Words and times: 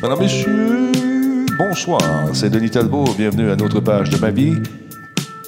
Madame, 0.00 0.20
Messieurs, 0.20 0.92
bonsoir. 1.58 2.00
C'est 2.32 2.50
Denis 2.50 2.70
Talbot. 2.70 3.04
Bienvenue 3.16 3.50
à 3.50 3.56
notre 3.56 3.80
page 3.80 4.10
de 4.10 4.18
ma 4.18 4.30
vie. 4.30 4.54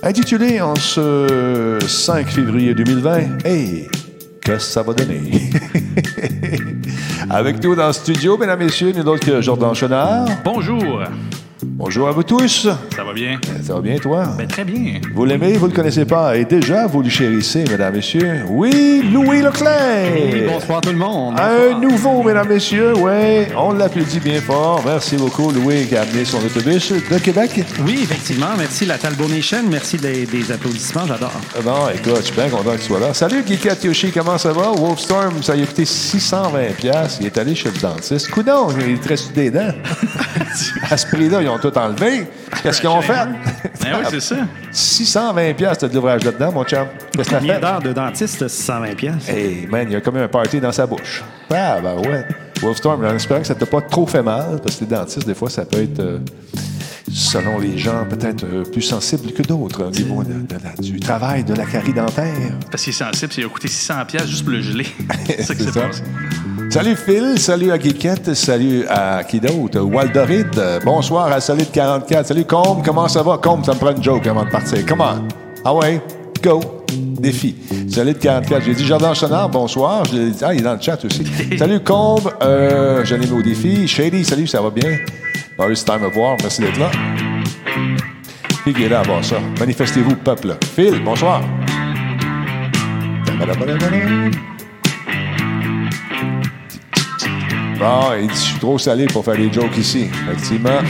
Intitulée 0.02 0.60
en 0.60 0.74
ce 0.74 1.78
5 1.86 2.26
février 2.26 2.74
2020. 2.74 3.44
Hey, 3.44 3.86
que 4.40 4.58
ça 4.58 4.82
va 4.82 4.92
donner? 4.92 5.52
Avec 7.30 7.62
nous 7.62 7.76
dans 7.76 7.86
le 7.86 7.92
studio, 7.92 8.36
mesdames, 8.36 8.58
messieurs, 8.58 8.92
nous 8.96 9.04
d'autres 9.04 9.24
que 9.24 9.40
Jordan 9.40 9.72
Chenard. 9.72 10.26
Bonjour, 10.44 11.02
Bonjour 11.82 12.08
à 12.08 12.12
vous 12.12 12.22
tous. 12.22 12.68
ça 12.94 13.04
va 13.04 13.14
bien? 13.14 13.40
Ça 13.66 13.72
va 13.72 13.80
bien, 13.80 13.96
toi? 13.96 14.34
Ben, 14.36 14.46
très 14.46 14.64
bien. 14.64 15.00
Vous 15.14 15.24
l'aimez, 15.24 15.54
vous 15.54 15.66
le 15.66 15.72
connaissez 15.72 16.04
pas, 16.04 16.36
et 16.36 16.44
déjà, 16.44 16.86
vous 16.86 17.00
le 17.00 17.08
chérissez, 17.08 17.64
mesdames, 17.70 17.94
messieurs? 17.94 18.42
Oui, 18.50 19.02
Louis 19.10 19.40
Leclerc! 19.40 20.46
Bonsoir 20.46 20.82
tout 20.82 20.90
le 20.90 20.98
monde. 20.98 21.40
Un 21.40 21.80
nouveau, 21.80 22.22
mesdames, 22.22 22.48
messieurs, 22.48 22.92
oui. 22.98 23.46
On 23.56 23.72
l'applaudit 23.72 24.20
bien 24.20 24.42
fort. 24.42 24.82
Merci 24.84 25.16
beaucoup, 25.16 25.50
Louis, 25.50 25.86
qui 25.86 25.96
a 25.96 26.02
amené 26.02 26.26
son 26.26 26.44
autobus 26.44 26.92
de 26.92 27.18
Québec. 27.18 27.64
Oui, 27.86 28.00
effectivement. 28.02 28.50
Merci 28.58 28.84
la 28.84 28.98
Talbot 28.98 29.28
Nation. 29.28 29.62
Merci 29.70 29.96
des, 29.96 30.26
des 30.26 30.52
applaudissements. 30.52 31.06
J'adore. 31.06 31.32
Ah 31.56 31.62
Bon, 31.64 31.88
écoute, 31.94 32.18
je 32.18 32.26
suis 32.26 32.34
bien 32.34 32.50
content 32.50 32.72
que 32.72 32.80
tu 32.80 32.88
sois 32.88 33.00
là. 33.00 33.14
Salut, 33.14 33.42
Guy 33.42 33.58
Yoshi, 33.84 34.12
comment 34.12 34.36
ça 34.36 34.52
va? 34.52 34.70
Wolfstorm, 34.70 35.42
ça 35.42 35.56
lui 35.56 35.62
a 35.62 35.66
coûté 35.66 35.86
620 35.86 36.76
pièces. 36.76 37.16
Il 37.22 37.26
est 37.26 37.38
allé 37.38 37.54
chez 37.54 37.70
le 37.70 37.78
dentiste. 37.80 38.28
Coudon, 38.30 38.68
il 38.86 38.98
te 39.00 39.08
reste 39.08 39.32
des 39.32 39.50
dents. 39.50 39.72
à 40.90 40.96
ce 40.98 41.06
prix-là, 41.06 41.40
ils 41.40 41.48
ont 41.48 41.58
tout 41.58 41.69
enlevé. 41.78 42.26
Qu'est-ce 42.62 42.80
qu'ils 42.80 42.88
ont 42.88 43.00
fait? 43.02 43.12
Ben 43.82 43.96
oui, 43.98 44.04
c'est 44.10 44.20
ça. 44.20 44.36
620 44.72 45.54
pièces 45.54 45.78
de 45.78 45.88
l'ouvrage 45.94 46.24
là-dedans, 46.24 46.52
mon 46.52 46.64
chum. 46.64 46.86
Qu'est-ce 47.16 47.30
que 47.30 47.34
Combien 47.36 47.54
fait? 47.54 47.60
d'heures 47.60 47.82
de 47.82 47.92
dentiste, 47.92 48.48
620 48.48 48.94
pièces. 48.94 49.28
Hey, 49.28 49.66
man, 49.70 49.86
il 49.88 49.92
y 49.92 49.96
a 49.96 50.00
comme 50.00 50.16
un 50.16 50.28
party 50.28 50.60
dans 50.60 50.72
sa 50.72 50.86
bouche. 50.86 51.22
Ah, 51.50 51.78
ben 51.82 51.96
ouais. 52.08 52.24
Wolfstorm, 52.62 53.04
en 53.04 53.14
espérant 53.14 53.40
que 53.40 53.46
ça 53.46 53.54
t'a 53.54 53.66
pas 53.66 53.80
trop 53.80 54.06
fait 54.06 54.22
mal, 54.22 54.60
parce 54.62 54.76
que 54.76 54.80
les 54.84 54.90
dentistes, 54.90 55.26
des 55.26 55.34
fois, 55.34 55.48
ça 55.48 55.64
peut 55.64 55.82
être, 55.82 55.98
euh, 56.00 56.18
selon 57.12 57.58
les 57.58 57.78
gens, 57.78 58.04
peut-être 58.08 58.44
euh, 58.44 58.62
plus 58.64 58.82
sensible 58.82 59.32
que 59.32 59.42
d'autres 59.42 59.84
au 59.86 59.90
niveau 59.90 60.22
de- 60.22 60.34
de 60.46 60.54
la- 60.62 60.74
du 60.80 61.00
travail 61.00 61.42
de 61.42 61.54
la 61.54 61.64
carie 61.64 61.92
dentaire. 61.94 62.26
Parce 62.70 62.82
qu'il 62.84 62.92
est 62.92 62.96
sensible, 62.96 63.32
c'est- 63.32 63.40
il 63.40 63.46
a 63.46 63.48
coûté 63.48 63.66
600 63.68 64.04
pièces 64.06 64.26
juste 64.26 64.44
pour 64.44 64.52
le 64.52 64.60
geler. 64.60 64.86
c'est 65.26 65.42
ça 65.42 65.54
qui 65.54 65.64
s'est 65.64 65.72
ça. 65.72 65.88
Salut 66.70 66.96
Phil, 66.96 67.38
salut 67.38 67.72
à 67.72 67.78
Guiquette, 67.78 68.32
salut 68.34 68.84
à 68.88 69.24
qui 69.24 69.40
d'autre? 69.40 69.80
Waldoride, 69.80 70.56
euh, 70.58 70.78
bonsoir 70.84 71.26
à 71.32 71.40
Solide 71.40 71.70
44. 71.72 72.26
Salut 72.28 72.44
Combe, 72.44 72.82
comment 72.84 73.08
ça 73.08 73.22
va? 73.22 73.38
Combe, 73.38 73.64
ça 73.64 73.72
me 73.74 73.78
prend 73.78 73.90
une 73.90 74.02
joke 74.02 74.26
avant 74.26 74.44
de 74.44 74.50
partir. 74.50 74.78
Comment? 74.86 75.16
Ah 75.64 75.74
ouais, 75.74 76.00
go. 76.42 76.60
Défi. 76.92 77.56
Solide 77.88 78.18
44. 78.18 78.62
J'ai 78.64 78.74
dit 78.74 78.84
Jordan 78.86 79.14
Chenard, 79.14 79.48
bonsoir. 79.48 80.04
Je 80.04 80.16
dit- 80.30 80.38
ah, 80.44 80.54
il 80.54 80.60
est 80.60 80.62
dans 80.62 80.74
le 80.74 80.80
chat 80.80 81.04
aussi. 81.04 81.24
salut 81.58 81.80
Combe, 81.80 82.32
euh, 82.42 83.04
je 83.04 83.14
l'ai 83.16 83.26
mis 83.26 83.32
au 83.32 83.42
défi. 83.42 83.86
Shady, 83.88 84.24
salut, 84.24 84.46
ça 84.46 84.60
va 84.62 84.70
bien? 84.70 84.96
Boris 85.58 85.84
Time 85.84 86.04
of 86.04 86.16
War, 86.16 86.36
merci 86.40 86.62
d'être 86.62 86.78
là. 86.78 86.90
Qui 88.64 88.84
est 88.84 88.88
là 88.88 89.00
à 89.00 89.02
voir 89.02 89.24
ça? 89.24 89.36
Manifestez-vous, 89.58 90.16
peuple. 90.16 90.56
Phil, 90.76 91.02
bonsoir. 91.04 91.42
Bon, 97.80 98.12
il 98.20 98.26
dit, 98.28 98.34
je 98.34 98.40
suis 98.40 98.58
trop 98.58 98.78
salé 98.78 99.06
pour 99.06 99.24
faire 99.24 99.36
des 99.36 99.50
jokes 99.52 99.76
ici. 99.78 100.08
Effectivement. 100.28 100.80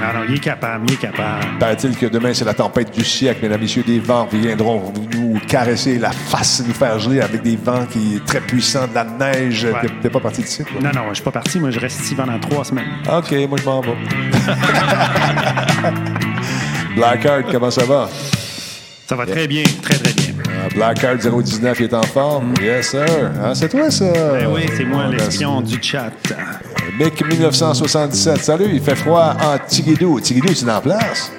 Ah 0.00 0.12
non, 0.14 0.20
il 0.28 0.36
est 0.36 0.38
capable, 0.38 0.84
il 0.88 0.92
est 0.94 0.96
capable. 0.96 1.44
Paraît-il 1.58 1.96
que 1.96 2.06
demain, 2.06 2.32
c'est 2.32 2.44
la 2.44 2.54
tempête 2.54 2.96
du 2.96 3.04
siècle, 3.04 3.40
mesdames, 3.42 3.60
messieurs, 3.60 3.82
des 3.84 3.98
vents 3.98 4.28
viendront 4.32 4.92
nous 5.12 5.40
caresser 5.48 5.98
la 5.98 6.12
face, 6.12 6.62
nous 6.64 6.72
faire 6.72 7.00
geler 7.00 7.20
avec 7.20 7.42
des 7.42 7.56
vents 7.56 7.84
qui 7.84 8.18
sont 8.18 8.24
très 8.24 8.40
puissants, 8.40 8.86
de 8.86 8.94
la 8.94 9.02
neige. 9.02 9.64
Ouais. 9.64 9.72
T'es- 10.00 10.08
pas 10.08 10.20
parti 10.20 10.42
d'ici? 10.42 10.62
toi? 10.62 10.80
Non, 10.80 10.90
non, 10.94 11.08
je 11.08 11.14
suis 11.14 11.24
pas 11.24 11.32
parti. 11.32 11.58
Moi, 11.58 11.72
je 11.72 11.80
reste 11.80 11.98
ici 12.00 12.14
pendant 12.14 12.38
trois 12.38 12.64
semaines. 12.64 12.86
OK, 13.12 13.32
moi, 13.48 13.58
je 13.60 13.64
m'en 13.64 13.80
vais. 13.80 13.90
Blackheart, 16.94 17.46
comment 17.50 17.72
ça 17.72 17.84
va? 17.84 18.08
Ça 19.08 19.16
va 19.16 19.26
très 19.26 19.48
bien, 19.48 19.64
très, 19.82 19.96
très 19.96 20.12
bien. 20.12 20.27
Blackheart 20.74 21.18
019 21.42 21.80
il 21.80 21.84
est 21.84 21.94
en 21.94 22.02
forme. 22.02 22.54
Yes, 22.60 22.90
sir. 22.90 23.06
Ah, 23.42 23.54
c'est 23.54 23.68
toi, 23.68 23.90
ça? 23.90 24.04
Ben 24.32 24.48
oui, 24.52 24.62
c'est 24.76 24.84
moi 24.84 25.06
l'espion 25.08 25.60
du 25.60 25.78
chat. 25.82 26.10
Mick 26.98 27.24
1977. 27.26 28.38
Salut, 28.42 28.68
il 28.72 28.80
fait 28.80 28.96
froid 28.96 29.36
en 29.42 29.58
Tigidou. 29.66 30.20
Tigidou, 30.20 30.52
tu 30.52 30.64
es 30.64 30.70
en 30.70 30.80
place? 30.80 31.32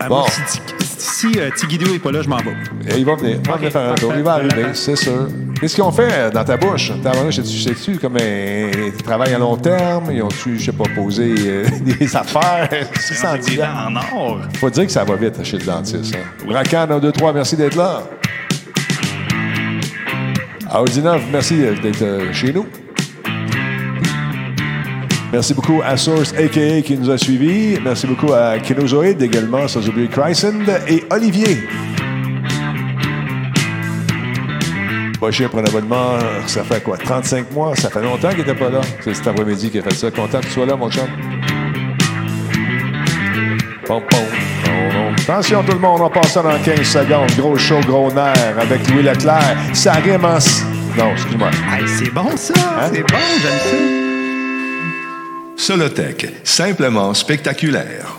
Ah, 0.00 0.08
Bon. 0.08 0.24
Si, 1.02 1.32
euh, 1.36 1.50
Tigidou 1.56 1.94
est 1.94 1.98
pas 1.98 2.12
là, 2.12 2.22
je 2.22 2.28
m'en 2.28 2.36
vais. 2.36 2.52
Et 2.88 2.98
il 2.98 3.04
va 3.04 3.16
venir. 3.16 3.38
Il 3.42 3.48
va 3.48 3.54
Ok, 3.54 3.58
venir 3.58 3.72
faire 3.72 3.90
un 3.90 3.94
tour. 3.94 4.12
Il 4.16 4.22
va 4.22 4.32
arriver, 4.34 4.66
c'est 4.74 4.96
sûr. 4.96 5.28
Qu'est-ce 5.60 5.74
qu'ils 5.74 5.84
ont 5.84 5.92
fait 5.92 6.08
euh, 6.12 6.30
dans 6.30 6.44
ta 6.44 6.56
bouche? 6.56 6.92
Ta 7.02 7.10
bouche, 7.10 7.36
sais-tu, 7.36 7.58
sais-tu 7.58 7.98
comme 7.98 8.16
un 8.16 8.70
travail 9.04 9.34
à 9.34 9.38
long 9.38 9.56
terme? 9.56 10.10
Ils 10.12 10.22
ont-tu, 10.22 10.58
je 10.58 10.66
sais 10.66 10.72
pas, 10.72 10.84
posé 10.94 11.34
euh, 11.38 11.64
des 11.80 12.16
affaires? 12.16 12.68
C'est 13.00 13.14
ça 13.14 13.34
en 13.34 13.96
or. 13.96 14.40
Faut 14.58 14.70
dire 14.70 14.86
que 14.86 14.92
ça 14.92 15.04
va 15.04 15.16
vite 15.16 15.42
chez 15.44 15.58
le 15.58 15.64
dentiste. 15.64 16.14
Hein? 16.14 16.44
Bracan, 16.46 16.88
1, 16.90 16.98
2, 16.98 17.12
3, 17.12 17.32
merci 17.32 17.56
d'être 17.56 17.76
là. 17.76 18.02
Audinov, 20.80 21.22
merci 21.30 21.56
d'être 21.56 22.02
euh, 22.02 22.32
chez 22.32 22.52
nous. 22.52 22.66
Merci 25.32 25.54
beaucoup 25.54 25.80
à 25.82 25.96
Source 25.96 26.34
AKA 26.34 26.82
qui 26.82 26.96
nous 26.98 27.08
a 27.08 27.16
suivis. 27.16 27.78
Merci 27.82 28.06
beaucoup 28.06 28.34
à 28.34 28.58
Kenozoid 28.58 29.20
également, 29.22 29.66
sans 29.66 29.88
oublier 29.88 30.06
Chrysand 30.08 30.68
et 30.86 31.02
Olivier. 31.10 31.64
Pas 35.18 35.30
cher 35.30 35.48
pour 35.48 35.60
un 35.60 35.64
abonnement, 35.64 36.18
ça 36.46 36.62
fait 36.64 36.82
quoi? 36.82 36.98
35 36.98 37.50
mois? 37.52 37.74
Ça 37.76 37.88
fait 37.88 38.02
longtemps 38.02 38.28
qu'il 38.28 38.38
n'était 38.40 38.54
pas 38.54 38.68
là. 38.68 38.82
C'est 39.00 39.14
cet 39.14 39.26
après-midi 39.26 39.70
qu'il 39.70 39.80
a 39.80 39.84
fait 39.84 39.94
ça. 39.94 40.10
Content 40.10 40.40
que 40.40 40.46
tu 40.46 40.50
sois 40.50 40.66
là, 40.66 40.76
mon 40.76 40.90
chum. 40.90 41.06
Pom. 43.86 44.02
Attention 45.22 45.62
tout 45.62 45.72
le 45.72 45.78
monde, 45.78 46.00
on 46.02 46.10
passe 46.10 46.32
ça 46.32 46.42
dans 46.42 46.58
15 46.58 46.82
secondes. 46.82 47.30
Gros 47.38 47.56
show, 47.56 47.80
gros 47.86 48.12
nerf 48.12 48.58
avec 48.58 48.86
Louis 48.90 49.04
Leclerc. 49.04 49.56
Ça 49.72 49.92
rime 49.92 50.24
en... 50.24 50.38
Non, 50.98 51.12
excuse-moi. 51.12 51.48
Hey, 51.70 51.88
c'est 51.88 52.12
bon, 52.12 52.36
ça. 52.36 52.52
Hein? 52.56 52.90
C'est 52.92 53.00
bon, 53.00 53.18
j'aime 53.40 53.58
ça. 53.58 54.01
Solotech, 55.56 56.26
simplement 56.44 57.14
spectaculaire. 57.14 58.16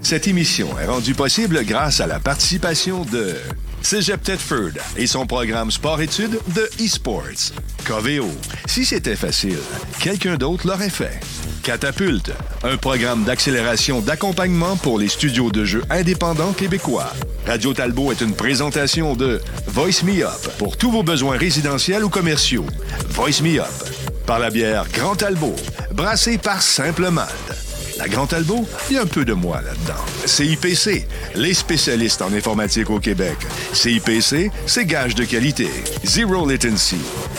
Cette 0.00 0.26
émission 0.28 0.78
est 0.78 0.86
rendue 0.86 1.14
possible 1.14 1.64
grâce 1.64 2.00
à 2.00 2.06
la 2.06 2.20
participation 2.20 3.04
de 3.04 3.34
Cégep 3.82 4.22
Thetford 4.22 4.72
et 4.96 5.06
son 5.06 5.26
programme 5.26 5.70
sport-études 5.70 6.38
de 6.54 6.68
eSports. 6.78 7.52
Coveo, 7.84 8.28
si 8.66 8.84
c'était 8.84 9.16
facile, 9.16 9.58
quelqu'un 10.00 10.36
d'autre 10.36 10.66
l'aurait 10.66 10.90
fait. 10.90 11.20
Catapulte, 11.62 12.32
un 12.62 12.76
programme 12.76 13.24
d'accélération 13.24 14.00
d'accompagnement 14.00 14.76
pour 14.76 14.98
les 14.98 15.08
studios 15.08 15.50
de 15.50 15.64
jeux 15.64 15.84
indépendants 15.90 16.52
québécois. 16.52 17.12
Radio 17.46 17.72
Talbot 17.72 18.12
est 18.12 18.20
une 18.20 18.34
présentation 18.34 19.14
de 19.14 19.40
Voice 19.66 20.04
Me 20.04 20.24
Up 20.24 20.58
pour 20.58 20.76
tous 20.76 20.90
vos 20.90 21.02
besoins 21.02 21.36
résidentiels 21.36 22.04
ou 22.04 22.08
commerciaux. 22.08 22.66
Voice 23.10 23.42
Me 23.42 23.60
Up 23.60 24.11
par 24.32 24.38
la 24.38 24.48
bière 24.48 24.86
Grand 24.94 25.14
Talbot, 25.14 25.54
brassée 25.92 26.38
par 26.38 26.62
Simple 26.62 27.10
Malte. 27.10 27.52
La 27.98 28.08
Grand 28.08 28.26
Talbot, 28.26 28.66
il 28.88 28.96
y 28.96 28.98
a 28.98 29.02
un 29.02 29.06
peu 29.06 29.26
de 29.26 29.34
moi 29.34 29.60
là-dedans. 29.60 30.00
CIPC, 30.24 31.06
les 31.34 31.52
spécialistes 31.52 32.22
en 32.22 32.32
informatique 32.32 32.88
au 32.88 32.98
Québec. 32.98 33.36
CIPC, 33.74 34.50
c'est 34.64 34.86
gage 34.86 35.14
de 35.14 35.24
qualité. 35.24 35.68
Zero 36.02 36.48
latency. 36.48 36.96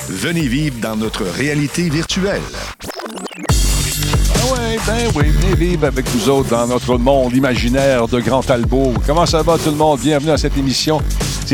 Venez 0.07 0.47
vivre 0.47 0.75
dans 0.81 0.95
notre 0.95 1.23
réalité 1.23 1.89
virtuelle. 1.89 2.43
Ah 4.35 4.53
ouais, 4.53 4.77
ben 4.85 5.11
oui, 5.15 5.29
venez 5.29 5.55
vivre 5.55 5.87
avec 5.87 6.05
nous 6.13 6.29
autres 6.29 6.49
dans 6.49 6.67
notre 6.67 6.99
monde 6.99 7.35
imaginaire 7.35 8.07
de 8.07 8.19
Grand 8.19 8.43
Talbot. 8.43 8.93
Comment 9.07 9.25
ça 9.25 9.41
va 9.41 9.57
tout 9.57 9.71
le 9.71 9.77
monde? 9.77 9.99
Bienvenue 9.99 10.29
à 10.33 10.37
cette 10.37 10.57
émission. 10.59 11.01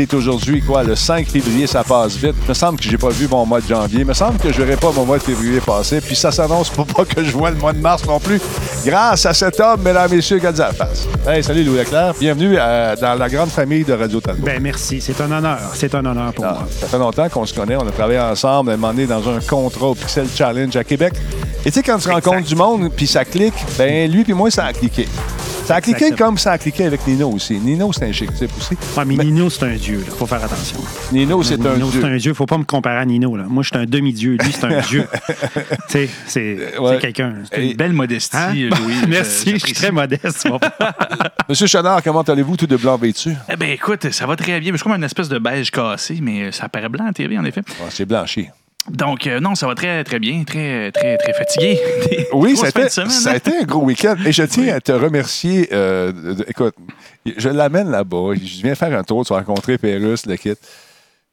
C'est 0.00 0.14
aujourd'hui, 0.14 0.62
quoi, 0.62 0.82
le 0.82 0.96
5 0.96 1.28
février, 1.28 1.66
ça 1.66 1.84
passe 1.84 2.16
vite. 2.16 2.34
Il 2.44 2.48
me 2.48 2.54
semble 2.54 2.78
que 2.80 2.84
j'ai 2.84 2.96
pas 2.96 3.10
vu 3.10 3.28
mon 3.30 3.44
mois 3.44 3.60
de 3.60 3.66
janvier. 3.66 4.00
Il 4.00 4.06
me 4.06 4.14
semble 4.14 4.38
que 4.38 4.50
je 4.50 4.62
verrai 4.62 4.78
pas 4.80 4.90
mon 4.92 5.04
mois 5.04 5.18
de 5.18 5.22
février 5.22 5.60
passer. 5.60 6.00
Puis 6.00 6.16
ça 6.16 6.32
s'annonce 6.32 6.70
pour 6.70 6.86
pas 6.86 7.04
que 7.04 7.22
je 7.22 7.30
vois 7.32 7.50
le 7.50 7.56
mois 7.58 7.74
de 7.74 7.80
mars 7.82 8.06
non 8.06 8.18
plus. 8.18 8.40
Grâce 8.82 9.26
à 9.26 9.34
cet 9.34 9.60
homme, 9.60 9.82
mesdames, 9.82 10.10
messieurs, 10.10 10.38
gardez 10.38 10.60
la 10.60 10.72
face. 10.72 11.06
Hey, 11.28 11.44
salut 11.44 11.64
Louis 11.64 11.76
Leclerc. 11.80 12.14
Bienvenue 12.18 12.56
à- 12.56 12.96
dans 12.96 13.14
la 13.14 13.28
grande 13.28 13.50
famille 13.50 13.84
de 13.84 13.92
Radio 13.92 14.22
Talbot. 14.22 14.46
Ben, 14.46 14.58
merci. 14.62 15.02
C'est 15.02 15.20
un 15.20 15.30
honneur. 15.30 15.58
C'est 15.74 15.94
un 15.94 16.06
honneur 16.06 16.32
pour 16.32 16.46
Ah, 16.46 16.52
moi. 16.60 16.68
ça 16.80 16.86
fait 16.86 16.98
longtemps 16.98 17.28
qu'on 17.28 17.44
se 17.44 17.52
connaît. 17.52 17.76
On 17.76 17.86
a 17.86 17.90
travaillé 17.92 18.20
ensemble 18.20 18.70
à 18.70 18.74
un 18.74 18.76
moment 18.78 18.94
donné 18.94 19.06
dans 19.06 19.28
un 19.28 19.38
contrat 19.40 19.88
au 19.88 19.94
Pixel 19.94 20.28
Challenge 20.34 20.74
à 20.76 20.82
Québec. 20.82 21.12
Et 21.66 21.70
tu 21.70 21.72
sais, 21.72 21.82
quand 21.82 21.98
tu 21.98 22.08
rencontres 22.08 22.46
du 22.48 22.54
monde 22.54 22.88
puis 22.96 23.06
ça 23.06 23.26
clique, 23.26 23.52
ben 23.76 24.10
lui 24.10 24.24
puis 24.24 24.32
moi, 24.32 24.50
ça 24.50 24.64
a 24.64 24.72
cliqué. 24.72 25.06
Ça 25.70 25.76
a 25.76 25.80
cliqué 25.80 26.06
Exactement. 26.06 26.30
comme 26.30 26.38
ça 26.38 26.50
a 26.50 26.58
cliqué 26.58 26.84
avec 26.84 27.06
Nino 27.06 27.30
aussi. 27.30 27.54
Nino, 27.60 27.92
c'est 27.92 28.04
un 28.08 28.10
chic 28.10 28.34
type 28.34 28.50
aussi. 28.58 28.74
Ouais, 28.98 29.04
mais 29.04 29.14
Nino, 29.22 29.48
c'est 29.48 29.62
un 29.66 29.76
dieu. 29.76 30.02
Il 30.04 30.10
faut 30.10 30.26
faire 30.26 30.42
attention. 30.42 30.80
Nino, 31.12 31.44
c'est 31.44 31.64
un 31.64 31.74
Nino, 31.74 31.90
c'est 31.92 31.98
dieu. 31.98 32.04
un 32.06 32.16
dieu. 32.16 32.34
faut 32.34 32.44
pas 32.46 32.58
me 32.58 32.64
comparer 32.64 32.96
à 32.98 33.04
Nino. 33.04 33.36
Là. 33.36 33.44
Moi, 33.48 33.62
je 33.62 33.68
suis 33.68 33.78
un 33.78 33.86
demi-dieu. 33.86 34.36
Lui, 34.42 34.50
c'est 34.52 34.64
un 34.64 34.80
dieu. 34.88 35.06
tu 35.28 35.92
sais, 35.92 36.08
c'est 36.26 36.76
Ouais. 36.80 36.94
c'est 36.94 36.98
quelqu'un. 37.00 37.34
C'est 37.52 37.64
une 37.70 37.76
belle 37.76 37.92
modestie, 37.92 38.36
Hein? 38.36 38.52
Louis. 38.54 38.94
Merci, 39.08 39.52
je 39.52 39.58
suis 39.66 39.72
très 39.74 39.92
modeste. 39.92 40.48
Monsieur 41.48 41.68
Chenard, 41.68 42.02
comment 42.02 42.22
allez-vous 42.22 42.56
tout 42.56 42.66
de 42.66 42.76
blanc 42.76 42.96
vêtu? 42.96 43.32
Eh 43.48 43.54
bien, 43.56 43.68
écoute, 43.68 44.10
ça 44.10 44.26
va 44.26 44.34
très 44.34 44.58
bien. 44.58 44.72
Je 44.72 44.76
suis 44.76 44.82
comme 44.82 44.94
une 44.96 45.04
espèce 45.04 45.28
de 45.28 45.38
beige 45.38 45.70
cassé, 45.70 46.18
mais 46.20 46.50
ça 46.50 46.68
paraît 46.68 46.88
blanc 46.88 47.06
à 47.06 47.12
TV, 47.12 47.38
en 47.38 47.44
effet. 47.44 47.62
C'est 47.90 48.06
blanchi. 48.06 48.48
Donc, 48.90 49.26
euh, 49.26 49.40
non, 49.40 49.54
ça 49.54 49.66
va 49.66 49.74
très, 49.74 50.02
très 50.04 50.18
bien. 50.18 50.44
Très, 50.44 50.90
très, 50.92 51.16
très 51.18 51.32
fatigué. 51.32 51.78
Des 52.10 52.28
Oui, 52.32 52.56
ça 52.56 52.66
a, 52.66 52.68
été, 52.68 52.88
semaine, 52.88 53.10
ça 53.10 53.30
a 53.30 53.32
hein? 53.32 53.36
été 53.36 53.56
un 53.58 53.62
gros 53.64 53.84
week-end. 53.84 54.16
Et 54.26 54.32
je 54.32 54.42
tiens 54.42 54.74
à 54.74 54.80
te 54.80 54.92
remercier. 54.92 55.68
euh, 55.72 56.12
de- 56.12 56.32
de- 56.34 56.44
écoute, 56.48 56.74
je 57.36 57.48
l'amène 57.48 57.90
là-bas. 57.90 58.34
Je 58.34 58.62
viens 58.62 58.74
faire 58.74 58.96
un 58.98 59.02
tour. 59.02 59.24
Tu 59.24 59.32
vas 59.32 59.40
rencontrer 59.40 59.78
Pérus, 59.78 60.26
le 60.26 60.36
kit. 60.36 60.54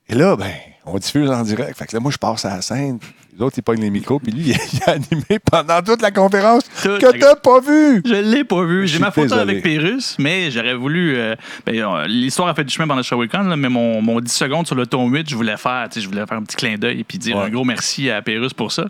Et 0.10 0.16
là, 0.16 0.36
ben, 0.36 0.52
on 0.86 0.98
diffuse 0.98 1.30
en 1.30 1.42
direct. 1.44 1.78
Fait 1.78 1.86
que 1.86 1.96
là, 1.96 2.00
moi, 2.00 2.12
je 2.12 2.18
passe 2.18 2.46
à 2.46 2.56
la 2.56 2.62
scène. 2.62 3.00
Les 3.38 3.44
autres, 3.44 3.56
ils 3.60 3.62
pognent 3.62 3.82
les 3.82 3.92
micros. 3.92 4.20
Puis 4.20 4.32
lui, 4.32 4.50
il 4.50 4.84
a, 4.86 4.92
animé 4.94 5.40
pendant 5.52 5.82
toute 5.84 6.02
la 6.02 6.10
conférence 6.10 6.64
Toute 6.82 7.00
que 7.00 7.18
t'as 7.18 7.36
pas 7.36 7.60
vu. 7.60 8.02
Je 8.04 8.16
l'ai 8.16 8.44
pas 8.44 8.64
vu. 8.64 8.88
J'ai 8.88 8.98
ma 8.98 9.12
photo 9.12 9.28
désolé. 9.28 9.42
avec 9.42 9.64
Pérus, 9.64 10.16
mais 10.18 10.50
j'aurais 10.50 10.74
voulu. 10.74 11.16
euh, 11.16 11.36
ben, 11.66 11.76
euh, 11.76 12.08
L'histoire 12.08 12.50
a 12.50 12.56
fait 12.56 12.64
du 12.64 12.74
chemin 12.74 12.88
pendant 12.88 13.02
là, 13.50 13.56
mais 13.56 13.70
mon, 13.70 14.02
mon 14.02 14.20
10 14.20 14.32
secondes 14.32 14.66
sur 14.66 14.76
le 14.76 14.88
ton 14.88 15.08
8, 15.08 15.30
je 15.30 15.36
voulais 15.36 15.58
faire, 15.58 15.88
je 15.96 16.08
voulais 16.08 16.26
faire 16.26 16.38
un 16.38 16.44
petit 16.44 16.56
clin 16.56 16.78
d'œil 16.78 17.02
et 17.02 17.04
puis 17.04 17.18
dire 17.20 17.38
Ouais. 17.38 17.44
un 17.44 17.50
gros 17.50 17.64
merci 17.64 18.10
à 18.10 18.22
Pérus 18.22 18.54
pour 18.54 18.72
ça. 18.72 18.86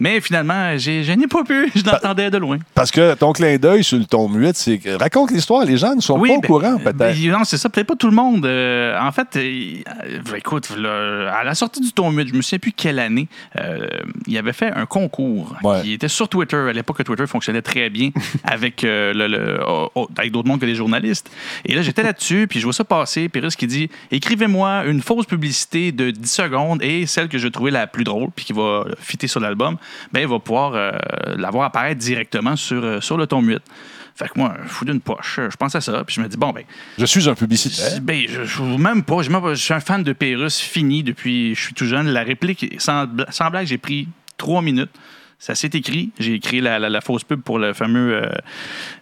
Mais 0.00 0.20
finalement, 0.20 0.76
je 0.76 1.12
n'ai 1.12 1.26
pas 1.28 1.44
pu. 1.44 1.70
Je 1.76 1.84
l'entendais 1.84 2.30
de 2.30 2.38
loin. 2.38 2.58
Parce 2.74 2.90
que 2.90 3.14
ton 3.14 3.32
clin 3.32 3.56
d'œil 3.56 3.84
sur 3.84 3.98
le 3.98 4.04
ton 4.04 4.28
8, 4.28 4.56
c'est 4.56 4.80
raconte 4.98 5.30
l'histoire. 5.30 5.64
Les 5.64 5.76
gens 5.76 5.94
ne 5.94 6.00
sont 6.00 6.14
pas 6.14 6.32
au 6.32 6.40
ben, 6.40 6.46
courant, 6.46 6.74
euh, 6.74 6.78
peut-être. 6.78 6.96
ben, 6.96 7.30
non, 7.30 7.44
c'est 7.44 7.58
ça. 7.58 7.68
Peut-être 7.68 7.86
pas 7.86 7.96
tout 7.96 8.08
le 8.08 8.16
monde. 8.16 8.44
Euh, 8.46 8.98
en 9.00 9.12
fait, 9.12 9.36
euh, 9.36 10.36
écoute, 10.36 10.70
là, 10.76 11.32
à 11.34 11.44
la 11.44 11.54
sortie 11.54 11.80
du 11.80 11.92
ton 11.92 12.10
8, 12.10 12.28
je 12.28 12.34
me 12.34 12.42
souviens 12.42 12.58
plus 12.58 12.72
quelle 12.72 12.98
année, 12.98 13.28
euh, 13.58 13.86
il 14.26 14.36
avait 14.38 14.52
fait 14.52 14.72
un 14.72 14.86
concours 14.86 15.54
Ouais. 15.62 15.82
qui 15.82 15.92
était 15.92 16.08
sur 16.08 16.28
Twitter. 16.28 16.56
À 16.56 16.72
l'époque, 16.72 17.02
Twitter 17.04 17.26
fonctionnait 17.26 17.62
très 17.62 17.90
bien 17.90 18.10
avec, 18.44 18.84
euh, 18.84 19.12
le, 19.12 19.26
le- 19.26 19.60
oh, 19.66 19.90
oh, 19.94 20.08
avec 20.16 20.32
d'autres 20.32 20.48
mondes 20.48 20.60
que 20.60 20.66
des 20.66 20.74
journalistes. 20.74 21.30
Et 21.64 21.74
là, 21.74 21.82
j'étais 21.82 22.02
là-dessus, 22.02 22.46
puis 22.48 22.58
je 22.60 22.64
vois 22.64 22.72
ça 22.72 22.84
passer. 22.84 23.28
Pérus 23.28 23.56
qui 23.56 23.66
dit 23.66 23.88
Écrivez-moi 24.10 24.84
une 24.86 25.00
fausse 25.02 25.26
publicité 25.26 25.92
de 25.92 26.10
10 26.10 26.30
secondes 26.30 26.82
et 26.82 27.06
celle 27.06 27.28
que 27.28 27.38
je 27.38 27.48
trouvais 27.48 27.70
la 27.70 27.86
plus 27.86 28.04
drôle, 28.04 28.28
puis 28.34 28.44
qui 28.44 28.52
va 28.52 28.84
fitter 28.98 29.26
sur 29.26 29.40
l'album, 29.40 29.76
ben, 30.12 30.20
il 30.20 30.26
va 30.28 30.38
pouvoir 30.38 30.72
euh, 30.74 30.92
la 31.36 31.50
voir 31.50 31.64
apparaître 31.66 32.00
directement 32.00 32.56
sur, 32.56 32.82
euh, 32.84 33.00
sur 33.00 33.16
le 33.16 33.26
ton 33.26 33.40
8. 33.42 33.58
Fait 34.14 34.28
que 34.28 34.32
moi, 34.38 34.54
fou 34.66 34.84
d'une 34.84 35.00
poche, 35.00 35.40
je 35.50 35.56
pense 35.56 35.74
à 35.74 35.80
ça, 35.80 36.04
puis 36.04 36.14
je 36.14 36.20
me 36.20 36.28
dis, 36.28 36.36
bon, 36.36 36.50
ben, 36.50 36.64
Je 36.98 37.06
suis 37.06 37.28
un 37.28 37.34
publicitaire. 37.34 38.00
ben, 38.02 38.24
je, 38.28 38.44
je- 38.44 38.62
même 38.62 39.02
pas. 39.02 39.22
Je, 39.22 39.30
même 39.30 39.40
pas- 39.40 39.54
je 39.54 39.62
suis 39.62 39.72
un 39.74 39.80
fan 39.80 40.02
de 40.02 40.12
Pérus 40.12 40.58
fini 40.60 41.02
depuis 41.02 41.54
je 41.54 41.60
suis 41.62 41.74
tout 41.74 41.86
jeune. 41.86 42.08
La 42.08 42.22
réplique, 42.22 42.74
sans 42.78 43.06
blague, 43.06 43.66
j'ai 43.66 43.78
pris 43.78 44.08
trois 44.36 44.60
minutes. 44.62 44.90
Ça 45.44 45.56
s'est 45.56 45.70
écrit. 45.74 46.10
J'ai 46.20 46.34
écrit 46.34 46.60
la, 46.60 46.78
la- 46.78 46.88
la 46.88 47.00
fausse 47.00 47.24
pub 47.24 47.40
pour 47.42 47.58
le 47.58 47.72
fameux, 47.72 48.14
euh, 48.14 48.26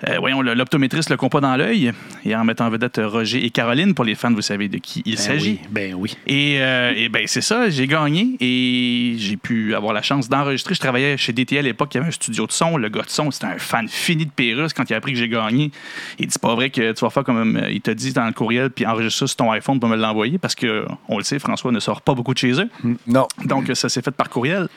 euh, 0.08 0.16
voyons, 0.20 0.40
l'optométriste 0.40 1.10
Le 1.10 1.18
Compas 1.18 1.42
dans 1.42 1.54
l'œil, 1.54 1.92
et 2.24 2.34
en 2.34 2.44
mettant 2.44 2.64
en 2.64 2.70
vedette 2.70 2.98
Roger 3.04 3.44
et 3.44 3.50
Caroline, 3.50 3.92
pour 3.92 4.06
les 4.06 4.14
fans, 4.14 4.32
vous 4.32 4.40
savez 4.40 4.68
de 4.68 4.78
qui 4.78 5.02
il 5.04 5.16
Ben 5.16 5.20
s'agit. 5.20 5.50
oui, 5.62 5.68
ben 5.70 5.94
oui. 5.94 6.16
Et, 6.26 6.56
euh, 6.62 6.94
et 6.96 7.10
ben 7.10 7.24
c'est 7.26 7.42
ça, 7.42 7.68
j'ai 7.68 7.86
gagné 7.86 8.38
et 8.40 9.16
j'ai 9.18 9.36
pu 9.36 9.74
avoir 9.74 9.92
la 9.92 10.00
chance 10.00 10.30
d'enregistrer. 10.30 10.74
Je 10.74 10.80
travaillais 10.80 11.18
chez 11.18 11.34
DTL 11.34 11.58
à 11.58 11.62
l'époque, 11.62 11.90
il 11.92 11.98
y 11.98 12.00
avait 12.00 12.08
un 12.08 12.12
studio 12.12 12.46
de 12.46 12.52
son. 12.52 12.78
Le 12.78 12.88
gars 12.88 13.02
de 13.02 13.10
son, 13.10 13.30
c'était 13.30 13.44
un 13.48 13.58
fan 13.58 13.86
fini 13.86 14.24
de 14.24 14.30
Pérus. 14.30 14.72
Quand 14.72 14.88
il 14.88 14.94
a 14.94 14.96
appris 14.96 15.12
que 15.12 15.18
j'ai 15.18 15.28
gagné, 15.28 15.70
il 16.18 16.26
dit 16.26 16.38
pas 16.38 16.54
vrai 16.54 16.70
que 16.70 16.92
tu 16.92 17.04
vas 17.04 17.10
faire 17.10 17.24
comme 17.24 17.60
il 17.70 17.82
t'a 17.82 17.92
dit 17.92 18.14
dans 18.14 18.24
le 18.24 18.32
courriel, 18.32 18.70
puis 18.70 18.86
enregistre 18.86 19.18
ça 19.18 19.26
sur 19.26 19.36
ton 19.36 19.50
iPhone 19.52 19.78
pour 19.78 19.90
me 19.90 19.96
l'envoyer 19.96 20.38
parce 20.38 20.54
que 20.54 20.86
on 21.06 21.18
le 21.18 21.24
sait, 21.24 21.38
François 21.38 21.70
ne 21.70 21.80
sort 21.80 22.00
pas 22.00 22.14
beaucoup 22.14 22.32
de 22.32 22.38
chez 22.38 22.52
eux. 22.58 22.68
Non. 23.06 23.26
Donc 23.44 23.70
ça 23.74 23.90
s'est 23.90 24.00
fait 24.00 24.10
par 24.10 24.30
courriel. 24.30 24.68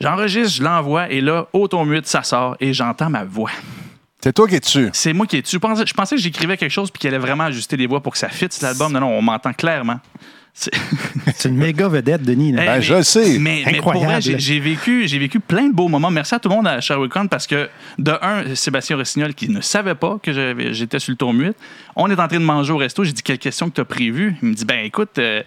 J'enregistre, 0.00 0.56
je 0.56 0.62
l'envoie 0.62 1.10
et 1.10 1.20
là, 1.20 1.48
au 1.52 1.66
ton 1.68 1.84
8, 1.84 2.06
ça 2.06 2.22
sort 2.22 2.56
et 2.60 2.72
j'entends 2.72 3.10
ma 3.10 3.24
voix. 3.24 3.50
C'est 4.20 4.32
toi 4.32 4.48
qui 4.48 4.56
es 4.56 4.60
dessus. 4.60 4.90
C'est 4.92 5.12
moi 5.12 5.26
qui 5.26 5.36
ai 5.36 5.42
dessus. 5.42 5.56
Je 5.56 5.60
pensais, 5.60 5.86
je 5.86 5.94
pensais 5.94 6.16
que 6.16 6.22
j'écrivais 6.22 6.56
quelque 6.56 6.70
chose 6.70 6.90
puis 6.90 7.00
qu'il 7.00 7.08
allait 7.08 7.18
vraiment 7.18 7.44
ajuster 7.44 7.76
les 7.76 7.86
voix 7.86 8.00
pour 8.00 8.12
que 8.12 8.18
ça 8.18 8.28
fitte 8.28 8.52
cet 8.52 8.64
album. 8.64 8.92
Non, 8.92 9.00
non, 9.00 9.10
on 9.10 9.22
m'entend 9.22 9.52
clairement. 9.52 10.00
C'est- 10.60 10.72
C'est 11.36 11.48
une 11.50 11.56
méga 11.56 11.86
vedette, 11.86 12.22
Denis. 12.22 12.50
là. 12.50 12.62
Eh, 12.62 12.66
Ben, 12.66 12.80
je 12.80 12.94
le 12.94 13.02
sais. 13.04 13.38
Mais, 13.38 13.62
mais 13.64 13.78
pour 13.78 13.92
Incroyable. 13.92 14.22
vrai, 14.24 14.38
j'ai- 14.40 14.58
vécu, 14.58 15.06
j'ai 15.06 15.18
vécu 15.20 15.38
plein 15.38 15.68
de 15.68 15.72
beaux 15.74 15.86
moments. 15.86 16.10
Merci 16.10 16.34
à 16.34 16.40
tout 16.40 16.48
le 16.48 16.56
monde 16.56 16.66
à 16.66 16.80
Sherwick-On 16.80 17.28
parce 17.28 17.46
que, 17.46 17.68
de 17.98 18.12
un, 18.20 18.56
Sébastien 18.56 18.96
Rossignol 18.96 19.34
qui 19.34 19.48
ne 19.48 19.60
savait 19.60 19.94
pas 19.94 20.18
que 20.20 20.32
j'avais- 20.32 20.74
j'étais 20.74 20.98
sur 20.98 21.12
le 21.12 21.16
tour 21.16 21.32
8. 21.32 21.54
On 21.94 22.10
est 22.10 22.18
en 22.18 22.26
train 22.26 22.38
de 22.40 22.44
manger 22.44 22.72
au 22.72 22.76
resto. 22.76 23.04
J'ai 23.04 23.12
dit 23.12 23.22
quelle 23.22 23.38
question 23.38 23.68
que 23.70 23.74
tu 23.76 23.80
as 23.80 23.84
prévue? 23.84 24.34
Il 24.42 24.48
me 24.48 24.54
dit 24.54 24.64
ben 24.64 24.84
écoute, 24.84 25.16
euh, 25.18 25.42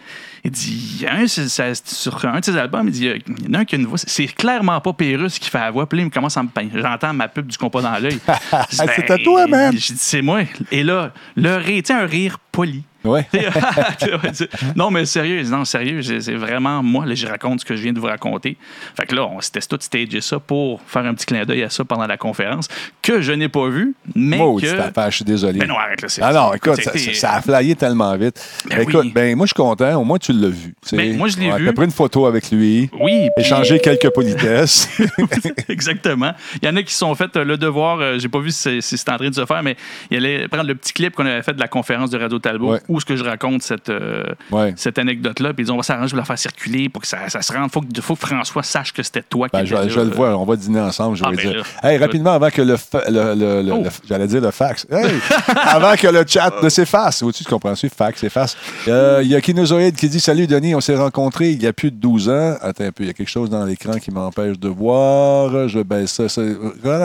il 0.46 0.52
dit 0.52 0.98
il 0.98 1.02
y 1.02 1.08
a 1.08 1.16
un, 1.16 1.28
c'est- 1.28 1.50
ça- 1.50 1.75
c'est 1.75 1.88
sur 1.90 2.24
un 2.25 2.40
de 2.40 2.46
ses 2.46 2.56
albums, 2.56 2.88
il 2.88 2.92
dit 2.94 3.07
il 3.07 3.46
y 3.46 3.50
en 3.50 3.54
a 3.56 3.60
un 3.60 3.66
qui 3.66 3.75
a 3.75 3.80
une 3.80 3.88
voix. 3.88 3.98
C'est 3.98 4.28
clairement 4.28 4.80
pas 4.80 4.94
Pérus 4.94 5.40
qui 5.40 5.50
fait 5.50 5.60
la 5.60 5.72
voix. 5.72 5.90
Puis 5.90 5.98
là, 5.98 6.04
il 6.04 6.06
me 6.06 6.12
commence 6.12 6.38
à 6.38 6.44
me 6.44 6.48
peindre. 6.50 6.72
J'entends 6.75 7.14
ma 7.14 7.28
pub 7.28 7.48
du 7.48 7.57
compas 7.57 7.81
dans 7.81 7.98
l'œil. 8.00 8.18
Je 8.72 8.75
dis, 8.75 8.78
Ben, 8.78 8.90
C'était 8.96 9.18
toi, 9.24 9.46
man. 9.48 9.74
J'ai 9.78 9.94
dit 9.94 10.00
c'est 10.00 10.22
moi. 10.22 10.42
Et 10.72 10.84
là, 10.84 11.12
le 11.36 11.56
rire, 11.57 11.84
tu 11.86 11.92
un 11.92 12.06
rire 12.06 12.38
poli. 12.52 12.84
Ouais. 13.03 13.25
non, 14.75 14.92
mais 14.92 15.06
sérieux, 15.06 15.42
non, 15.44 15.65
sérieux, 15.65 16.01
c'est 16.01 16.33
vraiment 16.36 16.83
moi, 16.83 17.06
là, 17.06 17.15
je 17.15 17.25
raconte 17.27 17.62
ce 17.62 17.65
que 17.65 17.75
je 17.75 17.81
viens 17.81 17.94
de 17.94 18.00
vous 18.00 18.06
raconter. 18.07 18.57
Fait 19.00 19.06
que 19.06 19.15
là, 19.15 19.25
on 19.27 19.42
s'était 19.42 19.62
tout 19.62 19.77
stagé 19.80 20.21
ça 20.21 20.39
pour 20.39 20.81
faire 20.86 21.06
un 21.06 21.13
petit 21.13 21.25
clin 21.25 21.44
d'œil 21.45 21.63
à 21.63 21.69
ça 21.69 21.83
pendant 21.83 22.06
la 22.07 22.18
conférence, 22.18 22.68
que 23.01 23.21
je 23.21 23.31
n'ai 23.31 23.50
pas 23.50 23.68
vu, 23.69 23.95
mais 24.15 24.38
Maudite 24.38 24.75
que. 24.75 25.01
je 25.09 25.15
suis 25.15 25.25
désolé. 25.25 25.59
Ben 25.59 25.68
non, 25.68 25.77
arrête 25.77 26.01
là. 26.01 26.09
c'est- 26.09 26.21
Ah 26.21 26.33
non, 26.33 26.53
écoute, 26.53 26.81
ça, 26.81 26.92
c'est- 26.94 27.13
ça- 27.13 27.31
ça 27.31 27.33
a 27.33 27.42
flyé 27.42 27.75
tellement 27.75 28.15
vite. 28.18 28.39
Ben 28.69 28.81
écoute, 28.81 28.95
oui. 29.06 29.12
ben 29.13 29.36
moi, 29.36 29.45
je 29.45 29.54
suis 29.54 29.56
content. 29.62 29.95
Au 30.00 30.04
moins, 30.04 30.18
tu 30.18 30.33
l'as 30.33 30.50
vu. 30.50 30.74
tu. 30.88 30.95
Ben, 30.95 31.18
moi, 31.18 31.27
je 31.27 31.38
l'ai 31.38 31.51
vu. 31.51 31.74
pris 31.74 31.86
une 31.86 31.92
photo 31.92 32.25
avec 32.25 32.51
lui, 32.51 32.89
Oui. 33.00 33.30
puis- 33.36 33.45
échangé 33.45 33.80
quelques 33.80 34.09
politesses. 34.12 34.89
Exactement. 35.69 36.31
Il 36.62 36.68
y 36.68 36.69
en 36.71 36.75
a 36.75 36.83
qui 36.83 36.94
se 36.94 37.00
sont 37.00 37.13
fait 37.15 37.36
euh, 37.38 37.44
le 37.44 37.57
devoir, 37.57 38.00
euh, 38.00 38.18
j'ai 38.19 38.30
pas 38.30 38.39
vu 38.39 38.51
si, 38.51 38.62
c'est- 38.62 38.81
si 38.81 38.97
c'était 38.97 39.12
en 39.12 39.18
train 39.18 39.30
de 39.30 39.36
se 39.36 39.45
faire, 39.45 39.63
mais 39.63 39.75
il 40.09 40.18
allait 40.18 40.47
prendre 40.47 40.68
le 40.68 40.75
petit 40.75 40.94
clip 40.94 41.15
qu'on 41.15 41.25
avait 41.25 41.42
fait 41.42 41.54
de 41.54 41.59
la 41.59 41.68
conférence 41.68 42.09
de 42.09 42.18
Radio 42.19 42.39
Talbot, 42.39 42.74
Ouais. 42.74 42.80
Où 42.92 43.00
ce 43.00 43.06
que 43.06 43.16
je 43.16 43.24
raconte 43.24 43.62
cette, 43.64 43.90
euh, 43.90 44.24
Ouais. 44.52 44.74
cette 44.78 45.00
anecdote-là, 45.00 45.54
puis 45.54 45.64
ils 45.64 45.66
disent 45.66 45.72
on 45.72 45.78
va 45.78 45.84
s'arranger 45.84 46.10
pour 46.12 46.18
la 46.20 46.26
faire 46.26 46.38
circuler 46.40 46.90
pour 46.90 47.02
que 47.02 47.08
ça, 47.08 47.30
ça 47.30 47.42
se 47.42 47.52
rende. 47.54 47.72
Faut 47.72 47.82
que, 47.82 48.02
faut 48.02 48.16
que 48.16 48.26
François 48.28 48.64
sache 48.64 48.94
que 48.94 49.02
c'était 49.04 49.22
toi 49.24 49.48
qui 49.50 49.58
Ben, 49.58 49.66
je, 49.66 49.76
vais- 49.76 49.82
là. 49.84 49.88
je 49.88 50.00
vais 50.00 50.06
le 50.06 50.12
voir. 50.12 50.40
On 50.40 50.45
va 50.45 50.56
dîner 50.56 50.80
ensemble. 50.81 51.18
Je 51.18 51.24
Ah, 51.26 51.30
vais 51.31 51.38
ben 51.38 51.50
dire. 51.52 51.64
là. 51.83 51.90
Hey, 51.90 51.98
rapidement, 51.98 52.31
avant 52.31 52.50
que 52.50 52.62
le, 52.62 52.78
fa- 52.78 53.10
le- 53.10 53.33
le- 53.36 53.62
le- 53.62 53.71
Oh. 53.74 53.83
j'allais 54.07 54.28
dire 54.28 54.42
le 54.42 54.52
fax. 54.52 54.86
Hey, 54.92 55.10
avant 55.56 55.95
que 55.95 56.07
le 56.07 56.24
chat 56.28 56.52
ne 56.62 56.69
s'efface. 56.69 57.21
Où 57.21 57.31
tu 57.31 57.44
comprends-tu? 57.44 57.90
Fax, 57.90 58.24
efface. 58.24 58.56
Euh, 58.88 59.21
Il 59.24 59.30
y 59.30 59.36
a 59.36 59.42
Kinozoïde 59.42 59.95
qui 59.95 60.10
dit 60.10 60.19
Salut 60.19 60.48
Denis, 60.48 60.76
on 60.76 60.81
s'est 60.81 60.95
rencontrés 60.95 61.52
il 61.52 61.62
y 61.64 61.68
a 61.68 61.74
plus 61.74 61.92
de 61.92 61.98
12 61.98 62.30
ans. 62.30 62.56
Attends 62.62 62.83
un 62.86 62.92
peu, 62.92 63.04
il 63.04 63.07
y 63.07 63.10
a 63.10 63.14
quelque 63.14 63.30
chose 63.30 63.50
dans 63.50 63.64
l'écran 63.66 63.94
qui 64.00 64.12
m'empêche 64.12 64.60
de 64.60 64.68
voir. 64.69 65.68
Je 65.69 65.80
baisse 65.80 66.12
ça. 66.12 66.30
ça 66.30 66.42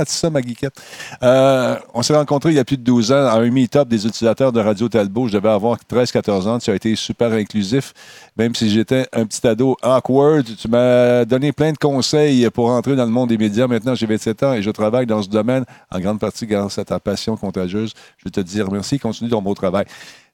ça, 0.06 0.30
ma 0.30 0.40
geekette. 0.40 0.74
Euh, 1.22 1.76
on 1.94 2.02
s'est 2.02 2.14
rencontrés 2.16 2.50
il 2.50 2.56
y 2.56 2.58
a 2.58 2.64
plus 2.64 2.76
de 2.76 2.82
12 2.82 3.12
ans 3.12 3.26
à 3.26 3.34
un 3.40 3.50
meet-up 3.50 3.88
des 3.88 4.06
utilisateurs 4.06 4.52
de 4.52 4.60
Radio 4.60 4.88
Talbot. 4.88 5.28
Je 5.28 5.34
devais 5.34 5.48
avoir 5.50 5.75
13-14 5.90 6.48
ans. 6.48 6.58
Tu 6.58 6.70
as 6.70 6.74
été 6.74 6.94
super 6.96 7.32
inclusif. 7.32 7.92
Même 8.36 8.54
si 8.54 8.70
j'étais 8.70 9.06
un 9.12 9.26
petit 9.26 9.46
ado 9.46 9.76
awkward, 9.82 10.46
tu 10.56 10.68
m'as 10.68 11.24
donné 11.24 11.52
plein 11.52 11.72
de 11.72 11.78
conseils 11.78 12.48
pour 12.50 12.70
entrer 12.70 12.96
dans 12.96 13.04
le 13.04 13.10
monde 13.10 13.28
des 13.28 13.38
médias. 13.38 13.66
Maintenant, 13.66 13.94
j'ai 13.94 14.06
27 14.06 14.42
ans 14.42 14.52
et 14.54 14.62
je 14.62 14.70
travaille 14.70 15.06
dans 15.06 15.22
ce 15.22 15.28
domaine 15.28 15.64
en 15.90 16.00
grande 16.00 16.18
partie 16.20 16.46
grâce 16.46 16.78
à 16.78 16.84
ta 16.84 17.00
passion 17.00 17.36
contagieuse. 17.36 17.92
Je 18.18 18.24
veux 18.26 18.30
te 18.30 18.40
dire 18.40 18.70
merci. 18.70 18.98
Continue 18.98 19.30
ton 19.30 19.42
beau 19.42 19.54
travail. 19.54 19.84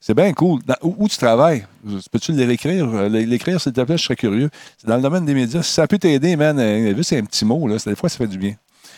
C'est 0.01 0.15
bien 0.15 0.33
cool. 0.33 0.61
Dans- 0.67 0.75
où, 0.83 0.97
où 0.99 1.09
tu 1.09 1.17
travailles? 1.17 1.65
Peux-tu 2.11 2.33
l'écrire? 2.33 2.89
Euh, 2.93 3.09
L'écrire, 3.09 3.61
s'il 3.61 3.73
te 3.73 3.81
plaît, 3.83 3.97
je 3.97 4.03
serais 4.03 4.17
curieux. 4.17 4.51
C'est 4.79 4.89
dans 4.89 4.97
le 4.97 5.03
domaine 5.03 5.25
des 5.25 5.35
médias. 5.35 5.63
Si 5.63 5.73
ça 5.73 5.87
peut 5.87 5.99
t'aider, 5.99 6.35
man, 6.35 6.59
euh, 6.59 6.93
vu, 6.93 7.05
c'est 7.05 7.19
un 7.19 7.25
petit 7.25 7.45
mot, 7.45 7.69
là. 7.69 7.77
Des 7.87 7.95
fois, 7.95 8.09
ça 8.09 8.17
fait 8.19 8.27
du 8.27 8.37
bien. 8.39 8.55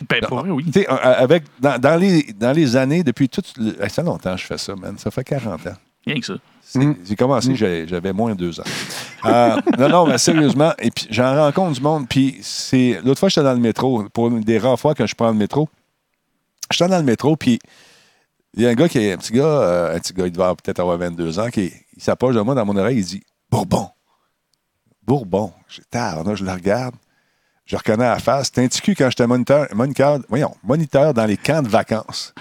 Ben, 0.08 0.20
pour 0.26 0.38
vrai, 0.40 0.48
oui. 0.50 0.64
Avec, 0.88 1.44
dans, 1.60 1.78
dans 1.78 1.96
les, 2.00 2.22
dans 2.40 2.52
les 2.52 2.74
années, 2.74 3.04
depuis 3.04 3.28
tout. 3.28 3.42
Ça 3.78 3.88
fait 3.90 4.02
longtemps 4.02 4.34
que 4.34 4.40
je 4.40 4.46
fais 4.46 4.58
ça, 4.58 4.74
man. 4.74 4.96
Ça 4.98 5.10
fait 5.10 5.22
40 5.22 5.66
ans. 5.66 5.74
Rien 6.06 6.20
que 6.20 6.26
ça. 6.26 6.34
J'ai 7.04 7.16
commencé, 7.16 7.54
j'ai- 7.54 7.86
j'avais 7.86 8.12
moins 8.12 8.32
de 8.34 8.38
deux 8.38 8.58
ans. 8.60 8.64
Euh, 9.26 9.56
non, 9.78 9.88
non, 9.88 10.06
mais 10.06 10.18
sérieusement, 10.18 10.72
et 10.78 10.90
puis 10.90 11.06
j'en 11.10 11.34
rencontre 11.36 11.72
du 11.72 11.80
monde. 11.80 12.06
Puis 12.08 12.38
c'est 12.42 13.00
l'autre 13.04 13.20
fois, 13.20 13.28
j'étais 13.28 13.44
dans 13.44 13.52
le 13.52 13.60
métro. 13.60 14.04
Pour 14.12 14.28
une 14.28 14.40
des 14.40 14.58
rares 14.58 14.78
fois 14.80 14.94
que 14.94 15.06
je 15.06 15.14
prends 15.14 15.28
le 15.28 15.34
métro, 15.36 15.68
j'étais 16.70 16.88
dans 16.88 16.98
le 16.98 17.04
métro, 17.04 17.36
puis 17.36 17.58
il 18.54 18.62
y 18.62 18.66
a 18.66 18.70
un 18.70 18.74
gars 18.74 18.88
qui 18.88 18.98
est 18.98 19.12
un 19.12 19.16
petit 19.18 19.32
gars, 19.32 19.44
euh, 19.44 19.96
un 19.96 20.00
petit 20.00 20.12
gars, 20.14 20.26
il 20.26 20.32
devait 20.32 20.54
peut-être 20.62 20.80
avoir 20.80 20.98
22 20.98 21.38
ans, 21.38 21.48
qui 21.50 21.72
il 21.96 22.02
s'approche 22.02 22.34
de 22.34 22.40
moi 22.40 22.54
dans 22.54 22.64
mon 22.66 22.76
oreille, 22.76 22.98
il 22.98 23.04
dit 23.04 23.22
Bourbon. 23.50 23.88
Bourbon. 25.06 25.52
J'ai 25.68 25.82
tard, 25.90 26.24
là, 26.24 26.34
je 26.34 26.44
le 26.44 26.50
regarde. 26.52 26.94
Je 27.66 27.76
reconnais 27.76 28.04
la 28.04 28.18
face. 28.18 28.46
C'était 28.46 28.62
un 28.62 28.68
petit 28.68 28.80
cul 28.82 28.94
quand 28.94 29.08
j'étais 29.08 29.26
moniteur, 29.26 29.66
moniteur, 29.74 30.18
voyons, 30.28 30.54
moniteur 30.62 31.14
dans 31.14 31.24
les 31.24 31.36
camps 31.36 31.62
de 31.62 31.68
vacances? 31.68 32.34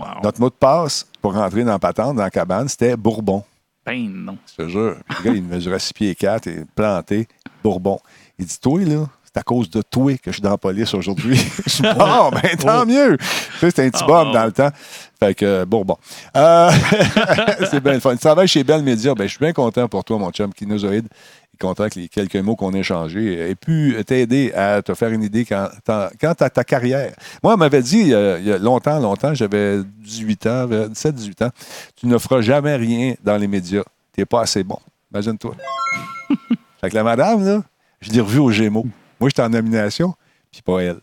Wow. 0.00 0.22
Notre 0.22 0.40
mot 0.40 0.48
de 0.48 0.54
passe 0.54 1.06
pour 1.20 1.34
rentrer 1.34 1.62
dans 1.64 1.72
la 1.72 1.78
patente, 1.78 2.16
dans 2.16 2.22
la 2.22 2.30
cabane, 2.30 2.68
c'était 2.68 2.96
Bourbon. 2.96 3.44
Ben 3.84 4.08
non. 4.10 4.36
Je 4.56 4.62
te 4.64 4.68
jure. 4.68 4.96
Le 5.08 5.24
gars, 5.24 5.32
il 5.34 5.42
mesurait 5.42 5.78
6 5.78 5.92
pieds 5.94 6.14
4 6.14 6.46
et 6.48 6.64
planté, 6.74 7.26
Bourbon. 7.62 7.98
Il 8.38 8.46
dit 8.46 8.58
Toi, 8.60 8.80
là, 8.84 9.06
c'est 9.24 9.38
à 9.38 9.42
cause 9.42 9.70
de 9.70 9.80
toi 9.82 10.12
que 10.14 10.18
je 10.26 10.32
suis 10.32 10.42
dans 10.42 10.50
la 10.50 10.58
police 10.58 10.92
aujourd'hui. 10.94 11.40
Bon, 11.80 12.30
ben 12.30 12.56
tant 12.58 12.84
mieux. 12.84 13.16
Tu 13.16 13.24
sais, 13.60 13.66
c'était 13.70 13.84
un 13.86 13.90
petit 13.90 14.02
Oh. 14.04 14.06
bum 14.08 14.32
dans 14.32 14.44
le 14.44 14.52
temps. 14.52 14.70
Fait 15.18 15.34
que, 15.34 15.64
Bourbon. 15.64 15.96
Euh, 16.36 16.70
c'est 17.70 17.80
bien 17.82 17.94
le 17.94 18.00
fun. 18.00 18.12
Tu 18.12 18.18
travailles 18.18 18.48
chez 18.48 18.64
Bell 18.64 18.82
Media. 18.82 19.14
Ben, 19.14 19.24
je 19.24 19.30
suis 19.30 19.38
bien 19.38 19.52
content 19.52 19.86
pour 19.88 20.04
toi, 20.04 20.18
mon 20.18 20.30
chum 20.30 20.52
Kinozoïde. 20.52 21.08
Content 21.60 21.90
que 21.90 22.00
les 22.00 22.08
quelques 22.08 22.36
mots 22.36 22.56
qu'on 22.56 22.72
a 22.72 22.78
échangés 22.78 23.50
aient 23.50 23.54
pu 23.54 23.94
t'aider 24.06 24.50
à 24.54 24.80
te 24.80 24.94
faire 24.94 25.10
une 25.10 25.22
idée 25.22 25.44
quand, 25.44 25.68
quant 25.86 26.32
à 26.40 26.50
ta 26.50 26.64
carrière. 26.64 27.14
Moi, 27.42 27.52
on 27.52 27.56
m'avait 27.58 27.82
dit 27.82 28.14
euh, 28.14 28.38
il 28.40 28.46
y 28.46 28.52
a 28.52 28.56
longtemps, 28.56 28.98
longtemps, 28.98 29.34
j'avais 29.34 29.82
18 29.98 30.46
ans, 30.46 30.66
17-18 30.66 31.44
ans, 31.44 31.50
tu 31.96 32.06
ne 32.06 32.16
feras 32.16 32.40
jamais 32.40 32.76
rien 32.76 33.14
dans 33.22 33.36
les 33.36 33.46
médias. 33.46 33.84
Tu 34.14 34.20
n'es 34.20 34.24
pas 34.24 34.40
assez 34.40 34.64
bon. 34.64 34.78
Imagine-toi. 35.12 35.54
fait 36.80 36.88
que 36.88 36.94
la 36.94 37.04
madame, 37.04 37.44
là, 37.44 37.62
Je 38.00 38.10
l'ai 38.10 38.20
revu 38.20 38.38
au 38.38 38.50
Gémeaux. 38.50 38.86
Moi, 39.20 39.28
j'étais 39.28 39.42
en 39.42 39.50
nomination, 39.50 40.14
puis 40.50 40.62
pas 40.62 40.80
elle. 40.80 41.00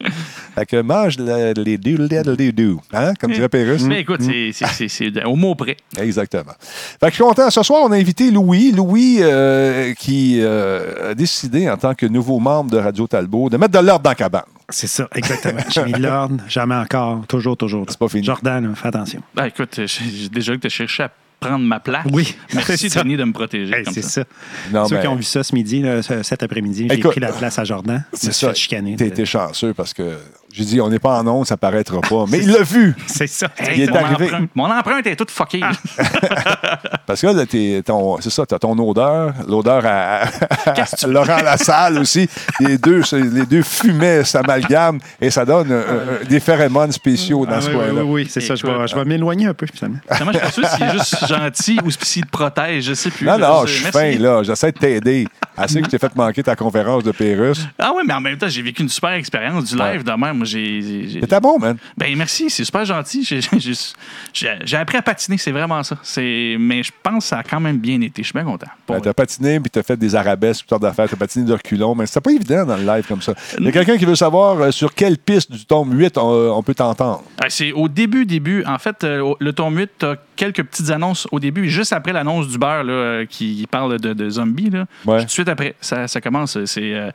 fait 0.58 0.66
que 0.66 0.80
mange 0.82 1.18
le- 1.18 1.52
les 1.62 1.78
doodle-doodle-doo, 1.78 2.80
hein? 2.92 3.12
Comme 3.20 3.32
dirait 3.32 3.48
Pérus. 3.48 3.82
Mais 3.82 4.00
écoute, 4.00 4.20
c'est- 4.22 4.88
c'est- 4.88 5.24
au 5.24 5.36
mot 5.36 5.54
près. 5.54 5.76
Exactement. 5.98 6.52
Fait 6.60 7.06
que 7.06 7.10
je 7.10 7.14
suis 7.14 7.24
content. 7.24 7.50
Ce 7.50 7.62
soir, 7.62 7.82
on 7.84 7.92
a 7.92 7.96
invité 7.96 8.30
Louis. 8.30 8.72
Louis 8.72 9.18
euh, 9.20 9.92
qui 9.94 10.38
euh, 10.40 11.10
a 11.10 11.14
décidé, 11.14 11.68
en 11.70 11.76
tant 11.76 11.94
que 11.94 12.06
nouveau 12.06 12.38
membre 12.38 12.70
de 12.70 12.78
Radio 12.78 13.06
Talbot, 13.06 13.48
de 13.50 13.56
mettre 13.56 13.78
de 13.80 13.84
l'ordre 13.86 14.02
dans 14.02 14.10
la 14.10 14.14
cabane. 14.14 14.42
C'est 14.70 14.86
ça, 14.86 15.08
exactement. 15.14 15.60
J'ai 15.70 15.84
mis 15.84 15.92
de 15.92 15.98
l'ordre, 16.02 16.36
jamais 16.48 16.74
encore, 16.74 17.26
toujours, 17.26 17.56
toujours. 17.56 17.86
C'est 17.88 17.98
pas 17.98 18.08
fini. 18.08 18.24
Jordan, 18.24 18.74
fais 18.76 18.88
attention. 18.88 19.22
Ben, 19.34 19.46
écoute, 19.46 19.80
j'ai 19.86 20.28
déjà 20.28 20.54
que 20.54 20.60
tu 20.60 20.66
as 20.66 20.70
cherché 20.70 21.04
à 21.04 21.10
prendre 21.40 21.64
ma 21.64 21.78
place. 21.80 22.04
Oui, 22.12 22.34
Merci. 22.52 22.88
Denis, 22.90 23.16
de 23.16 23.24
me 23.24 23.32
protéger. 23.32 23.72
Hey, 23.72 23.84
comme 23.84 23.94
c'est 23.94 24.02
ça. 24.02 24.10
ça. 24.22 24.24
Non, 24.72 24.86
Ceux 24.86 24.96
mais- 24.96 25.00
qui 25.02 25.06
ont 25.08 25.14
vu 25.14 25.22
ça 25.22 25.42
ce 25.44 25.54
midi, 25.54 25.80
là, 25.82 26.02
ce- 26.02 26.22
cet 26.22 26.42
après-midi, 26.42 26.88
j'ai 26.90 26.98
pris 26.98 27.20
la 27.20 27.32
place 27.32 27.58
à 27.58 27.64
Jordan. 27.64 28.04
C'est 28.12 28.32
ça. 28.32 28.52
chicaner. 28.52 28.96
T'as 28.96 29.06
été 29.06 29.24
chanceux 29.24 29.72
parce 29.72 29.94
que 29.94 30.16
j'ai 30.52 30.64
dit, 30.64 30.80
on 30.80 30.88
n'est 30.88 30.98
pas 30.98 31.18
en 31.20 31.26
onde, 31.26 31.46
ça 31.46 31.56
paraîtra 31.56 32.00
pas. 32.00 32.24
Mais 32.28 32.38
il 32.38 32.50
l'a 32.50 32.62
vu. 32.62 32.94
C'est 33.06 33.26
ça. 33.26 33.48
Il 33.74 33.82
est 33.82 33.90
mon, 33.90 33.96
arrivé. 33.96 34.24
empreinte, 34.26 34.50
mon 34.54 34.70
empreinte 34.70 35.06
est 35.06 35.16
toute 35.16 35.30
fuckée. 35.30 35.60
Ah. 35.62 35.72
Parce 37.06 37.20
que 37.20 37.26
là, 37.28 37.46
t'es- 37.46 37.82
ton- 37.84 38.20
c'est 38.20 38.30
ça, 38.30 38.44
tu 38.44 38.54
as 38.54 38.58
ton 38.58 38.76
odeur, 38.78 39.32
l'odeur 39.46 39.82
à, 39.86 40.22
à 40.66 41.06
Laurent 41.06 41.38
Lassalle 41.42 41.98
aussi. 41.98 42.28
Les 42.60 42.76
deux, 42.78 43.02
les 43.12 43.46
deux 43.46 43.62
fumaient, 43.62 44.24
s'amalgament 44.24 44.98
et 45.20 45.30
ça 45.30 45.44
donne 45.44 45.70
euh, 45.72 45.82
euh, 45.88 46.24
des 46.24 46.40
phéromones 46.40 46.92
spéciaux 46.92 47.46
dans 47.46 47.52
Ah, 47.56 47.60
ce 47.62 47.68
oui, 47.70 47.76
oui, 47.76 47.84
coin-là. 47.86 48.04
oui, 48.04 48.10
oui, 48.22 48.26
c'est 48.30 48.40
ça. 48.40 48.54
Je 48.54 48.66
vais, 48.66 48.86
je 48.86 48.94
vais 48.94 49.04
m'éloigner 49.04 49.46
un 49.46 49.54
peu, 49.54 49.66
finalement. 49.72 49.98
Je 50.10 50.16
suis 50.16 50.24
pas 50.40 50.50
sûr 50.50 50.66
s'il 50.68 50.84
est 50.84 50.92
juste 50.92 51.26
gentil 51.26 51.78
ou 51.84 51.90
s'il 51.90 52.24
te 52.26 52.30
protège. 52.30 52.84
Je 52.84 52.94
sais 52.94 53.10
plus. 53.10 53.26
Non, 53.26 53.38
non, 53.38 53.66
Je- 53.66 53.72
suis 53.72 53.84
fin, 53.86 54.18
là. 54.18 54.42
J'essaie 54.42 54.72
de 54.72 54.78
t'aider. 54.78 55.26
Assez 55.56 55.80
que 55.80 55.86
je 55.86 55.90
t'ai 55.90 55.98
fait 55.98 56.14
manquer 56.14 56.42
ta 56.42 56.54
conférence 56.54 57.02
de 57.02 57.10
Pérus. 57.10 57.66
Ah 57.78 57.92
ouais, 57.92 58.02
mais 58.06 58.14
en 58.14 58.20
même 58.20 58.36
temps, 58.38 58.48
j'ai 58.48 58.62
vécu 58.62 58.82
une 58.82 58.88
super 58.88 59.10
expérience 59.12 59.64
du 59.64 59.76
live 59.76 60.04
de 60.04 60.12
même. 60.12 60.37
Moi, 60.38 60.46
j'ai. 60.46 61.18
C'était 61.20 61.40
bon, 61.40 61.58
man. 61.58 61.76
Ben 61.96 62.16
merci, 62.16 62.48
c'est 62.50 62.64
super 62.64 62.84
gentil. 62.84 63.24
J'ai- 63.24 64.76
appris 64.76 64.96
à 64.96 65.02
patiner, 65.02 65.38
c'est 65.38 65.52
vraiment 65.52 65.82
ça. 65.82 65.96
Mais 66.16 66.82
je 66.82 66.92
pense 67.02 67.24
que 67.24 67.28
ça 67.28 67.38
a 67.38 67.42
quand 67.42 67.60
même 67.60 67.78
bien 67.78 68.00
été. 68.00 68.22
Je 68.22 68.28
suis 68.28 68.32
bien 68.32 68.44
content. 68.44 68.66
Ben, 68.88 69.00
t'as 69.00 69.12
patiné, 69.12 69.60
puis 69.60 69.70
t'as 69.70 69.82
fait 69.82 69.96
des 69.96 70.14
arabesques, 70.14 70.60
toutes 70.62 70.70
sortes 70.70 70.82
d'affaires. 70.82 71.08
T'as 71.08 71.16
patiné 71.16 71.44
de 71.44 71.52
reculons, 71.52 71.94
mais 71.94 72.06
c'était 72.06 72.20
pas 72.20 72.32
évident 72.32 72.64
dans 72.64 72.76
le 72.76 72.84
live 72.84 73.04
comme 73.06 73.22
ça. 73.22 73.34
Il 73.58 73.64
y 73.64 73.68
a 73.68 73.72
quelqu'un 73.72 73.96
qui 73.98 74.04
veut 74.04 74.14
savoir 74.14 74.60
euh, 74.60 74.70
sur 74.70 74.94
quelle 74.94 75.18
piste 75.18 75.50
du 75.52 75.64
tome 75.66 75.92
8 75.98 76.16
on, 76.18 76.32
euh, 76.32 76.50
on 76.50 76.62
peut 76.62 76.74
t'entendre. 76.74 77.22
Ah, 77.40 77.46
C'est 77.48 77.72
au 77.72 77.88
début, 77.88 78.24
début. 78.24 78.64
En 78.64 78.78
fait, 78.78 79.04
euh, 79.04 79.34
le 79.40 79.52
tome 79.52 79.76
8, 79.78 79.90
t'as 79.98 80.14
quelques 80.38 80.62
petites 80.62 80.90
annonces 80.90 81.26
au 81.32 81.40
début, 81.40 81.66
et 81.66 81.68
juste 81.68 81.92
après 81.92 82.12
l'annonce 82.12 82.48
du 82.48 82.56
beurre 82.58 82.84
là, 82.84 82.92
euh, 82.92 83.26
qui 83.26 83.66
parle 83.70 83.98
de, 83.98 84.14
de 84.14 84.30
zombies. 84.30 84.70
Là, 84.70 84.86
Ouais. 85.04 85.18
Tout 85.20 85.24
de 85.26 85.30
suite 85.30 85.48
après, 85.48 85.74
ça, 85.80 86.08
ça 86.08 86.20
commence. 86.20 86.64
C'est 86.64 86.94
euh, 86.94 87.10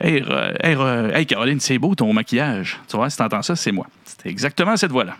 hey, 0.00 0.22
hey, 0.62 0.76
hey, 1.14 1.24
Caroline, 1.26 1.60
c'est 1.60 1.78
beau 1.78 1.94
ton 1.94 2.12
maquillage. 2.12 2.78
Tu 2.88 2.96
vois, 2.96 3.08
si 3.08 3.16
t'entends 3.16 3.42
ça, 3.42 3.56
c'est 3.56 3.72
moi. 3.72 3.86
C'était 4.04 4.28
exactement 4.28 4.76
cette 4.76 4.90
voix-là. 4.90 5.16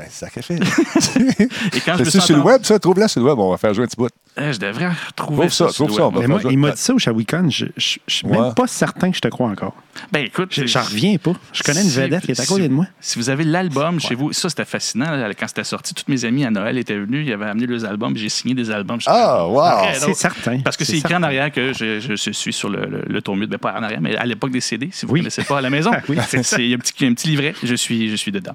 Ben, 0.00 0.06
sacrifice. 0.10 0.58
Et 1.74 1.80
quand 1.84 1.96
je 1.98 2.04
me 2.04 2.10
suis 2.10 2.20
sur 2.22 2.36
le 2.36 2.42
web, 2.42 2.62
ça? 2.64 2.78
Trouve-la 2.78 3.06
sur 3.08 3.20
le 3.20 3.26
web. 3.28 3.38
On 3.38 3.50
va 3.50 3.58
faire 3.58 3.74
jouer 3.74 3.84
un 3.84 3.86
petit 3.86 3.96
bout. 3.96 4.08
Eh, 4.38 4.52
je 4.52 4.58
devrais 4.58 4.88
retrouver 4.88 5.48
Trouve 5.48 5.52
ça, 5.52 5.66
trouve 5.66 5.90
ça, 5.94 6.06
web. 6.06 6.14
on 6.16 6.20
va 6.20 6.20
Mais 6.20 6.26
moi, 6.26 6.40
il 6.50 6.58
m'a 6.58 6.70
dit 6.70 6.80
ça 6.80 6.94
au 6.94 6.98
Shawicon. 6.98 7.50
Je 7.50 7.66
je- 7.76 7.98
je 8.06 8.14
suis 8.14 8.26
Ouais. 8.26 8.38
même 8.40 8.54
pas 8.54 8.66
certain 8.66 9.10
que 9.10 9.16
je 9.16 9.20
te 9.20 9.28
crois 9.28 9.48
encore. 9.48 9.74
Ben 10.12 10.24
écoute, 10.24 10.48
Je- 10.52 10.64
J'en 10.66 10.82
reviens 10.82 11.18
pas. 11.18 11.32
Je 11.52 11.62
connais 11.62 11.82
une 11.82 11.88
Si- 11.90 11.96
vedette 12.00 12.22
qui 12.24 12.30
est 12.30 12.40
à 12.40 12.46
côté 12.46 12.62
si- 12.62 12.68
de 12.68 12.72
moi. 12.74 12.86
Si 13.00 13.18
vous 13.18 13.28
avez 13.28 13.44
l'album 13.44 14.00
chez 14.00 14.14
vous, 14.14 14.32
ça 14.32 14.48
c'était 14.48 14.64
fascinant. 14.64 15.10
là, 15.10 15.28
quand 15.34 15.48
c'était 15.48 15.64
sorti, 15.64 15.92
toutes 15.92 16.08
mes 16.08 16.24
amies 16.24 16.46
à 16.46 16.50
Noël 16.50 16.78
étaient 16.78 16.96
venues, 16.98 17.24
ils 17.26 17.32
avaient 17.32 17.46
amené 17.46 17.66
leurs 17.66 17.84
albums, 17.84 18.16
j'ai 18.16 18.28
signé 18.30 18.54
des 18.54 18.70
albums. 18.70 19.00
Ah, 19.06 19.46
wow. 19.46 19.62
C'est 19.94 20.14
certain. 20.14 20.60
Parce 20.60 20.76
que 20.78 20.84
c'est 20.84 20.96
écrit 20.98 21.14
en 21.16 21.22
arrière 21.22 21.50
que 21.52 21.72
je, 21.74 22.00
je- 22.00 22.16
je 22.16 22.30
suis 22.30 22.52
sur 22.52 22.70
le, 22.70 22.86
le, 22.86 23.02
le 23.06 23.20
tome 23.22 23.40
8, 23.40 23.48
ben 23.48 23.58
pas 23.58 23.74
en 23.78 23.82
arrière, 23.82 24.00
mais 24.00 24.16
à 24.16 24.24
l'époque 24.24 24.52
des 24.52 24.60
CD, 24.60 24.88
si 24.92 25.04
vous 25.04 25.12
ne 25.12 25.14
Oui. 25.14 25.20
connaissez 25.20 25.42
pas 25.44 25.58
à 25.58 25.60
la 25.60 25.68
maison. 25.70 25.90
Oui. 26.08 26.16
Il 26.58 26.66
y 26.68 26.72
a 26.72 26.76
un 26.76 26.78
petit, 26.78 27.04
un 27.06 27.12
petit 27.14 27.28
livret, 27.28 27.54
je 27.62 27.74
suis, 27.74 28.08
je 28.08 28.16
suis 28.16 28.32
dedans. 28.32 28.54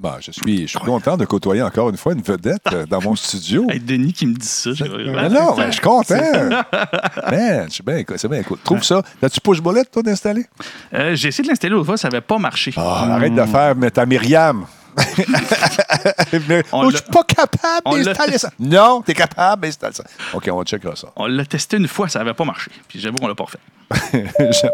Bon, 0.00 0.12
je 0.18 0.30
suis, 0.32 0.62
je 0.62 0.66
suis 0.66 0.78
content 0.78 1.18
de 1.18 1.26
côtoyer 1.26 1.60
encore 1.60 1.90
une 1.90 1.98
fois 1.98 2.14
une 2.14 2.22
vedette 2.22 2.62
euh, 2.72 2.86
dans 2.86 3.02
mon 3.02 3.14
studio. 3.14 3.66
Hey, 3.68 3.80
Denis 3.80 4.14
qui 4.14 4.26
me 4.26 4.32
dit 4.34 4.46
ça. 4.46 4.70
je- 4.72 4.84
Mais 4.84 5.28
non, 5.28 5.54
mais 5.58 5.66
je 5.66 5.72
suis 5.72 5.80
content. 5.82 6.14
Man, 7.30 7.66
je 7.68 7.72
suis 7.74 7.82
bien, 7.82 8.02
c'est 8.16 8.28
bien 8.28 8.42
cool. 8.42 8.56
Trouve 8.64 8.82
ça. 8.82 9.02
As-tu 9.22 9.40
push 9.42 9.60
bullet, 9.60 9.84
toi, 9.84 10.02
d'installer? 10.02 10.46
Euh, 10.94 11.14
J'ai 11.14 11.28
essayé 11.28 11.44
de 11.44 11.48
l'installer 11.48 11.72
l'autre 11.74 11.84
fois, 11.84 11.98
ça 11.98 12.08
n'avait 12.08 12.22
pas 12.22 12.38
marché. 12.38 12.72
Ah, 12.78 13.14
arrête 13.16 13.34
de 13.34 13.44
faire 13.44 13.76
mais 13.76 13.90
ta 13.90 14.06
Myriam. 14.06 14.64
Oh, 16.72 16.90
je 16.90 16.96
suis 16.96 17.06
pas 17.10 17.24
capable 17.24 18.04
d'installer 18.04 18.38
ça. 18.38 18.50
Non, 18.58 19.02
t'es 19.02 19.14
capable 19.14 19.62
d'installer 19.62 19.94
ça. 19.94 20.04
OK, 20.34 20.48
on 20.52 20.62
checkera 20.64 20.96
ça. 20.96 21.08
On 21.16 21.26
l'a 21.26 21.44
testé 21.44 21.76
une 21.76 21.88
fois, 21.88 22.08
ça 22.08 22.20
n'avait 22.20 22.34
pas 22.34 22.44
marché. 22.44 22.70
Puis 22.88 23.00
j'avoue 23.00 23.16
qu'on 23.18 23.28
l'a 23.28 23.34
pas 23.34 23.44
refait. 23.44 23.58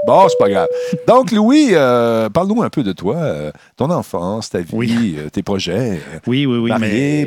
bon, 0.07 0.27
c'est 0.29 0.39
pas 0.39 0.51
grave. 0.51 0.69
Donc, 1.09 1.33
Louis, 1.33 1.69
euh, 1.73 2.29
parle-nous 2.29 2.63
un 2.63 2.69
peu 2.69 2.83
de 2.83 2.93
toi, 2.93 3.17
euh, 3.17 3.51
ton 3.77 3.91
enfance, 3.91 4.51
ta 4.51 4.59
vie, 4.59 4.67
Oui. 4.75 5.17
euh, 5.19 5.31
tes 5.31 5.43
projets. 5.43 6.03
Oui, 6.27 6.45
oui, 6.45 6.59
oui. 6.59 6.71
marié, 6.71 7.27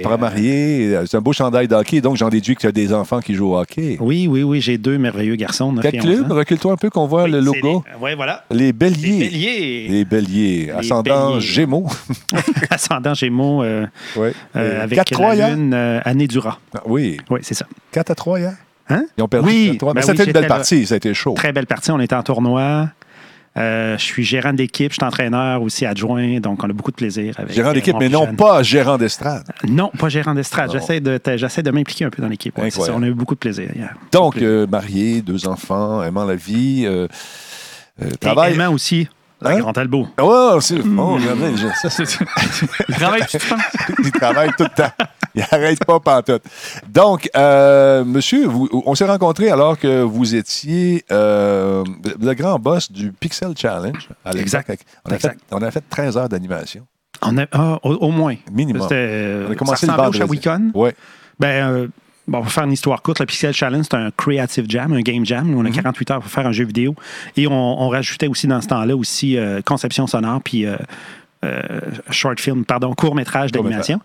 mais, 0.92 1.08
C'est 1.08 1.18
un 1.18 1.22
beau 1.22 1.34
chandail 1.34 1.68
d'hockey, 1.68 2.00
donc 2.00 2.16
j'en 2.18 2.30
déduis 2.30 2.56
que 2.56 2.62
tu 2.62 2.68
as 2.68 2.72
des 2.72 2.94
enfants 2.94 3.22
qui 3.22 3.34
jouent 3.34 3.54
au 3.54 3.58
hockey. 3.58 3.98
Oui, 4.00 4.28
oui, 4.28 4.44
oui. 4.44 4.62
J'ai 4.62 4.78
deux 4.78 5.00
merveilleux 5.00 5.36
garçons. 5.36 5.74
Quel 5.82 6.00
club? 6.00 6.26
11 6.26 6.32
ans. 6.32 6.36
Recule-toi 6.36 6.74
un 6.74 6.78
peu 6.78 6.92
qu'on 6.92 7.08
voit 7.08 7.28
le 7.28 7.40
logo. 7.40 7.84
Oui, 8.00 8.14
voilà. 8.16 8.44
Les 8.52 8.72
Béliers. 8.72 9.18
Les 9.18 9.30
béliers. 9.30 9.88
Les 9.90 10.06
Béliers. 10.06 10.72
Ascendant 10.78 11.30
Béliers. 11.30 11.42
Gémeaux. 11.42 11.88
Ascendant 12.80 13.14
Gémeaux 13.14 13.64
euh, 13.64 13.86
oui. 14.16 14.30
euh, 14.56 14.84
avec 14.84 14.98
4 15.00 15.12
3 15.12 15.30
la 15.30 15.36
hier? 15.36 15.50
lune 15.56 15.74
euh, 15.74 16.00
année 16.06 16.28
du 16.28 16.40
rat. 16.40 16.60
Ah, 16.74 16.82
Oui. 16.86 17.18
Oui, 17.30 17.40
c'est 17.44 17.54
ça. 17.54 17.66
4 17.92 18.12
à 18.12 18.16
3 18.16 18.40
hier? 18.40 18.54
Hein? 18.90 19.04
Ils 19.18 19.24
ont 19.24 19.28
perdu 19.28 19.48
Oui, 19.48 19.66
4 19.66 19.74
à 19.74 19.78
3. 19.78 19.94
Mais 19.94 20.02
ben 20.02 20.06
ça 20.06 20.12
a 20.12 20.16
oui, 20.16 20.22
été 20.22 20.30
une 20.30 20.34
belle 20.34 20.48
partie. 20.48 20.86
Ça 20.86 20.94
a 20.94 20.98
été 20.98 21.14
chaud. 21.14 21.34
Très 21.34 21.52
belle 21.52 21.68
partie. 21.68 21.92
On 21.92 22.00
était 22.00 22.16
en 22.16 22.24
tournoi. 22.24 22.90
Euh, 23.58 23.98
je 23.98 24.04
suis 24.04 24.24
gérant 24.24 24.54
d'équipe, 24.54 24.92
je 24.92 24.98
suis 24.98 25.04
entraîneur 25.04 25.62
aussi 25.64 25.86
adjoint, 25.86 26.40
donc 26.40 26.64
on 26.64 26.70
a 26.70 26.74
beaucoup 26.74 26.92
de 26.92 26.96
plaisir 26.96 27.34
avec 27.40 27.52
Gérant 27.52 27.74
d'équipe, 27.74 27.96
mais 28.00 28.08
non 28.08 28.36
pas 28.36 28.62
gérant 28.62 28.98
d'estrade. 28.98 29.44
Non, 29.68 29.90
pas 29.98 30.08
gérant 30.08 30.36
d'estrade. 30.36 30.72
J'essaie 30.72 31.02
de, 31.02 31.72
m'impliquer 31.72 32.06
un 32.06 32.10
peu 32.12 32.22
dans 32.22 32.30
l'équipe. 32.30 32.58
Ouais. 32.58 32.70
On 32.94 33.02
a 33.02 33.08
eu 33.08 33.14
beaucoup 33.14 33.34
de 33.34 33.40
plaisir 33.40 33.70
hier. 33.76 33.96
Donc, 34.12 34.38
euh, 34.38 34.68
marié, 34.68 35.22
deux 35.22 35.48
enfants, 35.48 36.04
aimant 36.04 36.26
la 36.26 36.36
vie, 36.36 36.84
euh, 36.86 37.08
plaisir. 37.98 38.14
Et 38.14 38.18
travail. 38.18 38.54
aimant 38.54 38.72
aussi 38.72 39.10
la 39.42 39.50
Hein? 39.52 39.60
Grand 39.60 39.74
Talbot. 39.74 40.08
Oh, 40.22 40.58
c'est 40.62 40.80
bon, 40.82 41.16
regardez, 41.16 41.56
je- 41.58 41.68
ça, 41.82 41.90
c'est- 41.90 42.20
Il 42.90 42.96
travaille, 42.96 43.26
tu 43.28 43.38
penses? 43.38 43.62
il 44.04 44.12
travaille 44.12 44.50
tout 44.58 44.64
le 44.64 44.70
temps. 44.76 44.92
Il 45.36 45.46
n'arrête 45.52 45.86
pas 45.86 46.00
pantoute. 46.00 46.42
Donc, 46.90 47.30
euh, 47.38 48.04
monsieur, 48.04 48.48
vous- 48.48 48.68
on 48.86 48.96
s'est 48.96 49.06
rencontrés 49.06 49.50
alors 49.52 49.78
que 49.78 50.02
vous 50.02 50.36
étiez 50.36 51.06
euh, 51.12 51.84
le 52.20 52.34
grand 52.34 52.58
boss 52.60 52.92
du 52.92 53.12
Pixel 53.12 53.54
Challenge. 53.56 54.10
À. 54.26 54.32
Exact. 54.32 54.70
On 55.06 55.12
a, 55.12 55.18
fait, 55.20 55.28
Exact. 55.28 55.40
on 55.52 55.62
a 55.62 55.72
fait 55.72 55.84
13 55.90 56.18
heures 56.18 56.30
d'animation. 56.30 56.86
On 57.22 57.38
a, 57.38 57.46
ah, 57.52 57.80
au, 57.84 57.94
au 57.96 58.10
moins. 58.12 58.36
Minimum. 58.52 58.82
C'était, 58.84 58.96
euh, 58.96 59.46
On 59.50 59.52
a 59.52 59.56
commencé 59.56 59.86
ça 59.86 59.96
le 59.96 60.10
au. 60.10 60.12
Shawicon. 60.14 60.72
Oui. 60.74 60.90
Ben, 61.40 61.70
euh, 61.72 61.88
bon, 62.30 62.42
pour 62.42 62.52
faire 62.52 62.64
une 62.64 62.72
histoire 62.72 63.02
courte, 63.02 63.20
le 63.20 63.26
Pixel 63.26 63.54
Challenge, 63.54 63.86
c'est 63.90 63.98
un 63.98 64.12
creative 64.12 64.66
jam, 64.68 64.94
un 64.94 65.02
game 65.02 65.26
jam. 65.26 65.54
On 65.56 65.66
a 65.66 65.72
48 65.72 66.12
heures 66.12 66.22
pour 66.22 66.32
faire 66.32 66.48
un 66.48 66.52
jeu 66.52 66.66
vidéo. 66.66 66.96
Et 67.36 67.48
on, 67.48 67.82
on 67.82 67.90
rajoutait 67.90 68.28
aussi 68.28 68.48
dans 68.48 68.62
ce 68.62 68.68
temps-là 68.68 68.96
aussi 68.96 69.38
euh, 69.38 69.62
conception 69.62 70.08
sonore 70.08 70.42
puis 70.42 70.66
euh, 70.66 70.78
short 72.10 72.40
film, 72.40 72.66
pardon, 72.66 72.94
court 72.94 73.16
métrage 73.16 73.52
d'animation. 73.52 74.00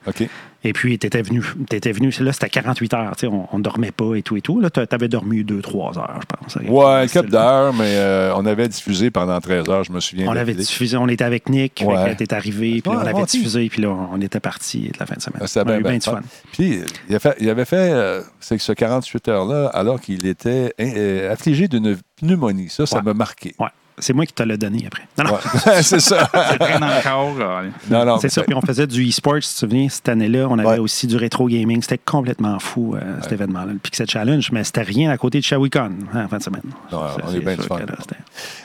Et 0.66 0.72
puis, 0.72 0.98
tu 0.98 1.06
étais 1.06 1.20
venu. 1.20 1.42
T'étais 1.68 1.92
venu. 1.92 2.10
Là, 2.20 2.32
c'était 2.32 2.48
48 2.48 2.94
heures. 2.94 3.16
tu 3.16 3.26
sais, 3.26 3.32
On 3.52 3.58
ne 3.58 3.62
dormait 3.62 3.90
pas 3.90 4.14
et 4.14 4.22
tout 4.22 4.36
et 4.36 4.40
tout. 4.40 4.60
Là, 4.60 4.70
tu 4.70 4.80
avais 4.90 5.08
dormi 5.08 5.44
2-3 5.44 5.98
heures, 5.98 6.20
je 6.22 6.56
pense. 6.56 6.56
Ouais, 6.70 7.06
cap 7.12 7.26
d'heures, 7.26 7.74
mais 7.74 7.96
euh, 7.96 8.32
on 8.36 8.46
avait 8.46 8.66
diffusé 8.68 9.10
pendant 9.10 9.38
13 9.40 9.68
heures, 9.68 9.84
je 9.84 9.92
me 9.92 10.00
souviens. 10.00 10.26
On 10.26 10.32
l'avait 10.32 10.54
diffusé, 10.54 10.96
on 10.96 11.06
était 11.08 11.24
avec 11.24 11.50
Nick, 11.50 11.82
Ouais. 11.86 12.16
tu 12.16 12.24
arrivé, 12.34 12.80
puis 12.80 12.90
là, 12.92 12.98
on 13.00 13.04
l'avait 13.04 13.24
diffusé, 13.24 13.68
puis 13.68 13.82
là, 13.82 13.88
on 13.90 14.18
était 14.22 14.40
parti 14.40 14.88
de 14.88 14.98
la 14.98 15.04
fin 15.06 15.16
de 15.16 15.20
semaine. 15.20 15.40
Ah, 15.42 15.46
C'était 15.46 15.60
on 15.60 15.62
a 15.64 15.64
bien, 15.72 15.78
eu 15.78 15.82
bien 15.82 15.92
du 15.98 16.00
fun. 16.00 16.20
Puis, 16.52 16.80
il, 17.10 17.14
a 17.14 17.18
fait- 17.18 17.36
il 17.40 17.50
avait 17.50 17.64
fait 17.66 17.90
euh, 17.92 18.22
c'est 18.40 18.56
que 18.56 18.62
ce 18.62 18.72
48 18.72 19.28
heures-là, 19.28 19.66
alors 19.74 20.00
qu'il 20.00 20.26
était 20.26 20.72
euh, 20.80 21.30
affligé 21.32 21.68
d'une 21.68 21.98
pneumonie. 22.20 22.70
Ça, 22.70 22.86
ça 22.86 23.02
m'a 23.02 23.12
marqué. 23.12 23.54
Ouais. 23.58 23.68
C'est 23.98 24.12
moi 24.12 24.26
qui 24.26 24.32
te 24.32 24.42
l'ai 24.42 24.56
donné 24.58 24.84
après. 24.86 25.04
Non, 25.16 25.24
non, 25.24 25.32
Ouais. 25.34 25.82
c'est 25.82 26.00
ça. 26.00 26.28
Encore. 26.34 27.34
euh, 27.40 27.68
Non, 27.90 28.04
non, 28.04 28.18
c'est 28.18 28.28
ça. 28.28 28.42
Puis 28.42 28.54
on 28.54 28.60
faisait 28.60 28.86
du 28.86 29.08
e-sport, 29.08 29.36
si 29.40 29.48
tu 29.50 29.54
te 29.54 29.58
souviens, 29.60 29.88
cette 29.88 30.08
année-là. 30.08 30.46
On 30.50 30.58
avait 30.58 30.68
Ouais. 30.68 30.78
aussi 30.78 31.06
du 31.06 31.16
rétro 31.16 31.46
gaming. 31.48 31.80
C'était 31.82 31.98
complètement 31.98 32.58
fou, 32.58 32.94
euh, 32.96 33.00
cet 33.22 33.32
événement-là, 33.32 33.72
le 33.72 33.78
Pixel 33.78 34.08
Challenge. 34.10 34.50
Mais 34.52 34.64
c'était 34.64 34.82
rien 34.82 35.10
à 35.10 35.16
côté 35.18 35.38
de 35.38 35.44
Shawicon 35.44 35.90
hein, 36.12 36.24
en 36.24 36.28
fin 36.28 36.38
de 36.38 36.42
semaine. 36.42 36.62
Non, 36.90 37.02
on 37.24 37.32
est 37.34 37.40
bien 37.40 37.56
fun. 37.56 37.78
là, 37.78 37.86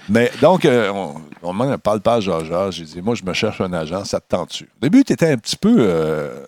Mais 0.09 0.31
donc, 0.41 0.65
euh, 0.65 0.89
on, 0.93 1.15
on 1.43 1.53
m'en 1.53 1.77
parle 1.77 2.01
pas 2.01 2.15
à 2.15 2.19
Georges. 2.19 2.49
J'ai 2.71 2.85
dit, 2.85 3.01
moi, 3.01 3.13
je 3.15 3.23
me 3.23 3.33
cherche 3.33 3.61
un 3.61 3.71
agent, 3.73 4.05
ça 4.05 4.19
te 4.19 4.27
tente-tu? 4.29 4.63
Au 4.63 4.81
début, 4.81 5.03
tu 5.03 5.13
étais 5.13 5.31
un 5.31 5.37
petit 5.37 5.57
peu. 5.57 5.75
euh, 5.79 6.43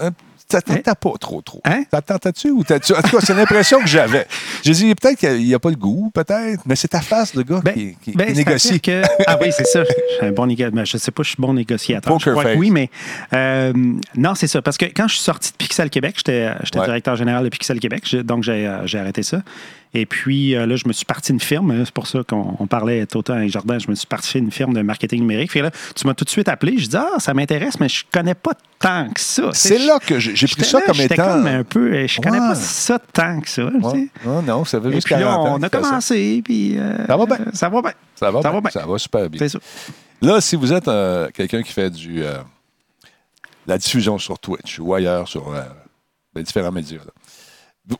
un- 0.00 0.10
ça 0.50 0.62
tentait 0.62 0.82
pas 0.98 1.12
trop, 1.20 1.42
trop. 1.42 1.60
Hein? 1.64 1.84
Ça 1.92 2.00
tentait-tu 2.00 2.50
ou 2.50 2.64
t'as-tu? 2.64 2.94
En 2.94 3.02
tout 3.02 3.10
cas, 3.10 3.20
c'est 3.20 3.34
l'impression 3.34 3.80
que 3.80 3.86
j'avais. 3.86 4.26
J'ai 4.64 4.72
dit, 4.72 4.94
peut-être 4.94 5.18
qu'il 5.18 5.44
n'y 5.44 5.52
a 5.52 5.58
pas 5.58 5.68
le 5.68 5.76
goût, 5.76 6.10
peut-être, 6.14 6.62
mais 6.64 6.74
c'est 6.74 6.88
ta 6.88 7.02
face, 7.02 7.34
le 7.34 7.42
gars, 7.42 7.60
Ben, 7.62 7.74
qui, 7.74 7.96
qui- 8.02 8.12
ben, 8.12 8.28
qui 8.28 8.32
négocie. 8.34 8.80
que- 8.80 9.02
ah 9.26 9.36
oui, 9.42 9.48
c'est 9.54 9.66
ça. 9.66 9.82
Je 10.10 10.14
suis 10.16 10.26
un 10.26 10.32
bon 10.32 10.46
négo- 10.46 10.84
je 10.86 10.96
sais 10.96 11.10
pas, 11.10 11.22
je 11.22 11.28
suis 11.28 11.36
bon 11.38 11.52
négociateur. 11.52 12.12
Poker 12.12 12.24
je 12.24 12.30
crois 12.30 12.42
face. 12.44 12.54
que 12.54 12.58
oui, 12.58 12.70
mais 12.70 12.88
euh, 13.34 13.72
non, 14.16 14.34
c'est 14.34 14.46
ça. 14.46 14.62
Parce 14.62 14.78
que 14.78 14.86
quand 14.86 15.06
je 15.06 15.14
suis 15.14 15.22
sorti 15.22 15.52
de 15.52 15.56
Pixel 15.56 15.90
Québec, 15.90 16.14
j'étais 16.16 16.48
Ouais. 16.78 16.84
directeur 16.86 17.14
général 17.16 17.44
de 17.44 17.48
Pixel 17.50 17.78
Québec, 17.78 18.16
donc 18.24 18.46
euh, 18.48 18.80
j'ai 18.86 18.98
arrêté 18.98 19.22
ça. 19.22 19.42
Et 19.94 20.04
puis 20.06 20.54
euh, 20.54 20.66
là, 20.66 20.76
je 20.76 20.86
me 20.86 20.92
suis 20.92 21.04
parti 21.06 21.32
une 21.32 21.40
firme. 21.40 21.70
hein, 21.70 21.82
C'est 21.84 21.94
pour 21.94 22.06
ça 22.06 22.20
qu'on 22.22 22.56
on 22.58 22.66
parlait 22.66 23.06
tout 23.06 23.18
autant 23.18 23.34
avec 23.34 23.50
Jardin. 23.50 23.78
Je 23.78 23.88
me 23.88 23.94
suis 23.94 24.06
parti 24.06 24.38
une 24.38 24.50
firme 24.50 24.74
de 24.74 24.82
marketing 24.82 25.20
numérique. 25.20 25.52
Que 25.52 25.60
là, 25.60 25.70
tu 25.94 26.06
m'as 26.06 26.14
tout 26.14 26.24
de 26.24 26.30
suite 26.30 26.48
appelé. 26.48 26.76
Je 26.78 26.88
dis 26.88 26.96
ah, 26.96 27.18
ça 27.18 27.32
m'intéresse, 27.34 27.80
mais 27.80 27.88
je 27.88 28.04
connais 28.12 28.34
pas 28.34 28.52
tant 28.78 29.08
que 29.10 29.20
ça. 29.20 29.50
C'est 29.52 29.78
là 29.78 29.98
que 29.98 30.18
j'ai 30.18 30.46
pris 30.46 30.64
ça 30.64 30.80
comme 30.82 31.00
étant. 31.00 31.16
comme 31.16 31.46
un 31.46 31.64
peu. 31.64 32.06
Je 32.06 32.20
connais 32.20 32.38
pas 32.38 32.54
ça 32.54 32.98
tant 32.98 33.40
que 33.40 33.48
ça. 33.48 33.62
Non, 34.24 34.42
non, 34.42 34.64
ça 34.64 34.78
Et 34.84 34.92
juste 34.92 35.06
puis 35.06 35.14
là, 35.14 35.20
40 35.22 35.46
ans 35.48 35.56
on 35.58 35.62
a 35.62 35.68
commencé, 35.70 36.42
puis 36.44 36.78
euh, 36.78 37.06
Ça 37.06 37.16
va 37.16 37.26
bien. 37.26 37.38
Ça 37.54 37.68
va 37.68 37.80
bien. 37.82 37.92
Ça 38.14 38.30
va, 38.30 38.60
bien. 38.60 38.70
Ça 38.70 38.86
va 38.86 38.98
super 38.98 39.30
bien. 39.30 39.38
C'est 39.38 39.48
ça. 39.48 39.58
Là, 40.20 40.40
si 40.40 40.56
vous 40.56 40.72
êtes 40.72 40.88
euh, 40.88 41.28
quelqu'un 41.32 41.62
qui 41.62 41.72
fait 41.72 41.90
du 41.90 42.22
euh, 42.24 42.38
la 43.66 43.78
diffusion 43.78 44.18
sur 44.18 44.38
Twitch 44.38 44.78
ou 44.80 44.92
ailleurs 44.94 45.28
sur 45.28 45.52
euh, 45.54 45.62
les 46.34 46.42
différents 46.42 46.72
médias, 46.72 46.98
là, 46.98 47.12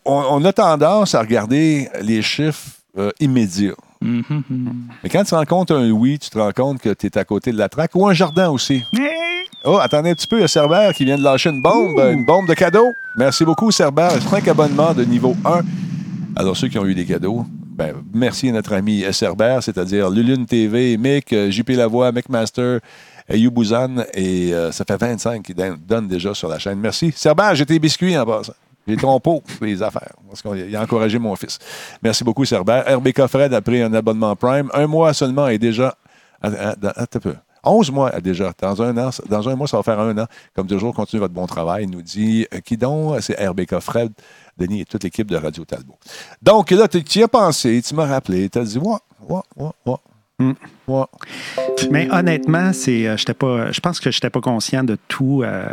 on, 0.05 0.25
on 0.31 0.45
a 0.45 0.53
tendance 0.53 1.15
à 1.15 1.21
regarder 1.21 1.89
les 2.03 2.23
chiffres 2.23 2.69
euh, 2.97 3.11
immédiats. 3.21 3.75
Mhm, 4.01 4.23
mhm. 4.49 4.73
Mais 5.03 5.09
quand 5.11 5.25
tu 5.25 5.35
rencontres 5.35 5.75
un 5.75 5.91
oui, 5.91 6.19
tu 6.19 6.31
te 6.31 6.39
rends 6.39 6.53
compte 6.53 6.81
que 6.81 6.91
tu 6.95 7.07
es 7.07 7.19
à 7.19 7.25
côté 7.25 7.51
de 7.53 7.59
la 7.59 7.69
traque 7.69 7.91
ou 7.95 8.07
un 8.07 8.13
jardin 8.15 8.49
aussi. 8.51 8.83
Oh, 9.65 9.79
attendez 9.81 10.11
un 10.11 10.15
petit 10.15 10.29
peu, 10.29 10.37
il 10.39 10.43
y 10.43 10.45
a 10.45 10.49
Cerber 10.49 10.91
qui 10.95 11.05
vient 11.05 11.19
de 11.19 11.23
lâcher 11.25 11.51
une 11.51 11.61
bombe, 11.61 11.99
une 12.13 12.25
bombe 12.25 12.47
de 12.47 12.55
cadeau. 12.55 12.93
Merci 13.17 13.45
beaucoup, 13.45 13.71
Cerber. 13.73 14.09
5 14.31 14.47
abonnements 14.47 14.95
de 14.95 15.03
niveau 15.05 15.35
1. 15.45 15.61
Alors, 16.37 16.57
ceux 16.57 16.69
qui 16.69 16.79
ont 16.79 16.87
eu 16.87 16.95
des 16.95 17.05
cadeaux, 17.05 17.45
ben, 17.77 17.95
merci 18.15 18.49
à 18.51 18.53
notre 18.53 18.73
ami 18.73 19.05
Cerber, 19.13 19.59
c'est-à-dire 19.63 20.11
Lulune 20.11 20.47
TV, 20.47 20.97
Mick, 20.97 21.33
euh, 21.33 21.51
JP 21.51 21.71
Lavoie, 21.71 22.13
McMaster, 22.13 22.79
You 23.31 23.51
Bouzan, 23.51 24.05
et 24.15 24.55
euh, 24.55 24.71
ça 24.71 24.85
fait 24.87 24.97
25 24.97 25.43
qui 25.43 25.55
don- 25.55 25.77
donnent 25.87 26.09
déjà 26.09 26.33
sur 26.35 26.49
la 26.49 26.61
chaîne. 26.61 26.79
Merci. 26.79 27.13
Cerber, 27.17 27.51
j'ai 27.55 27.67
tes 27.67 27.79
biscuits 27.81 28.17
en 28.17 28.25
passant. 28.25 28.53
Pot 28.97 29.43
pour 29.43 29.67
les 29.67 29.83
affaires. 29.83 30.15
Parce 30.29 30.43
qu'il 30.43 30.75
a 30.77 30.83
encouragé 30.83 31.19
mon 31.19 31.35
fils. 31.37 31.59
Merci 32.03 32.25
beaucoup, 32.25 32.45
Cerber. 32.45 32.83
RBK 32.87 33.27
Fred 33.27 33.55
a 33.55 33.61
pris 33.61 33.83
un 33.83 33.93
abonnement 33.95 34.35
Prime. 34.37 34.71
Un 34.75 34.87
mois 34.87 35.13
seulement 35.13 35.49
est 35.49 35.59
déjà. 35.59 35.97
Attends, 36.41 37.21
peu. 37.21 37.35
11 37.65 37.91
mois 37.91 38.21
déjà. 38.21 38.53
Dans 38.61 38.81
un 38.83 38.97
an, 38.97 39.11
dans 39.29 39.49
un 39.49 39.57
mois, 39.57 39.67
ça 39.67 39.77
va 39.77 39.83
faire 39.83 40.01
un 40.01 40.17
an. 40.19 40.27
Comme 40.55 40.67
toujours, 40.67 40.95
continuez 40.95 41.21
votre 41.21 41.35
bon 41.35 41.47
travail. 41.47 41.85
Il 41.85 41.91
nous 41.91 42.03
dit 42.03 42.47
euh, 42.55 42.61
qui 42.61 42.77
donc? 42.77 43.21
C'est 43.21 43.35
RBK 43.47 43.81
Fred, 43.81 44.13
Denis 44.57 44.83
et 44.83 44.85
toute 44.85 45.05
l'équipe 45.05 45.29
de 45.29 45.37
Radio 45.37 45.65
Talbot. 45.65 45.99
Donc 46.41 46.71
là, 46.71 46.89
tu 46.89 47.03
tu 47.03 47.19
y 47.19 47.23
as 47.23 47.29
pensé, 47.29 47.83
tu 47.83 47.95
m'as 47.95 48.07
rappelé, 48.07 48.49
tu 48.49 48.59
as 48.59 48.65
dit 48.65 48.79
Ouais, 48.79 48.97
ouais, 49.29 49.41
ouais, 49.57 49.71
ouais. 49.87 49.97
Ouais. 50.41 51.05
Mais 51.91 52.09
honnêtement, 52.11 52.73
c'est, 52.73 53.07
euh, 53.09 53.17
j'étais 53.17 53.35
pas, 53.35 53.73
je 53.73 53.81
pense 53.81 53.99
que 54.01 54.11
je 54.11 54.17
n'étais 54.17 54.31
pas 54.31 54.41
conscient 54.41 54.85
de 54.85 54.97
tout. 55.09 55.43
euh, 55.43 55.67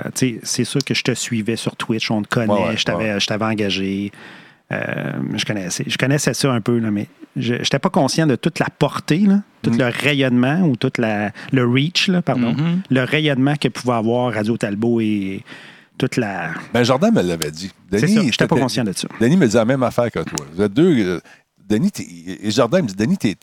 c'est 0.44 0.64
sûr 0.64 0.84
que 0.84 0.94
je 0.94 1.04
te 1.04 1.14
suivais 1.14 1.56
sur 1.56 1.76
Twitch, 1.76 2.10
on 2.12 2.22
te 2.24 2.28
connaît, 2.28 2.52
Ouais, 2.54 2.68
ouais, 2.70 2.78
je, 2.78 2.84
t'avais, 2.84 3.20
je 3.20 3.28
t'avais 3.28 3.46
engagé. 3.46 4.12
euh, 4.72 5.14
je, 5.36 5.46
connaissais, 5.46 5.84
je 5.88 5.98
connaissais 5.98 6.34
ça 6.34 6.52
un 6.52 6.60
peu, 6.62 6.80
là, 6.80 6.90
mais 6.90 7.08
je 7.36 7.54
n'étais 7.54 7.78
pas 7.78 7.90
conscient 7.92 8.26
de 8.26 8.36
toute 8.36 8.58
la 8.60 8.66
portée, 8.78 9.20
là, 9.20 9.42
tout 9.62 9.70
Mm. 9.70 9.78
le 9.78 9.86
rayonnement 9.86 10.62
ou 10.62 10.76
tout 10.76 10.92
la, 10.98 11.32
le 11.52 11.66
reach, 11.68 12.08
là, 12.08 12.22
pardon, 12.24 12.54
Mhm. 12.54 12.82
le 12.90 13.04
rayonnement 13.04 13.56
que 13.56 13.68
pouvait 13.68 13.94
avoir 13.94 14.34
Radio 14.34 14.58
Talbot 14.58 15.00
et 15.02 15.44
toute 16.00 16.18
la. 16.18 16.50
Ben, 16.74 16.84
Jordan 16.84 17.14
me 17.14 17.22
l'avait 17.22 17.52
dit. 17.52 17.72
C'est 17.92 18.02
Denis, 18.02 18.16
ça, 18.16 18.22
n'étais 18.24 18.48
pas 18.48 18.56
conscient 18.58 18.84
de 18.84 18.92
ça. 18.94 19.08
Denis 19.22 19.38
me 19.38 19.48
dit 19.48 19.56
la 19.56 19.66
même 19.66 19.84
affaire 19.84 20.10
que 20.12 20.20
toi. 20.24 20.46
Vous 20.56 20.62
êtes 20.64 20.74
deux. 20.74 21.22
Denis, 21.70 21.92
et 22.42 22.50
Jordan 22.52 22.82
me 22.84 22.88
dit 22.88 22.96
Denis, 22.96 23.18
t'es- 23.18 23.36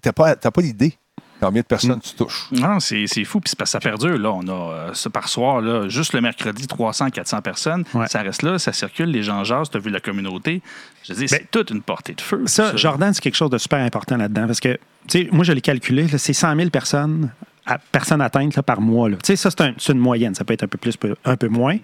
t'as 0.00 0.12
pas, 0.12 0.36
t'as 0.36 0.50
pas 0.50 0.62
d'idée 0.62 0.96
combien 1.46 1.62
de 1.62 1.66
personnes 1.66 2.00
tu 2.00 2.14
touches. 2.14 2.48
Non, 2.52 2.78
c'est 2.78 3.06
c'est 3.06 3.24
fou, 3.24 3.40
puis 3.40 3.50
c'est 3.50 3.58
parce 3.58 3.70
que 3.70 3.72
ça 3.72 3.80
perdure. 3.80 4.16
Là, 4.18 4.32
on 4.32 4.46
a 4.46 4.52
euh, 4.52 4.94
ça 4.94 5.10
par 5.10 5.28
soir, 5.28 5.60
là, 5.60 5.88
juste 5.88 6.12
le 6.12 6.20
mercredi, 6.20 6.66
300, 6.66 7.10
400 7.10 7.42
personnes. 7.42 7.84
Ouais. 7.94 8.06
Ça 8.06 8.22
reste 8.22 8.42
là, 8.42 8.58
ça 8.58 8.72
circule, 8.72 9.10
les 9.10 9.22
gens 9.22 9.42
jasent, 9.44 9.70
tu 9.70 9.76
as 9.76 9.80
vu 9.80 9.90
la 9.90 10.00
communauté. 10.00 10.62
Je 11.02 11.14
dis, 11.14 11.28
c'est 11.28 11.50
toute 11.50 11.70
une 11.70 11.82
portée 11.82 12.14
de 12.14 12.20
feu. 12.20 12.44
Ça, 12.46 12.76
Jordan, 12.76 13.12
c'est 13.12 13.20
quelque 13.20 13.34
chose 13.34 13.50
de 13.50 13.58
super 13.58 13.80
important 13.80 14.16
là-dedans 14.16 14.46
parce 14.46 14.60
que, 14.60 14.78
tu 15.08 15.24
sais, 15.24 15.28
moi, 15.32 15.44
je 15.44 15.52
l'ai 15.52 15.60
calculé, 15.60 16.06
là, 16.06 16.18
c'est 16.18 16.32
100 16.32 16.56
000 16.56 16.70
personnes, 16.70 17.32
personnes 17.92 18.20
atteintes 18.20 18.56
là, 18.56 18.62
par 18.62 18.80
mois. 18.80 19.08
là. 19.08 19.16
Tu 19.22 19.26
sais, 19.28 19.36
ça, 19.36 19.50
c'est 19.50 19.60
un- 19.62 19.74
c'est 19.78 19.92
une 19.92 19.98
moyenne. 19.98 20.34
Ça 20.34 20.44
peut 20.44 20.52
être 20.54 20.64
un 20.64 20.68
peu 20.68 20.78
plus, 20.78 20.94
un 21.24 21.36
peu 21.36 21.48
moins. 21.48 21.76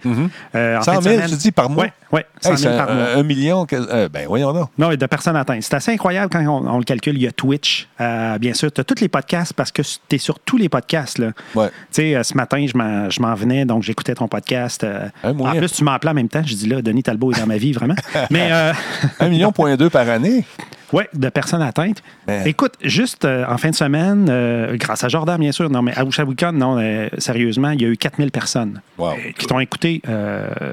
Euh, 0.54 0.78
en 0.78 0.82
100 0.82 0.92
fin 0.92 0.98
de 0.98 1.02
000, 1.04 1.14
semaine- 1.16 1.30
tu 1.30 1.36
dis, 1.36 1.52
par 1.52 1.70
mois? 1.70 1.84
Oui, 1.84 1.90
ouais, 2.18 2.26
100 2.40 2.50
Hey, 2.50 2.56
000 2.56 2.72
c'est 2.72 2.78
par 2.78 2.90
un, 2.90 2.94
mois. 2.94 3.06
un 3.16 3.22
million. 3.22 3.66
que- 3.66 3.76
euh, 3.76 4.08
ben, 4.08 4.26
voyons 4.26 4.52
donc. 4.52 4.70
Non, 4.78 4.90
de 4.90 5.06
personnes 5.06 5.36
atteintes. 5.36 5.62
C'est 5.62 5.74
assez 5.74 5.92
incroyable 5.92 6.30
quand 6.32 6.40
on, 6.46 6.66
on 6.68 6.78
le 6.78 6.84
calcule. 6.84 7.16
Il 7.16 7.22
y 7.22 7.26
a 7.28 7.32
Twitch, 7.32 7.88
euh, 8.00 8.38
bien 8.38 8.54
sûr. 8.54 8.72
Tu 8.72 8.80
as 8.80 8.84
tous 8.84 9.00
les 9.00 9.08
podcasts 9.08 9.52
parce 9.52 9.70
que 9.72 9.82
tu 9.82 10.16
es 10.16 10.18
sur 10.18 10.38
tous 10.40 10.56
les 10.56 10.68
podcasts. 10.68 11.18
Là. 11.18 11.32
Ouais. 11.54 11.68
Tu 11.68 11.74
sais, 11.92 12.14
euh, 12.16 12.22
ce 12.22 12.34
matin, 12.34 12.64
je 12.66 13.20
m'en, 13.20 13.34
venais, 13.34 13.64
donc 13.64 13.82
j'écoutais 13.82 14.14
ton 14.14 14.26
podcast. 14.28 14.82
euh, 14.84 15.08
en 15.22 15.34
moyen. 15.34 15.60
plus, 15.60 15.72
tu 15.72 15.84
m'en 15.84 15.92
appelais 15.92 16.10
en 16.10 16.14
même 16.14 16.28
temps. 16.28 16.42
Je 16.44 16.54
dis 16.54 16.66
là, 16.68 16.82
Denis 16.82 17.02
Talbot 17.02 17.32
est 17.32 17.40
dans 17.40 17.46
ma 17.46 17.56
vie, 17.56 17.72
vraiment. 17.72 17.94
Mais, 18.30 18.48
euh, 18.50 18.72
Un 19.20 19.28
million 19.28 19.52
point 19.52 19.76
deux 19.76 19.90
par 19.90 20.08
année? 20.08 20.44
oui, 20.92 21.04
de 21.12 21.28
personnes 21.28 21.62
atteintes. 21.62 22.02
Ben. 22.26 22.46
Écoute, 22.46 22.74
juste 22.82 23.24
euh, 23.24 23.44
en 23.46 23.58
fin 23.58 23.70
de 23.70 23.74
semaine, 23.74 24.26
euh, 24.30 24.76
grâce 24.76 25.04
à 25.04 25.08
Jordan, 25.08 25.38
bien 25.38 25.52
sûr, 25.52 25.68
non, 25.70 25.82
mais 25.82 25.96
à 25.96 26.04
Wushawikan, 26.04 26.52
non, 26.52 26.78
euh, 26.78 27.08
sérieusement, 27.18 27.70
il 27.70 27.82
y 27.82 27.84
a 27.84 27.88
eu 27.88 27.96
4000 27.96 28.30
personnes 28.30 28.80
Wow. 28.96 29.12
qui 29.36 29.46
t'ont 29.46 29.60
écouté 29.60 30.02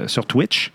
sur 0.08 0.25
Twitch. 0.25 0.71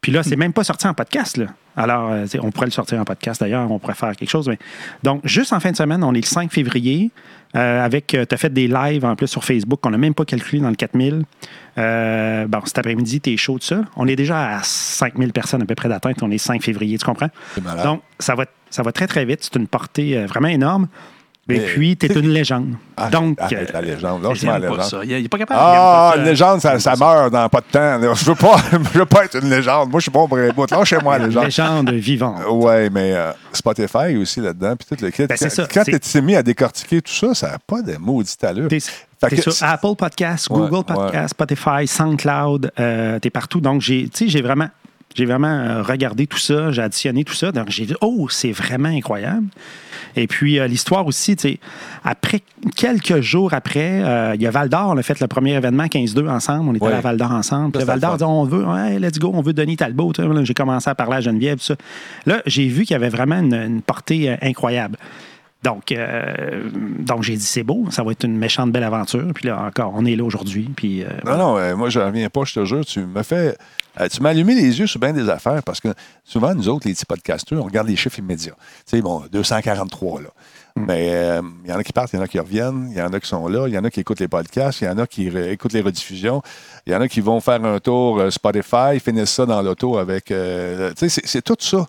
Puis 0.00 0.12
là, 0.12 0.22
c'est 0.22 0.36
même 0.36 0.52
pas 0.52 0.64
sorti 0.64 0.86
en 0.86 0.94
podcast. 0.94 1.36
Là. 1.36 1.46
Alors, 1.76 2.12
on 2.42 2.50
pourrait 2.50 2.66
le 2.66 2.72
sortir 2.72 2.98
en 2.98 3.04
podcast 3.04 3.40
d'ailleurs, 3.40 3.70
on 3.70 3.78
pourrait 3.78 3.94
faire 3.94 4.14
quelque 4.16 4.30
chose. 4.30 4.48
Mais... 4.48 4.58
Donc, 5.02 5.20
juste 5.24 5.52
en 5.52 5.60
fin 5.60 5.70
de 5.70 5.76
semaine, 5.76 6.02
on 6.02 6.14
est 6.14 6.20
le 6.20 6.26
5 6.26 6.50
février. 6.52 7.10
Euh, 7.56 7.84
avec, 7.84 8.06
tu 8.06 8.16
as 8.18 8.36
fait 8.36 8.52
des 8.52 8.68
lives 8.68 9.04
en 9.04 9.16
plus 9.16 9.26
sur 9.26 9.44
Facebook 9.44 9.80
qu'on 9.80 9.90
n'a 9.90 9.98
même 9.98 10.14
pas 10.14 10.24
calculé 10.24 10.62
dans 10.62 10.68
le 10.68 10.76
4000. 10.76 11.24
Euh, 11.78 12.46
bon, 12.46 12.60
cet 12.64 12.78
après-midi, 12.78 13.20
t'es 13.20 13.36
chaud 13.36 13.58
de 13.58 13.62
ça. 13.62 13.82
On 13.96 14.06
est 14.06 14.16
déjà 14.16 14.56
à 14.56 14.62
5000 14.62 15.32
personnes 15.32 15.62
à 15.62 15.66
peu 15.66 15.74
près 15.74 15.88
d'atteinte. 15.88 16.22
On 16.22 16.30
est 16.30 16.38
5 16.38 16.62
février, 16.62 16.98
tu 16.98 17.04
comprends? 17.04 17.30
Donc, 17.82 18.02
ça 18.18 18.34
va, 18.34 18.44
ça 18.70 18.82
va 18.82 18.92
très, 18.92 19.06
très 19.06 19.24
vite. 19.24 19.40
C'est 19.42 19.56
une 19.56 19.66
portée 19.66 20.16
euh, 20.16 20.26
vraiment 20.26 20.48
énorme. 20.48 20.88
Et 21.50 21.58
Mais- 21.58 21.64
puis, 21.66 21.96
tu 21.96 22.06
es 22.06 22.14
une 22.14 22.28
légende. 22.30 22.74
Arrête, 22.96 23.12
Donc, 23.12 23.40
arrête 23.40 23.70
euh, 23.70 23.72
la 23.72 23.80
légende. 23.82 24.20
Il 24.22 24.28
Lâche-moi 24.28 24.58
la 24.58 24.66
aime 24.66 24.72
pas 24.76 24.76
légende. 24.84 24.90
ça. 24.90 25.04
Il 25.04 25.22
n'est 25.22 25.28
pas 25.28 25.38
capable. 25.38 25.60
Ah, 25.62 26.14
une 26.16 26.24
légende, 26.24 26.60
ça, 26.60 26.78
ça 26.78 26.94
meurt 26.98 27.32
dans 27.32 27.48
pas 27.48 27.60
de 27.60 27.64
temps. 27.72 27.98
là. 27.98 28.12
Je 28.14 28.24
veux 28.24 28.34
pas, 28.34 28.56
je 28.94 28.98
veux 28.98 29.06
pas 29.06 29.24
être 29.24 29.42
une 29.42 29.50
légende. 29.50 29.90
Moi, 29.90 30.00
je 30.00 30.02
suis 30.04 30.10
bon 30.10 30.28
pour 30.28 30.36
les 30.36 30.52
bouts. 30.52 30.66
Lâchez-moi 30.70 31.18
la 31.18 31.26
légende. 31.26 31.44
légende 31.44 31.90
vivante. 31.90 32.42
Oui, 32.50 32.90
mais 32.92 33.12
euh, 33.14 33.32
Spotify 33.52 34.16
aussi 34.20 34.40
là-dedans. 34.40 34.74
Puis 34.76 34.96
tout 34.96 35.04
le 35.04 35.10
kit. 35.10 35.26
Ben, 35.26 35.36
c'est 35.36 35.50
ça, 35.50 35.66
Quand 35.72 35.82
tu 35.84 35.98
t'es 35.98 36.20
mis 36.22 36.36
à 36.36 36.42
décortiquer 36.42 37.00
tout 37.02 37.12
ça, 37.12 37.34
ça 37.34 37.50
n'a 37.52 37.58
pas 37.58 37.82
de 37.82 37.96
maudite 37.96 38.42
allure. 38.44 38.68
T'es 38.68 38.80
sur 38.80 39.52
Apple 39.62 39.94
Podcasts, 39.98 40.48
Ouais, 40.50 40.68
Google 40.68 40.84
Podcasts, 40.84 41.30
Spotify, 41.30 41.86
SoundCloud, 41.86 42.72
euh, 42.80 43.18
t'es 43.18 43.30
partout. 43.30 43.60
Donc, 43.60 43.80
j'ai, 43.82 44.04
tu 44.08 44.24
sais, 44.24 44.28
j'ai 44.30 44.40
vraiment, 44.42 44.68
j'ai 45.14 45.26
vraiment 45.26 45.48
euh, 45.48 45.82
regardé 45.82 46.26
tout 46.26 46.38
ça, 46.38 46.70
j'ai 46.72 46.80
additionné 46.82 47.24
tout 47.24 47.34
ça. 47.34 47.52
Donc, 47.52 47.68
j'ai 47.68 47.84
dit, 47.86 47.94
oh, 48.00 48.28
c'est 48.30 48.52
vraiment 48.52 48.88
incroyable. 48.88 49.46
Et 50.16 50.26
puis, 50.26 50.58
euh, 50.58 50.66
l'histoire 50.66 51.06
aussi, 51.06 51.36
tu 51.36 51.48
sais, 51.48 51.58
après, 52.04 52.40
quelques 52.76 53.20
jours 53.20 53.54
après, 53.54 54.02
euh, 54.02 54.34
il 54.34 54.42
y 54.42 54.46
a 54.46 54.50
Val 54.50 54.68
d'Or, 54.68 54.88
on 54.90 54.96
a 54.98 55.02
fait 55.02 55.18
le 55.20 55.26
premier 55.26 55.54
événement 55.54 55.84
15-2 55.86 56.28
ensemble. 56.28 56.68
On 56.70 56.74
était 56.74 56.84
Ouais. 56.86 56.92
à 56.94 57.00
Val 57.00 57.16
d'Or 57.16 57.32
ensemble. 57.32 57.72
Puis 57.72 57.84
Val 57.84 58.00
d'Or 58.00 58.16
dit, 58.16 58.24
on 58.24 58.44
veut, 58.44 58.64
ouais, 58.64 58.98
let's 58.98 59.18
go, 59.18 59.30
on 59.34 59.40
veut 59.40 59.52
Denis 59.52 59.76
Talbot. 59.76 60.12
J'ai 60.42 60.54
commencé 60.54 60.88
à 60.90 60.94
parler 60.94 61.16
à 61.16 61.20
Geneviève, 61.20 61.58
tout 61.58 61.64
ça. 61.64 61.74
Là, 62.26 62.42
j'ai 62.46 62.66
vu 62.68 62.82
qu'il 62.84 62.92
y 62.92 62.96
avait 62.96 63.08
vraiment 63.08 63.38
une, 63.38 63.54
une 63.54 63.82
portée 63.82 64.30
euh, 64.30 64.36
incroyable. 64.42 64.96
Donc, 65.62 65.92
euh, 65.92 66.70
donc 66.72 67.22
j'ai 67.22 67.36
dit, 67.36 67.44
c'est 67.44 67.62
beau, 67.62 67.84
ça 67.90 68.02
va 68.02 68.12
être 68.12 68.24
une 68.24 68.36
méchante 68.36 68.72
belle 68.72 68.84
aventure. 68.84 69.28
Puis 69.34 69.46
là, 69.46 69.62
encore, 69.62 69.92
on 69.94 70.06
est 70.06 70.16
là 70.16 70.24
aujourd'hui. 70.24 70.70
Puis, 70.74 71.04
euh, 71.04 71.08
Non, 71.24 71.36
non, 71.36 71.58
euh, 71.58 71.76
moi, 71.76 71.90
je 71.90 72.00
reviens 72.00 72.30
pas, 72.30 72.44
je 72.44 72.54
te 72.54 72.64
jure. 72.64 72.84
Tu 72.86 73.00
me 73.00 73.22
fais. 73.22 73.56
tu 74.10 74.22
m'as 74.22 74.30
allumé 74.30 74.54
les 74.54 74.78
yeux 74.78 74.86
sur 74.86 75.00
bien 75.00 75.12
des 75.12 75.28
affaires 75.28 75.62
parce 75.62 75.80
que 75.80 75.88
souvent, 76.24 76.54
nous 76.54 76.68
autres, 76.68 76.88
les 76.88 76.94
petits 76.94 77.04
podcasteurs, 77.04 77.60
on 77.60 77.64
regarde 77.66 77.88
les 77.88 77.96
chiffres 77.96 78.18
immédiats. 78.20 78.56
Tu 78.88 78.96
sais, 78.96 79.02
bon, 79.02 79.22
243, 79.30 80.22
là. 80.22 80.28
Mais 80.76 81.10
euh, 81.12 81.42
il 81.64 81.70
y 81.70 81.74
en 81.74 81.78
a 81.78 81.84
qui 81.84 81.92
partent, 81.92 82.12
il 82.12 82.16
y 82.16 82.18
en 82.20 82.22
a 82.22 82.28
qui 82.28 82.38
reviennent, 82.38 82.88
il 82.92 82.96
y 82.96 83.02
en 83.02 83.12
a 83.12 83.20
qui 83.20 83.28
sont 83.28 83.46
là, 83.48 83.66
il 83.66 83.74
y 83.74 83.78
en 83.78 83.84
a 83.84 83.90
qui 83.90 84.00
écoutent 84.00 84.20
les 84.20 84.28
podcasts, 84.28 84.80
il 84.80 84.84
y 84.84 84.88
en 84.88 84.98
a 84.98 85.06
qui 85.06 85.26
écoutent 85.26 85.72
les 85.72 85.80
rediffusions, 85.82 86.42
il 86.86 86.92
y 86.92 86.96
en 86.96 87.00
a 87.00 87.08
qui 87.08 87.20
vont 87.20 87.40
faire 87.40 87.62
un 87.64 87.80
tour 87.80 88.32
Spotify, 88.32 89.00
finissent 89.04 89.30
ça 89.32 89.46
dans 89.46 89.60
l'auto 89.62 89.98
avec. 89.98 90.30
euh, 90.30 90.92
tu 90.96 91.10
sais, 91.10 91.20
c'est 91.24 91.42
tout 91.42 91.56
ça. 91.58 91.86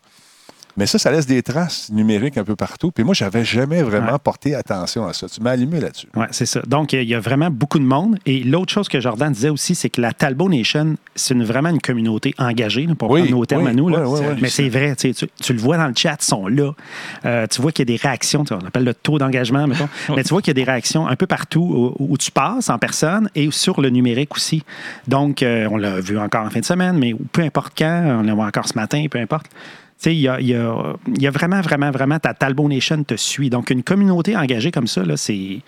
Mais 0.81 0.87
ça, 0.87 0.97
ça 0.97 1.11
laisse 1.11 1.27
des 1.27 1.43
traces 1.43 1.91
numériques 1.91 2.39
un 2.39 2.43
peu 2.43 2.55
partout. 2.55 2.89
Puis 2.89 3.03
moi, 3.03 3.13
j'avais 3.13 3.45
jamais 3.45 3.83
vraiment 3.83 4.13
Ouais. 4.13 4.17
porté 4.23 4.55
attention 4.55 5.05
à 5.05 5.13
ça. 5.13 5.29
Tu 5.29 5.39
m'as 5.39 5.51
allumé 5.51 5.79
là-dessus. 5.79 6.07
Oui, 6.15 6.25
c'est 6.31 6.47
ça. 6.47 6.59
Donc, 6.65 6.93
il 6.93 7.03
y 7.03 7.13
a 7.13 7.19
vraiment 7.19 7.51
beaucoup 7.51 7.77
de 7.77 7.83
monde. 7.83 8.17
Et 8.25 8.39
l'autre 8.43 8.73
chose 8.73 8.89
que 8.89 8.99
Jordan 8.99 9.31
disait 9.31 9.49
aussi, 9.49 9.75
c'est 9.75 9.91
que 9.91 10.01
la 10.01 10.11
Talbot 10.11 10.49
Nation, 10.49 10.95
c'est 11.13 11.37
vraiment 11.37 11.69
une 11.69 11.79
communauté 11.79 12.33
engagée, 12.39 12.87
pour 12.97 13.11
Oui, 13.11 13.21
prendre 13.21 13.35
nos 13.37 13.45
termes 13.45 13.65
oui, 13.65 13.69
à 13.69 13.73
nous. 13.75 13.89
là. 13.89 14.09
oui, 14.09 14.19
oui, 14.23 14.25
oui. 14.31 14.39
Mais 14.41 14.49
c'est 14.49 14.69
vrai, 14.69 14.95
tu, 14.95 15.13
sais, 15.13 15.27
tu, 15.27 15.31
tu 15.43 15.53
le 15.53 15.59
vois 15.59 15.77
dans 15.77 15.85
le 15.85 15.93
chat, 15.95 16.17
ils 16.19 16.25
sont 16.25 16.47
là. 16.47 16.71
Euh, 17.25 17.45
tu 17.45 17.61
vois 17.61 17.71
qu'il 17.71 17.87
y 17.87 17.93
a 17.93 17.95
des 17.95 18.01
réactions, 18.01 18.43
on 18.49 18.65
appelle 18.65 18.83
le 18.83 18.95
taux 18.95 19.19
d'engagement, 19.19 19.67
mettons. 19.67 19.87
Mais 20.15 20.23
tu 20.23 20.29
vois 20.29 20.41
qu'il 20.41 20.49
y 20.49 20.57
a 20.59 20.65
des 20.65 20.71
réactions 20.71 21.07
un 21.07 21.15
peu 21.15 21.27
partout 21.27 21.95
où, 21.99 22.11
où 22.13 22.17
tu 22.17 22.31
passes 22.31 22.71
en 22.71 22.79
personne 22.79 23.29
et 23.35 23.51
sur 23.51 23.81
le 23.81 23.91
numérique 23.91 24.35
aussi. 24.35 24.63
Donc, 25.07 25.43
euh, 25.43 25.67
on 25.69 25.77
l'a 25.77 25.99
vu 25.99 26.17
encore 26.17 26.43
en 26.47 26.49
fin 26.49 26.59
de 26.61 26.65
semaine, 26.65 26.97
mais 26.97 27.13
peu 27.31 27.43
importe 27.43 27.73
quand, 27.77 28.17
on 28.19 28.23
l'a 28.23 28.33
vu 28.33 28.41
encore 28.41 28.67
ce 28.67 28.73
matin, 28.75 29.05
peu 29.11 29.19
importe. 29.19 29.45
Tu 30.01 30.09
sais, 30.09 30.15
il 30.15 30.19
y 30.21 30.27
a, 30.27 30.41
y 30.41 30.55
a- 30.55 30.95
il 31.07 31.21
y 31.21 31.27
a 31.27 31.31
vraiment, 31.31 31.61
vraiment, 31.61 31.91
vraiment, 31.91 32.17
ta 32.17 32.33
Talbot 32.33 32.67
Nation 32.67 33.03
te 33.03 33.15
suit. 33.15 33.49
Donc, 33.51 33.69
une 33.69 33.83
communauté 33.83 34.35
engagée 34.35 34.71
comme 34.71 34.87
ça, 34.87 35.03
c'est 35.15 35.59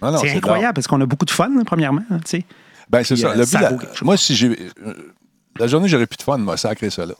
non, 0.00 0.16
c'est 0.18 0.30
incroyable 0.36 0.74
parce 0.74 0.86
qu'on 0.86 1.00
a 1.00 1.06
beaucoup 1.06 1.26
de 1.26 1.30
fun, 1.30 1.50
là, 1.54 1.62
premièrement. 1.66 2.02
hein, 2.10 2.18
tu 2.24 2.38
sais. 2.38 2.44
Ben, 2.88 3.04
c'est 3.04 3.16
ça. 3.16 3.28
euh, 3.28 3.34
Le 3.36 3.44
but, 3.44 3.52
la- 3.60 3.72
moi, 4.02 4.16
si 4.16 4.34
j'ai. 4.34 4.48
euh, 4.48 4.94
La 5.58 5.66
journée, 5.66 5.86
j'aurais 5.88 6.06
plus 6.06 6.16
de 6.16 6.22
fun, 6.22 6.38
m'a 6.38 6.56
sacré 6.56 6.88
ça 6.88 7.04
là. 7.04 7.12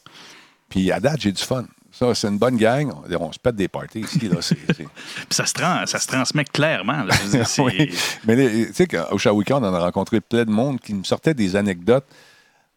Puis 0.70 0.90
à 0.90 0.98
date, 1.00 1.20
j'ai 1.20 1.32
du 1.32 1.42
fun. 1.42 1.64
Ça, 1.90 2.14
c'est 2.14 2.26
une 2.28 2.38
bonne 2.38 2.56
gang. 2.56 2.90
On, 2.90 3.16
on 3.26 3.32
se 3.32 3.38
pète 3.38 3.54
des 3.56 3.68
parties 3.68 4.00
ici. 4.00 4.26
Là, 4.26 4.36
Puis 4.74 4.86
ça 5.28 5.44
se, 5.44 5.52
trans- 5.52 5.84
ça 5.84 5.98
se 5.98 6.06
transmet 6.06 6.44
clairement. 6.44 7.04
là. 7.04 7.14
Dire, 7.30 7.44
Oui. 7.58 7.90
Mais 8.26 8.34
tu 8.66 8.72
sais 8.72 8.86
qu'au 8.86 9.18
Shawika, 9.18 9.58
on 9.58 9.64
en 9.64 9.74
a 9.74 9.78
rencontré 9.80 10.22
plein 10.22 10.46
de 10.46 10.50
monde 10.50 10.80
qui 10.80 10.94
me 10.94 11.04
sortait 11.04 11.34
des 11.34 11.54
anecdotes. 11.56 12.06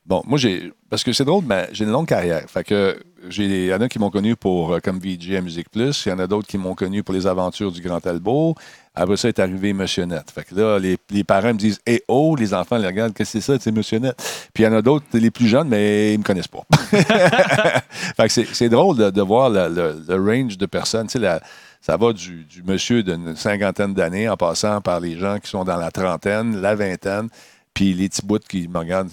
Bon, 0.06 0.22
moi, 0.28 0.38
j'ai. 0.38 0.74
Parce 0.90 1.04
que 1.06 1.14
c'est 1.14 1.24
drôle, 1.24 1.46
mais 1.48 1.70
j'ai 1.72 1.86
une 1.86 1.92
longue 1.92 2.08
carrière. 2.08 2.44
Fait 2.50 2.66
que 2.66 3.02
j'ai. 3.30 3.46
Il 3.46 3.66
y 3.68 3.74
en 3.74 3.82
a 3.82 3.88
qui 3.90 4.00
m'ont 4.00 4.10
connu 4.10 4.36
pour 4.36 4.74
euh, 4.74 4.80
comme 4.80 5.00
VJ 5.00 5.36
à 5.36 5.42
Musique 5.42 5.70
Plus. 5.70 6.06
Il 6.06 6.10
y 6.10 6.12
en 6.12 6.20
a 6.20 6.28
d'autres 6.28 6.48
qui 6.48 6.58
m'ont 6.58 6.76
connu 6.76 7.04
pour 7.04 7.14
les 7.14 7.28
aventures 7.28 7.72
du 7.72 7.82
Grand 7.82 8.00
Talbot. 8.00 8.56
Après 8.94 9.18
ça 9.18 9.28
est 9.28 9.40
arrivé 9.40 9.74
Monsieur 9.74 10.06
Net. 10.06 10.32
Fait 10.32 10.44
que 10.44 10.56
là, 10.56 10.80
les, 10.80 10.98
les 11.10 11.24
parents 11.24 11.54
me 11.54 11.58
disent 11.60 11.80
Eh 11.86 12.04
oh, 12.08 12.36
les 12.38 12.54
enfants 12.54 12.78
les 12.78 12.88
regardent, 12.88 13.14
qu'est-ce 13.14 13.34
que 13.34 13.40
c'est 13.42 13.54
ça, 13.54 13.60
c'est 13.60 13.72
Monsieur 13.72 14.00
Net? 14.00 14.16
Puis 14.54 14.64
il 14.64 14.68
y 14.68 14.70
en 14.70 14.74
a 14.74 14.82
d'autres, 14.82 15.06
les 15.14 15.32
plus 15.32 15.48
jeunes, 15.48 15.68
mais 15.68 16.14
ils 16.14 16.18
me 16.20 16.24
connaissent 16.24 16.48
pas. 16.48 16.64
fait 17.90 18.28
que 18.28 18.30
c'est, 18.30 18.48
c'est 18.54 18.70
drôle 18.70 18.98
de, 18.98 19.10
de 19.10 19.22
voir 19.22 19.50
le, 19.50 19.68
le- 19.70 20.04
le 20.08 20.16
range 20.16 20.58
de 20.58 20.66
personnes. 20.66 21.08
Tu 21.08 21.14
sais, 21.14 21.20
la- 21.20 21.42
ça 21.82 21.98
va 21.98 22.14
du, 22.14 22.46
du 22.46 22.64
monsieur 22.64 23.04
d'une 23.04 23.36
cinquantaine 23.36 23.94
d'années 23.94 24.28
en 24.28 24.38
passant 24.38 24.82
par 24.82 25.00
les 25.00 25.18
gens 25.20 25.38
qui 25.40 25.50
sont 25.50 25.64
dans 25.64 25.78
la 25.78 25.92
trentaine, 25.92 26.60
la 26.60 26.74
vingtaine, 26.74 27.30
puis 27.76 27.94
les 27.94 28.10
petits 28.10 28.26
bouts 28.26 28.40
qui 28.40 28.68
me 28.68 28.80
regardent. 28.80 29.12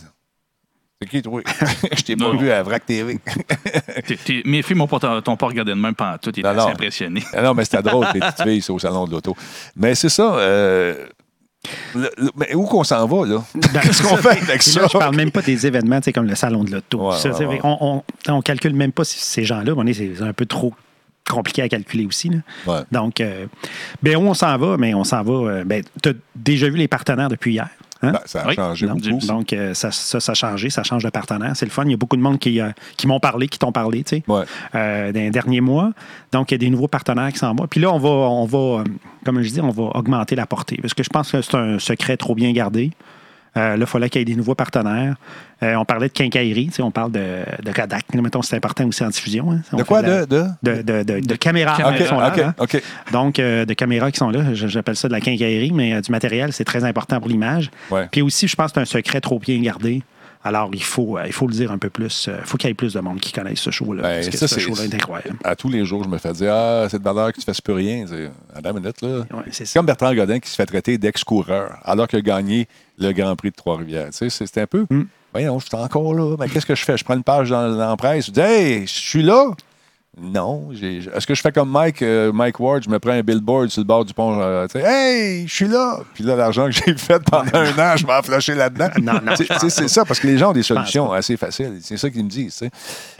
C'est 1.02 1.08
qui, 1.08 1.22
toi? 1.22 1.40
Je 1.96 2.02
t'ai 2.02 2.16
pas 2.16 2.24
Non, 2.26 2.34
non. 2.34 2.38
vu 2.40 2.50
à 2.50 2.62
VRAC 2.62 2.86
TV. 2.86 3.18
t'es- 4.06 4.16
t'es- 4.16 4.42
mes 4.44 4.62
filles 4.62 4.76
m'ont 4.76 4.86
pas, 4.86 5.20
t'ont 5.20 5.36
pas 5.36 5.46
regardé 5.46 5.72
de 5.72 5.76
même 5.76 5.94
pendant 5.94 6.16
tout. 6.18 6.30
Ils 6.36 6.40
étaient 6.40 6.48
Non, 6.48 6.54
non. 6.54 6.62
assez 6.64 6.72
impressionnés. 6.72 7.22
Ah 7.32 7.42
non, 7.42 7.54
mais 7.54 7.64
c'était 7.64 7.82
drôle, 7.82 8.06
les 8.14 8.20
petites 8.20 8.42
filles, 8.42 8.62
c'est 8.62 8.72
au 8.72 8.78
salon 8.78 9.04
de 9.06 9.10
l'auto. 9.12 9.36
Mais 9.76 9.94
c'est 9.94 10.08
ça. 10.08 10.34
euh, 10.36 11.06
le- 11.94 12.10
le- 12.16 12.30
mais 12.36 12.54
où 12.54 12.64
qu'on 12.64 12.84
s'en 12.84 13.06
va, 13.06 13.26
là? 13.26 13.42
Qu'est-ce 13.82 14.02
qu'on 14.02 14.16
fait 14.16 14.40
avec 14.42 14.62
ça? 14.62 14.80
là, 14.82 14.88
je 14.92 14.98
parle 14.98 15.16
même 15.16 15.30
pas 15.30 15.42
des 15.42 15.66
événements, 15.66 16.00
tu 16.00 16.04
sais, 16.06 16.12
comme 16.12 16.26
le 16.26 16.34
salon 16.34 16.64
de 16.64 16.70
l'auto. 16.72 17.10
Ouais, 17.10 17.16
Ça, 17.16 17.30
ouais, 17.30 17.34
c'est 17.36 17.44
vrai, 17.44 17.54
ouais. 17.56 17.60
On, 17.64 18.02
on, 18.28 18.32
on 18.32 18.42
calcule 18.42 18.74
même 18.74 18.92
pas 18.92 19.04
ces 19.04 19.44
gens-là. 19.44 19.72
On 19.76 19.86
est, 19.86 19.92
c'est 19.94 20.22
un 20.22 20.32
peu 20.32 20.46
trop 20.46 20.72
compliqué 21.28 21.62
à 21.62 21.68
calculer 21.68 22.04
aussi. 22.04 22.30
là. 22.30 22.38
Ouais. 22.66 22.80
Donc, 22.90 23.20
euh, 23.20 23.46
ben, 24.02 24.16
où 24.16 24.20
on 24.22 24.34
s'en 24.34 24.56
va? 24.58 24.76
Mais 24.76 24.92
on 24.94 25.04
s'en 25.04 25.22
va. 25.22 25.32
euh, 25.32 25.64
ben, 25.64 25.82
tu 26.02 26.08
as 26.08 26.12
déjà 26.34 26.68
vu 26.68 26.76
les 26.76 26.88
partenaires 26.88 27.28
depuis 27.28 27.52
hier? 27.54 27.68
Hein? 28.02 28.12
Ben, 28.12 28.20
ça 28.26 28.42
a 28.42 28.48
Oui. 28.48 28.54
changé 28.54 28.86
Donc, 28.86 29.00
beaucoup. 29.02 29.26
donc, 29.26 29.52
euh, 29.52 29.74
ça, 29.74 29.90
ça, 29.90 30.20
ça 30.20 30.32
a 30.32 30.34
changé, 30.34 30.70
ça 30.70 30.82
change 30.82 31.02
de 31.04 31.10
partenaire. 31.10 31.52
C'est 31.54 31.66
le 31.66 31.70
fun. 31.70 31.84
Il 31.86 31.90
y 31.90 31.94
a 31.94 31.96
beaucoup 31.96 32.16
de 32.16 32.22
monde 32.22 32.38
qui, 32.38 32.60
euh, 32.60 32.70
qui 32.96 33.06
m'ont 33.06 33.20
parlé, 33.20 33.48
qui 33.48 33.58
t'ont 33.58 33.72
parlé, 33.72 34.02
tu 34.04 34.16
sais, 34.16 34.22
Ouais. 34.28 34.44
euh, 34.74 35.12
dans 35.12 35.20
les 35.20 35.30
derniers 35.30 35.60
mois. 35.60 35.92
Donc, 36.32 36.50
il 36.50 36.54
y 36.54 36.56
a 36.56 36.58
des 36.58 36.70
nouveaux 36.70 36.88
partenaires 36.88 37.32
qui 37.32 37.38
s'en 37.38 37.54
vont. 37.54 37.66
Puis 37.66 37.80
là, 37.80 37.92
on 37.92 37.98
va, 37.98 38.08
on 38.08 38.44
va 38.46 38.84
comme 39.24 39.40
je 39.42 39.50
dis, 39.50 39.60
on 39.60 39.70
va 39.70 39.84
augmenter 39.96 40.34
la 40.34 40.46
portée. 40.46 40.78
Parce 40.80 40.94
que 40.94 41.02
je 41.02 41.08
pense 41.10 41.30
que 41.30 41.40
c'est 41.42 41.54
un 41.54 41.78
secret 41.78 42.16
trop 42.16 42.34
bien 42.34 42.52
gardé. 42.52 42.90
Euh, 43.56 43.76
là, 43.76 43.76
il 43.78 43.86
fallait 43.86 44.08
qu'il 44.08 44.20
y 44.20 44.22
ait 44.22 44.24
des 44.24 44.34
nouveaux 44.34 44.54
partenaires. 44.54 45.14
Euh, 45.62 45.74
on 45.74 45.84
parlait 45.84 46.08
de 46.08 46.12
quincaillerie, 46.12 46.70
on 46.80 46.90
parle 46.90 47.12
de, 47.12 47.40
de 47.62 47.70
Kodak. 47.72 48.04
Mettons, 48.14 48.40
c'est 48.42 48.56
important 48.56 48.86
aussi 48.86 49.04
en 49.04 49.08
diffusion. 49.08 49.52
hein. 49.52 49.60
De 49.76 49.82
quoi? 49.82 50.00
la- 50.02 50.24
De, 50.26 50.36
de? 50.62 50.72
de, 50.72 50.82
de, 50.82 51.02
de- 51.02 51.20
de 51.20 51.34
caméras 51.36 51.76
qui 51.92 52.04
sont 52.06 52.18
là. 52.18 52.32
Hein. 52.42 52.54
Donc, 53.12 53.38
euh, 53.38 53.64
de 53.66 53.74
caméras 53.74 54.10
qui 54.10 54.18
sont 54.18 54.30
là. 54.30 54.54
J'appelle 54.54 54.96
ça 54.96 55.08
de 55.08 55.12
la 55.12 55.20
quincaillerie, 55.20 55.70
mais 55.72 55.92
euh, 55.94 56.00
du 56.00 56.10
matériel, 56.10 56.52
c'est 56.52 56.64
très 56.64 56.82
important 56.84 57.18
pour 57.20 57.28
l'image. 57.28 57.70
Ouais. 57.90 58.08
Puis 58.10 58.22
aussi, 58.22 58.48
je 58.48 58.56
pense 58.56 58.72
que 58.72 58.76
c'est 58.76 58.80
un 58.80 58.84
secret 58.86 59.20
trop 59.20 59.38
bien 59.38 59.60
gardé. 59.60 60.02
Alors, 60.44 60.70
il 60.72 60.82
faut, 60.82 61.18
euh, 61.18 61.22
il 61.26 61.32
faut 61.32 61.46
le 61.46 61.52
dire 61.54 61.70
un 61.70 61.78
peu 61.78 61.88
plus. 61.88 62.28
Il 62.28 62.44
faut 62.44 62.56
qu'il 62.56 62.68
y 62.68 62.70
ait 62.70 62.74
plus 62.74 62.94
de 62.94 63.00
monde 63.00 63.20
qui 63.20 63.30
connaisse 63.32 63.60
ce 63.60 63.70
show-là. 63.70 64.02
Ben, 64.02 64.14
parce 64.16 64.28
que 64.28 64.36
ça, 64.36 64.48
ce 64.48 64.54
c'est- 64.56 64.60
show-là 64.60 64.84
est 64.84 64.94
incroyable. 64.94 65.36
À 65.44 65.54
tous 65.54 65.68
les 65.68 65.84
jours, 65.84 66.02
je 66.02 66.08
me 66.08 66.18
fais 66.18 66.32
dire 66.32 66.52
Ah, 66.52 66.86
cette 66.90 67.02
valeur 67.02 67.32
que 67.32 67.38
tu 67.40 67.44
fais 67.44 67.52
plus 67.62 67.74
rien. 67.74 68.04
C'est- 68.08 68.30
À 68.56 68.60
la 68.60 68.72
minute, 68.72 69.00
là. 69.02 69.18
Ouais, 69.18 69.44
c'est 69.52 69.72
comme 69.72 69.86
Bertrand 69.86 70.12
Godin 70.14 70.40
qui 70.40 70.50
se 70.50 70.56
fait 70.56 70.66
traiter 70.66 70.98
d'ex-coureur 70.98 71.78
alors 71.84 72.08
qu'il 72.08 72.18
a 72.18 72.22
gagné 72.22 72.66
le 72.98 73.12
Grand 73.12 73.36
Prix 73.36 73.50
de 73.50 73.56
Trois-Rivières. 73.56 74.08
C'est 74.10 74.58
un 74.58 74.66
peu. 74.66 74.86
Mm. 74.90 75.02
Voyons, 75.32 75.58
je 75.60 75.66
suis 75.66 75.76
encore 75.76 76.12
là. 76.14 76.36
Mais 76.38 76.48
qu'est-ce 76.48 76.66
que 76.66 76.74
je 76.74 76.84
fais? 76.84 76.96
Je 76.98 77.04
prends 77.04 77.14
une 77.14 77.22
page 77.22 77.48
dans, 77.50 77.70
dans 77.70 77.88
la 77.90 77.96
presse. 77.96 78.26
Je 78.26 78.30
dis 78.32 78.40
Hey, 78.40 78.86
je 78.86 78.92
suis 78.92 79.22
là. 79.22 79.46
Non. 80.20 80.68
j'ai- 80.72 80.98
Est-ce 80.98 81.26
que 81.26 81.34
je 81.34 81.40
fais 81.40 81.52
comme 81.52 81.70
Mike, 81.70 82.02
euh, 82.02 82.32
Mike 82.32 82.60
Ward, 82.60 82.82
je 82.84 82.90
me 82.90 82.98
prends 82.98 83.12
un 83.12 83.22
billboard 83.22 83.70
sur 83.70 83.80
le 83.80 83.86
bord 83.86 84.04
du 84.04 84.12
pont, 84.12 84.38
euh, 84.40 84.66
tu 84.66 84.78
sais, 84.78 84.84
Hey, 84.86 85.46
je 85.48 85.54
suis 85.54 85.68
là! 85.68 86.00
Puis 86.12 86.22
là, 86.22 86.36
l'argent 86.36 86.66
que 86.66 86.72
j'ai 86.72 86.94
fait 86.98 87.18
pendant 87.24 87.58
un 87.58 87.78
an, 87.78 87.96
je 87.96 88.06
vais 88.06 88.12
en 88.12 88.22
flasher 88.22 88.54
là-dedans. 88.54 88.90
Non, 89.02 89.14
non, 89.24 89.32
C'est- 89.36 89.88
ça, 89.88 90.04
parce 90.04 90.20
que 90.20 90.26
les 90.26 90.36
gens 90.36 90.50
ont 90.50 90.52
des 90.52 90.62
solutions 90.62 91.10
assez 91.12 91.38
faciles. 91.38 91.78
C'est 91.80 91.96
ça 91.96 92.10
qu'ils 92.10 92.24
me 92.24 92.28
disent. 92.28 92.52
tu 92.58 92.66
sais. 92.66 92.70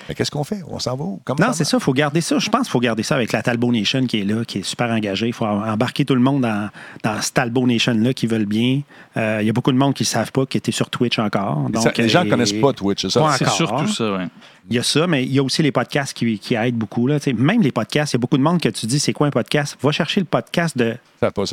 Mais 0.08 0.14
qu'est-ce 0.14 0.30
qu'on 0.30 0.44
fait? 0.44 0.60
On 0.68 0.78
s'en 0.80 0.96
va 0.96 1.04
où? 1.04 1.20
Comment 1.24 1.46
Non, 1.46 1.52
c'est 1.54 1.64
ça, 1.64 1.78
il 1.78 1.82
faut 1.82 1.92
garder 1.94 2.20
ça. 2.20 2.38
Je 2.38 2.50
pense 2.50 2.62
qu'il 2.62 2.72
faut 2.72 2.80
garder 2.80 3.02
ça 3.04 3.14
avec 3.14 3.32
la 3.32 3.40
Talbot 3.42 3.72
Nation 3.72 4.04
qui 4.06 4.20
est 4.20 4.24
là, 4.24 4.44
qui 4.44 4.58
est 4.58 4.62
super 4.62 4.90
engagée. 4.90 5.28
Il 5.28 5.32
faut 5.32 5.46
embarquer 5.46 6.04
tout 6.04 6.14
le 6.16 6.20
monde 6.20 6.42
dans, 6.42 6.68
dans 7.04 7.22
cette 7.22 7.34
Talbot 7.34 7.66
Nation-là 7.66 8.12
qui 8.12 8.26
veulent 8.26 8.44
bien. 8.44 8.82
Euh, 9.16 9.38
Il 9.40 9.46
y 9.46 9.50
a 9.50 9.52
beaucoup 9.52 9.72
de 9.72 9.78
monde 9.78 9.94
qui 9.94 10.02
ne 10.02 10.08
savent 10.08 10.32
pas 10.32 10.44
qui 10.44 10.58
était 10.58 10.72
sur 10.72 10.90
Twitch 10.90 11.18
encore. 11.18 11.66
Ça, 11.76 11.84
Donc, 11.84 11.98
les 11.98 12.08
gens 12.10 12.24
ne 12.24 12.30
connaissent 12.30 12.52
pas 12.52 12.72
Twitch, 12.74 13.00
c'est 13.02 13.10
ça? 13.10 13.34
C'est 13.38 13.48
surtout 13.48 13.86
ça, 13.88 14.12
oui. 14.18 14.24
Il 14.70 14.76
y 14.76 14.78
a 14.78 14.82
ça, 14.84 15.08
mais 15.08 15.24
il 15.24 15.32
y 15.32 15.40
a 15.40 15.42
aussi 15.42 15.60
les 15.62 15.72
podcasts 15.72 16.16
qui, 16.16 16.38
qui 16.38 16.54
aident 16.54 16.78
beaucoup. 16.82 17.06
Là. 17.06 17.18
Même 17.36 17.62
les 17.62 17.72
podcasts, 17.72 18.12
il 18.12 18.16
y 18.16 18.18
a 18.18 18.20
beaucoup 18.20 18.36
de 18.36 18.42
monde 18.42 18.60
que 18.60 18.68
tu 18.68 18.86
dis 18.86 18.98
c'est 19.00 19.12
quoi 19.12 19.26
un 19.28 19.30
podcast? 19.30 19.76
Va 19.82 19.92
chercher 19.92 20.20
le 20.20 20.26
podcast 20.26 20.76
de. 20.76 20.96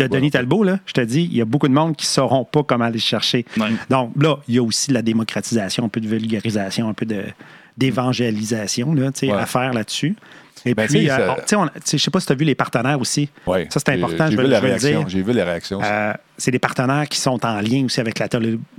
Denis 0.09 0.31
Talbot. 0.31 0.63
Là. 0.63 0.79
Je 0.85 0.93
te 0.93 1.01
dis, 1.01 1.23
il 1.23 1.37
y 1.37 1.41
a 1.41 1.45
beaucoup 1.45 1.67
de 1.67 1.73
monde 1.73 1.95
qui 1.95 2.05
ne 2.05 2.09
sauront 2.09 2.43
pas 2.45 2.63
comment 2.63 2.85
aller 2.85 2.95
le 2.95 2.99
chercher. 2.99 3.45
Ouais. 3.57 3.67
Donc 3.89 4.11
là, 4.19 4.37
il 4.47 4.55
y 4.55 4.57
a 4.57 4.63
aussi 4.63 4.89
de 4.89 4.93
la 4.95 5.01
démocratisation, 5.03 5.85
un 5.85 5.89
peu 5.89 6.01
de 6.01 6.07
vulgarisation, 6.07 6.89
un 6.89 6.93
peu 6.93 7.05
d'évangélisation 7.77 8.93
là, 8.93 9.09
Ouais. 9.21 9.31
à 9.31 9.45
faire 9.45 9.73
là-dessus. 9.73 10.15
Et 10.65 10.73
Ben, 10.73 10.87
puis, 10.87 11.09
euh, 11.09 11.31
on- 11.55 11.67
tu 11.67 11.71
sais, 11.85 11.97
je 11.97 12.09
pas 12.09 12.19
si 12.19 12.25
tu 12.27 12.33
as 12.33 12.35
vu 12.35 12.43
les 12.43 12.55
partenaires 12.55 12.99
aussi. 12.99 13.29
Ouais. 13.47 13.67
Ça, 13.69 13.79
c'est 13.79 13.93
important, 13.93 14.25
J'ai 14.29 14.35
je 14.35 14.41
vu 14.41 14.47
la 14.47 14.59
je 14.59 14.65
réaction. 14.65 15.05
J'ai 15.07 15.21
vu 15.21 15.31
les 15.31 15.43
réactions. 15.43 15.79
Euh, 16.39 16.41
c'est 16.41 16.51
des 16.51 16.59
partenaires 16.59 17.07
qui 17.07 17.19
sont 17.19 17.45
en 17.45 17.59
lien 17.61 17.85
aussi 17.85 17.99
avec 17.99 18.17
la, 18.19 18.27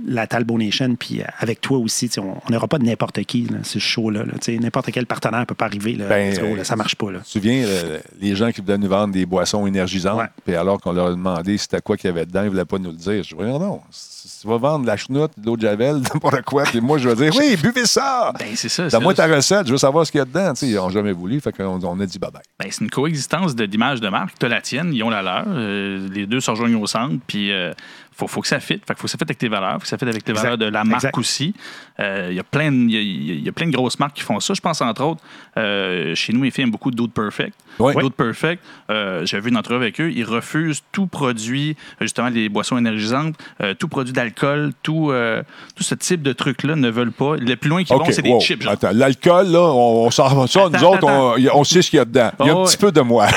la 0.05 0.27
Talbot 0.27 0.57
Nation, 0.57 0.95
puis 0.95 1.21
euh, 1.21 1.25
avec 1.39 1.61
toi 1.61 1.77
aussi. 1.77 2.09
On 2.17 2.51
n'aura 2.51 2.67
pas 2.67 2.77
de 2.79 2.83
n'importe 2.85 3.23
qui, 3.23 3.43
là, 3.43 3.59
ce 3.63 3.79
show-là. 3.79 4.23
là. 4.23 4.33
Tu 4.41 4.53
sais, 4.53 4.57
N'importe 4.57 4.91
quel 4.91 5.05
partenaire 5.05 5.41
ne 5.41 5.45
peut 5.45 5.55
pas 5.55 5.65
arriver. 5.65 5.93
Là, 5.93 6.07
Ben, 6.07 6.29
Let's 6.31 6.39
go, 6.39 6.55
là, 6.55 6.61
euh, 6.61 6.63
ça 6.63 6.75
marche 6.75 6.95
pas. 6.95 7.11
Là. 7.11 7.19
Tu 7.19 7.25
te 7.25 7.29
souviens, 7.29 7.65
le- 7.65 8.01
les 8.19 8.35
gens 8.35 8.51
qui 8.51 8.61
voulaient 8.61 8.77
nous 8.77 8.89
vendre 8.89 9.13
des 9.13 9.25
boissons 9.25 9.65
énergisantes, 9.67 10.19
Ouais. 10.19 10.25
puis 10.45 10.55
alors 10.55 10.79
qu'on 10.81 10.91
leur 10.93 11.07
a 11.07 11.11
demandé 11.11 11.57
c'était 11.57 11.81
quoi 11.81 11.97
qu'il 11.97 12.07
y 12.09 12.11
avait 12.11 12.25
dedans, 12.25 12.41
ils 12.41 12.45
ne 12.45 12.49
voulaient 12.49 12.65
pas 12.65 12.77
nous 12.79 12.91
le 12.91 12.97
dire. 12.97 13.23
Je 13.23 13.35
dis, 13.35 13.41
non, 13.41 13.81
si 13.91 14.41
tu 14.41 14.47
vas 14.47 14.57
vendre 14.57 14.81
de 14.83 14.87
la 14.87 14.97
chenoute, 14.97 15.31
de 15.37 15.45
l'eau 15.45 15.55
de 15.57 15.61
javel, 15.61 15.95
n'importe 16.13 16.41
quoi, 16.43 16.63
puis 16.63 16.81
moi, 16.81 16.97
je 16.97 17.09
vais 17.09 17.15
dire, 17.29 17.33
oui, 17.39 17.55
buvez 17.57 17.85
ça! 17.85 18.33
Ben, 18.39 18.47
c'est 18.55 18.69
ça. 18.69 18.87
Donne-moi 18.87 19.13
c'est- 19.15 19.27
ta 19.27 19.35
recette, 19.35 19.67
je 19.67 19.71
veux 19.71 19.77
savoir 19.77 20.05
ce 20.05 20.11
qu'il 20.11 20.19
y 20.19 20.21
a 20.21 20.25
dedans. 20.25 20.53
Ils 20.61 20.75
n'ont 20.75 20.89
jamais 20.89 21.11
voulu, 21.11 21.39
fait 21.39 21.51
qu'on 21.51 21.79
on 21.83 21.99
a 21.99 22.05
dit 22.05 22.17
bye-bye. 22.19 22.41
Ben, 22.59 22.67
c'est 22.69 22.81
une 22.81 22.89
coexistence 22.89 23.55
de- 23.55 23.65
d'images 23.65 24.01
de 24.01 24.09
marque. 24.09 24.37
Tu 24.39 24.45
as 24.45 24.49
la 24.49 24.61
tienne, 24.61 24.91
ils 24.93 25.03
ont 25.03 25.09
la 25.09 25.21
leur. 25.21 25.45
Euh, 25.47 26.07
les 26.13 26.25
deux 26.27 26.39
se 26.39 26.49
rejoignent 26.51 26.75
au 26.75 26.87
centre. 26.87 27.15
Puis, 27.27 27.50
euh, 27.51 27.73
faut, 28.13 28.27
faut 28.27 28.41
que 28.41 28.47
ça 28.47 28.59
fitte. 28.59 28.85
Fait 28.85 28.93
que 28.93 28.99
faut 28.99 29.05
que 29.05 29.11
ça 29.11 29.17
fitte 29.17 29.29
avec 29.29 29.37
tes 29.37 29.47
valeurs. 29.47 29.73
faut 29.73 29.79
que 29.79 29.87
ça 29.87 29.97
fitte 29.97 30.07
avec 30.07 30.27
les 30.27 30.33
valeurs 30.33 30.57
de 30.57 30.65
la 30.65 30.83
marque 30.83 31.03
Exact. 31.05 31.17
aussi. 31.17 31.53
Euh, 31.99 32.27
Il 32.29 32.35
y, 32.35 32.39
a 32.39 32.43
plein 32.43 32.71
de- 32.71 32.77
il 32.89 33.41
y 33.43 33.47
a- 33.47 33.49
a- 33.49 33.51
plein 33.51 33.67
de 33.67 33.71
grosses 33.71 33.97
marques 33.99 34.15
qui 34.17 34.21
font 34.23 34.39
ça. 34.39 34.53
Je 34.53 34.61
pense, 34.61 34.81
entre 34.81 35.03
autres, 35.03 35.21
euh, 35.57 36.13
chez 36.15 36.31
nous, 36.33 36.41
mes 36.41 36.51
filles 36.51 36.63
aiment 36.65 36.71
beaucoup 36.71 36.91
Dude 36.91 37.11
Perfect. 37.13 37.53
Oui. 37.79 37.93
Perfect, 38.15 38.63
euh, 38.89 39.25
j'avais 39.25 39.43
vu 39.43 39.49
une 39.49 39.57
entrevue 39.57 39.81
avec 39.81 39.99
eux. 40.01 40.11
Ils 40.11 40.25
refusent 40.25 40.81
tout 40.91 41.07
produit, 41.07 41.75
justement, 42.01 42.29
les 42.29 42.49
boissons 42.49 42.77
énergisantes, 42.77 43.35
euh, 43.61 43.73
tout 43.73 43.87
produit 43.87 44.13
d'alcool, 44.13 44.71
tout, 44.83 45.11
euh, 45.11 45.41
tout 45.75 45.83
ce 45.83 45.95
type 45.95 46.21
de 46.21 46.33
trucs-là 46.33 46.75
ne 46.75 46.89
veulent 46.89 47.11
pas. 47.11 47.35
Le 47.37 47.55
plus 47.55 47.69
loin 47.69 47.83
qu'ils 47.83 47.95
vont, 47.95 48.03
c'est 48.09 48.21
des 48.21 48.39
chips. 48.39 48.61
genre. 48.61 48.73
Attends, 48.73 48.91
l'alcool, 48.93 49.47
là, 49.47 49.61
on, 49.61 50.05
on 50.05 50.11
s'en 50.11 50.27
va 50.35 50.47
ça. 50.47 50.67
Nous 50.69 50.83
autres, 50.83 51.07
on, 51.53 51.63
sait 51.63 51.81
ce 51.81 51.89
qu'il 51.89 51.97
y 51.97 52.01
a 52.01 52.05
dedans. 52.05 52.31
Il 52.41 52.47
y 52.47 52.49
a 52.49 52.55
Oh, 52.55 52.61
un 52.61 52.65
petit 52.65 52.75
ouais. 52.75 52.81
peu 52.81 52.91
de 52.91 53.01
moi. 53.01 53.27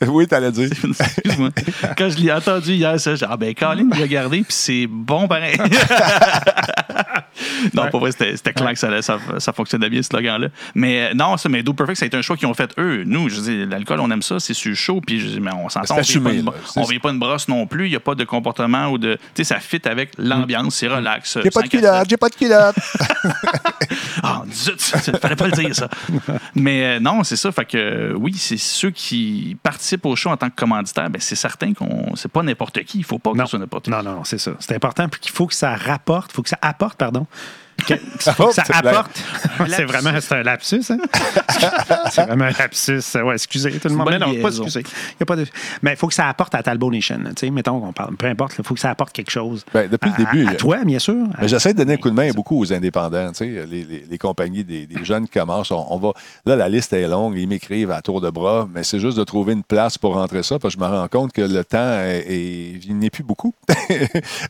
oui, 0.06 0.26
t'allais 0.26 0.52
dire. 0.52 0.68
Excuse-moi. 0.84 1.50
Quand 1.96 2.10
je 2.10 2.30
attends 2.30 2.52
entendu 2.52 2.74
hier 2.74 3.00
ça. 3.00 3.14
J'ai 3.14 3.24
dit, 3.24 3.32
ah 3.32 3.36
ben, 3.36 3.54
Colin, 3.54 3.88
il 3.94 4.02
a 4.02 4.06
gardé, 4.06 4.38
puis 4.38 4.46
c'est 4.48 4.86
bon 4.88 5.28
pareil. 5.28 5.56
non, 7.74 7.88
pour 7.90 8.00
vrai, 8.00 8.12
c'était 8.12 8.36
c'était 8.36 8.52
clair 8.52 8.72
que 8.72 8.78
ça, 8.78 9.02
ça, 9.02 9.18
ça 9.38 9.52
fonctionnait 9.52 9.88
bien, 9.88 10.02
ce 10.02 10.08
slogan-là. 10.08 10.48
Mais 10.74 11.10
euh, 11.10 11.14
non, 11.14 11.36
ça, 11.36 11.48
mais 11.48 11.62
Do 11.62 11.72
Perfect, 11.72 11.96
été 12.06 12.16
un 12.16 12.22
choix 12.22 12.36
qu'ils 12.36 12.46
ont 12.46 12.54
fait 12.54 12.72
eux. 12.78 13.04
Nous, 13.06 13.28
je 13.28 13.40
dis, 13.40 13.66
l'alcool, 13.66 14.00
on 14.00 14.10
aime 14.10 14.22
ça, 14.22 14.40
c'est 14.40 14.54
sur 14.54 14.74
chaud, 14.74 15.00
puis 15.04 15.20
je 15.20 15.26
dis, 15.26 15.40
mais 15.40 15.52
on 15.52 15.68
s'entend. 15.68 15.86
C'est 16.02 16.18
On 16.18 16.84
C'est- 16.84 16.92
vit 16.92 16.98
pas 16.98 17.10
une 17.10 17.18
brosse 17.18 17.48
non 17.48 17.66
plus, 17.66 17.86
il 17.86 17.90
n'y 17.90 17.96
a 17.96 18.00
pas 18.00 18.14
de 18.14 18.24
comportement 18.24 18.88
ou 18.88 18.98
de. 18.98 19.14
Tu 19.14 19.20
sais, 19.36 19.44
ça 19.44 19.60
fit 19.60 19.80
avec 19.84 20.12
l'ambiance, 20.18 20.76
c'est 20.76 20.88
relax. 20.88 21.38
J'ai 21.42 21.50
pas 21.50 21.62
de 21.62 21.68
culotte, 21.68 22.06
j'ai 22.08 22.16
pas 22.16 22.28
de 22.28 22.34
culotte. 22.34 22.76
Ah, 24.22 24.42
zut, 24.52 24.80
fallait 25.20 25.36
pas 25.36 25.46
le 25.46 25.52
dire, 25.52 25.74
ça. 25.74 25.88
Mais 26.54 26.84
euh, 26.96 27.00
non, 27.00 27.24
c'est 27.24 27.36
ça. 27.36 27.50
Fait 27.52 27.64
que 27.64 27.76
euh, 27.76 28.14
oui, 28.16 28.34
c'est 28.36 28.56
ceux 28.56 28.90
qui 28.90 29.56
participent 29.62 30.06
au 30.06 30.16
show 30.16 30.30
en 30.30 30.36
tant 30.36 30.50
que 30.50 30.54
commanditaire, 30.56 31.10
ben, 31.10 31.20
c'est 31.20 31.34
certain 31.36 31.72
qu'on 31.72 32.14
c'est 32.16 32.30
pas 32.30 32.42
n'importe 32.42 32.82
qui. 32.84 32.98
Il 32.98 33.04
faut 33.04 33.18
pas 33.18 33.32
que 33.32 33.38
ce 33.40 33.46
soit 33.46 33.58
n'importe 33.58 33.84
qui. 33.84 33.90
Non, 33.90 34.02
non, 34.02 34.16
non, 34.16 34.24
c'est 34.24 34.38
ça. 34.38 34.52
C'est 34.60 34.74
important. 34.74 35.08
Puis 35.08 35.20
qu'il 35.20 35.32
faut 35.32 35.46
que 35.46 35.54
ça 35.54 35.74
rapporte, 35.76 36.30
il 36.32 36.34
faut 36.34 36.42
que 36.42 36.48
ça 36.48 36.58
apporte, 36.62 36.96
pardon. 36.98 37.26
Que, 37.86 37.94
faut 38.32 38.46
que 38.48 38.54
ça 38.54 38.62
c'est 38.66 38.72
clair. 38.72 38.98
apporte. 38.98 39.22
c'est 39.68 39.84
vraiment 39.86 40.10
c'est 40.20 40.34
un 40.34 40.42
lapsus, 40.42 40.82
hein? 40.90 40.98
c'est 42.10 42.22
vraiment 42.26 42.44
un 42.46 42.50
lapsus. 42.58 43.00
Ouais, 43.22 43.34
excusez 43.34 43.72
tout 43.78 43.88
le 43.88 43.94
monde. 43.94 44.08
Mais 44.10 44.18
non, 44.18 44.34
pas 44.40 44.48
excusez. 44.48 44.80
Il 44.80 45.20
y 45.20 45.22
a 45.22 45.26
pas 45.26 45.36
de... 45.36 45.46
Mais 45.82 45.92
il 45.92 45.96
faut 45.96 46.08
que 46.08 46.14
ça 46.14 46.28
apporte 46.28 46.54
à 46.54 46.62
Talbot 46.62 46.90
Nation. 46.90 47.18
Tu 47.28 47.32
sais, 47.46 47.50
mettons 47.50 47.80
qu'on 47.80 47.92
parle. 47.92 48.16
Peu 48.16 48.26
importe, 48.26 48.54
il 48.58 48.64
faut 48.64 48.74
que 48.74 48.80
ça 48.80 48.90
apporte 48.90 49.12
quelque 49.12 49.30
chose. 49.30 49.64
Ben, 49.72 49.88
depuis 49.88 50.10
le 50.16 50.24
début, 50.24 50.46
À, 50.48 50.54
toi, 50.54 50.84
bien 50.84 50.98
sûr. 50.98 51.14
J'essaie 51.42 51.72
de 51.72 51.78
donner 51.78 51.94
un 51.94 51.96
coup 51.96 52.10
de 52.10 52.14
main 52.14 52.30
beaucoup 52.32 52.60
aux 52.60 52.72
indépendants, 52.72 53.28
tu 53.32 53.34
sais, 53.38 53.66
les, 53.66 53.84
les- 53.84 54.06
les 54.10 54.18
compagnies 54.18 54.64
des, 54.64 54.86
des 54.86 55.04
jeunes 55.04 55.26
qui 55.26 55.38
commencent. 55.38 55.70
On, 55.70 55.86
on 55.90 55.98
va, 55.98 56.12
là, 56.46 56.56
la 56.56 56.68
liste 56.68 56.92
est 56.92 57.06
longue, 57.08 57.36
ils 57.36 57.46
m'écrivent 57.48 57.90
à 57.90 58.00
tour 58.02 58.20
de 58.20 58.30
bras, 58.30 58.68
mais 58.72 58.82
c'est 58.82 58.98
juste 58.98 59.16
de 59.18 59.24
trouver 59.24 59.52
une 59.52 59.62
place 59.62 59.98
pour 59.98 60.14
rentrer 60.14 60.42
ça, 60.42 60.58
parce 60.58 60.74
que 60.74 60.80
je 60.80 60.84
me 60.84 60.90
rends 60.90 61.08
compte 61.08 61.32
que 61.32 61.42
le 61.42 61.64
temps, 61.64 61.78
est, 62.00 62.24
est- 62.28 62.80
il 62.86 62.98
n'est 62.98 63.10
plus 63.10 63.22
beaucoup. 63.24 63.54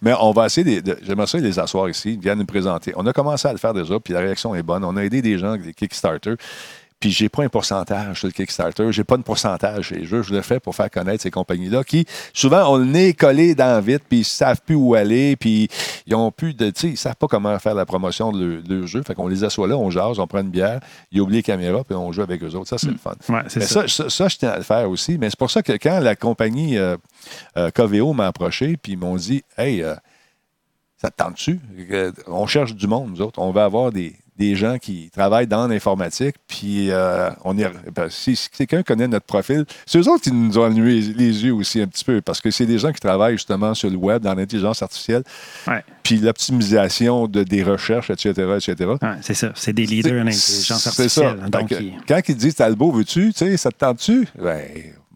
mais 0.02 0.12
on 0.20 0.32
va 0.32 0.46
essayer, 0.46 0.80
de, 0.80 0.90
de- 0.92 0.98
j'aimerais 1.02 1.26
ça 1.26 1.38
les 1.38 1.58
asseoir 1.58 1.88
ici, 1.88 2.14
ils 2.14 2.20
viennent 2.20 2.38
nous 2.38 2.46
présenter. 2.46 2.92
On 2.96 3.06
a 3.06 3.12
commencé 3.22 3.48
à 3.48 3.52
le 3.52 3.58
faire 3.58 3.74
déjà, 3.74 3.98
puis 4.00 4.14
la 4.14 4.20
réaction 4.20 4.54
est 4.54 4.62
bonne. 4.62 4.84
On 4.84 4.96
a 4.96 5.04
aidé 5.04 5.22
des 5.22 5.38
gens 5.38 5.50
avec 5.50 5.62
des 5.62 5.74
Kickstarter. 5.74 6.34
Puis 7.00 7.10
j'ai 7.10 7.30
pas 7.30 7.44
un 7.44 7.48
pourcentage 7.48 8.18
sur 8.18 8.28
le 8.28 8.32
Kickstarter, 8.32 8.92
j'ai 8.92 9.04
pas 9.04 9.16
de 9.16 9.22
pourcentage 9.22 9.86
chez 9.86 9.94
les 9.94 10.04
jeux. 10.04 10.22
Je 10.22 10.34
le 10.34 10.42
fais 10.42 10.60
pour 10.60 10.76
faire 10.76 10.90
connaître 10.90 11.22
ces 11.22 11.30
compagnies-là 11.30 11.82
qui, 11.82 12.04
souvent, 12.34 12.70
ont 12.70 12.76
le 12.76 12.84
nez 12.84 13.14
collé 13.14 13.54
dans 13.54 13.74
le 13.76 13.82
vide, 13.82 14.02
puis 14.06 14.18
ils 14.18 14.24
savent 14.24 14.60
plus 14.60 14.74
où 14.74 14.94
aller, 14.94 15.34
puis 15.36 15.68
ils 16.06 16.14
ont 16.14 16.30
plus 16.30 16.52
de. 16.52 16.68
Tu 16.68 16.80
sais, 16.80 16.88
ils 16.88 16.98
savent 16.98 17.16
pas 17.16 17.26
comment 17.26 17.58
faire 17.58 17.74
la 17.74 17.86
promotion 17.86 18.32
de 18.32 18.44
leur, 18.44 18.62
de 18.62 18.74
leur 18.80 18.86
jeu. 18.86 19.02
Fait 19.02 19.14
qu'on 19.14 19.28
les 19.28 19.44
assoit 19.44 19.66
là, 19.66 19.78
on 19.78 19.88
jase, 19.88 20.18
on 20.18 20.26
prend 20.26 20.40
une 20.40 20.50
bière, 20.50 20.80
ils 21.10 21.22
oublient 21.22 21.36
les 21.36 21.42
caméras, 21.42 21.84
puis 21.84 21.96
on 21.96 22.12
joue 22.12 22.20
avec 22.20 22.42
eux 22.42 22.54
autres. 22.54 22.68
Ça, 22.68 22.76
c'est 22.76 22.90
le 22.90 22.98
fun. 22.98 23.14
Ouais, 23.30 23.44
c'est 23.48 23.60
Mais 23.60 23.66
ça. 23.66 23.88
ça, 23.88 23.88
ça, 23.88 24.10
ça, 24.10 24.28
je 24.28 24.36
tiens 24.36 24.50
à 24.50 24.58
le 24.58 24.62
faire 24.62 24.90
aussi. 24.90 25.16
Mais 25.16 25.30
c'est 25.30 25.38
pour 25.38 25.50
ça 25.50 25.62
que 25.62 25.72
quand 25.72 26.00
la 26.00 26.16
compagnie 26.16 26.76
euh, 26.76 26.98
euh, 27.56 27.70
Coveo 27.70 28.12
m'a 28.12 28.26
approché, 28.26 28.76
puis 28.76 28.92
ils 28.92 28.98
m'ont 28.98 29.16
dit 29.16 29.42
Hey, 29.56 29.82
euh, 29.82 29.94
ça 31.00 31.10
te 31.10 31.16
tente-tu? 31.22 31.60
On 32.26 32.46
cherche 32.46 32.74
du 32.74 32.86
monde, 32.86 33.10
nous 33.10 33.22
autres. 33.22 33.38
On 33.40 33.50
va 33.52 33.64
avoir 33.64 33.90
des, 33.92 34.14
des 34.36 34.54
gens 34.54 34.78
qui 34.78 35.10
travaillent 35.10 35.46
dans 35.46 35.66
l'informatique, 35.66 36.36
puis 36.46 36.90
euh, 36.90 37.30
on 37.44 37.56
est. 37.58 37.70
ben, 37.94 38.08
si, 38.10 38.36
si 38.36 38.48
quelqu'un 38.50 38.82
connaît 38.82 39.08
notre 39.08 39.26
profil, 39.26 39.64
c'est 39.86 39.98
eux 39.98 40.08
autres 40.08 40.22
qui 40.24 40.32
nous 40.32 40.58
ont 40.58 40.64
allumé 40.64 41.00
les 41.00 41.44
yeux 41.44 41.54
aussi 41.54 41.80
un 41.80 41.86
petit 41.86 42.04
peu, 42.04 42.20
parce 42.20 42.40
que 42.40 42.50
c'est 42.50 42.66
des 42.66 42.78
gens 42.78 42.92
qui 42.92 43.00
travaillent 43.00 43.34
justement 43.36 43.74
sur 43.74 43.88
le 43.90 43.96
web, 43.96 44.22
dans 44.22 44.34
l'intelligence 44.34 44.82
artificielle, 44.82 45.22
Ouais. 45.66 45.82
puis 46.02 46.18
l'optimisation 46.18 47.26
de, 47.28 47.42
des 47.44 47.62
recherches, 47.62 48.10
etc., 48.10 48.30
etc. 48.56 48.90
Ouais, 49.02 49.08
c'est 49.22 49.34
ça. 49.34 49.52
C'est 49.54 49.72
des 49.72 49.86
leaders 49.86 50.14
en 50.22 50.26
intelligence 50.26 50.82
C'est 50.94 51.08
ça. 51.08 51.28
artificielle. 51.28 51.40
Fait 51.44 51.50
Donc, 51.50 51.68
que, 51.68 52.06
Quand 52.08 52.20
ils 52.28 52.36
disent 52.36 52.54
Talbot, 52.56 52.92
veux-tu, 52.92 53.32
tu 53.32 53.38
sais, 53.38 53.56
ça 53.56 53.70
te 53.70 53.76
tente-tu? 53.78 54.26
Ben, 54.38 54.60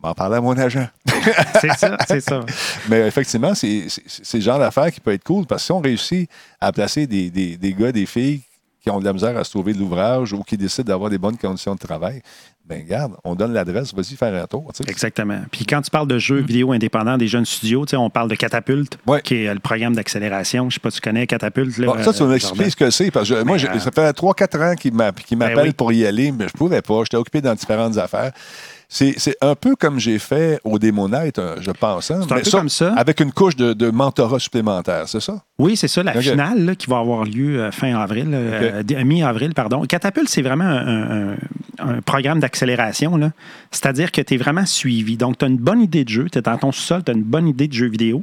m'en 0.05 0.14
parler 0.14 0.37
à 0.37 0.40
mon 0.40 0.57
agent. 0.57 0.87
c'est 1.61 1.73
ça, 1.77 1.97
c'est 2.09 2.21
ça. 2.21 2.40
Mais 2.88 3.07
effectivement, 3.07 3.55
c'est 3.55 3.87
le 4.35 4.40
genre 4.40 4.59
d'affaire 4.59 4.90
qui 4.93 5.01
peut 5.01 5.12
être 5.12 5.25
cool 5.25 5.47
parce 5.47 5.62
que 5.62 5.67
si 5.67 5.73
on 5.73 5.81
réussit 5.81 6.31
à 6.61 6.73
placer 6.73 7.07
des, 7.07 7.31
des- 7.31 7.57
des 7.57 7.73
gars, 7.73 7.93
des 7.93 8.07
filles 8.07 8.40
qui 8.83 8.90
ont 8.90 9.01
de 9.01 9.05
la 9.05 9.12
misère 9.14 9.37
à 9.37 9.45
se 9.45 9.51
trouver 9.51 9.73
de 9.73 9.79
l'ouvrage 9.79 10.33
ou 10.35 10.43
qui 10.43 10.57
décident 10.59 10.88
d'avoir 10.88 11.09
des 11.11 11.17
bonnes 11.19 11.38
conditions 11.38 11.75
de 11.75 11.79
travail, 11.79 12.21
ben 12.67 12.83
regarde, 12.83 13.12
on 13.25 13.35
donne 13.35 13.53
l'adresse, 13.53 13.95
vas-y 13.95 14.14
faire 14.17 14.35
un 14.43 14.47
tour. 14.47 14.71
Exactement. 14.88 15.40
Puis 15.51 15.67
quand 15.67 15.83
tu 15.83 15.90
parles 15.90 16.07
de 16.09 16.19
jeux 16.19 16.40
vidéo 16.40 16.73
indépendants 16.73 17.19
des 17.19 17.27
jeunes 17.29 17.45
studios, 17.45 17.85
on 17.95 18.09
parle 18.11 18.29
de 18.31 18.35
Catapulte, 18.37 18.99
Ouais. 19.07 19.21
qui 19.23 19.45
est 19.45 19.53
le 19.53 19.61
programme 19.61 19.95
d'accélération. 19.95 20.69
Je 20.71 20.75
sais 20.75 20.81
pas 20.81 20.90
si 20.90 20.97
tu 20.97 21.03
connais 21.03 21.27
Catapulte. 21.27 21.77
Là, 21.79 21.87
Bon, 21.88 22.03
ça, 22.03 22.12
tu 22.14 22.23
euh, 22.23 22.27
m'expliquer 22.27 22.57
Jordan. 22.57 22.71
ce 22.71 22.77
que 22.77 22.90
c'est. 22.90 23.11
Parce 23.11 23.29
que 23.29 23.43
moi, 23.43 23.57
euh, 23.57 23.79
ça 23.79 23.90
fait 23.90 24.12
3-4 24.12 24.62
ans 24.73 24.75
qu'il 24.77 24.95
m'a- 24.95 25.12
qu'il 25.12 25.37
m'appelle 25.37 25.57
Ben 25.57 25.62
oui. 25.64 25.73
pour 25.73 25.93
y 25.93 26.07
aller, 26.07 26.33
mais 26.33 26.47
je 26.49 26.53
pouvais 26.55 26.81
pas. 26.81 27.01
J'étais 27.05 27.17
occupé 27.19 27.43
dans 27.43 27.55
différentes 27.55 27.99
affaires. 27.99 28.33
C'est 28.96 29.37
un 29.40 29.54
peu 29.57 29.74
comme 29.74 29.98
j'ai 29.98 30.18
fait 30.20 30.61
au 30.62 30.78
Démonite, 30.78 31.38
euh, 31.40 31.57
je 31.61 31.72
pense. 31.72 32.11
hein. 32.12 32.20
C'est 32.22 32.33
un 32.33 32.37
peu 32.40 32.50
comme 32.50 32.68
ça. 32.68 32.94
Avec 32.96 33.18
une 33.20 33.33
couche 33.33 33.57
de, 33.57 33.72
de 33.72 33.90
mentorat 33.90 34.38
supplémentaire, 34.38 35.09
c'est 35.09 35.20
ça? 35.20 35.42
Oui, 35.59 35.76
c'est 35.76 35.88
ça, 35.88 36.02
la 36.02 36.12
finale 36.33 36.64
là, 36.64 36.74
qui 36.74 36.88
va 36.88 36.98
avoir 36.98 37.24
lieu 37.24 37.61
euh, 37.61 37.70
fin 37.72 37.94
avril, 37.96 38.28
euh, 38.33 38.83
mi-avril, 39.04 39.52
pardon. 39.54 39.83
Catapulte, 39.83 40.28
c'est 40.28 40.42
vraiment 40.42 40.64
un, 40.64 41.33
un- 41.33 41.37
un 41.80 42.00
programme 42.02 42.38
d'accélération. 42.38 43.18
C'est-à-dire 43.72 44.12
que 44.12 44.20
tu 44.20 44.35
es 44.35 44.37
vraiment 44.37 44.64
suivi. 44.64 45.16
Donc, 45.16 45.38
tu 45.38 45.44
as 45.44 45.48
une 45.48 45.57
bonne 45.59 45.80
idée 45.80 46.04
de 46.04 46.09
jeu, 46.09 46.26
tu 46.30 46.38
es 46.38 46.42
dans 46.42 46.57
ton 46.57 46.70
sous-sol, 46.70 47.02
tu 47.04 47.11
as 47.11 47.14
une 47.14 47.24
bonne 47.24 47.48
idée 47.48 47.66
de 47.66 47.72
jeu 47.72 47.87
vidéo. 47.88 48.22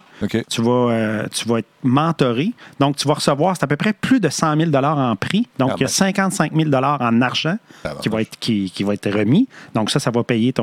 Tu 0.49 0.61
vas, 0.61 0.71
euh, 0.91 1.27
tu 1.31 1.47
vas 1.49 1.59
être 1.59 1.67
mentoré. 1.83 2.51
Donc, 2.79 2.95
tu 2.95 3.07
vas 3.09 3.15
recevoir, 3.15 3.57
c'est 3.57 3.63
à 3.65 3.67
peu 3.67 3.75
près 3.75 3.91
plus 3.93 4.19
de 4.21 4.29
100 4.29 4.55
000 4.57 4.73
en 4.73 5.15
prix. 5.17 5.47
Donc, 5.59 5.71
Ah 5.73 5.75
il 5.77 5.81
y 5.81 5.83
a 5.83 5.87
ben. 5.87 5.91
55 5.91 6.51
000 6.55 6.69
en 6.73 7.21
argent 7.21 7.57
Ah 7.83 7.89
ben. 7.93 7.99
qui 8.01 8.07
va, 8.09 8.21
être, 8.21 8.39
qui, 8.39 8.71
qui 8.71 8.83
va 8.83 8.93
être 8.93 9.09
remis. 9.09 9.47
Donc, 9.75 9.89
ça, 9.89 9.99
ça 9.99 10.11
va 10.11 10.23
payer 10.23 10.53
ton. 10.53 10.60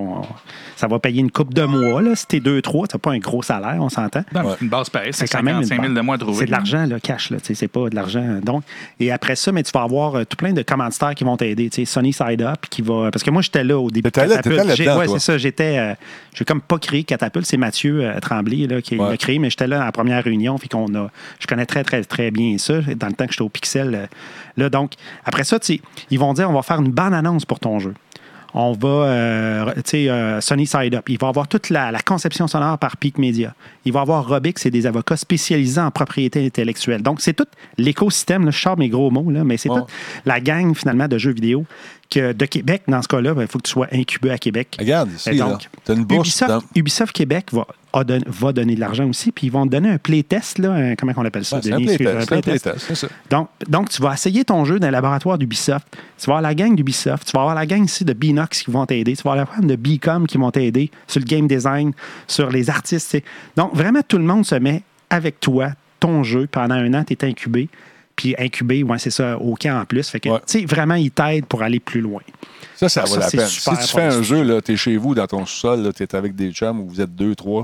Ça 0.77 0.87
va 0.87 0.99
payer 0.99 1.21
une 1.21 1.31
coupe 1.31 1.53
de 1.55 1.63
mois. 1.65 2.01
Là. 2.03 2.15
Si 2.15 2.27
t'es 2.27 2.39
2-3, 2.41 2.89
tu 2.89 2.99
pas 2.99 3.13
un 3.13 3.19
gros 3.19 3.43
salaire, 3.43 3.77
on 3.81 3.89
s'entend. 3.89 4.21
Ouais. 4.35 4.43
c'est 4.59 4.61
une 4.63 4.69
base 4.69 4.91
pareille, 4.91 5.13
c'est 5.13 5.27
C'est 5.27 5.37
quand 5.37 5.43
même 5.43 5.57
une 5.57 5.63
55 5.65 5.83
000 5.83 5.95
de 5.95 6.01
mois 6.01 6.15
à 6.15 6.19
trouver. 6.19 6.39
C'est 6.39 6.47
de 6.47 6.51
l'argent, 6.51 6.87
là, 6.87 7.01
cash, 7.01 7.31
là. 7.31 7.39
C'est 7.43 7.69
pas 7.69 7.89
de 7.89 7.95
l'argent. 7.95 8.41
Donc, 8.43 8.63
et 9.01 9.11
après 9.11 9.37
ça, 9.37 9.53
mais 9.53 9.63
tu 9.63 9.73
vas 9.73 9.83
avoir 9.83 10.15
euh, 10.17 10.25
tout 10.25 10.37
plein 10.37 10.53
de 10.53 10.63
commanditaires 10.63 11.15
qui 11.15 11.25
vont 11.25 11.37
t'aider. 11.37 11.69
tu 11.71 11.77
sais, 11.77 11.85
Sony 11.85 12.13
Side 12.13 12.43
Up, 12.43 12.67
qui 12.71 12.83
va. 12.83 13.11
Parce 13.11 13.23
que 13.23 13.31
moi, 13.31 13.43
j'étais 13.43 13.65
là 13.65 13.79
au 13.79 13.91
début. 13.91 14.03
de 14.09 14.11
T'étais 14.11 14.27
là- 14.27 14.37
Catapulte. 14.37 14.77
t'étais 14.77 14.91
Ouais, 14.95 15.09
c'est 15.09 15.19
ça. 15.19 15.39
J'étais. 15.39 15.79
euh, 15.79 15.95
j'ai 16.35 16.45
comme 16.45 16.61
pas 16.61 16.79
créé 16.79 17.05
Catapulte. 17.05 17.47
C'est 17.47 17.57
Mathieu 17.57 18.05
euh, 18.05 18.19
Tremblay 18.21 18.67
là, 18.67 18.81
qui 18.83 18.97
Ouais. 18.97 19.11
l'a 19.11 19.17
créé, 19.17 19.39
mais 19.39 19.51
j'étais 19.51 19.67
là 19.67 19.83
à 19.83 19.85
la 19.87 19.93
première 19.93 20.23
réunion. 20.23 20.57
Puis 20.59 20.69
qu'on 20.69 20.93
a. 20.95 21.09
Je 21.41 21.47
connais 21.47 21.67
très, 21.67 21.85
très, 21.85 22.03
très 22.05 22.31
bien 22.31 22.57
ça. 22.59 22.81
Dans 22.97 23.07
le 23.09 23.13
temps 23.15 23.27
que 23.27 23.33
j'étais 23.33 23.43
au 23.43 23.49
Pixel. 23.49 23.95
euh, 23.95 24.07
là, 24.57 24.69
donc, 24.71 24.93
après 25.25 25.45
ça, 25.45 25.59
ils 26.11 26.19
vont 26.19 26.33
dire 26.35 26.49
on 26.51 26.53
va 26.55 26.63
faire 26.63 26.81
une 26.81 26.91
bonne 26.91 27.15
annonce 27.15 27.45
pour 27.45 27.61
ton 27.61 27.79
jeu. 27.79 27.95
On 28.61 28.73
va, 28.73 28.88
euh, 28.88 29.73
tu 29.77 29.83
sais, 29.85 30.09
euh, 30.11 30.40
Sony 30.40 30.66
Side 30.66 30.92
Up. 30.97 31.09
Il 31.09 31.16
va 31.16 31.29
avoir 31.29 31.47
toute 31.47 31.71
la, 31.71 31.92
la 31.92 32.01
conception 32.01 32.49
sonore 32.49 32.77
par 32.79 32.97
Peak 32.97 33.16
Media. 33.16 33.55
Il 33.85 33.92
va 33.92 34.01
avoir 34.01 34.27
Robix, 34.27 34.61
c'est 34.61 34.71
des 34.73 34.85
avocats 34.85 35.16
spécialisés 35.16 35.81
en 35.81 35.92
propriété 35.92 36.44
intellectuelle. 36.44 37.01
Donc, 37.01 37.21
c'est 37.21 37.35
tout 37.35 37.47
l'écosystème, 37.77 38.44
là, 38.44 38.51
je 38.51 38.59
sors 38.59 38.77
mes 38.77 38.88
gros 38.88 39.12
mots, 39.12 39.31
là, 39.31 39.44
mais 39.44 39.59
c'est 39.59 39.68
toute 39.68 39.87
la 40.27 40.40
gang, 40.40 40.75
finalement, 40.75 41.07
de 41.07 41.18
jeux 41.18 41.31
vidéo 41.33 41.64
que 42.11 42.33
de 42.33 42.47
Québec, 42.47 42.83
dans 42.88 43.01
ce 43.01 43.07
cas-là, 43.07 43.33
ben, 43.35 43.42
il 43.42 43.49
faut 43.49 43.59
que 43.59 43.64
tu 43.68 43.71
sois 43.71 43.87
incubé 43.92 44.31
à 44.31 44.38
Québec. 44.38 44.77
Regarde 44.79 45.11
ici, 45.12 45.29
Et 45.29 45.35
là. 45.35 45.51
donc, 45.51 45.68
T'as 45.85 45.94
une 45.94 46.05
bourse. 46.05 46.27
Ubisoft, 46.27 46.51
dans- 46.51 46.62
Ubisoft 46.75 47.12
Québec 47.12 47.47
va, 47.53 47.64
a 47.99 48.05
don- 48.05 48.21
va 48.27 48.53
donner 48.53 48.75
de 48.75 48.81
l'argent 48.81 49.07
aussi, 49.09 49.33
puis 49.33 49.47
ils 49.49 49.51
vont 49.51 49.65
te 49.67 49.71
donner 49.71 49.91
un 49.91 49.99
playtest, 49.99 50.59
là, 50.59 50.73
un- 50.73 50.95
comment 50.97 51.13
on 51.17 51.25
appelle 51.25 51.45
ça, 51.45 51.59
Ouais, 51.59 51.73
un 51.73 51.77
Denis? 51.79 51.97
Playtest. 51.97 52.67
un 52.67 53.09
donc, 53.31 53.49
donc, 53.69 53.89
tu 53.91 54.01
vas 54.03 54.15
essayer 54.15 54.45
ton 54.45 54.65
jeu 54.65 54.79
dans 54.79 54.87
le 54.89 54.93
laboratoire 54.93 55.39
d'Ubisoft. 55.39 55.87
Tu 56.19 56.27
vas 56.27 56.35
avoir 56.39 56.43
la 56.43 56.55
gang 56.55 56.75
d'Ubisoft. 56.75 57.27
Tu 57.27 57.33
vas 57.33 57.41
avoir 57.41 57.55
la 57.55 57.67
gang 57.67 57.85
ici 57.85 58.05
de 58.05 58.13
Binox 58.13 58.63
qui 58.63 58.71
vont 58.71 58.87
t'aider. 58.87 59.15
Tu 59.17 59.23
vas 59.23 59.33
avoir 59.33 59.47
la 59.55 59.61
gang 59.61 59.67
de 59.69 59.77
Bcom 59.77 60.27
qui 60.27 60.39
vont 60.39 60.51
t'aider 60.51 60.91
sur 61.07 61.21
le 61.21 61.27
game 61.27 61.47
design, 61.47 61.93
sur 62.27 62.51
les 62.51 62.71
artistes. 62.71 63.19
Donc, 63.57 63.75
vraiment, 63.75 64.01
tout 64.07 64.19
le 64.19 64.25
monde 64.25 64.45
se 64.45 64.55
met 64.55 64.83
avec 65.11 65.41
toi, 65.41 65.71
ton 66.01 66.23
jeu, 66.23 66.47
pendant 66.51 66.75
un 66.77 66.95
an, 66.95 67.05
tu 67.05 67.15
es 67.15 67.25
incubé. 67.25 67.69
Puis 68.19 68.35
incubé, 68.37 68.83
ouais, 68.83 68.99
c'est 68.99 69.11
ça, 69.13 69.39
au 69.39 69.55
camp 69.55 69.81
en 69.81 69.85
plus. 69.85 70.09
Fait 70.11 70.19
que, 70.19 70.29
Ouais. 70.29 70.41
tu 70.45 70.59
sais, 70.59 70.65
vraiment, 70.67 70.97
ils 70.97 71.13
t'aident 71.13 71.47
pour 71.47 71.63
aller 71.63 71.79
plus 71.79 72.01
loin. 72.01 72.21
Ça, 72.75 72.89
ça 72.89 73.07
Ça, 73.07 73.15
vaut 73.15 73.21
la 73.21 73.29
c'est 73.29 73.37
peine. 73.37 73.47
si 73.47 73.71
tu 73.71 73.87
fais 73.95 74.03
un 74.03 74.23
jeu, 74.23 74.61
tu 74.61 74.73
es 74.73 74.77
chez 74.77 74.97
vous, 74.97 75.15
dans 75.15 75.27
ton 75.29 75.47
sous-sol, 75.47 75.93
tu 75.97 76.03
es 76.03 76.15
avec 76.17 76.35
des 76.35 76.51
chums 76.53 76.81
ou 76.81 76.89
vous 76.89 77.01
êtes 77.01 77.15
deux, 77.15 77.37
trois, 77.37 77.63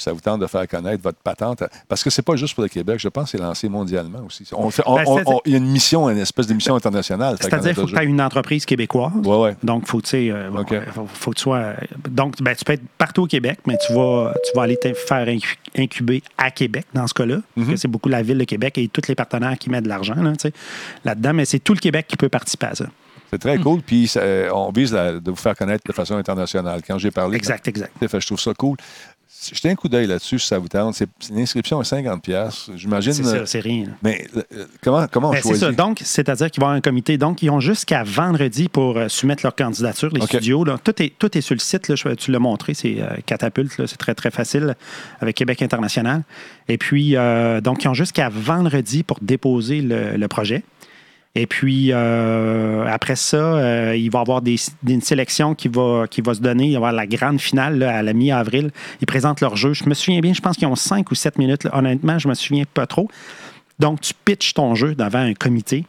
puis 0.00 0.04
ça 0.04 0.12
vous 0.12 0.20
tente 0.20 0.40
de 0.40 0.46
faire 0.46 0.66
connaître 0.66 1.02
votre 1.02 1.18
patente. 1.18 1.62
Parce 1.88 2.02
que 2.02 2.08
c'est 2.10 2.22
pas 2.22 2.36
juste 2.36 2.54
pour 2.54 2.62
le 2.62 2.68
Québec, 2.70 2.98
je 2.98 3.08
pense 3.08 3.24
que 3.24 3.30
c'est 3.36 3.42
lancé 3.44 3.68
mondialement 3.68 4.20
aussi. 4.26 4.48
On 4.52 4.70
fait- 4.70 4.82
on- 4.86 4.96
Ben, 4.96 5.04
on- 5.06 5.18
c'est- 5.18 5.24
on- 5.28 5.40
Il 5.44 5.52
y 5.52 5.54
a 5.54 5.58
une 5.58 5.70
mission, 5.70 6.08
une 6.08 6.18
espèce 6.18 6.46
de 6.46 6.54
mission 6.54 6.74
internationale. 6.74 7.36
C'est-à-dire 7.40 7.74
qu'il 7.74 7.74
faut 7.74 7.86
que 7.86 7.92
tu 7.92 7.98
aies 8.02 8.06
une 8.06 8.20
entreprise 8.20 8.64
québécoise. 8.64 9.12
Ouais, 9.24 9.36
ouais. 9.36 9.56
Donc, 9.62 9.86
faut, 9.86 9.98
euh, 9.98 10.50
euh, 10.72 10.82
faut, 10.92 11.06
faut 11.06 11.30
que 11.32 11.36
tu 11.36 11.42
sois. 11.42 11.74
Donc, 12.08 12.40
ben, 12.42 12.54
tu 12.54 12.64
peux 12.64 12.72
être 12.72 12.82
partout 12.98 13.22
au 13.22 13.26
Québec, 13.26 13.58
mais 13.66 13.76
tu 13.86 13.92
vas, 13.92 14.32
tu 14.44 14.50
vas 14.56 14.62
aller 14.62 14.76
te 14.76 14.92
faire 14.94 15.26
incu- 15.26 15.56
incuber 15.76 16.22
à 16.38 16.50
Québec 16.50 16.86
dans 16.94 17.06
ce 17.06 17.14
cas-là. 17.14 17.36
Parce 17.54 17.66
Mhm. 17.66 17.74
que 17.74 17.80
c'est 17.80 17.88
beaucoup 17.88 18.08
la 18.08 18.22
ville 18.22 18.38
de 18.38 18.44
Québec 18.44 18.78
et 18.78 18.88
tous 18.88 19.06
les 19.08 19.14
partenaires 19.14 19.58
qui 19.58 19.68
mettent 19.70 19.84
de 19.84 19.88
l'argent 19.88 20.14
là, 20.14 20.32
là-dedans, 21.04 21.34
mais 21.34 21.44
c'est 21.44 21.58
tout 21.58 21.74
le 21.74 21.80
Québec 21.80 22.06
qui 22.08 22.16
peut 22.16 22.28
participer 22.28 22.66
à 22.66 22.74
ça. 22.74 22.86
C'est 23.32 23.38
très 23.38 23.58
cool. 23.58 23.80
Puis 23.80 24.08
ça- 24.08 24.22
on 24.52 24.72
vise 24.72 24.92
la- 24.92 25.12
de 25.20 25.30
vous 25.30 25.36
faire 25.36 25.54
connaître 25.54 25.84
de 25.86 25.92
façon 25.92 26.16
internationale. 26.16 26.80
Quand 26.84 26.98
j'ai 26.98 27.12
parlé, 27.12 27.36
Exact, 27.36 27.68
exact. 27.68 27.92
je 28.00 28.26
trouve 28.26 28.40
ça 28.40 28.52
cool. 28.54 28.76
Jetez 29.52 29.70
un 29.70 29.74
coup 29.74 29.88
d'œil 29.88 30.06
là-dessus 30.06 30.38
si 30.38 30.46
ça 30.48 30.58
vous 30.58 30.68
tente. 30.68 30.94
C'est 30.94 31.08
c'est 31.18 31.30
une 31.32 31.38
inscription 31.40 31.80
à 31.80 31.84
50 31.84 32.22
pièces. 32.22 32.70
J'imagine. 32.76 33.12
C'est 33.12 33.22
ça, 33.24 33.46
c'est 33.46 33.60
rien. 33.60 33.86
Mais 34.02 34.26
euh, 34.36 34.66
comment, 34.82 35.06
comment 35.10 35.28
on 35.28 35.32
Ben, 35.32 35.38
c'est 35.42 35.48
choisit? 35.48 35.64
ça. 35.64 35.72
Donc, 35.72 36.00
c'est-à-dire 36.04 36.50
qu'il 36.50 36.60
va 36.60 36.66
y 36.66 36.68
avoir 36.68 36.76
un 36.76 36.80
comité. 36.82 37.16
Donc, 37.16 37.42
ils 37.42 37.48
ont 37.50 37.60
jusqu'à 37.60 38.02
vendredi 38.02 38.68
pour 38.68 38.98
euh, 38.98 39.08
soumettre 39.08 39.42
leur 39.44 39.54
candidature, 39.54 40.10
les 40.12 40.20
studios. 40.20 40.64
Là. 40.64 40.78
Tout, 40.82 41.02
est, 41.02 41.12
tout 41.18 41.36
est 41.38 41.40
sur 41.40 41.54
le 41.54 41.60
site. 41.60 41.88
Là. 41.88 41.94
Je- 41.96 42.08
tu 42.14 42.30
l'as 42.32 42.38
montré, 42.38 42.74
c'est 42.74 43.00
euh, 43.00 43.06
Catapulte. 43.24 43.72
C'est 43.86 43.96
très, 43.96 44.14
très 44.14 44.30
facile 44.30 44.76
avec 45.20 45.36
Québec 45.36 45.62
International. 45.62 46.22
Et 46.68 46.76
puis, 46.76 47.16
euh, 47.16 47.60
donc, 47.60 47.82
ils 47.84 47.88
ont 47.88 47.94
jusqu'à 47.94 48.28
vendredi 48.28 49.02
pour 49.02 49.18
déposer 49.22 49.80
le, 49.80 50.16
le 50.16 50.28
projet. 50.28 50.62
Et 51.36 51.46
puis, 51.46 51.92
euh, 51.92 52.84
après 52.86 53.14
ça, 53.14 53.36
euh, 53.36 53.96
il 53.96 54.10
va 54.10 54.18
y 54.18 54.22
avoir 54.22 54.42
une 54.86 55.00
sélection 55.00 55.54
qui 55.54 55.68
va, 55.68 56.06
qui 56.10 56.22
va 56.22 56.34
se 56.34 56.40
donner. 56.40 56.66
Il 56.66 56.70
va 56.70 56.72
y 56.72 56.76
avoir 56.76 56.92
la 56.92 57.06
grande 57.06 57.40
finale 57.40 57.78
là, 57.78 57.98
à 57.98 58.02
la 58.02 58.12
mi-avril. 58.12 58.72
Ils 59.00 59.06
présentent 59.06 59.40
leur 59.40 59.56
jeu. 59.56 59.72
Je 59.72 59.84
me 59.88 59.94
souviens 59.94 60.20
bien, 60.20 60.32
je 60.32 60.40
pense 60.40 60.56
qu'ils 60.56 60.66
ont 60.66 60.74
5 60.74 61.08
ou 61.10 61.14
7 61.14 61.38
minutes. 61.38 61.64
là. 61.64 61.76
Honnêtement, 61.76 62.18
je 62.18 62.26
me 62.26 62.34
souviens 62.34 62.64
pas 62.72 62.86
trop. 62.86 63.08
Donc, 63.78 64.00
tu 64.00 64.12
pitches 64.24 64.54
ton 64.54 64.74
jeu 64.74 64.94
devant 64.94 65.20
un 65.20 65.34
comité. 65.34 65.84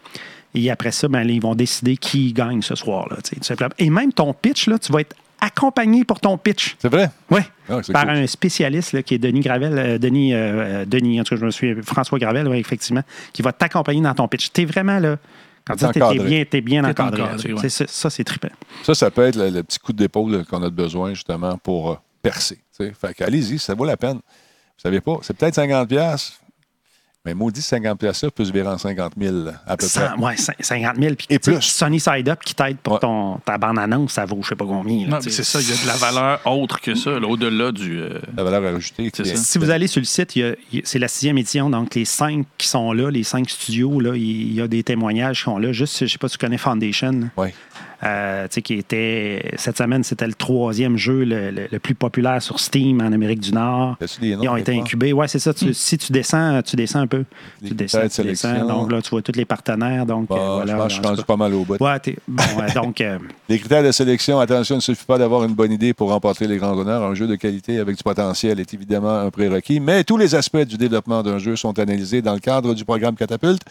Et 0.53 0.69
après 0.69 0.91
ça, 0.91 1.07
ben, 1.07 1.23
là, 1.23 1.33
ils 1.33 1.41
vont 1.41 1.55
décider 1.55 1.97
qui 1.97 2.33
gagne 2.33 2.61
ce 2.61 2.75
tout 2.75 3.43
simplement. 3.43 3.73
Et 3.79 3.89
même 3.89 4.13
ton 4.13 4.33
pitch, 4.33 4.67
là, 4.67 4.77
tu 4.77 4.91
vas 4.91 5.01
être 5.01 5.15
accompagné 5.41 6.05
pour 6.05 6.19
ton 6.19 6.37
pitch. 6.37 6.75
C'est 6.79 6.89
vrai? 6.89 7.09
Oui. 7.29 7.41
Ah, 7.67 7.79
par 7.91 8.03
cool. 8.05 8.11
un 8.11 8.27
spécialiste 8.27 8.93
là, 8.93 9.03
qui 9.03 9.15
est 9.15 9.17
Denis 9.17 9.39
Gravel, 9.41 9.77
euh, 9.77 9.97
Denis, 9.97 10.33
euh, 10.33 10.37
euh, 10.37 10.85
Denis, 10.85 11.19
en 11.19 11.23
tout 11.23 11.35
cas, 11.35 11.41
je 11.41 11.45
me 11.45 11.51
suis 11.51 11.75
François 11.83 12.19
Gravel, 12.19 12.47
oui, 12.47 12.57
effectivement, 12.59 13.03
qui 13.33 13.41
va 13.41 13.51
t'accompagner 13.51 14.01
dans 14.01 14.13
ton 14.13 14.27
pitch. 14.27 14.51
Tu 14.53 14.61
es 14.61 14.65
vraiment 14.65 14.99
là. 14.99 15.17
Quand 15.65 15.75
T'es 15.75 15.91
tu 15.91 15.99
es 15.99 16.01
encadré. 16.03 16.27
bien, 16.27 16.43
t'es 16.49 16.61
bien 16.61 16.81
T'es 16.83 16.89
encadré. 16.89 17.21
encadré, 17.21 17.53
ouais. 17.53 17.69
Ça, 17.69 17.85
ça, 17.87 18.09
c'est 18.09 18.23
trippant. 18.23 18.49
Ça, 18.83 18.95
ça 18.95 19.11
peut 19.11 19.25
être 19.27 19.35
le, 19.35 19.49
le 19.49 19.63
petit 19.63 19.77
coup 19.79 19.93
d'épaule 19.93 20.31
là, 20.31 20.43
qu'on 20.43 20.63
a 20.63 20.69
besoin 20.69 21.13
justement 21.13 21.57
pour 21.57 21.91
euh, 21.91 21.95
percer. 22.21 22.55
tu 22.77 22.85
sais. 22.85 22.93
Fait 22.99 23.13
qu'allez-y, 23.13 23.59
ça 23.59 23.73
vaut 23.75 23.85
la 23.85 23.95
peine. 23.97 24.15
Vous 24.17 24.89
savez 24.89 25.01
pas, 25.01 25.17
c'est 25.21 25.37
peut-être 25.37 25.53
50 25.55 25.87
pièces, 25.87 26.39
mais 27.23 27.35
maudit 27.35 27.61
50 27.61 27.99
pièces 27.99 28.25
peut 28.33 28.43
se 28.43 28.51
virer 28.51 28.67
en 28.67 28.77
50 28.79 29.13
000 29.19 29.35
à 29.67 29.77
peu 29.77 29.85
près. 29.85 29.87
100, 29.87 30.19
ouais, 30.19 30.33
cin- 30.35 30.53
50 30.59 30.95
000. 30.99 31.15
Puis, 31.15 31.27
Et 31.29 31.37
plus. 31.37 31.61
Sunny 31.61 31.99
Side 31.99 32.27
Up 32.29 32.39
qui 32.43 32.55
t'aide 32.55 32.77
pour 32.77 32.93
Ouais. 32.93 32.99
ton, 32.99 33.37
ta 33.45 33.59
bande-annonce, 33.59 34.13
ça 34.13 34.25
vaut 34.25 34.39
je 34.41 34.47
sais 34.49 34.55
pas 34.55 34.65
combien. 34.65 35.03
là, 35.05 35.07
Non, 35.11 35.19
mais 35.23 35.29
c'est 35.31 35.43
ça, 35.43 35.59
il 35.61 35.69
y 35.69 35.71
a 35.71 35.75
de 35.83 35.87
la 35.87 35.93
valeur 35.97 36.39
autre 36.47 36.81
que 36.81 36.95
ça, 36.95 37.11
là, 37.19 37.27
au-delà 37.27 37.71
du. 37.71 37.99
euh, 37.99 38.19
La 38.35 38.43
valeur 38.43 38.75
ajoutée. 38.75 39.11
C'est 39.13 39.23
ça. 39.25 39.35
Si 39.35 39.57
vous 39.59 39.69
allez 39.69 39.85
sur 39.87 39.99
le 40.01 40.05
site, 40.05 40.35
il 40.35 40.39
y 40.41 40.45
a- 40.45 40.55
il 40.71 40.79
y 40.79 40.81
a- 40.81 40.85
c'est 40.85 40.99
la 40.99 41.07
sixième 41.07 41.37
édition, 41.37 41.69
donc 41.69 41.93
les 41.93 42.05
cinq 42.05 42.45
qui 42.57 42.67
sont 42.67 42.91
là, 42.91 43.11
les 43.11 43.23
cinq 43.23 43.47
studios, 43.51 43.99
là, 43.99 44.15
il 44.15 44.53
y 44.53 44.59
a 44.61 44.67
des 44.67 44.81
témoignages 44.81 45.37
qui 45.37 45.43
sont 45.43 45.59
là. 45.59 45.71
Juste, 45.71 45.99
je 45.99 46.05
ne 46.05 46.09
sais 46.09 46.17
pas 46.17 46.27
si 46.27 46.37
tu 46.39 46.43
connais 46.43 46.57
Foundation. 46.57 47.29
Ouais. 47.37 47.53
Euh, 48.03 48.47
tu 48.47 48.55
sais, 48.55 48.61
qui 48.63 48.73
était, 48.73 49.51
cette 49.57 49.77
semaine, 49.77 50.03
c'était 50.03 50.25
le 50.25 50.33
troisième 50.33 50.97
jeu 50.97 51.23
le, 51.23 51.51
le- 51.51 51.67
le 51.71 51.79
plus 51.79 51.93
populaire 51.93 52.41
sur 52.41 52.59
Steam 52.59 52.99
en 52.99 53.11
Amérique 53.11 53.41
du 53.41 53.51
Nord. 53.51 53.95
As-tu 54.01 54.21
des 54.21 54.35
noms, 54.35 54.41
Ils 54.41 54.49
ont 54.49 54.55
été 54.57 54.75
incubés. 54.75 55.13
Oui, 55.13 55.27
c'est 55.29 55.37
ça. 55.37 55.53
Tu- 55.53 55.71
Si 55.75 55.99
tu 55.99 56.11
descends, 56.11 56.63
tu 56.63 56.75
descends 56.75 57.01
un 57.01 57.05
peu. 57.11 57.25
Tu 57.65 57.73
descends, 57.73 58.07
tu. 58.07 58.23
Donc 58.67 58.91
là, 58.91 59.01
tu 59.01 59.09
vois 59.09 59.21
tous 59.21 59.33
les 59.35 59.45
partenaires. 59.45 60.05
Donc, 60.05 60.27
Bon, 60.27 60.37
euh, 60.37 60.63
voilà, 60.63 60.73
je 60.73 60.77
pense 60.77 60.83
que 60.83 60.89
je 60.89 60.95
suis 60.95 61.07
rendu 61.07 61.23
pas 61.23 61.35
mal 61.35 61.53
au 61.53 61.63
bout. 61.63 61.77
Ouais, 61.79 61.99
bon, 62.27 62.43
euh, 62.59 62.73
donc, 62.75 63.01
euh, 63.01 63.19
Les 63.49 63.59
critères 63.59 63.83
de 63.83 63.91
sélection, 63.91 64.39
attention, 64.39 64.75
il 64.75 64.77
ne 64.77 64.81
suffit 64.81 65.05
pas 65.05 65.17
d'avoir 65.17 65.43
une 65.43 65.53
bonne 65.53 65.71
idée 65.71 65.93
pour 65.93 66.09
remporter 66.09 66.47
les 66.47 66.57
grands 66.57 66.77
honneurs. 66.77 67.03
Un 67.03 67.13
jeu 67.13 67.27
de 67.27 67.35
qualité 67.35 67.79
avec 67.79 67.97
du 67.97 68.03
potentiel 68.03 68.59
est 68.59 68.73
évidemment 68.73 69.19
un 69.19 69.29
prérequis, 69.29 69.79
mais 69.79 70.03
tous 70.03 70.17
les 70.17 70.35
aspects 70.35 70.65
du 70.65 70.77
développement 70.77 71.21
d'un 71.21 71.37
jeu 71.37 71.55
sont 71.55 71.77
analysés 71.79 72.21
dans 72.21 72.33
le 72.33 72.39
cadre 72.39 72.73
du 72.73 72.85
programme 72.85 73.15
Catapulte. 73.15 73.61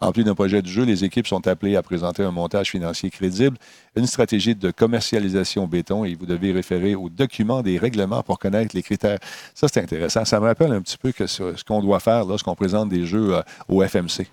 En 0.00 0.12
plus 0.12 0.24
d'un 0.24 0.34
projet 0.34 0.62
du 0.62 0.70
jeu, 0.70 0.84
les 0.84 1.04
équipes 1.04 1.26
sont 1.26 1.46
appelées 1.46 1.76
à 1.76 1.82
présenter 1.82 2.22
un 2.22 2.30
montage 2.30 2.70
financier 2.70 3.10
crédible, 3.10 3.56
une 3.96 4.06
stratégie 4.06 4.54
de 4.54 4.70
commercialisation 4.70 5.66
béton 5.66 6.04
et 6.04 6.14
vous 6.14 6.26
devez 6.26 6.52
référer 6.52 6.94
au 6.94 7.08
document 7.08 7.62
des 7.62 7.78
règlements 7.78 8.22
pour 8.22 8.38
connaître 8.38 8.74
les 8.74 8.82
critères. 8.82 9.18
Ça, 9.54 9.68
c'est 9.68 9.82
intéressant. 9.82 10.24
Ça 10.24 10.40
me 10.40 10.46
rappelle 10.46 10.72
un 10.72 10.80
petit 10.80 10.98
peu 10.98 11.12
ce 11.26 11.64
qu'on 11.64 11.80
doit 11.80 12.00
faire 12.00 12.24
lorsqu'on 12.24 12.54
présente 12.54 12.88
des 12.88 13.06
jeux 13.06 13.34
euh, 13.34 13.42
au 13.68 13.82
FMC. 13.82 14.26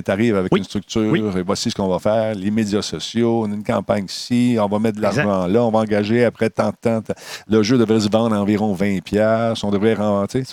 Tu 0.00 0.10
arrives 0.10 0.36
avec 0.36 0.52
Oui. 0.52 0.60
une 0.60 0.64
structure 0.64 1.10
Oui. 1.10 1.20
et 1.36 1.42
voici 1.42 1.70
ce 1.70 1.74
qu'on 1.74 1.88
va 1.88 1.98
faire, 1.98 2.34
les 2.34 2.50
médias 2.50 2.80
sociaux, 2.80 3.44
une 3.46 3.62
campagne 3.62 4.06
ici, 4.06 4.56
on 4.58 4.66
va 4.68 4.78
mettre 4.78 4.96
de 4.96 5.02
l'argent 5.02 5.46
là, 5.46 5.62
on 5.64 5.70
va 5.70 5.80
engager 5.80 6.24
après 6.24 6.48
tant 6.48 6.70
de 6.70 6.76
temps. 6.80 7.02
Le 7.48 7.62
jeu 7.62 7.76
devrait 7.76 8.00
se 8.00 8.08
vendre 8.08 8.34
environ 8.36 8.72
20 8.72 9.02
pièces, 9.02 9.62
on 9.64 9.70
devrait 9.70 9.94
rentrer. 9.94 10.44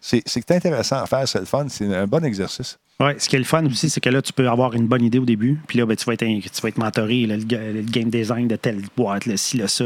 C'est 0.00 0.50
intéressant 0.50 0.96
à 1.02 1.06
faire, 1.06 1.28
c'est 1.28 1.38
le 1.38 1.44
fun, 1.44 1.66
c'est 1.68 1.94
un 1.94 2.06
bon 2.06 2.24
exercice. 2.24 2.78
Ouais, 3.00 3.14
ce 3.20 3.28
qui 3.28 3.36
est 3.36 3.38
le 3.38 3.44
fun 3.44 3.64
aussi, 3.66 3.88
c'est 3.88 4.00
que 4.00 4.10
là, 4.10 4.20
tu 4.20 4.32
peux 4.32 4.48
avoir 4.48 4.74
une 4.74 4.88
bonne 4.88 5.04
idée 5.04 5.20
au 5.20 5.24
début. 5.24 5.56
Puis 5.68 5.78
là, 5.78 5.86
ben, 5.86 5.94
tu, 5.96 6.04
vas 6.04 6.14
être, 6.14 6.24
un- 6.24 6.40
tu 6.40 6.60
vas 6.60 6.68
être 6.68 6.78
mentoré. 6.78 7.26
là, 7.26 7.36
le, 7.36 7.44
ga- 7.44 7.60
le 7.72 7.82
game 7.82 8.10
design 8.10 8.48
de 8.48 8.56
telle 8.56 8.80
boîte, 8.96 9.26
le 9.26 9.36
ci, 9.36 9.56
le 9.56 9.68
ça. 9.68 9.84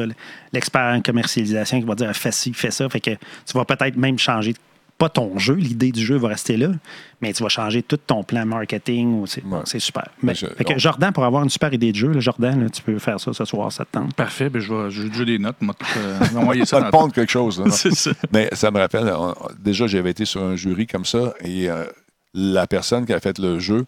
L'expert 0.55 0.95
en 0.97 1.03
commercialisation 1.03 1.79
qui 1.79 1.87
va 1.87 1.95
dire 1.95 2.11
fais 2.17 2.33
ci, 2.33 2.55
fais 2.55 2.71
ça. 2.71 2.89
Fait 2.89 3.01
que 3.01 3.11
tu 3.11 3.53
vas 3.53 3.67
peut-être 3.67 3.97
même 3.99 4.19
changer, 4.19 4.55
pas 5.03 5.09
ton 5.09 5.37
jeu, 5.37 5.55
l'idée 5.55 5.91
du 5.91 6.01
jeu 6.05 6.17
va 6.17 6.29
rester 6.29 6.57
là, 6.57 6.69
mais 7.21 7.33
tu 7.33 7.43
vas 7.43 7.49
changer 7.49 7.83
tout 7.83 7.97
ton 7.97 8.23
plan 8.23 8.47
marketing. 8.47 9.21
ou 9.21 9.27
C'est 9.27 9.43
Ouais. 9.45 9.81
super. 9.81 10.07
Mais, 10.23 10.33
je- 10.37 10.47
fait 10.47 10.63
que 10.63 10.75
on- 10.75 10.79
Jordan, 10.79 11.13
pour 11.13 11.25
avoir 11.25 11.43
une 11.43 11.51
super 11.51 11.73
idée 11.75 11.91
de 11.91 11.97
jeu, 11.97 12.13
là, 12.13 12.21
Jordan, 12.21 12.63
là, 12.63 12.71
tu 12.71 12.83
peux 12.83 12.97
faire 13.01 13.19
ça 13.19 13.33
ce 13.33 13.45
soir, 13.45 13.73
ça 13.73 13.85
te 13.85 13.91
tente. 13.91 14.15
Parfait, 14.15 14.49
ben, 14.49 14.61
je 14.61 14.73
vais 14.73 15.09
déjà 15.09 15.25
des 15.25 15.39
notes. 15.41 15.57
moi, 15.61 15.75
euh, 15.97 16.19
envoyer 16.37 16.65
ça 16.65 16.81
te 16.83 16.91
pondre 16.91 17.13
quelque 17.13 17.33
chose. 17.33 17.59
là, 17.61 17.69
ça. 17.71 18.11
Mais 18.33 18.49
ça 18.53 18.71
me 18.71 18.79
rappelle, 18.79 19.13
on- 19.19 19.35
déjà, 19.59 19.89
j'avais 19.89 20.11
été 20.11 20.25
sur 20.25 20.41
un 20.43 20.55
jury 20.55 20.87
comme 20.87 21.05
ça 21.05 21.35
et 21.45 21.69
euh, 21.69 21.85
la 22.33 22.69
personne 22.69 23.05
qui 23.05 23.13
a 23.13 23.19
fait 23.19 23.39
le 23.41 23.59
jeu 23.59 23.85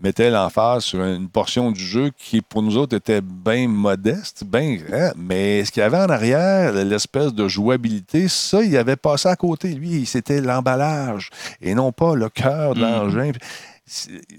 mettait 0.00 0.30
l'emphase 0.30 0.84
sur 0.84 1.02
une 1.04 1.28
portion 1.28 1.70
du 1.70 1.80
jeu 1.84 2.10
qui, 2.16 2.40
pour 2.42 2.62
nous 2.62 2.76
autres, 2.76 2.96
était 2.96 3.20
bien 3.20 3.68
modeste, 3.68 4.44
bien 4.44 4.74
grand, 4.74 5.12
mais 5.16 5.64
ce 5.64 5.70
qu'il 5.70 5.80
y 5.80 5.84
avait 5.84 5.98
en 5.98 6.08
arrière, 6.08 6.72
l'espèce 6.72 7.32
de 7.32 7.46
jouabilité, 7.48 8.26
ça, 8.28 8.62
il 8.62 8.76
avait 8.76 8.96
passé 8.96 9.28
à 9.28 9.36
côté. 9.36 9.72
Lui, 9.74 10.04
c'était 10.06 10.40
l'emballage 10.40 11.30
et 11.60 11.74
non 11.74 11.92
pas 11.92 12.14
le 12.14 12.28
cœur 12.28 12.74
de 12.74 12.80
Mhm. 12.80 12.90
l'engin. 12.90 13.32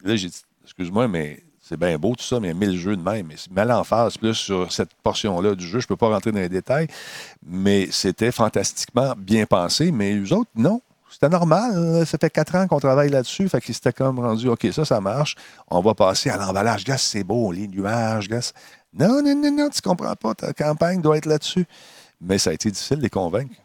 Là, 0.03 0.15
j'ai 0.15 0.27
dit, 0.29 0.41
excuse-moi, 0.63 1.07
mais 1.07 1.41
c'est 1.61 1.79
bien 1.79 1.97
beau 1.97 2.15
tout 2.15 2.23
ça, 2.23 2.39
mais 2.39 2.53
mille 2.53 2.77
jeux 2.77 2.95
de 2.95 3.01
même. 3.01 3.27
Mais 3.27 3.35
mets 3.51 3.65
l'emphase 3.65 4.17
plus 4.17 4.33
sur 4.35 4.71
cette 4.71 4.93
portion-là 5.03 5.55
du 5.55 5.65
jeu. 5.65 5.79
Je 5.79 5.85
ne 5.85 5.87
peux 5.87 5.95
pas 5.95 6.09
rentrer 6.09 6.31
dans 6.31 6.39
les 6.39 6.49
détails, 6.49 6.87
mais 7.47 7.87
c'était 7.91 8.31
fantastiquement 8.31 9.13
bien 9.17 9.45
pensé. 9.45 9.91
Mais 9.91 10.13
les 10.13 10.31
autres, 10.33 10.51
non. 10.55 10.81
C'était 11.15 11.30
normal. 11.30 12.06
Ça 12.06 12.17
fait 12.19 12.30
quatre 12.30 12.56
ans 12.56 12.67
qu'on 12.67 12.82
travaille 12.82 13.10
là-dessus. 13.10 13.47
Fait 13.47 13.62
qu'ils 13.62 13.73
s'étaient 13.73 13.93
comme 13.93 14.19
rendu, 14.19 14.49
OK, 14.49 14.67
ça, 14.73 14.84
ça 14.84 14.99
marche. 14.99 15.36
On 15.69 15.80
va 15.80 15.93
passer 15.93 16.30
à 16.30 16.36
l'emballage. 16.36 16.84
Gars, 16.84 16.97
c'est 16.97 17.23
beau, 17.23 17.54
les 17.54 17.69
nuages. 17.69 18.28
Gars, 18.28 18.51
non, 18.93 19.21
non, 19.23 19.34
non, 19.34 19.49
non, 19.49 19.69
tu 19.69 19.80
comprends 19.82 20.13
pas. 20.17 20.36
Ta 20.36 20.51
campagne 20.51 21.01
doit 21.01 21.15
être 21.15 21.25
là-dessus. 21.25 21.65
Mais 22.19 22.38
ça 22.38 22.49
a 22.49 22.54
été 22.54 22.69
difficile 22.69 22.97
de 22.97 23.04
les 23.04 23.10
convaincre. 23.10 23.56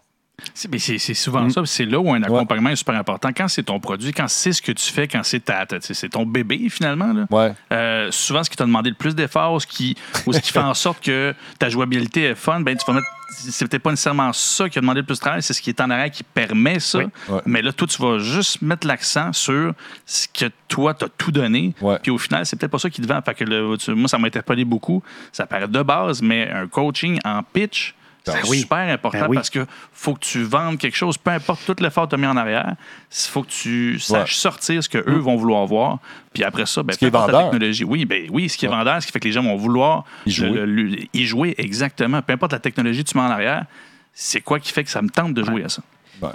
C'est 0.54 1.14
souvent 1.14 1.42
Mm. 1.42 1.50
ça. 1.50 1.62
C'est 1.64 1.84
là 1.84 1.98
où 1.98 2.12
un 2.12 2.22
accompagnement 2.22 2.70
est 2.70 2.76
super 2.76 2.94
important. 2.96 3.30
Quand 3.36 3.48
c'est 3.48 3.62
ton 3.64 3.80
produit, 3.80 4.12
quand 4.12 4.28
c'est 4.28 4.52
ce 4.52 4.62
que 4.62 4.72
tu 4.72 4.90
fais, 4.92 5.06
quand 5.08 5.22
c'est 5.22 5.40
ta, 5.44 5.66
ta- 5.66 5.78
c'est 5.80 6.08
ton 6.08 6.26
bébé 6.26 6.68
finalement. 6.68 7.12
Là. 7.12 7.26
Ouais. 7.30 7.52
Euh, 7.72 8.08
souvent, 8.10 8.42
ce 8.44 8.50
qui 8.50 8.56
t'a 8.56 8.64
demandé 8.64 8.90
le 8.90 8.96
plus 8.96 9.14
d'efforts, 9.14 9.60
ce 9.62 9.66
qui, 9.66 9.96
ou 10.26 10.32
ce 10.32 10.40
qui 10.40 10.52
fait 10.52 10.58
en 10.60 10.74
sorte 10.74 11.02
que 11.04 11.34
ta 11.58 11.68
jouabilité 11.68 12.24
est 12.24 12.34
fun, 12.34 12.60
ben, 12.60 12.76
tu 12.76 12.84
vas 12.86 12.94
mettre. 12.94 13.06
C'est 13.32 13.68
peut-être 13.68 13.82
pas 13.84 13.90
nécessairement 13.90 14.32
ça 14.32 14.68
qui 14.68 14.76
a 14.78 14.80
demandé 14.80 15.00
le 15.00 15.06
plus 15.06 15.14
de 15.14 15.20
travail, 15.20 15.40
c'est 15.40 15.52
ce 15.52 15.62
qui 15.62 15.70
est 15.70 15.80
en 15.80 15.88
arrière 15.88 16.10
qui 16.10 16.24
permet 16.24 16.80
ça. 16.80 16.98
Oui. 16.98 17.04
Ouais. 17.28 17.40
Mais 17.46 17.62
là, 17.62 17.72
toi, 17.72 17.86
tu 17.86 18.02
vas 18.02 18.18
juste 18.18 18.60
mettre 18.60 18.88
l'accent 18.88 19.32
sur 19.32 19.72
ce 20.04 20.26
que 20.26 20.46
toi, 20.66 20.94
tu 20.94 21.04
as 21.04 21.08
tout 21.16 21.30
donné. 21.30 21.72
Puis 22.02 22.10
au 22.10 22.18
final, 22.18 22.44
c'est 22.44 22.56
peut-être 22.58 22.72
pas 22.72 22.80
ça 22.80 22.90
qui 22.90 23.00
te 23.00 23.06
vend. 23.06 23.20
Fait 23.22 23.34
que 23.34 23.44
le- 23.44 23.76
tu- 23.78 23.94
moi, 23.94 24.08
ça 24.08 24.18
m'a 24.18 24.26
interpellé 24.26 24.64
beaucoup. 24.64 25.00
Ça 25.30 25.46
paraît 25.46 25.68
de 25.68 25.82
base, 25.82 26.20
mais 26.22 26.50
un 26.50 26.66
coaching 26.66 27.20
en 27.24 27.44
pitch, 27.44 27.94
Ben 28.32 28.40
c'est 28.42 28.50
oui. 28.50 28.58
super 28.60 28.78
important 28.78 29.20
Ben 29.20 29.26
oui. 29.28 29.36
parce 29.36 29.50
que 29.50 29.66
faut 29.92 30.14
que 30.14 30.20
tu 30.20 30.42
vendes 30.42 30.78
quelque 30.78 30.96
chose, 30.96 31.16
peu 31.18 31.30
importe 31.30 31.60
tout 31.66 31.76
l'effort 31.82 32.04
que 32.04 32.10
tu 32.10 32.14
as 32.14 32.18
mis 32.18 32.26
en 32.26 32.36
arrière, 32.36 32.74
il 33.10 33.30
faut 33.30 33.42
que 33.42 33.48
tu 33.50 33.98
saches 33.98 34.30
Ouais. 34.32 34.34
sortir 34.34 34.82
ce 34.82 34.88
que 34.88 34.98
eux 34.98 35.18
vont 35.18 35.36
vouloir 35.36 35.66
voir. 35.66 35.98
Puis 36.32 36.44
après 36.44 36.66
ça, 36.66 36.82
ben, 36.82 36.92
Ce 36.92 36.98
qui 36.98 37.04
est 37.06 37.10
peu 37.10 37.16
importe 37.16 37.32
vendeur. 37.32 37.46
la 37.46 37.50
technologie. 37.52 37.84
Oui, 37.84 38.04
ben, 38.04 38.26
oui, 38.30 38.48
ce 38.48 38.56
qui 38.56 38.66
est 38.66 38.68
vendeur, 38.68 39.00
ce 39.02 39.06
qui 39.06 39.12
fait 39.12 39.20
que 39.20 39.26
les 39.28 39.32
gens 39.32 39.42
vont 39.42 39.56
vouloir 39.56 40.04
Y 40.26 40.30
jouer. 40.30 40.50
le- 40.50 40.64
le- 40.66 40.82
le- 40.84 40.98
y 41.12 41.24
jouer 41.26 41.54
exactement. 41.58 42.22
Peu 42.22 42.32
importe 42.32 42.52
la 42.52 42.58
technologie 42.58 43.04
que 43.04 43.10
tu 43.10 43.16
mets 43.18 43.24
en 43.24 43.30
arrière, 43.30 43.66
c'est 44.12 44.40
quoi 44.40 44.58
qui 44.60 44.72
fait 44.72 44.84
que 44.84 44.90
ça 44.90 45.02
me 45.02 45.08
tente 45.08 45.34
de 45.34 45.42
jouer 45.44 45.64
à 45.64 45.68
ça? 45.68 45.82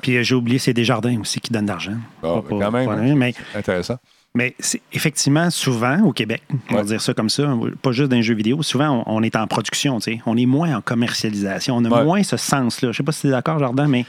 Puis 0.02 0.18
euh, 0.18 0.24
j'ai 0.24 0.34
oublié, 0.34 0.58
c'est 0.58 0.74
Desjardins 0.74 1.20
aussi 1.22 1.40
qui 1.40 1.52
donne 1.54 1.66
de 1.66 1.70
l'argent. 1.70 1.94
Bon, 2.22 2.42
Pas- 2.42 2.50
ben, 2.72 2.86
quand 2.88 2.96
même, 2.98 3.16
mais 3.18 3.34
Intéressant. 3.54 3.98
Mais 4.36 4.54
c'est 4.60 4.82
effectivement, 4.92 5.50
souvent, 5.50 6.02
au 6.02 6.12
Québec, 6.12 6.44
on 6.70 6.74
va 6.76 6.82
Ouais. 6.82 6.86
dire 6.88 7.02
ça 7.02 7.14
comme 7.14 7.30
ça, 7.30 7.58
pas 7.82 7.92
juste 7.94 8.10
dans 8.10 8.18
les 8.18 8.22
jeux 8.24 8.36
vidéo, 8.36 8.62
souvent, 8.64 9.04
on, 9.08 9.16
on 9.18 9.24
est 9.24 9.36
en 9.38 9.48
production, 9.48 9.98
tu 10.00 10.12
sais. 10.16 10.20
On 10.26 10.36
est 10.36 10.46
moins 10.46 10.76
en 10.76 10.82
commercialisation. 10.82 11.78
On 11.78 11.86
a 11.86 11.90
Ouais. 11.90 12.04
moins 12.04 12.22
ce 12.24 12.36
sens-là. 12.36 12.92
Je 12.92 12.98
sais 12.98 13.04
pas 13.04 13.14
si 13.14 13.22
tu 13.22 13.28
es 13.28 13.32
d'accord, 13.32 13.60
Jordan, 13.60 13.88
mais 13.88 14.06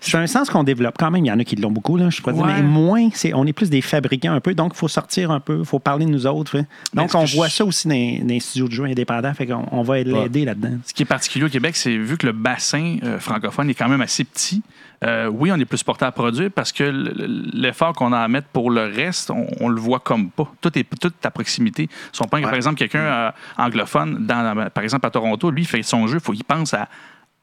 c'est 0.00 0.16
un 0.16 0.26
sens 0.26 0.50
qu'on 0.50 0.64
développe 0.64 0.96
quand 0.98 1.10
même. 1.12 1.24
Il 1.24 1.28
y 1.28 1.32
en 1.32 1.38
a 1.38 1.44
qui 1.44 1.54
l'ont 1.56 1.70
beaucoup, 1.70 1.96
là, 1.96 2.10
je 2.10 2.20
pourrais 2.20 2.34
dire, 2.34 2.44
Ouais. 2.44 2.54
mais 2.56 2.62
moins, 2.62 3.08
c'est, 3.14 3.32
on 3.34 3.46
est 3.46 3.52
plus 3.52 3.70
des 3.70 3.82
fabricants 3.82 4.32
un 4.32 4.40
peu, 4.40 4.52
donc 4.54 4.72
il 4.74 4.78
faut 4.78 4.88
sortir 4.88 5.30
un 5.30 5.38
peu, 5.40 5.58
il 5.60 5.64
faut 5.64 5.78
parler 5.78 6.06
de 6.06 6.10
nous 6.10 6.26
autres. 6.26 6.58
Donc, 6.94 7.14
on 7.14 7.24
je- 7.24 7.36
voit 7.36 7.48
ça 7.48 7.64
aussi 7.64 7.86
dans, 7.86 7.94
les- 7.94 8.18
dans 8.18 8.26
les 8.28 8.40
studios 8.40 8.66
de 8.66 8.72
jeux 8.72 8.84
indépendants, 8.84 9.32
fait 9.34 9.46
qu'on 9.46 9.64
on 9.70 9.82
va 9.82 10.02
l'aider 10.02 10.44
là-dedans. 10.44 10.78
Ce 10.84 10.92
qui 10.92 11.02
est 11.04 11.06
particulier 11.06 11.44
au 11.44 11.48
Québec, 11.50 11.76
c'est 11.76 11.96
vu 11.96 12.16
que 12.16 12.26
le 12.26 12.32
bassin 12.32 12.96
euh, 13.04 13.20
francophone 13.20 13.70
est 13.70 13.74
quand 13.74 13.88
même 13.88 14.00
assez 14.00 14.24
petit. 14.24 14.62
Euh, 15.04 15.28
oui, 15.28 15.52
on 15.52 15.56
est 15.56 15.64
plus 15.64 15.82
porté 15.82 16.04
à 16.04 16.12
produire 16.12 16.50
parce 16.50 16.72
que 16.72 16.84
l'effort 16.84 17.92
qu'on 17.92 18.12
a 18.12 18.20
à 18.20 18.28
mettre 18.28 18.48
pour 18.48 18.70
le 18.70 18.84
reste, 18.84 19.30
on, 19.60 19.68
le 19.68 19.80
voit 19.80 20.00
comme 20.00 20.30
pas. 20.30 20.50
Tout 20.60 20.78
est 20.78 20.86
tout 21.00 21.12
à 21.22 21.30
proximité. 21.30 21.88
Si 22.12 22.22
on 22.22 22.26
prend, 22.26 22.40
par 22.40 22.54
exemple, 22.54 22.78
quelqu'un 22.78 23.00
euh, 23.00 23.30
anglophone, 23.58 24.26
dans, 24.26 24.70
par 24.70 24.84
exemple, 24.84 25.06
à 25.06 25.10
Toronto, 25.10 25.50
lui, 25.50 25.62
il 25.62 25.66
fait 25.66 25.82
son 25.82 26.06
jeu, 26.06 26.18
faut 26.18 26.32
qu'il 26.32 26.44
pense 26.44 26.72
à 26.74 26.88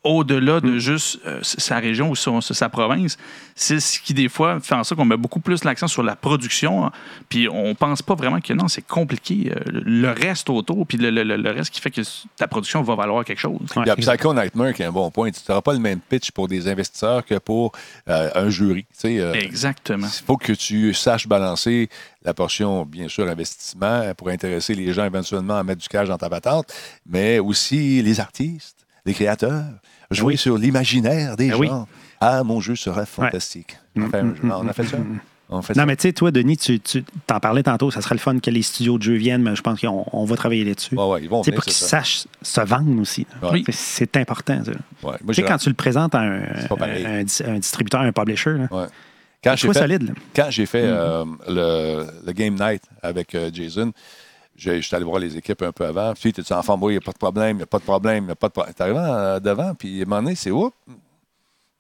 au-delà 0.04 0.60
de 0.60 0.78
juste 0.80 1.20
euh, 1.26 1.40
sa 1.44 1.78
région 1.80 2.10
ou 2.10 2.16
son- 2.16 2.42
sa 2.42 2.68
province. 2.70 3.18
C'est 3.56 3.80
ce 3.80 4.00
qui, 4.00 4.14
des 4.14 4.28
fois, 4.30 4.60
fait 4.60 4.76
en 4.76 4.84
sorte 4.84 5.00
qu'on 5.00 5.06
met 5.06 5.16
beaucoup 5.18 5.40
plus 5.40 5.64
l'accent 5.64 5.88
sur 5.88 6.04
la 6.04 6.16
production. 6.16 6.86
hein. 6.86 6.92
Puis 7.30 7.48
on 7.48 7.74
pense 7.76 8.02
pas 8.02 8.16
vraiment 8.16 8.42
que 8.42 8.52
non, 8.54 8.68
c'est 8.68 8.82
compliqué. 8.86 9.52
euh, 9.56 9.60
le 9.72 10.10
reste 10.12 10.50
autour, 10.50 10.86
puis 10.86 10.98
le, 10.98 11.10
le- 11.10 11.24
le- 11.24 11.38
le 11.38 11.52
reste 11.52 11.70
qui 11.74 11.80
fait 11.80 11.92
que 11.92 12.02
ta 12.36 12.48
production 12.48 12.82
va 12.82 12.96
valoir 12.96 13.24
quelque 13.24 13.40
chose. 13.40 13.54
Ouais, 13.76 13.84
Il 13.84 13.88
y 13.88 13.90
a 13.90 13.94
exact. 13.94 14.18
Psycho 14.18 14.34
Nightmare 14.34 14.74
qui 14.74 14.82
est 14.82 14.86
un 14.86 14.92
bon 14.92 15.10
point. 15.12 15.32
Tu 15.32 15.40
n'auras 15.48 15.62
pas 15.62 15.74
le 15.74 15.80
même 15.80 16.00
pitch 16.00 16.32
pour 16.32 16.48
des 16.48 16.68
investisseurs 16.68 17.24
que 17.26 17.36
pour 17.38 17.72
euh, 18.10 18.30
un 18.36 18.50
jury. 18.50 18.84
Tu 18.84 18.88
sais, 19.00 19.20
euh, 19.20 19.34
Exactement. 19.34 20.08
Il 20.08 20.26
faut 20.26 20.38
que 20.38 20.54
tu 20.54 20.94
saches 20.94 21.28
balancer 21.28 21.90
la 22.24 22.34
portion, 22.34 22.86
bien 22.86 23.08
sûr, 23.08 23.28
investissement 23.30 24.14
pour 24.18 24.30
intéresser 24.30 24.76
les 24.76 24.92
gens 24.94 25.06
éventuellement 25.06 25.58
à 25.58 25.64
mettre 25.64 25.82
du 25.82 25.88
cash 25.88 26.08
dans 26.08 26.18
ta 26.18 26.30
patente, 26.30 26.74
mais 27.06 27.40
aussi 27.40 28.02
les 28.02 28.20
artistes, 28.20 28.83
les 29.06 29.14
créateurs, 29.14 29.64
jouer 30.12 30.34
Oui. 30.34 30.38
sur 30.38 30.58
l'imaginaire 30.58 31.36
des 31.36 31.48
Ben 31.50 31.54
gens. 31.54 31.60
oui. 31.60 31.70
Ah, 32.22 32.44
mon 32.44 32.62
jeu 32.62 32.76
sera 32.76 33.06
fantastique. 33.06 33.78
On, 33.98 34.04
a 34.68 34.74
fait 34.74 34.86
ça. 34.86 34.98
On 35.50 35.62
fait 35.62 35.74
Non, 35.76 35.82
ça. 35.82 35.86
mais 35.86 35.96
tu 35.98 36.04
sais, 36.04 36.14
toi, 36.14 36.32
Denis, 36.32 36.56
tu, 36.58 36.80
tu 36.80 37.04
t'en 37.28 37.40
parlais 37.40 37.62
tantôt, 37.64 37.92
ça 37.92 38.02
serait 38.02 38.16
le 38.16 38.20
fun 38.20 38.40
que 38.40 38.50
les 38.50 38.62
studios 38.62 38.98
de 38.98 39.04
jeux 39.04 39.16
viennent, 39.16 39.44
mais 39.44 39.56
je 39.56 39.62
pense 39.62 39.82
qu'on 39.82 40.06
on 40.12 40.24
va 40.26 40.36
travailler 40.38 40.64
là-dessus. 40.64 40.96
Ouais, 40.96 41.06
ouais, 41.06 41.22
ils 41.24 41.30
vont 41.30 41.42
venir, 41.42 41.56
pour 41.56 41.64
qu'ils 41.66 41.74
ça. 41.74 42.00
sachent 42.00 42.26
se 42.42 42.62
vendre 42.62 43.00
aussi. 43.02 43.28
Oui. 43.52 43.64
C'est- 43.68 43.74
C'est 43.76 44.18
important, 44.18 44.62
moi, 45.04 45.18
Tu 45.20 45.26
sais, 45.28 45.34
j'ai- 45.34 45.44
quand 45.44 45.58
tu 45.58 45.70
le 45.70 45.76
présentes 45.76 46.16
à 46.16 46.22
un, 46.22 47.24
distributeur, 47.60 48.02
un 48.02 48.12
publisher, 48.14 48.52
là. 48.54 48.88
Quand 49.44 49.56
j'ai 49.58 49.68
Sois 49.68 49.74
fait, 49.74 49.80
solide. 49.82 50.04
là. 50.04 50.14
quand 50.34 50.48
j'ai 50.50 50.66
fait 50.66 50.84
Mm-hmm. 50.88 50.88
euh, 50.94 51.26
le, 51.50 52.26
le 52.28 52.32
Game 52.32 52.56
Night 52.56 52.82
avec 53.02 53.36
euh, 53.36 53.50
Jason, 53.54 53.92
j'ai- 54.56 54.82
j'étais 54.82 54.96
allé 54.96 55.06
voir 55.06 55.20
les 55.20 55.36
équipes 55.38 55.62
un 55.64 55.72
peu 55.72 55.86
avant. 55.86 56.14
Puis, 56.14 56.32
tu 56.34 56.42
es 56.42 56.54
en 56.54 56.62
forme, 56.64 56.82
il 56.84 56.90
n'y 56.92 56.98
a 56.98 57.02
pas 57.02 57.12
de 57.12 57.18
problème, 57.18 57.52
il 57.56 57.58
n'y 57.58 57.64
a 57.64 57.68
pas 57.68 57.80
de 57.80 57.84
problème, 57.84 58.24
il 58.24 58.28
n'y 58.28 58.32
a 58.32 58.36
pas 58.36 58.48
de 58.48 58.54
problème. 58.54 58.74
Tu 58.76 58.82
arrives 58.84 58.96
euh, 58.98 59.40
devant, 59.40 59.74
puis 59.76 60.00
à 60.00 60.04
un 60.04 60.06
moment 60.08 60.22
donné, 60.24 60.36
c'est 60.36 60.52
oups, 60.52 60.76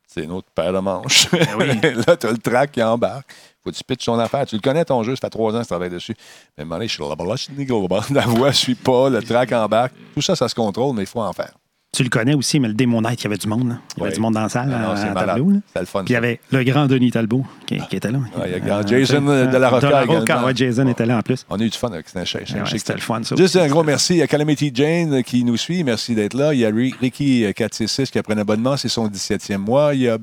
c'est 0.07 0.23
une 0.23 0.31
autre 0.31 0.47
paire 0.53 0.73
de 0.73 0.79
manches. 0.79 1.31
là, 2.07 2.17
tu 2.17 2.27
as 2.27 2.31
le 2.31 2.37
track 2.37 2.71
qui 2.71 2.83
embarque. 2.83 3.31
faut 3.63 3.71
que 3.71 3.75
tu 3.75 3.83
pitches 3.83 4.05
ton 4.05 4.19
affaire. 4.19 4.45
Tu 4.45 4.55
le 4.55 4.61
connais, 4.61 4.85
ton 4.85 5.01
jeu, 5.03 5.15
ça 5.15 5.21
fait 5.21 5.29
trois 5.29 5.51
ans 5.53 5.57
que 5.57 5.63
tu 5.63 5.67
travailles 5.69 5.89
dessus. 5.89 6.15
Mais 6.57 6.61
à 6.61 6.63
un 6.63 6.65
moment 6.65 6.75
donné, 6.75 6.87
je 6.87 6.93
suis 6.93 7.03
là, 7.03 7.15
je 7.35 7.41
suis 7.41 7.53
là, 7.55 7.95
la 8.11 8.21
voix 8.27 8.49
ne 8.49 8.53
suit 8.53 8.75
pas, 8.75 9.09
le 9.09 9.23
track 9.23 9.51
embarque. 9.53 9.93
Tout 10.13 10.21
ça, 10.21 10.35
ça 10.35 10.47
se 10.47 10.53
contrôle, 10.55 10.95
mais 10.95 11.03
il 11.03 11.07
faut 11.07 11.21
en 11.21 11.33
faire. 11.33 11.53
Tu 11.95 12.01
le 12.01 12.09
connais 12.09 12.33
aussi, 12.33 12.59
mais 12.59 12.67
le 12.69 12.73
Démon 12.73 13.01
Night, 13.03 13.21
il 13.21 13.25
y 13.25 13.27
avait 13.27 13.37
du 13.37 13.47
monde. 13.47 13.69
là. 13.69 13.77
Il 13.97 14.01
y 14.01 14.05
avait 14.07 14.15
du 14.15 14.19
monde 14.19 14.33
dans 14.33 14.41
la 14.41 14.49
salle, 14.49 14.73
Ah 14.75 14.79
non, 14.81 14.89
à- 14.89 15.19
à. 15.21 15.25
Tableau. 15.27 15.51
là. 15.51 15.57
Le 15.79 15.85
fun. 15.85 16.03
Puis 16.03 16.09
il 16.09 16.13
y 16.13 16.17
avait 16.17 16.39
le 16.51 16.63
grand 16.63 16.87
Denis 16.87 17.11
Talbot 17.11 17.45
qui, 17.67 17.77
qui 17.87 17.95
était 17.95 18.09
là. 18.11 18.17
Ouais, 18.17 18.25
il 18.45 18.51
y 18.51 18.53
a 18.55 18.57
le 18.57 18.63
Euh, 18.63 18.65
grand 18.65 18.87
Jason 18.87 19.21
de 19.21 19.57
la 19.57 19.69
de 19.69 20.11
également. 20.25 20.45
ouais, 20.47 20.55
Jason 20.55 20.87
était 20.87 21.05
là 21.05 21.17
en 21.17 21.21
plus. 21.21 21.45
On 21.51 21.59
a 21.59 21.63
eu 21.63 21.69
du 21.69 21.77
fun 21.77 21.89
avec 21.91 22.09
Snatch. 22.09 22.33
Ouais, 22.35 22.45
C'était 22.65 22.93
le 22.95 22.99
fun, 22.99 23.21
ça. 23.23 23.35
Juste 23.35 23.55
un 23.57 23.67
gros 23.67 23.83
merci 23.83 24.19
à 24.23 24.27
Calamity 24.27 24.71
Jane 24.73 25.21
qui 25.23 25.43
nous 25.43 25.55
suit. 25.55 25.83
Merci 25.83 26.15
d'être 26.15 26.33
là. 26.33 26.51
Il 26.55 26.61
y 26.61 26.65
a 26.65 26.69
Ri- 26.69 26.95
Ricky 26.99 27.45
euh, 27.45 27.51
466 27.53 28.09
qui 28.09 28.17
a 28.17 28.23
pris 28.23 28.33
un 28.33 28.39
abonnement. 28.39 28.75
C'est 28.75 28.89
son 28.89 29.07
17e 29.07 29.57
mois. 29.59 29.93
Il 29.93 30.01
y 30.01 30.09
a, 30.09 30.17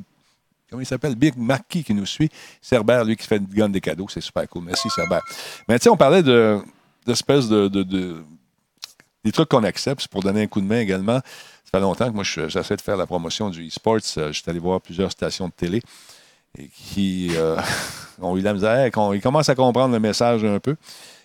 comment 0.70 0.82
il 0.82 0.86
s'appelle? 0.86 1.14
Big 1.14 1.34
Marquis 1.36 1.84
qui 1.84 1.94
nous 1.94 2.04
suit. 2.06 2.30
Cerbère, 2.60 3.04
lui, 3.04 3.14
qui 3.14 3.28
fait 3.28 3.36
une 3.36 3.46
gonne 3.46 3.70
des 3.70 3.80
cadeaux. 3.80 4.08
C'est 4.10 4.20
super 4.20 4.48
cool. 4.48 4.64
Merci, 4.64 4.88
Cerbère. 4.90 5.22
Mais 5.68 5.78
tu 5.78 5.84
sais, 5.84 5.90
on 5.90 5.96
parlait 5.96 6.24
de, 6.24 6.58
d'espèces 7.06 7.48
de, 7.48 7.68
de- 7.68 7.84
de- 7.84 8.16
des 9.22 9.30
trucs 9.32 9.48
qu'on 9.50 9.62
accepte. 9.64 10.00
C'est 10.00 10.10
pour 10.10 10.22
donner 10.22 10.42
un 10.42 10.46
coup 10.48 10.60
de 10.60 10.66
main 10.66 10.80
également. 10.80 11.20
Ça 11.72 11.78
fait 11.78 11.82
longtemps 11.82 12.08
que 12.08 12.14
moi, 12.14 12.24
je- 12.24 12.48
j'essaie 12.48 12.74
de 12.74 12.80
faire 12.80 12.96
la 12.96 13.06
promotion 13.06 13.48
du 13.48 13.64
e-sports. 13.68 13.98
Euh, 14.16 14.32
Je 14.32 14.40
suis 14.40 14.50
allé 14.50 14.58
voir 14.58 14.80
plusieurs 14.80 15.12
stations 15.12 15.46
de 15.46 15.52
télé 15.52 15.80
et 16.58 16.68
qui 16.68 17.30
euh, 17.36 17.54
ont 18.20 18.36
eu 18.36 18.40
la 18.40 18.52
misère. 18.54 18.90
qu'on- 18.90 19.12
Ils 19.12 19.20
commencent 19.20 19.48
à 19.50 19.54
comprendre 19.54 19.94
le 19.94 20.00
message 20.00 20.44
un 20.44 20.58
peu. 20.58 20.74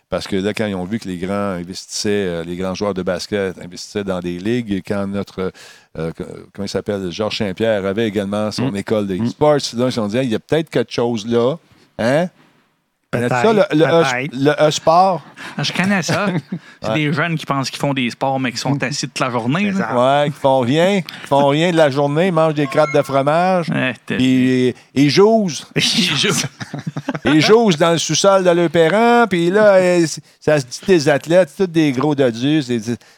Parce 0.07 0.27
que 0.27 0.35
là, 0.35 0.53
quand 0.53 0.67
ils 0.67 0.75
ont 0.75 0.85
vu 0.85 0.99
que 0.99 1.07
les 1.07 1.17
grands 1.17 1.33
investissaient, 1.57 2.09
euh, 2.27 2.43
les 2.43 2.55
grands 2.57 2.75
joueurs 2.75 2.93
de 2.93 3.01
basket 3.01 3.57
investissaient 3.57 4.03
dans 4.03 4.19
des 4.19 4.37
ligues, 4.37 4.83
quand 4.87 5.07
notre, 5.07 5.51
euh, 5.97 6.11
comment 6.15 6.65
il 6.65 6.69
s'appelle, 6.69 7.09
Georges 7.09 7.39
Saint-Pierre 7.39 7.83
avait 7.83 8.07
également 8.07 8.51
son 8.51 8.71
Mm. 8.71 8.75
école 8.77 9.07
de 9.07 9.15
e-sports, 9.15 9.53
là, 9.73 9.85
ils 9.87 9.91
se 9.91 9.91
sont 9.91 10.07
dit, 10.07 10.17
il 10.17 10.29
y 10.29 10.35
a 10.35 10.39
peut-être 10.39 10.69
quelque 10.69 10.91
chose 10.91 11.25
là. 11.25 11.55
Hein? 11.97 12.27
Peut-être, 13.17 13.41
ça, 13.41 13.53
le, 13.53 13.63
le, 13.71 13.85
E- 13.85 14.03
peut-être. 14.03 14.31
le 14.33 14.67
E-sport? 14.69 15.21
Ah, 15.57 15.63
Je 15.63 15.73
connais 15.73 16.01
ça. 16.01 16.27
C'est 16.83 16.93
des 16.93 17.13
jeunes 17.13 17.35
qui 17.37 17.45
pensent 17.45 17.69
qu'ils 17.69 17.79
font 17.79 17.93
des 17.93 18.09
sports, 18.09 18.39
mais 18.39 18.51
qui 18.51 18.57
sont 18.57 18.81
assis 18.83 19.07
toute 19.07 19.19
la 19.19 19.29
journée. 19.31 19.71
Ouais, 19.71 20.25
qui 20.31 20.39
font 20.39 20.59
rien. 20.59 21.01
Qui 21.01 21.27
font 21.27 21.47
rien 21.47 21.71
de 21.71 21.77
la 21.77 21.89
journée, 21.89 22.27
ils 22.27 22.33
mangent 22.33 22.53
des 22.53 22.67
crêpes 22.67 22.93
de 22.93 23.01
fromage. 23.01 23.71
Puis 24.05 24.73
ils 24.93 25.09
jouent. 25.09 25.49
Ils 25.75 25.81
jouent. 26.17 26.33
Ils 27.25 27.41
jouent 27.41 27.71
dans 27.71 27.91
le 27.93 27.97
sous-sol 27.97 28.43
de 28.43 28.49
leur 28.51 28.69
parent, 28.69 29.25
puis 29.27 29.49
là, 29.49 29.73
euh, 29.75 30.05
ça 30.39 30.59
se 30.59 30.65
dit 30.65 30.79
des 30.85 31.09
athlètes, 31.09 31.49
c'est 31.55 31.65
tous 31.65 31.71
des 31.71 31.91
gros 31.91 32.13
dodus. 32.13 32.63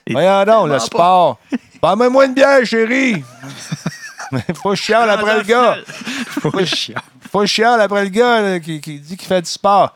Voyons 0.09 0.45
donc, 0.45 0.69
le 0.69 0.79
sport. 0.79 1.37
Parle-moi 1.81 2.25
une 2.27 2.33
bière, 2.33 2.65
chérie. 2.65 3.21
Faut 4.55 4.75
chialer 4.75 5.11
après 5.11 5.37
le 5.37 5.43
gars. 5.43 5.75
Faut 6.41 6.65
chiant. 6.65 6.95
Faut 7.31 7.45
chialer 7.45 7.83
après 7.83 8.03
le 8.03 8.09
gars 8.09 8.41
là, 8.41 8.59
qui, 8.59 8.79
qui 8.81 8.99
dit 8.99 9.17
qu'il 9.17 9.27
fait 9.27 9.41
du 9.41 9.49
sport. 9.49 9.95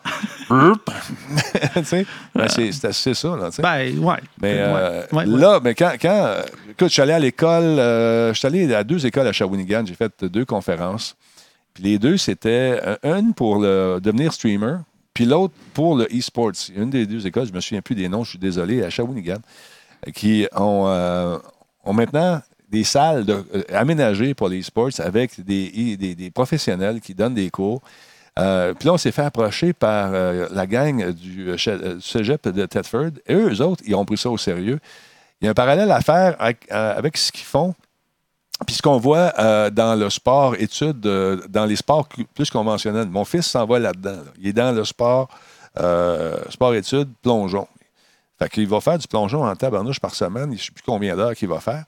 Sais? 1.83 2.05
Ben, 2.35 2.47
c'est 2.49 2.85
assez 2.85 3.13
ça, 3.13 3.35
là. 3.37 3.49
Ben, 3.59 3.97
ouais. 3.99 4.17
Mais 4.41 4.55
euh, 4.57 5.05
Ouais, 5.11 5.17
ouais, 5.17 5.25
là, 5.25 5.59
mais 5.63 5.75
quand, 5.75 5.93
quand 6.01 6.09
euh, 6.09 6.43
écoute, 6.69 6.87
je 6.87 6.93
suis 6.93 7.01
allé 7.01 7.13
à 7.13 7.19
l'école, 7.19 7.63
euh, 7.63 8.33
je 8.33 8.39
suis 8.39 8.47
allé 8.47 8.73
à 8.73 8.83
deux 8.83 9.05
écoles 9.05 9.27
à 9.27 9.31
Shawinigan, 9.31 9.85
j'ai 9.85 9.95
fait 9.95 10.25
deux 10.25 10.45
conférences. 10.45 11.15
Puis 11.73 11.83
les 11.83 11.99
deux, 11.99 12.17
c'était 12.17 12.81
une 13.03 13.33
pour 13.33 13.59
le, 13.59 13.99
devenir 14.01 14.33
streamer, 14.33 14.79
puis 15.13 15.25
l'autre 15.25 15.53
pour 15.73 15.95
le 15.95 16.05
e-sports. 16.05 16.51
Une 16.75 16.89
des 16.89 17.05
deux 17.05 17.25
écoles, 17.25 17.47
je 17.47 17.53
me 17.53 17.61
souviens 17.61 17.81
plus 17.81 17.95
des 17.95 18.09
noms, 18.09 18.23
je 18.23 18.31
suis 18.31 18.39
désolé, 18.39 18.83
à 18.83 18.89
Shawinigan, 18.89 19.39
qui 20.13 20.47
ont, 20.55 20.85
euh, 20.87 21.37
ont 21.83 21.93
maintenant 21.93 22.41
des 22.71 22.83
salles 22.83 23.25
euh, 23.29 23.63
aménagées 23.73 24.33
pour 24.33 24.47
les 24.47 24.61
e-sports 24.61 24.99
avec 24.99 25.43
des, 25.43 25.97
des, 25.97 26.31
professionnels 26.31 27.01
qui 27.01 27.13
donnent 27.13 27.33
des 27.33 27.49
cours. 27.49 27.81
Euh, 28.39 28.73
puis 28.73 28.87
là, 28.87 28.93
on 28.93 28.97
s'est 28.97 29.11
fait 29.11 29.23
approcher 29.23 29.73
par 29.73 30.11
euh, 30.13 30.47
la 30.51 30.65
gang 30.65 31.11
du 31.11 31.51
cégep 32.01 32.47
de 32.47 32.65
Thetford. 32.65 33.11
Et 33.27 33.35
eux, 33.35 33.51
eux 33.51 33.61
autres, 33.61 33.83
ils 33.85 33.93
ont 33.93 34.05
pris 34.05 34.17
ça 34.17 34.29
au 34.29 34.37
sérieux. 34.37 34.79
Il 35.41 35.45
y 35.45 35.47
a 35.47 35.51
un 35.51 35.53
parallèle 35.53 35.91
à 35.91 36.01
faire 36.01 36.35
avec, 36.39 37.17
ce 37.17 37.31
qu'ils 37.31 37.45
font. 37.45 37.75
Puis 38.65 38.75
ce 38.75 38.81
qu'on 38.81 38.99
voit 38.99 39.31
dans 39.71 39.99
le 39.99 40.09
sport 40.11 40.55
études, 40.55 40.99
dans 40.99 41.65
les 41.65 41.75
sports 41.75 42.07
plus 42.35 42.49
conventionnels. 42.51 43.07
Mon 43.07 43.25
fils 43.25 43.47
s'en 43.47 43.65
va 43.65 43.79
là-dedans. 43.79 44.11
là. 44.11 44.31
Il 44.39 44.47
est 44.47 44.53
dans 44.53 44.71
le 44.71 44.85
sport, 44.85 45.29
euh, 45.79 46.37
sport 46.49 46.75
études, 46.75 47.09
plongeon. 47.23 47.67
Fait 48.37 48.49
qu'il 48.49 48.67
va 48.67 48.81
faire 48.81 48.97
du 48.97 49.07
plongeon 49.07 49.43
en 49.43 49.55
tabarnouche 49.55 49.99
par 49.99 50.15
semaine. 50.15 50.45
Je 50.45 50.53
ne 50.53 50.57
sais 50.57 50.71
plus 50.71 50.83
combien 50.83 51.15
d'heures 51.15 51.35
qu'il 51.35 51.47
va 51.47 51.59
faire. 51.59 51.85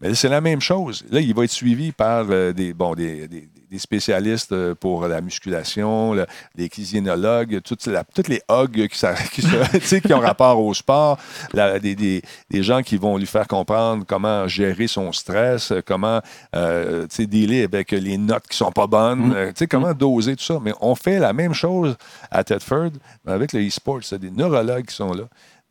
Mais 0.00 0.14
c'est 0.14 0.28
la 0.28 0.40
même 0.40 0.60
chose. 0.60 1.04
Là, 1.10 1.20
il 1.20 1.32
va 1.34 1.44
être 1.44 1.50
suivi 1.50 1.92
par 1.92 2.26
euh, 2.28 2.52
des, 2.52 2.74
bon, 2.74 2.94
des, 2.94 3.28
des- 3.28 3.48
des 3.70 3.78
spécialistes 3.80 4.52
euh, 4.52 4.74
pour 4.76 5.08
la 5.08 5.20
musculation, 5.20 6.14
le- 6.14 6.26
les 6.56 6.68
kinésiologues, 6.68 7.60
toutes, 7.62 7.86
les 8.28 8.40
hogs 8.48 8.86
qui, 8.88 8.98
qui 9.32 9.42
se- 9.42 10.12
ont 10.14 10.20
rapport 10.20 10.60
au 10.60 10.72
sport, 10.74 11.18
la- 11.52 11.78
des, 11.80 11.94
des- 11.96 12.22
des 12.50 12.62
gens 12.62 12.82
qui 12.82 12.96
vont 12.96 13.16
lui 13.16 13.26
faire 13.26 13.46
comprendre 13.48 14.04
comment 14.06 14.46
gérer 14.48 14.86
son 14.86 15.12
stress, 15.12 15.72
euh, 15.72 15.80
comment 15.84 16.20
euh, 16.54 17.06
dealer 17.18 17.62
avec 17.64 17.90
les 17.92 18.18
notes 18.18 18.46
qui 18.48 18.56
sont 18.56 18.72
pas 18.72 18.86
bonnes, 18.86 19.32
euh, 19.34 19.46
tu 19.48 19.54
sais, 19.58 19.66
comment 19.66 19.92
doser 19.94 20.36
tout 20.36 20.44
ça. 20.44 20.58
Mais 20.62 20.72
on 20.80 20.94
fait 20.94 21.18
la 21.18 21.32
même 21.32 21.54
chose 21.54 21.96
à 22.30 22.44
Tedford 22.44 22.90
avec 23.26 23.52
le 23.52 23.66
e-sport. 23.66 24.00
C'est 24.02 24.18
des 24.20 24.30
neurologues 24.30 24.86
qui 24.86 24.94
sont 24.94 25.12
là 25.14 25.24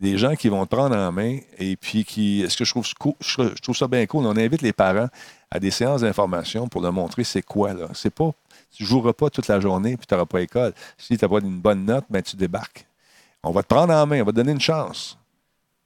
des 0.04 0.18
gens 0.18 0.36
qui 0.36 0.50
vont 0.50 0.66
te 0.66 0.76
prendre 0.76 0.96
en 0.96 1.12
main 1.14 1.40
et 1.58 1.78
puis 1.78 2.04
qui. 2.04 2.46
Ce 2.50 2.58
que 2.58 2.66
je 2.66 3.62
trouve 3.62 3.76
ça 3.76 3.88
bien 3.88 4.06
cool, 4.06 4.26
on 4.26 4.36
invite 4.36 4.62
les 4.62 4.74
parents 4.74 5.08
à 5.50 5.60
des 5.60 5.72
séances 5.72 6.02
d'information 6.02 6.68
pour 6.68 6.82
leur 6.82 6.92
montrer 6.92 7.24
c'est 7.24 7.42
quoi, 7.42 7.74
là. 7.74 7.88
C'est 7.94 8.14
pas. 8.14 8.32
Tu 8.76 8.84
ne 8.84 8.88
joueras 8.88 9.14
pas 9.14 9.30
toute 9.30 9.48
la 9.48 9.62
journée 9.62 9.96
puis 9.96 10.06
tu 10.06 10.14
n'auras 10.14 10.26
pas 10.26 10.42
école. 10.42 10.74
Si 10.98 11.18
tu 11.18 11.24
n'as 11.24 11.30
pas 11.30 11.40
une 11.40 11.58
bonne 11.58 11.86
note, 11.86 12.04
ben, 12.10 12.22
tu 12.22 12.36
débarques. 12.36 12.86
On 13.44 13.52
va 13.52 13.64
te 13.64 13.68
prendre 13.68 13.94
en 13.94 14.06
main, 14.06 14.22
on 14.22 14.26
va 14.26 14.32
te 14.32 14.36
donner 14.36 14.52
une 14.52 14.62
chance. 14.62 15.18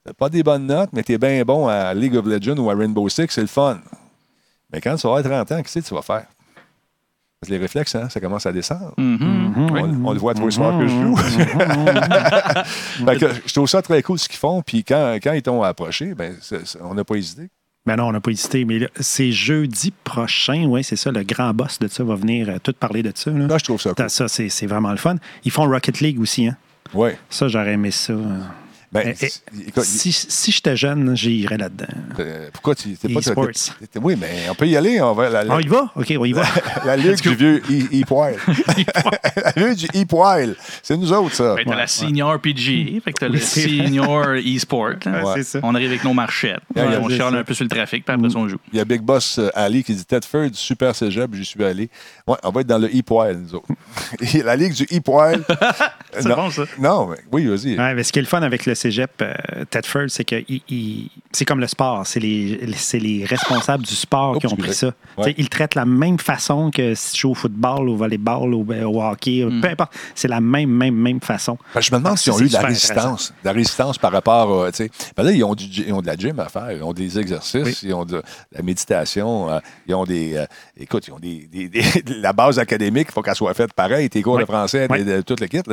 Tu 0.05 0.13
pas 0.13 0.29
des 0.29 0.41
bonnes 0.41 0.65
notes, 0.65 0.89
mais 0.93 1.03
tu 1.03 1.13
es 1.13 1.17
bien 1.17 1.43
bon 1.43 1.67
à 1.67 1.93
League 1.93 2.15
of 2.15 2.25
Legends 2.25 2.57
ou 2.57 2.71
à 2.71 2.75
Rainbow 2.75 3.07
Six, 3.09 3.27
c'est 3.29 3.41
le 3.41 3.47
fun. 3.47 3.79
Mais 4.71 4.81
quand 4.81 4.95
tu 4.95 5.05
vas 5.05 5.17
avoir 5.17 5.45
30 5.45 5.51
ans, 5.51 5.61
qu'est-ce 5.61 5.79
que 5.79 5.87
tu 5.87 5.93
vas 5.93 6.01
faire? 6.01 6.27
Les 7.47 7.57
réflexes, 7.57 7.93
hein, 7.93 8.09
ça 8.09 8.19
commence 8.19 8.45
à 8.47 8.51
descendre. 8.51 8.93
Mhm. 8.97 9.69
On, 9.71 10.07
on 10.07 10.13
le 10.13 10.19
voit 10.19 10.33
tous 10.33 10.45
les 10.45 10.51
soirs 10.51 10.77
que 10.79 10.87
je 10.87 10.93
joue. 10.93 11.15
Fait 13.05 13.17
que 13.19 13.27
je 13.45 13.53
trouve 13.53 13.69
ça 13.69 13.81
très 13.83 14.01
cool 14.01 14.17
ce 14.17 14.27
qu'ils 14.27 14.39
font. 14.39 14.61
Puis 14.63 14.83
quand, 14.83 15.17
quand 15.21 15.33
ils 15.33 15.43
t'ont 15.43 15.61
approché, 15.61 16.15
ben, 16.15 16.35
on 16.81 16.95
n'a 16.95 17.03
pas 17.03 17.15
hésité. 17.15 17.49
Ben 17.85 17.95
non, 17.95 18.07
on 18.07 18.11
n'a 18.11 18.19
pas 18.21 18.31
hésité. 18.31 18.65
Mais 18.65 18.89
c'est 18.99 19.31
jeudi 19.31 19.93
prochain, 20.03 20.65
oui, 20.65 20.83
c'est 20.83 20.95
ça. 20.95 21.11
Le 21.11 21.23
grand 21.23 21.53
boss 21.53 21.77
de 21.79 21.87
ça 21.87 22.03
va 22.03 22.15
venir 22.15 22.49
euh, 22.49 22.57
tout 22.61 22.73
parler 22.73 23.03
de 23.03 23.11
ça. 23.13 23.29
Là. 23.31 23.47
Là, 23.47 23.57
je 23.59 23.63
trouve 23.63 23.79
ça 23.79 23.93
cool. 23.93 24.09
Ça, 24.09 24.27
c'est 24.27 24.49
c'est 24.49 24.65
vraiment 24.67 24.91
le 24.91 24.97
fun. 24.97 25.15
Ils 25.45 25.51
font 25.51 25.69
Rocket 25.69 25.99
League 26.01 26.19
aussi. 26.19 26.47
Hein. 26.47 26.57
Oui. 26.93 27.11
Ça, 27.29 27.47
j'aurais 27.47 27.73
aimé 27.73 27.91
ça. 27.91 28.13
euh. 28.13 28.39
Ben, 28.89 29.13
Si, 29.83 30.11
si 30.13 30.51
j'étais 30.51 30.77
jeune, 30.77 31.15
j'irais 31.15 31.57
là-dedans. 31.57 31.85
euh, 32.19 32.49
pourquoi 32.53 32.73
tu 32.73 32.95
t'es 32.95 33.09
pas... 33.09 33.19
T'es- 33.21 33.99
Oui, 34.01 34.15
mais 34.19 34.47
on 34.49 34.55
peut 34.55 34.65
y 34.67 34.77
aller. 34.77 35.01
On 35.01 35.13
va, 35.13 35.29
la, 35.29 35.43
la- 35.43 35.55
On 35.55 35.59
y 35.59 35.67
va? 35.67 35.91
OK, 35.95 36.13
on 36.17 36.23
y 36.25 36.31
va. 36.31 36.43
la 36.85 36.95
ligue 36.95 37.19
du 37.21 37.35
vieux 37.35 37.61
e- 37.69 38.01
e-poil. 38.01 38.35
la 39.43 39.51
ligue 39.67 39.77
du 39.77 39.87
e-poil. 40.01 40.55
C'est 40.81 40.95
nous 40.95 41.11
autres, 41.11 41.35
ça. 41.35 41.55
Ben, 41.55 41.63
t'as 41.65 41.69
Ouais, 41.71 41.75
la 41.75 41.81
ouais. 41.83 41.87
senior 41.87 42.39
PGA, 42.39 43.01
fait 43.03 43.11
que 43.11 43.19
t'as 43.19 43.27
Oui, 43.27 43.33
le 43.33 43.39
senior 43.39 44.25
e-sport. 44.35 44.91
hein. 45.05 45.23
Ouais, 45.23 45.33
c'est 45.35 45.43
ça. 45.43 45.59
On 45.63 45.75
arrive 45.75 45.89
avec 45.89 46.03
nos 46.03 46.13
marchettes. 46.13 46.61
Ouais, 46.75 46.83
on 47.01 47.09
chiale 47.09 47.35
un 47.35 47.43
peu 47.43 47.53
sur 47.53 47.63
le 47.65 47.69
trafic, 47.69 48.05
puis 48.05 48.13
après 48.15 48.35
on 48.35 48.47
joue. 48.47 48.57
Il 48.71 48.77
y 48.77 48.81
a 48.81 48.85
Big 48.85 49.01
Boss 49.01 49.37
euh, 49.39 49.49
Ali 49.53 49.83
qui 49.83 49.93
dit 49.95 50.05
Tedford, 50.05 50.49
super 50.53 50.95
cégep, 50.95 51.33
j'y 51.35 51.43
suis 51.45 51.63
allé. 51.63 51.89
Ouais, 52.25 52.37
on 52.43 52.51
va 52.51 52.61
être 52.61 52.67
dans 52.67 52.77
le 52.79 52.87
e-poil, 52.87 53.37
nous 53.37 53.55
autres. 53.55 53.67
La 54.45 54.55
ligue 54.55 54.73
du 54.73 54.83
e-poil. 54.95 55.43
C'est 56.17 56.27
bon, 56.29 56.49
ça. 56.49 56.63
Non, 56.79 57.07
mais 57.07 57.17
oui, 57.31 57.45
vas-y. 57.47 57.77
Ouais, 57.77 57.93
mais 57.93 58.03
ce 58.03 58.11
qui 58.13 58.19
est 58.19 58.21
le 58.21 58.27
fun 58.27 58.41
avec 58.41 58.65
le 58.65 58.75
cégep 58.77 59.11
euh, 59.21 59.33
Tedford, 59.69 60.05
c'est 60.09 60.23
que 60.23 60.35
il- 60.47 60.61
il- 60.69 61.09
c'est 61.31 61.45
comme 61.45 61.59
le 61.59 61.67
sport. 61.67 62.05
C'est 62.07 62.19
les, 62.19 62.59
c'est 62.75 62.99
les 62.99 63.25
responsables 63.25 63.83
du 63.83 63.95
sport 63.95 64.33
Oh, 64.35 64.39
qui 64.39 64.47
ont 64.47 64.55
pris 64.55 64.73
ça. 64.73 64.91
Ouais. 65.17 65.33
Ils 65.37 65.49
traitent 65.49 65.75
la 65.75 65.85
même 65.85 66.17
façon 66.19 66.71
que 66.71 66.95
si 66.95 67.13
tu 67.13 67.21
joues 67.21 67.31
au 67.31 67.35
football, 67.35 67.89
au 67.89 67.95
volleyball, 67.95 68.53
au, 68.53 68.65
au 68.65 69.01
hockey, 69.03 69.43
Mm. 69.45 69.61
peu 69.61 69.67
importe. 69.69 69.93
C'est 70.15 70.27
la 70.27 70.39
même, 70.41 70.69
même, 70.69 70.95
même 70.95 71.19
façon. 71.19 71.57
Ben, 71.75 71.81
je 71.81 71.91
me 71.91 71.97
demande 71.97 72.13
Ah, 72.13 72.17
s'ils 72.17 72.31
ont 72.33 72.39
eu 72.39 72.47
de 72.47 72.53
la 72.53 72.61
résistance. 72.61 73.33
De 73.43 73.47
la 73.49 73.51
résistance 73.53 73.97
par 73.97 74.11
rapport 74.11 74.63
à. 74.65 74.71
tu 74.71 74.77
sais, 74.85 74.91
Ben 75.15 75.23
là, 75.23 75.31
ils 75.31 75.43
ont, 75.43 75.55
du, 75.55 75.65
ils 75.65 75.93
ont 75.93 76.01
de 76.01 76.07
la 76.07 76.15
gym 76.15 76.39
à 76.39 76.47
faire, 76.49 76.71
ils 76.71 76.83
ont 76.83 76.93
des 76.93 77.17
exercices, 77.19 77.63
Oui. 77.65 77.77
ils 77.83 77.93
ont 77.93 78.05
de 78.05 78.21
la 78.51 78.61
méditation, 78.61 79.49
euh, 79.49 79.59
ils 79.87 79.95
ont 79.95 80.05
des. 80.05 80.35
euh, 80.35 80.45
écoute, 80.77 81.07
ils 81.07 81.11
ont 81.13 81.19
des, 81.19 81.47
des- 81.51 81.67
des- 81.69 81.81
la 82.21 82.33
base 82.33 82.59
académique, 82.59 83.07
il 83.09 83.13
faut 83.13 83.21
qu'elle 83.21 83.35
soit 83.35 83.53
faite 83.53 83.73
pareil, 83.73 84.09
tes 84.09 84.21
cours 84.21 84.35
Oui. 84.35 84.41
de 84.41 84.45
français, 84.45 84.87
Oui. 84.89 85.03
de, 85.03 85.17
de 85.17 85.21
toute 85.21 85.39
l'équipe. 85.39 85.65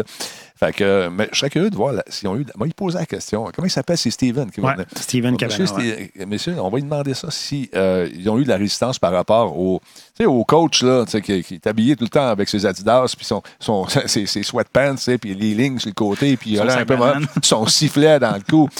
Fait 0.56 0.72
que, 0.72 1.08
mais 1.08 1.28
je 1.32 1.38
serais 1.38 1.50
curieux 1.50 1.70
de 1.70 1.76
voir 1.76 1.94
s'ils 2.08 2.28
ont 2.28 2.36
eu. 2.36 2.46
Moi, 2.56 2.68
il 2.68 2.74
la 2.98 3.06
question. 3.06 3.50
Comment 3.54 3.66
il 3.66 3.70
s'appelle? 3.70 3.98
C'est 3.98 4.10
Steven 4.10 4.50
qui 4.50 4.60
Ouais. 4.60 4.74
Steven 4.96 5.32
Monsieur, 5.40 5.66
Cabana, 5.66 5.84
ouais. 5.84 6.26
Messieurs, 6.26 6.56
on 6.58 6.70
va 6.70 6.76
lui 6.76 6.84
demander 6.84 7.14
ça 7.14 7.30
si 7.30 7.70
euh, 7.74 8.08
ils 8.14 8.28
ont 8.30 8.38
eu 8.38 8.44
de 8.44 8.48
la 8.48 8.56
résistance 8.56 8.98
par 8.98 9.12
rapport 9.12 9.58
au, 9.58 9.80
tu 10.18 10.24
au 10.24 10.44
coach 10.44 10.82
là, 10.82 11.04
tu 11.06 11.20
qui, 11.20 11.42
qui 11.42 11.54
est 11.54 11.66
habillé 11.66 11.96
tout 11.96 12.04
le 12.04 12.10
temps 12.10 12.28
avec 12.28 12.48
ses 12.48 12.64
Adidas, 12.66 13.14
puis 13.16 13.26
son, 13.26 13.42
son, 13.58 13.86
ses, 14.06 14.26
ses 14.26 14.42
sweatpants, 14.42 14.94
tu 14.96 15.18
puis 15.18 15.34
les 15.34 15.54
lignes 15.54 15.78
sur 15.78 15.88
le 15.90 15.94
côté, 15.94 16.36
puis 16.36 16.52
il 16.52 16.60
un 16.60 16.84
peu 16.84 16.96
son 17.42 17.66
sifflet 17.66 18.18
dans 18.18 18.34
le 18.34 18.42
cou. 18.48 18.68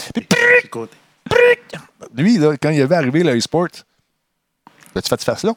Puis, 1.25 2.23
lui, 2.23 2.37
là, 2.37 2.55
quand 2.61 2.69
il 2.69 2.83
avait 2.83 2.97
arrivé 2.97 3.23
le 3.23 3.35
e-sport, 3.35 3.69
as-tu 4.95 5.09
fait 5.09 5.25
face 5.25 5.43
là? 5.43 5.55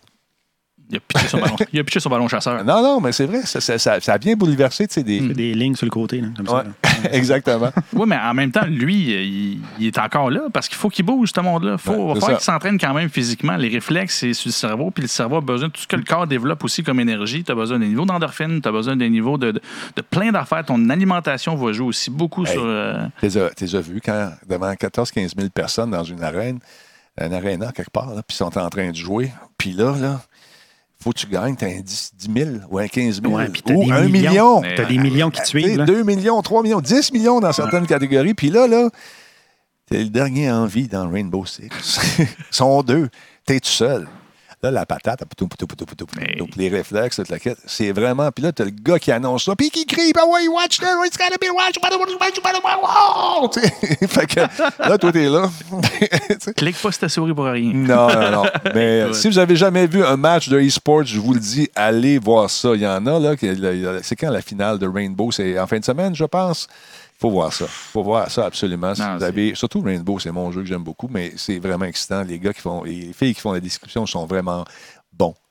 Il 0.89 0.95
a 0.97 0.99
pitché 1.01 1.27
son 1.27 1.39
ballon, 1.39 1.55
il 1.73 1.79
a 1.79 1.83
pitché 1.83 1.99
son 1.99 2.09
ballon 2.09 2.27
chasseur. 2.29 2.63
Non, 2.63 2.81
non, 2.81 3.01
mais 3.01 3.11
c'est 3.11 3.25
vrai, 3.25 3.41
ça, 3.43 3.59
ça, 3.59 3.77
ça- 3.77 3.99
ça 3.99 4.13
a 4.13 4.17
bien 4.17 4.35
bouleversé, 4.35 4.87
tu 4.87 4.93
sais, 4.93 5.03
des. 5.03 5.19
Des 5.19 5.53
lignes 5.53 5.75
sur 5.75 5.85
le 5.85 5.89
côté, 5.91 6.21
là, 6.21 6.27
comme 6.37 6.47
Ouais, 6.47 6.63
ça. 6.83 6.99
là. 7.03 7.09
exactement. 7.11 7.71
Oui, 7.93 8.05
mais 8.07 8.15
en 8.17 8.33
même 8.33 8.51
temps, 8.51 8.65
lui, 8.65 8.95
il, 8.95 9.59
il 9.79 9.87
est 9.87 9.97
encore 9.99 10.29
là 10.31 10.43
parce 10.53 10.69
qu'il 10.69 10.77
faut 10.77 10.87
qu'il 10.89 11.03
bouge, 11.05 11.31
ce 11.35 11.41
monde-là. 11.41 11.73
Il 11.73 11.77
faut, 11.77 11.91
Ouais, 11.91 11.97
va 11.97 12.13
c'est 12.15 12.19
falloir 12.21 12.29
ça. 12.29 12.35
qu'il 12.37 12.53
s'entraîne 12.53 12.79
quand 12.79 12.93
même 12.93 13.09
physiquement. 13.09 13.57
Les 13.57 13.67
réflexes, 13.67 14.17
c'est 14.19 14.33
sur 14.33 14.47
le 14.47 14.53
cerveau. 14.53 14.89
Puis 14.91 15.01
le 15.01 15.07
cerveau 15.09 15.37
a 15.37 15.41
besoin 15.41 15.67
de 15.67 15.73
tout 15.73 15.81
ce 15.81 15.87
que 15.87 15.97
le 15.97 16.03
corps 16.03 16.25
développe 16.25 16.63
aussi 16.63 16.83
comme 16.83 17.01
énergie. 17.01 17.43
Tu 17.43 17.51
as 17.51 17.55
besoin 17.55 17.79
des 17.79 17.87
niveaux 17.87 18.05
d'endorphine, 18.05 18.61
tu 18.61 18.69
as 18.69 18.71
besoin 18.71 18.95
des 18.95 19.09
niveaux 19.09 19.37
de, 19.37 19.51
de, 19.51 19.61
de 19.97 20.01
plein 20.01 20.31
d'affaires. 20.31 20.63
Ton 20.63 20.89
alimentation 20.89 21.55
va 21.55 21.73
jouer 21.73 21.87
aussi 21.87 22.09
beaucoup 22.09 22.45
Hey. 22.45 22.53
sur. 22.53 22.63
euh, 22.63 23.05
Tu 23.19 23.27
les 23.27 23.75
as, 23.75 23.81
vus 23.81 23.99
quand, 24.03 24.31
devant 24.47 24.71
14-15 24.71 25.35
000 25.37 25.49
personnes 25.53 25.91
dans 25.91 26.03
une 26.05 26.23
arène, 26.23 26.59
un 27.19 27.31
aréna 27.33 27.71
quelque 27.73 27.89
part, 27.91 28.07
puis 28.09 28.23
ils 28.29 28.35
sont 28.35 28.57
en 28.57 28.69
train 28.69 28.89
de 28.91 28.95
jouer. 28.95 29.31
Puis 29.57 29.73
là, 29.73 29.93
là, 29.99 30.21
faut 31.01 31.11
que 31.11 31.19
tu 31.19 31.27
gagnes, 31.27 31.55
t'as 31.55 31.67
un 31.67 31.79
10, 31.81 32.11
10 32.17 32.33
000 32.43 32.49
ou 32.69 32.79
un 32.79 32.87
15 32.87 33.21
000 33.21 33.33
Ouais, 33.33 33.47
ou 33.69 33.91
un 33.91 34.07
million. 34.07 34.61
Mais- 34.61 34.75
T'as 34.75 34.85
des 34.85 34.97
millions 34.97 35.29
qui 35.29 35.41
Tu 35.41 35.47
suivent. 35.47 35.77
là. 35.77 35.85
2 35.85 36.03
millions, 36.03 36.41
3 36.41 36.63
millions, 36.63 36.81
10 36.81 37.11
millions 37.13 37.39
dans 37.39 37.51
certaines 37.53 37.85
catégories. 37.85 38.33
Puis 38.33 38.49
là, 38.49 38.67
là, 38.67 38.89
t'es 39.89 39.99
le 40.03 40.09
dernier 40.09 40.51
en 40.51 40.65
vie 40.65 40.87
dans 40.87 41.07
Rainbow 41.09 41.45
Six. 41.45 41.69
Ils 42.19 42.27
sont 42.51 42.81
deux. 42.83 43.09
T'es 43.45 43.59
tout 43.59 43.69
seul. 43.69 44.07
Là, 44.67 44.71
la 44.71 44.85
patate, 44.85 45.21
les 46.57 46.67
réflexes, 46.67 47.15
toute 47.15 47.29
la 47.29 47.39
quête, 47.39 47.57
c'est 47.65 47.93
vraiment. 47.93 48.29
Puis 48.31 48.43
là, 48.43 48.51
t'as 48.51 48.65
le 48.65 48.71
gars 48.71 48.99
qui 48.99 49.13
annonce 49.13 49.45
ça, 49.45 49.55
puis 49.55 49.69
qui 49.69 49.85
crie, 49.85 50.11
bah 50.13 50.25
ouais, 50.25 50.49
watch 50.49 50.79
that, 50.79 51.05
it's 51.05 51.17
gotta 51.17 51.37
be 51.39 51.45
watch, 51.55 51.77
Fait 54.07 54.25
que 54.25 54.41
là, 54.89 54.97
toi, 54.97 55.11
t'es 55.13 55.29
là. 55.29 55.49
Clique 56.57 56.81
pas 56.81 56.91
sur 56.91 56.99
ta 56.99 57.07
souris 57.07 57.33
pour 57.33 57.45
rien. 57.45 57.71
Non, 57.73 58.09
non, 58.09 58.31
non. 58.31 58.43
Mais 58.75 59.13
si 59.13 59.29
vous 59.29 59.39
avez 59.39 59.55
jamais 59.55 59.87
vu 59.87 60.03
un 60.03 60.17
match 60.17 60.49
de 60.49 60.59
e-sport, 60.59 61.05
je 61.05 61.17
vous 61.19 61.33
le 61.33 61.39
dis, 61.39 61.69
allez 61.73 62.19
voir 62.19 62.49
ça. 62.49 62.71
Il 62.73 62.81
y 62.81 62.87
en 62.87 63.05
a, 63.05 63.19
là, 63.19 63.35
C'est 64.03 64.17
quand 64.17 64.31
la 64.31 64.41
finale 64.41 64.79
de 64.79 64.87
Rainbow? 64.87 65.31
C'est 65.31 65.57
en 65.57 65.67
fin 65.67 65.79
de 65.79 65.85
semaine, 65.85 66.13
je 66.13 66.25
pense. 66.25 66.67
Faut 67.19 67.31
voir 67.31 67.51
ça. 67.51 67.65
Faut 67.65 68.03
voir 68.03 68.29
ça 68.29 68.45
absolument. 68.45 68.93
Si 68.93 69.01
Non, 69.01 69.17
vous 69.17 69.23
avez, 69.23 69.55
surtout 69.55 69.81
Rainbow, 69.81 70.19
c'est 70.19 70.31
mon 70.31 70.51
jeu 70.51 70.61
que 70.61 70.67
j'aime 70.67 70.83
beaucoup, 70.83 71.07
mais 71.09 71.33
c'est 71.35 71.57
vraiment 71.57 71.85
excitant. 71.85 72.21
Les 72.21 72.37
gars 72.37 72.53
qui 72.53 72.61
font, 72.61 72.85
et 72.85 72.91
les 72.91 73.13
filles 73.13 73.33
qui 73.33 73.41
font 73.41 73.53
la 73.53 73.59
description 73.59 74.05
sont 74.05 74.27
vraiment 74.27 74.63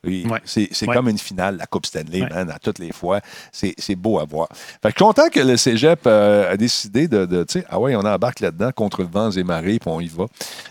Ouais. 0.07 0.41
C'est 0.45 0.69
c'est 0.71 0.87
Ouais. 0.87 0.95
comme 0.95 1.09
une 1.09 1.19
finale, 1.19 1.57
la 1.57 1.67
Coupe 1.67 1.85
Stanley, 1.85 2.23
Ouais. 2.23 2.29
man, 2.33 2.49
à 2.55 2.61
toutes 2.61 2.79
les 2.79 2.93
fois. 2.93 3.21
C'est 3.51 3.75
c'est 3.77 3.97
beau 3.97 4.21
à 4.21 4.25
voir. 4.25 4.47
Fait 4.53 4.63
que 4.83 4.89
je 4.91 4.95
suis 4.95 5.05
content 5.05 5.29
que 5.33 5.41
le 5.41 5.57
cégep 5.57 5.99
euh, 6.07 6.53
a 6.53 6.57
décidé 6.57 7.09
de, 7.09 7.27
de 7.27 7.43
tu 7.43 7.59
sais, 7.59 7.67
ah 7.69 7.81
ouais, 7.81 7.97
on 7.97 8.01
embarque 8.05 8.39
là-dedans 8.39 8.71
contre 8.73 9.03
le 9.03 9.09
vent 9.09 9.33
et 9.33 9.43
marées, 9.43 9.81
puis 9.81 9.91
on 9.91 10.01
y 10.01 10.07
va. 10.07 10.27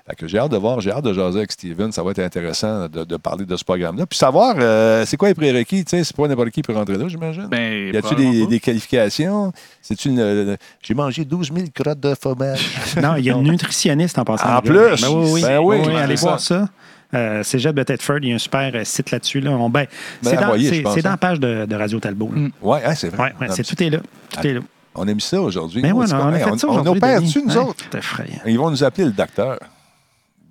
Fait 0.09 0.15
que 0.15 0.25
j'ai 0.27 0.37
hâte 0.39 0.51
de 0.51 0.57
voir, 0.57 0.79
j'ai 0.79 0.91
hâte 0.91 1.03
de 1.03 1.11
jaser 1.13 1.39
avec 1.39 1.51
Steven. 1.51 1.91
Ça 1.91 2.01
va 2.01 2.11
être 2.11 2.19
intéressant 2.19 2.87
de, 2.87 3.03
de 3.03 3.17
parler 3.17 3.45
de 3.45 3.57
ce 3.57 3.65
programme-là. 3.65 4.05
Puis 4.05 4.17
savoir, 4.17 4.55
euh, 4.57 5.03
c'est 5.05 5.17
quoi 5.17 5.27
les 5.27 5.35
prérequis? 5.35 5.83
Tu 5.83 5.97
sais, 5.97 6.03
c'est 6.05 6.15
pas 6.15 6.29
n'importe 6.29 6.51
qui 6.51 6.61
peut 6.61 6.73
rentrer 6.73 6.97
là, 6.97 7.07
j'imagine. 7.09 7.47
Ben, 7.47 7.93
y 7.93 7.97
a-tu 7.97 8.15
des, 8.15 8.47
des 8.47 8.59
qualifications? 8.61 9.51
C'est-tu 9.81 10.09
une- 10.09 10.57
J'ai 10.81 10.93
mangé 10.93 11.25
12 11.25 11.51
000 11.53 11.67
crottes 11.75 11.99
de 11.99 12.15
fromage. 12.15 12.69
Non, 13.01 13.15
il 13.17 13.25
y 13.25 13.29
a 13.31 13.33
une 13.33 13.43
nutritionniste 13.51 14.17
en 14.17 14.23
passant. 14.23 14.55
En 14.55 14.61
plus? 14.61 15.01
Ben 15.01 15.09
oui, 15.09 15.29
oui. 15.33 15.41
Ben 15.41 15.59
oui, 15.59 15.77
Oui, 15.79 15.83
c'est 15.87 15.95
allez 15.97 16.15
voir 16.15 16.39
ça. 16.39 16.69
Euh, 17.15 17.43
Cégep 17.43 17.75
de 17.75 17.83
Tedford, 17.83 18.17
il 18.21 18.29
y 18.29 18.31
a 18.31 18.35
un 18.35 18.39
super 18.39 18.71
euh, 18.75 18.83
site 18.83 19.11
là-dessus. 19.11 19.39
Là. 19.39 19.51
On- 19.51 19.69
ben, 19.69 19.85
c'est 20.21 20.35
dans, 20.35 20.57
c'est- 20.57 20.85
hein. 21.05 21.09
la 21.11 21.17
page 21.17 21.39
de, 21.39 21.65
de 21.65 21.75
Radio 21.75 21.99
Talbot. 21.99 22.31
là. 22.35 22.47
ouais, 22.61 22.81
hein, 22.85 22.93
c'est 22.95 23.09
vrai. 23.09 23.33
Ouais, 23.39 23.47
ouais, 23.47 23.55
c'est, 23.55 23.63
tout 23.63 23.81
est 23.81 23.89
là. 23.89 23.99
Tout 24.29 24.45
est 24.47 24.53
là. 24.53 24.59
On 24.95 25.07
a 25.07 25.13
mis 25.13 25.21
ça 25.21 25.41
aujourd'hui. 25.41 25.81
Mais 25.81 25.91
On 25.91 25.97
ouais, 25.97 26.13
on, 26.13 26.15
a 26.17 26.31
fait 26.39 26.57
ça 26.59 26.67
on, 26.67 26.71
on 26.71 26.79
aujourd'hui. 26.81 26.89
opère 26.97 27.21
dessus, 27.21 27.41
nous 27.45 27.53
Ouais, 27.53 27.63
autres. 27.63 27.85
Ils 28.45 28.57
vont 28.57 28.69
nous 28.71 28.83
appeler 28.83 29.05
le 29.05 29.11
docteur. 29.11 29.57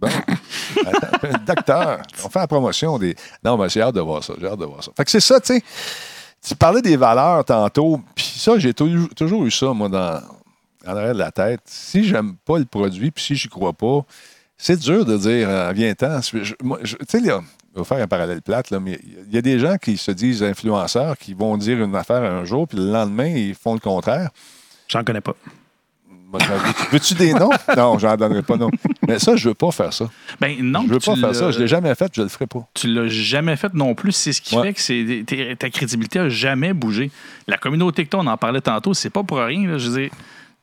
Bon. 0.00 0.08
Attends, 0.08 1.18
le 1.22 1.46
docteur. 1.46 2.02
On 2.24 2.28
fait 2.28 2.38
la 2.40 2.46
promotion 2.46 2.98
des. 2.98 3.14
Non, 3.44 3.56
mais 3.56 3.68
j'ai 3.68 3.80
hâte 3.80 3.94
de 3.94 4.00
voir 4.00 4.22
ça. 4.22 4.34
J'ai 4.40 4.46
hâte 4.46 4.58
de 4.58 4.64
voir 4.64 4.82
ça. 4.82 4.90
Fait 4.96 5.04
que 5.04 5.10
c'est 5.10 5.20
ça, 5.20 5.40
tu 5.40 5.54
sais. 5.54 5.62
Tu 6.46 6.54
parlais 6.54 6.82
des 6.82 6.96
valeurs 6.96 7.44
tantôt. 7.44 8.00
Puis 8.14 8.34
ça, 8.36 8.58
j'ai 8.58 8.74
tou- 8.74 9.08
toujours 9.16 9.46
eu 9.46 9.50
ça, 9.50 9.72
moi, 9.72 9.88
dans, 9.88 10.20
en 10.86 10.96
arrière 10.96 11.14
de 11.14 11.18
la 11.18 11.30
tête. 11.30 11.60
Si 11.64 12.04
j'aime 12.04 12.34
pas 12.44 12.58
le 12.58 12.66
produit, 12.66 13.10
puis 13.10 13.24
si 13.24 13.34
j'y 13.36 13.48
crois 13.48 13.72
pas, 13.72 14.00
c'est 14.56 14.78
dur 14.78 15.04
de 15.04 15.16
dire, 15.16 15.48
euh, 15.48 15.72
viens-t'en. 15.74 16.20
Tu 16.20 16.44
sais, 16.44 17.20
là, 17.20 17.40
je 17.74 17.80
vais 17.80 17.84
faire 17.84 18.02
un 18.02 18.06
parallèle 18.06 18.40
plate, 18.42 18.70
là, 18.70 18.80
mais 18.80 18.98
il 19.28 19.34
y 19.34 19.38
a 19.38 19.42
des 19.42 19.58
gens 19.58 19.76
qui 19.76 19.96
se 19.96 20.10
disent 20.10 20.42
influenceurs, 20.42 21.16
qui 21.18 21.34
vont 21.34 21.56
dire 21.56 21.82
une 21.82 21.94
affaire 21.96 22.22
un 22.22 22.44
jour, 22.44 22.66
puis 22.68 22.78
le 22.78 22.90
lendemain, 22.90 23.26
ils 23.28 23.54
font 23.54 23.74
le 23.74 23.80
contraire. 23.80 24.30
J'en 24.88 25.02
connais 25.04 25.20
pas. 25.20 25.34
Veux-tu- 26.90 27.14
des 27.14 27.32
noms? 27.32 27.50
Non, 27.76 27.96
j'en 27.98 28.16
donnerai 28.16 28.42
pas 28.42 28.56
non. 28.56 28.68
Mais 29.06 29.18
ça, 29.20 29.36
je 29.36 29.48
veux 29.48 29.54
pas 29.54 29.70
faire 29.70 29.92
ça. 29.92 30.10
Ben, 30.40 30.56
non, 30.60 30.82
je 30.88 30.94
veux 30.94 30.98
pas 30.98 31.14
faire 31.14 31.34
ça. 31.34 31.50
Je 31.52 31.60
l'ai 31.60 31.68
jamais 31.68 31.94
fait, 31.94 32.10
je 32.12 32.22
le 32.22 32.28
ferai 32.28 32.46
pas. 32.48 32.66
tu 32.74 32.88
l'as 32.88 33.06
jamais 33.06 33.54
fait 33.56 33.72
non 33.72 33.94
plus. 33.94 34.10
C'est 34.12 34.32
ce 34.32 34.40
qui 34.40 34.56
Ouais. 34.56 34.72
fait 34.72 35.24
que 35.24 35.54
ta 35.54 35.70
crédibilité 35.70 36.18
a 36.18 36.28
jamais 36.28 36.72
bougé. 36.72 37.10
La 37.46 37.56
communauté 37.56 38.04
que 38.04 38.16
on 38.16 38.26
en 38.26 38.36
parlait 38.36 38.60
tantôt, 38.60 38.94
c'est 38.94 39.10
pas 39.10 39.22
pour 39.22 39.38
rien. 39.38 39.68
là. 39.68 39.78
Je 39.78 39.88
veux 39.90 40.00
dire, 40.02 40.10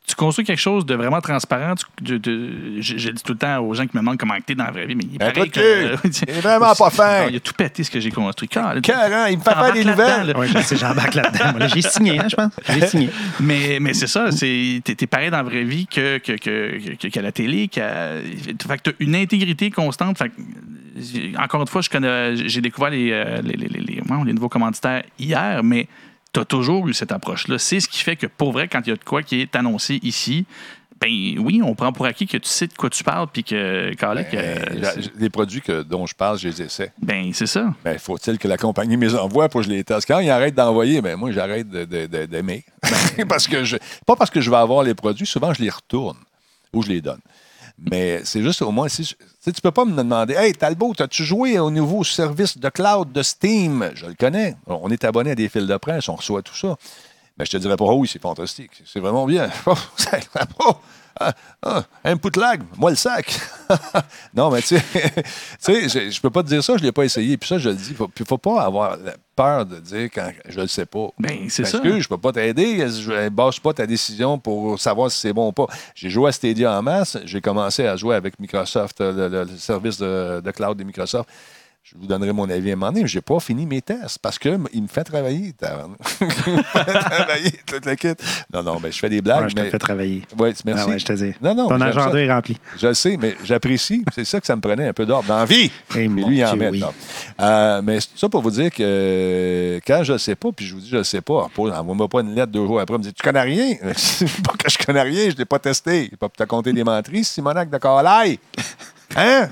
tu 0.07 0.15
construis 0.15 0.43
quelque 0.43 0.59
chose 0.59 0.85
de 0.85 0.93
vraiment 0.95 1.21
transparent. 1.21 1.75
Tu- 1.75 2.03
de- 2.03 2.17
de- 2.17 2.81
je, 2.81 2.97
je 2.97 3.09
dis 3.11 3.23
tout 3.23 3.31
le 3.33 3.37
temps 3.37 3.59
aux 3.59 3.73
gens 3.73 3.83
qui 3.85 3.95
me 3.95 4.01
demandent 4.01 4.17
comment 4.17 4.33
t'es 4.45 4.55
dans 4.55 4.65
la 4.65 4.71
vraie 4.71 4.85
vie, 4.85 4.95
mais 4.95 5.05
il 5.09 5.17
pareil 5.17 5.33
truc 5.33 5.51
cul. 5.53 5.61
Il 6.27 6.29
est 6.29 6.41
vraiment 6.41 6.73
pas 6.75 6.89
fin. 6.89 7.21
Non, 7.23 7.27
il 7.29 7.35
a 7.37 7.39
tout 7.39 7.53
pété 7.53 7.83
ce 7.83 7.91
que 7.91 7.99
j'ai 7.99 8.11
construit. 8.11 8.49
Car- 8.49 8.81
Carrément, 8.81 9.25
il 9.27 9.37
me 9.37 9.43
fait 9.43 9.51
faire 9.51 9.73
des 9.73 9.85
nouvelles. 9.85 10.27
là. 10.27 10.33
Oui, 10.35 10.47
j'embarque 10.75 11.13
là-dedans. 11.13 11.51
Moi, 11.51 11.59
là, 11.59 11.67
j'ai 11.67 11.81
signé, 11.81 12.19
hein, 12.19 12.27
je 12.29 12.35
pense. 12.35 12.51
J'ai 12.67 12.87
signé. 12.87 13.09
Mais, 13.39 13.77
mais 13.79 13.93
c'est 13.93 14.07
ça, 14.07 14.31
c'est, 14.31 14.81
t'es, 14.83 15.07
pareil 15.07 15.29
dans 15.31 15.37
la 15.37 15.43
vraie 15.43 15.63
vie 15.63 15.87
que, 15.87 16.17
que, 16.17 16.33
que- 16.33 16.95
que- 16.95 17.07
qu'à 17.07 17.21
la 17.21 17.31
télé. 17.31 17.67
Qu'à, 17.69 18.15
fait 18.67 18.77
que 18.77 18.89
t'as 18.89 18.91
une 18.99 19.15
intégrité 19.15 19.69
constante. 19.71 20.17
Fait 20.17 20.29
que, 20.29 20.33
j'ai- 20.99 21.33
encore 21.37 21.61
une 21.61 21.67
fois, 21.67 21.81
je 21.81 21.89
connais, 21.89 22.35
j'ai 22.35 22.59
découvert 22.61 22.89
les, 22.89 23.11
euh, 23.11 23.41
les, 23.43 23.53
les, 23.53 23.67
les- 23.67 23.79
les- 23.79 24.01
ouais, 24.01 24.25
les 24.25 24.33
nouveaux 24.33 24.49
commanditaires 24.49 25.03
hier, 25.17 25.61
mais 25.63 25.87
tu 26.33 26.39
as 26.39 26.45
toujours 26.45 26.87
eu 26.87 26.93
cette 26.93 27.11
approche-là. 27.11 27.57
C'est 27.59 27.79
ce 27.79 27.87
qui 27.87 27.99
fait 27.99 28.15
que, 28.15 28.27
pour 28.27 28.51
vrai, 28.51 28.67
quand 28.67 28.81
il 28.85 28.89
y 28.89 28.93
a 28.93 28.95
de 28.95 29.03
quoi 29.03 29.23
qui 29.23 29.41
est 29.41 29.55
annoncé 29.55 29.99
ici, 30.03 30.45
ben 31.01 31.09
oui, 31.39 31.61
on 31.63 31.73
prend 31.73 31.91
pour 31.91 32.05
acquis 32.05 32.27
que 32.27 32.37
tu 32.37 32.47
sais 32.47 32.67
de 32.67 32.73
quoi 32.73 32.89
tu 32.91 33.03
parles, 33.03 33.27
puis 33.33 33.43
que, 33.43 33.91
les 35.17 35.29
produits 35.31 35.61
que, 35.61 35.81
dont 35.81 36.05
je 36.05 36.13
parle, 36.13 36.37
je 36.37 36.47
les 36.47 36.61
essaie. 36.61 36.93
ben 37.01 37.31
c'est 37.33 37.47
ça. 37.47 37.73
Ben, 37.83 37.97
faut-il 37.97 38.37
que 38.37 38.47
la 38.47 38.57
compagnie 38.57 38.97
me 38.97 39.07
les 39.07 39.15
envoie 39.15 39.49
pour 39.49 39.61
que 39.61 39.67
je 39.67 39.71
les 39.71 39.83
teste? 39.83 40.07
Quand 40.07 40.19
ils 40.19 40.29
arrêtent 40.29 40.53
d'envoyer, 40.53 41.01
ben, 41.01 41.15
moi, 41.17 41.31
j'arrête 41.31 41.67
d'aimer. 41.67 42.63
parce 43.27 43.47
que 43.47 43.63
je, 43.63 43.77
pas 44.05 44.15
parce 44.15 44.29
que 44.29 44.41
je 44.41 44.51
vais 44.51 44.57
avoir 44.57 44.83
les 44.83 44.93
produits, 44.93 45.25
souvent, 45.25 45.53
je 45.53 45.63
les 45.63 45.71
retourne 45.71 46.17
ou 46.71 46.83
je 46.83 46.89
les 46.89 47.01
donne. 47.01 47.19
Mais 47.89 48.21
c'est 48.25 48.43
juste 48.43 48.61
au 48.61 48.71
moins, 48.71 48.87
si, 48.87 49.03
tu 49.03 49.51
tu 49.51 49.61
peux 49.61 49.71
pas 49.71 49.85
me 49.85 49.95
demander, 49.95 50.35
Hey, 50.35 50.53
Talbot, 50.53 50.93
as-tu 50.99 51.23
joué 51.23 51.57
au 51.57 51.71
nouveau 51.71 52.03
service 52.03 52.57
de 52.57 52.69
cloud 52.69 53.11
de 53.11 53.23
Steam? 53.23 53.89
Je 53.95 54.05
le 54.05 54.13
connais. 54.13 54.55
On 54.67 54.89
est 54.91 55.03
abonné 55.03 55.31
à 55.31 55.35
des 55.35 55.49
fils 55.49 55.65
de 55.65 55.77
presse, 55.77 56.07
on 56.07 56.15
reçoit 56.15 56.43
tout 56.43 56.55
ça. 56.55 56.77
Mais 57.37 57.45
je 57.45 57.51
te 57.51 57.57
dirais 57.57 57.77
pas, 57.77 57.85
oh 57.85 57.95
oui, 57.95 58.07
c'est 58.07 58.21
fantastique. 58.21 58.71
C'est 58.85 58.99
vraiment 58.99 59.25
bien. 59.25 59.49
Ah, 61.23 61.33
ah, 61.63 61.83
un 62.05 62.15
lag, 62.39 62.61
moi 62.77 62.89
le 62.89 62.95
sac. 62.95 63.39
non, 64.33 64.49
mais 64.49 64.61
tu 64.61 64.77
sais, 64.77 65.89
je, 65.89 66.09
je 66.09 66.21
peux 66.21 66.29
pas 66.29 66.41
te 66.43 66.47
dire 66.47 66.63
ça, 66.63 66.77
je 66.77 66.83
l'ai 66.83 66.91
pas 66.91 67.03
essayé. 67.03 67.37
Puis 67.37 67.47
ça, 67.47 67.57
je 67.57 67.69
le 67.69 67.75
dis, 67.75 67.93
faut, 67.93 68.07
puis 68.07 68.25
faut 68.25 68.37
pas 68.37 68.61
avoir 68.63 68.97
peur 69.35 69.65
de 69.65 69.77
dire 69.79 70.09
quand 70.13 70.29
je 70.47 70.59
le 70.59 70.67
sais 70.67 70.85
pas. 70.85 71.07
Ben, 71.19 71.49
c'est 71.49 71.65
ça. 71.65 71.79
Parce 71.79 71.83
que 71.93 71.99
je 71.99 72.07
peux 72.07 72.17
pas 72.17 72.31
t'aider, 72.31 72.87
je 72.89 73.11
ne 73.11 73.29
bâche 73.29 73.59
pas 73.59 73.73
ta 73.73 73.85
décision 73.85 74.37
pour 74.39 74.79
savoir 74.79 75.11
si 75.11 75.19
c'est 75.19 75.33
bon 75.33 75.49
ou 75.49 75.51
pas. 75.51 75.67
J'ai 75.95 76.09
joué 76.09 76.29
à 76.29 76.31
Stadia 76.31 76.77
en 76.77 76.81
masse, 76.81 77.17
j'ai 77.25 77.41
commencé 77.41 77.85
à 77.85 77.95
jouer 77.95 78.15
avec 78.15 78.39
Microsoft, 78.39 78.99
le, 78.99 79.27
le- 79.29 79.43
le 79.43 79.57
service 79.57 79.97
de, 79.97 80.41
de 80.43 80.51
cloud 80.51 80.77
de 80.77 80.83
Microsoft. 80.83 81.29
Je 81.83 81.97
vous 81.97 82.05
donnerai 82.05 82.31
mon 82.31 82.47
avis 82.47 82.69
à 82.69 82.73
un 82.73 82.75
moment 82.75 82.91
donné, 82.91 83.01
mais 83.01 83.07
je 83.07 83.17
n'ai 83.17 83.21
pas 83.21 83.39
fini 83.39 83.65
mes 83.65 83.81
tests 83.81 84.19
parce 84.19 84.37
qu'il 84.37 84.51
me 84.59 84.87
fait 84.87 85.03
travailler. 85.03 85.55
il 85.61 86.25
me 86.25 86.61
fait 86.61 86.93
travailler, 86.93 87.51
toute 87.65 87.85
la 87.85 87.95
kit. 87.95 88.13
Non, 88.53 88.61
non, 88.61 88.79
mais 88.79 88.91
je 88.91 88.99
fais 88.99 89.09
des 89.09 89.21
blagues. 89.21 89.43
Ouais, 89.43 89.49
je 89.49 89.55
te 89.55 89.61
mais... 89.61 89.69
fais 89.71 89.79
travailler. 89.79 90.21
Ouais, 90.37 90.53
merci. 90.63 90.83
Ah 90.85 90.89
ouais, 90.89 90.99
je 90.99 91.05
te 91.05 91.13
dis. 91.13 91.33
Non, 91.41 91.55
non, 91.55 91.67
Ton 91.69 91.81
agenda 91.81 92.19
est 92.19 92.31
rempli. 92.31 92.55
Je 92.77 92.87
le 92.87 92.93
sais, 92.93 93.17
mais 93.19 93.35
j'apprécie. 93.43 94.05
C'est 94.13 94.25
ça 94.25 94.39
que 94.39 94.45
ça 94.45 94.55
me 94.55 94.61
prenait 94.61 94.87
un 94.87 94.93
peu 94.93 95.07
d'ordre 95.07 95.27
dans 95.27 95.39
la 95.39 95.45
vie. 95.45 95.71
Eh, 95.95 96.07
lui, 96.07 96.37
il 96.37 96.45
en 96.45 96.55
met. 96.55 96.69
oui. 96.69 96.83
Euh, 97.41 97.81
mais 97.83 97.99
c'est 97.99 98.15
ça 98.15 98.29
pour 98.29 98.43
vous 98.43 98.51
dire 98.51 98.69
que 98.69 99.79
quand 99.85 100.03
je 100.03 100.13
ne 100.13 100.17
sais 100.19 100.35
pas, 100.35 100.49
puis 100.55 100.67
je 100.67 100.75
vous 100.75 100.81
dis 100.81 100.89
je 100.89 100.97
ne 100.97 101.03
sais 101.03 101.21
pas, 101.21 101.47
envoie-moi 101.57 102.07
pas 102.07 102.21
une 102.21 102.35
lettre 102.35 102.51
deux 102.51 102.65
jours 102.65 102.79
après, 102.79 102.99
me 102.99 103.03
dit 103.03 103.13
Tu 103.13 103.23
connais 103.23 103.41
rien? 103.41 103.75
Pas 103.81 104.53
que 104.57 104.69
je 104.69 104.77
connais 104.77 105.01
rien, 105.01 105.29
je 105.29 105.33
ne 105.33 105.39
l'ai 105.39 105.45
pas 105.45 105.59
testé. 105.59 106.09
Je 106.11 106.15
pas 106.15 106.29
te 106.29 106.43
compter 106.43 106.73
des 106.73 106.83
menteries, 106.83 107.23
Simonac 107.23 107.69
de 107.69 107.77
Carlaï. 107.79 108.39
Hein? 109.15 109.49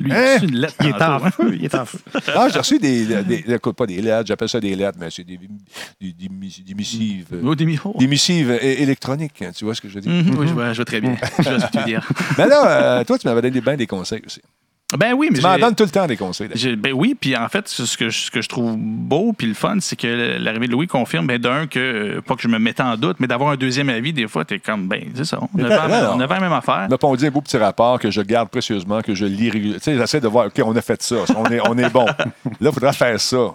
Lui, 0.00 0.12
Hein? 0.12 0.36
c'est 0.40 0.46
une 0.46 0.56
lettre. 0.56 0.74
Il 0.80 0.86
est 0.88 1.02
en 1.02 1.20
feu. 1.30 1.54
Il 1.54 1.64
est 1.64 1.74
en 1.74 1.84
feu. 1.84 1.98
Non, 2.34 2.48
j'ai 2.52 2.58
reçu 2.58 2.78
des, 2.78 3.22
des, 3.22 3.44
écoute, 3.54 3.76
pas 3.76 3.86
des 3.86 4.00
lettres, 4.00 4.26
j'appelle 4.26 4.48
ça 4.48 4.60
des 4.60 4.74
lettres, 4.74 4.98
mais 5.00 5.08
c'est 5.10 5.24
des, 5.24 5.38
des, 6.00 6.12
des, 6.12 6.28
mis- 6.28 6.62
des 6.66 6.74
missives. 6.74 7.26
Oh, 7.44 7.54
des 7.54 7.66
micros. 7.66 7.94
Des 7.98 8.06
missives 8.06 8.50
é- 8.50 8.82
électroniques, 8.82 9.42
hein, 9.42 9.50
tu 9.54 9.64
vois 9.64 9.74
ce 9.74 9.80
que 9.80 9.88
je 9.88 9.94
veux 9.94 10.00
dire? 10.00 10.12
Mhm, 10.12 10.38
oui, 10.38 10.46
je 10.48 10.52
vois, 10.52 10.72
je 10.72 10.76
vois 10.76 10.84
très 10.84 11.00
bien. 11.00 11.16
Je 11.38 11.42
vois 11.48 11.60
ce 11.60 11.66
que 11.66 11.70
tu 11.72 11.78
veux 11.78 11.84
dire. 11.84 12.08
Mais 12.38 12.46
là, 12.46 12.98
euh, 13.00 13.04
toi, 13.04 13.18
tu 13.18 13.26
m'avais 13.26 13.42
donné 13.42 13.60
bien 13.60 13.76
des 13.76 13.86
conseils 13.86 14.22
aussi. 14.26 14.40
Ben 14.96 15.14
oui, 15.14 15.30
mais 15.32 15.38
Tu 15.38 15.44
m'en 15.44 15.58
donnes 15.58 15.74
tout 15.74 15.82
le 15.82 15.90
temps 15.90 16.06
des 16.06 16.16
conseils. 16.16 16.48
Ben 16.76 16.92
oui, 16.92 17.16
puis 17.20 17.36
en 17.36 17.48
fait, 17.48 17.66
ce 17.66 17.96
que, 17.96 18.08
je- 18.08 18.26
ce 18.26 18.30
que 18.30 18.40
je 18.40 18.48
trouve 18.48 18.76
beau 18.78 19.32
puis 19.36 19.48
le 19.48 19.54
fun, 19.54 19.78
c'est 19.80 19.96
que 19.96 20.36
l'arrivée 20.38 20.68
de 20.68 20.72
Louis 20.72 20.86
confirme, 20.86 21.26
ben 21.26 21.38
d'un, 21.40 21.66
que, 21.66 21.78
euh, 22.18 22.20
pas 22.22 22.36
que 22.36 22.42
je 22.42 22.46
me 22.46 22.60
mettais 22.60 22.84
en 22.84 22.96
doute, 22.96 23.16
mais 23.18 23.26
d'avoir 23.26 23.50
un 23.50 23.56
deuxième 23.56 23.88
avis, 23.88 24.12
des 24.12 24.28
fois, 24.28 24.44
t'es 24.44 24.60
comme, 24.60 24.86
ben, 24.86 25.02
c'est 25.16 25.24
ça, 25.24 25.40
on 25.40 25.58
avait, 25.58 25.74
la- 25.74 26.02
non. 26.02 26.10
on 26.14 26.20
avait 26.20 26.34
la 26.34 26.40
même 26.40 26.52
affaire. 26.52 26.86
Là, 26.88 26.96
on 27.02 27.16
dit 27.16 27.26
un 27.26 27.30
beau 27.32 27.40
petit 27.40 27.56
rapport 27.56 27.98
que 27.98 28.12
je 28.12 28.20
garde 28.20 28.48
précieusement, 28.48 29.02
que 29.02 29.12
je 29.12 29.24
lis 29.24 29.50
régulièrement. 29.50 29.80
Tu 29.80 29.90
sais, 29.90 29.98
j'essaie 29.98 30.20
de 30.20 30.28
voir, 30.28 30.46
OK, 30.46 30.62
on 30.64 30.76
a 30.76 30.80
fait 30.82 31.02
ça, 31.02 31.16
on 31.36 31.46
est, 31.46 31.58
on 31.68 31.76
est 31.78 31.90
bon. 31.90 32.06
Là, 32.60 32.70
il 32.70 32.72
faudra 32.72 32.92
faire 32.92 33.20
ça. 33.20 33.54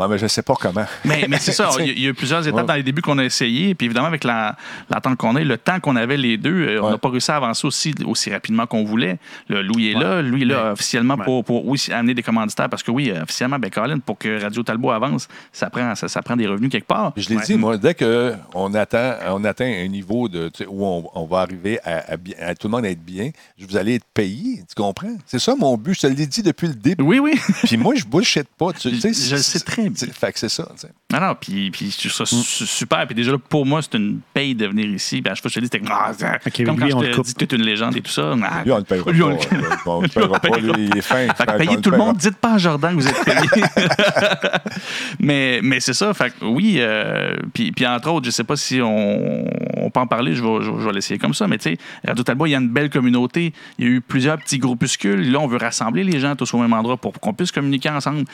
Ouais, 0.00 0.08
mais 0.08 0.18
je 0.18 0.24
ne 0.24 0.28
sais 0.28 0.42
pas 0.42 0.54
comment. 0.58 0.84
Mais, 1.04 1.26
mais 1.28 1.38
c'est 1.38 1.52
ça, 1.52 1.68
il 1.78 1.86
y, 1.86 1.90
a- 1.90 1.92
il 1.92 2.00
y 2.02 2.06
a 2.06 2.10
eu 2.10 2.14
plusieurs 2.14 2.40
étapes 2.46 2.60
Ouais. 2.60 2.66
dans 2.66 2.74
les 2.74 2.82
débuts 2.82 3.02
qu'on 3.02 3.18
a 3.18 3.24
essayé, 3.24 3.74
puis 3.74 3.84
évidemment, 3.86 4.06
avec 4.08 4.24
la- 4.24 4.56
l'attente 4.88 5.16
qu'on 5.18 5.36
a, 5.36 5.40
le 5.44 5.58
temps 5.58 5.78
qu'on 5.78 5.94
avait 5.96 6.16
les 6.16 6.36
deux, 6.38 6.66
euh, 6.68 6.82
on 6.82 6.90
n'a 6.90 6.98
pas 6.98 7.10
réussi 7.10 7.30
à 7.30 7.36
avancer 7.36 7.66
aussi, 7.66 7.94
aussi 8.06 8.30
rapidement 8.30 8.66
qu'on 8.66 8.84
voulait. 8.84 9.18
Le 9.48 9.62
Louis 9.62 9.90
est 9.90 9.94
là, 9.98 10.22
Louis 10.22 10.42
est 10.42 10.46
là 10.46 10.72
officiellement 10.72 11.14
Ouais. 11.16 11.24
pour, 11.24 11.44
pour 11.44 11.66
oui, 11.66 11.78
amener 11.92 12.14
des 12.14 12.22
commanditaires, 12.22 12.68
parce 12.70 12.82
que 12.82 12.90
oui, 12.90 13.10
euh, 13.10 13.22
officiellement, 13.22 13.58
ben, 13.58 13.70
Colin, 13.70 13.98
pour 13.98 14.16
que 14.18 14.40
Radio 14.42 14.62
Talbot 14.62 14.90
avance, 14.90 15.28
ça 15.52 15.68
prend, 15.70 15.94
ça, 15.94 16.08
ça 16.08 16.22
prend 16.22 16.36
des 16.36 16.46
revenus 16.46 16.70
quelque 16.70 16.86
part. 16.86 17.12
Je 17.16 17.28
l'ai 17.28 17.36
Ouais. 17.36 17.42
dit, 17.44 17.54
moi, 17.56 17.76
dès 17.76 17.94
qu'on 17.94 18.74
atteint, 18.74 19.16
on 19.28 19.44
atteint 19.44 19.70
un 19.84 19.88
niveau 19.88 20.28
de, 20.28 20.50
où 20.68 20.86
on, 20.86 21.04
on 21.14 21.26
va 21.26 21.40
arriver 21.40 21.78
à, 21.84 22.12
à 22.12 22.16
bien- 22.16 22.36
à 22.40 22.54
tout 22.54 22.68
le 22.68 22.72
monde 22.72 22.86
être 22.86 23.04
bien, 23.04 23.30
vous 23.58 23.76
allez 23.76 23.96
être 23.96 24.06
payé. 24.14 24.62
Tu 24.68 24.74
comprends? 24.74 25.14
C'est 25.26 25.38
ça 25.38 25.54
mon 25.58 25.76
but. 25.76 25.94
Je 25.94 26.00
te 26.00 26.06
l'ai 26.06 26.26
dit 26.26 26.42
depuis 26.42 26.68
le 26.68 26.74
début. 26.74 27.02
Oui, 27.04 27.18
oui. 27.18 27.32
Puis 27.64 27.76
moi, 27.76 27.94
je 27.94 28.04
bullshit 28.04 28.46
pas. 28.56 28.72
Tu, 28.72 28.88
Je 29.00 29.34
le 29.36 29.42
sais 29.42 29.60
très 29.60 29.89
c'est- 29.94 30.12
Fait 30.12 30.32
que 30.32 30.38
c'est 30.38 30.48
ça. 30.48 30.68
tu 30.74 30.80
sais. 30.82 30.88
Non, 31.12 31.20
non, 31.20 31.34
puis, 31.40 31.70
puis 31.70 31.90
je 31.90 32.08
trouve 32.08 32.12
ça 32.12 32.26
su- 32.26 32.66
super. 32.66 33.06
Puis 33.06 33.14
déjà, 33.14 33.32
là, 33.32 33.38
pour 33.38 33.66
moi, 33.66 33.80
c'est 33.82 33.94
une 33.96 34.20
paye 34.34 34.54
de 34.54 34.66
venir 34.66 34.86
ici. 34.86 35.20
Puis 35.22 35.30
à 35.30 35.34
chaque 35.34 35.42
fois 35.42 35.48
que 35.50 35.54
je 35.54 35.60
te 35.60 35.64
dis, 35.64 35.70
c'était 35.72 35.84
ah, 35.92 36.12
ça- 36.16 36.38
Ok, 36.46 36.64
comme 36.64 36.80
lui, 36.80 36.90
quand 36.90 36.98
on 36.98 37.02
je 37.02 37.06
le 37.08 37.14
te 37.14 37.20
dis 37.22 37.34
que 37.34 37.44
tu 37.44 37.54
es 37.54 37.58
une 37.58 37.64
légende 37.64 37.96
et 37.96 38.00
tout 38.00 38.10
ça. 38.10 38.34
Ah, 38.42 38.62
Lui, 38.64 38.72
on 38.72 38.76
ne 38.76 38.80
le 38.80 38.84
payera 38.86 39.10
lui, 39.12 39.20
pas. 39.20 39.26
on 39.26 39.30
le- 39.30 39.84
Bon, 39.84 39.92
on 39.96 39.98
ne 39.98 40.02
le 40.06 40.08
payera 40.08 40.38
pas. 40.40 40.58
Lui, 40.58 40.72
il 40.92 40.96
est 40.96 41.00
fin. 41.02 41.26
Fait 41.34 41.46
que 41.46 41.56
payez 41.58 41.76
le 41.76 41.80
tout 41.82 41.90
le 41.90 41.98
monde, 41.98 42.16
dites 42.16 42.36
pas 42.36 42.54
à 42.54 42.58
Jordan 42.58 42.96
que 42.96 43.02
vous 43.02 43.08
êtes 43.08 43.24
payé. 43.24 43.62
mais 45.18 45.60
mais 45.62 45.80
c'est 45.80 45.94
ça. 45.94 46.12
Fait 46.14 46.30
que 46.30 46.44
oui, 46.44 46.76
euh, 46.78 47.36
puis, 47.52 47.72
puis 47.72 47.86
entre 47.86 48.10
autres, 48.10 48.26
je 48.26 48.30
sais 48.30 48.44
pas 48.44 48.56
si 48.56 48.80
on, 48.80 49.44
on 49.76 49.90
peut 49.90 50.00
en 50.00 50.06
parler, 50.06 50.34
je 50.34 50.42
vais, 50.42 50.58
je, 50.64 50.70
je 50.80 50.86
vais 50.86 50.92
l'essayer 50.92 51.18
comme 51.18 51.34
ça, 51.34 51.46
mais 51.48 51.58
tu 51.58 51.70
sais, 51.70 51.78
Radio 52.06 52.22
Talbot, 52.24 52.46
il 52.46 52.50
y 52.50 52.54
a 52.54 52.58
une 52.58 52.68
belle 52.68 52.90
communauté. 52.90 53.52
Il 53.78 53.84
y 53.84 53.88
a 53.88 53.90
eu 53.92 54.00
plusieurs 54.00 54.38
petits 54.38 54.58
groupuscules. 54.58 55.30
Là, 55.30 55.38
on 55.40 55.46
veut 55.46 55.58
rassembler 55.58 56.04
les 56.04 56.20
gens 56.20 56.36
tous 56.36 56.52
au 56.54 56.58
même 56.58 56.72
endroit 56.72 56.96
pour 56.96 57.12
qu'on 57.12 57.32
puisse 57.32 57.52
communiquer 57.52 57.90
ensemble. 57.90 58.24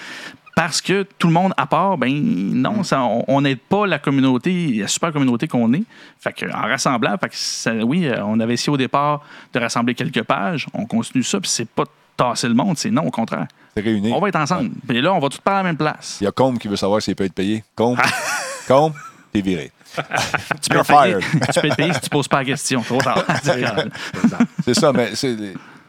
Parce 0.57 0.81
que 0.81 1.07
tout 1.19 1.27
le 1.29 1.35
monde 1.35 1.53
à 1.59 1.67
part, 1.67 1.99
ben 1.99 2.11
non, 2.11 2.83
ça, 2.83 3.03
on- 3.29 3.41
n'aide 3.43 3.61
pas 3.61 3.87
la 3.87 3.99
communauté, 3.99 4.73
la 4.81 4.89
super 4.89 5.13
communauté 5.13 5.47
qu'on 5.47 5.73
est. 5.75 5.83
Fait 6.19 6.33
que, 6.33 6.47
en 6.47 6.63
rassemblant, 6.63 7.15
fait 7.21 7.29
que 7.29 7.37
ça- 7.37 7.75
oui, 7.75 8.07
euh, 8.09 8.25
on 8.25 8.41
avait 8.41 8.55
essayé 8.55 8.73
au 8.73 8.79
départ 8.79 9.23
de 9.53 9.61
rassembler 9.61 9.95
quelques 9.95 10.23
pages. 10.23 10.67
On 10.73 10.87
continue 10.87 11.23
ça, 11.23 11.39
puis 11.41 11.51
c'est 11.51 11.69
pas 11.69 11.85
tasser 12.17 12.49
le 12.49 12.55
monde, 12.55 12.79
c'est 12.79 12.91
non, 12.91 13.03
au 13.07 13.11
contraire. 13.11 13.47
C'est 13.77 13.83
réuni. 13.83 14.11
On 14.15 14.19
va 14.19 14.29
être 14.29 14.37
ensemble. 14.37 14.71
Puis 14.89 15.03
là, 15.03 15.13
on 15.13 15.19
va 15.19 15.29
tous 15.29 15.39
parler 15.39 15.61
à 15.61 15.63
la 15.65 15.69
même 15.69 15.77
place. 15.77 16.17
Il 16.23 16.25
y 16.25 16.27
a 16.27 16.33
Combe 16.33 16.57
qui 16.59 16.69
veut 16.69 16.77
savoir 16.77 17.03
s'il 17.03 17.15
peut 17.15 17.25
être 17.25 17.35
payé. 17.35 17.63
Combe, 17.75 17.99
Combe, 18.67 18.95
t'es 19.33 19.43
viré. 19.43 19.71
Tu 20.63 20.71
peux, 20.71 20.83
fired. 20.83 21.21
tu 21.21 21.61
peux 21.61 21.67
être 21.69 21.77
payé 21.77 21.93
si 21.93 22.01
tu 22.01 22.09
poses 22.11 22.29
pas 22.29 22.39
la 22.39 22.45
question. 22.47 22.81
Trop 22.83 22.99
tard. 22.99 23.23
C'est 24.65 24.75
ça, 24.75 24.93
mais 24.93 25.15
c'est- 25.15 25.37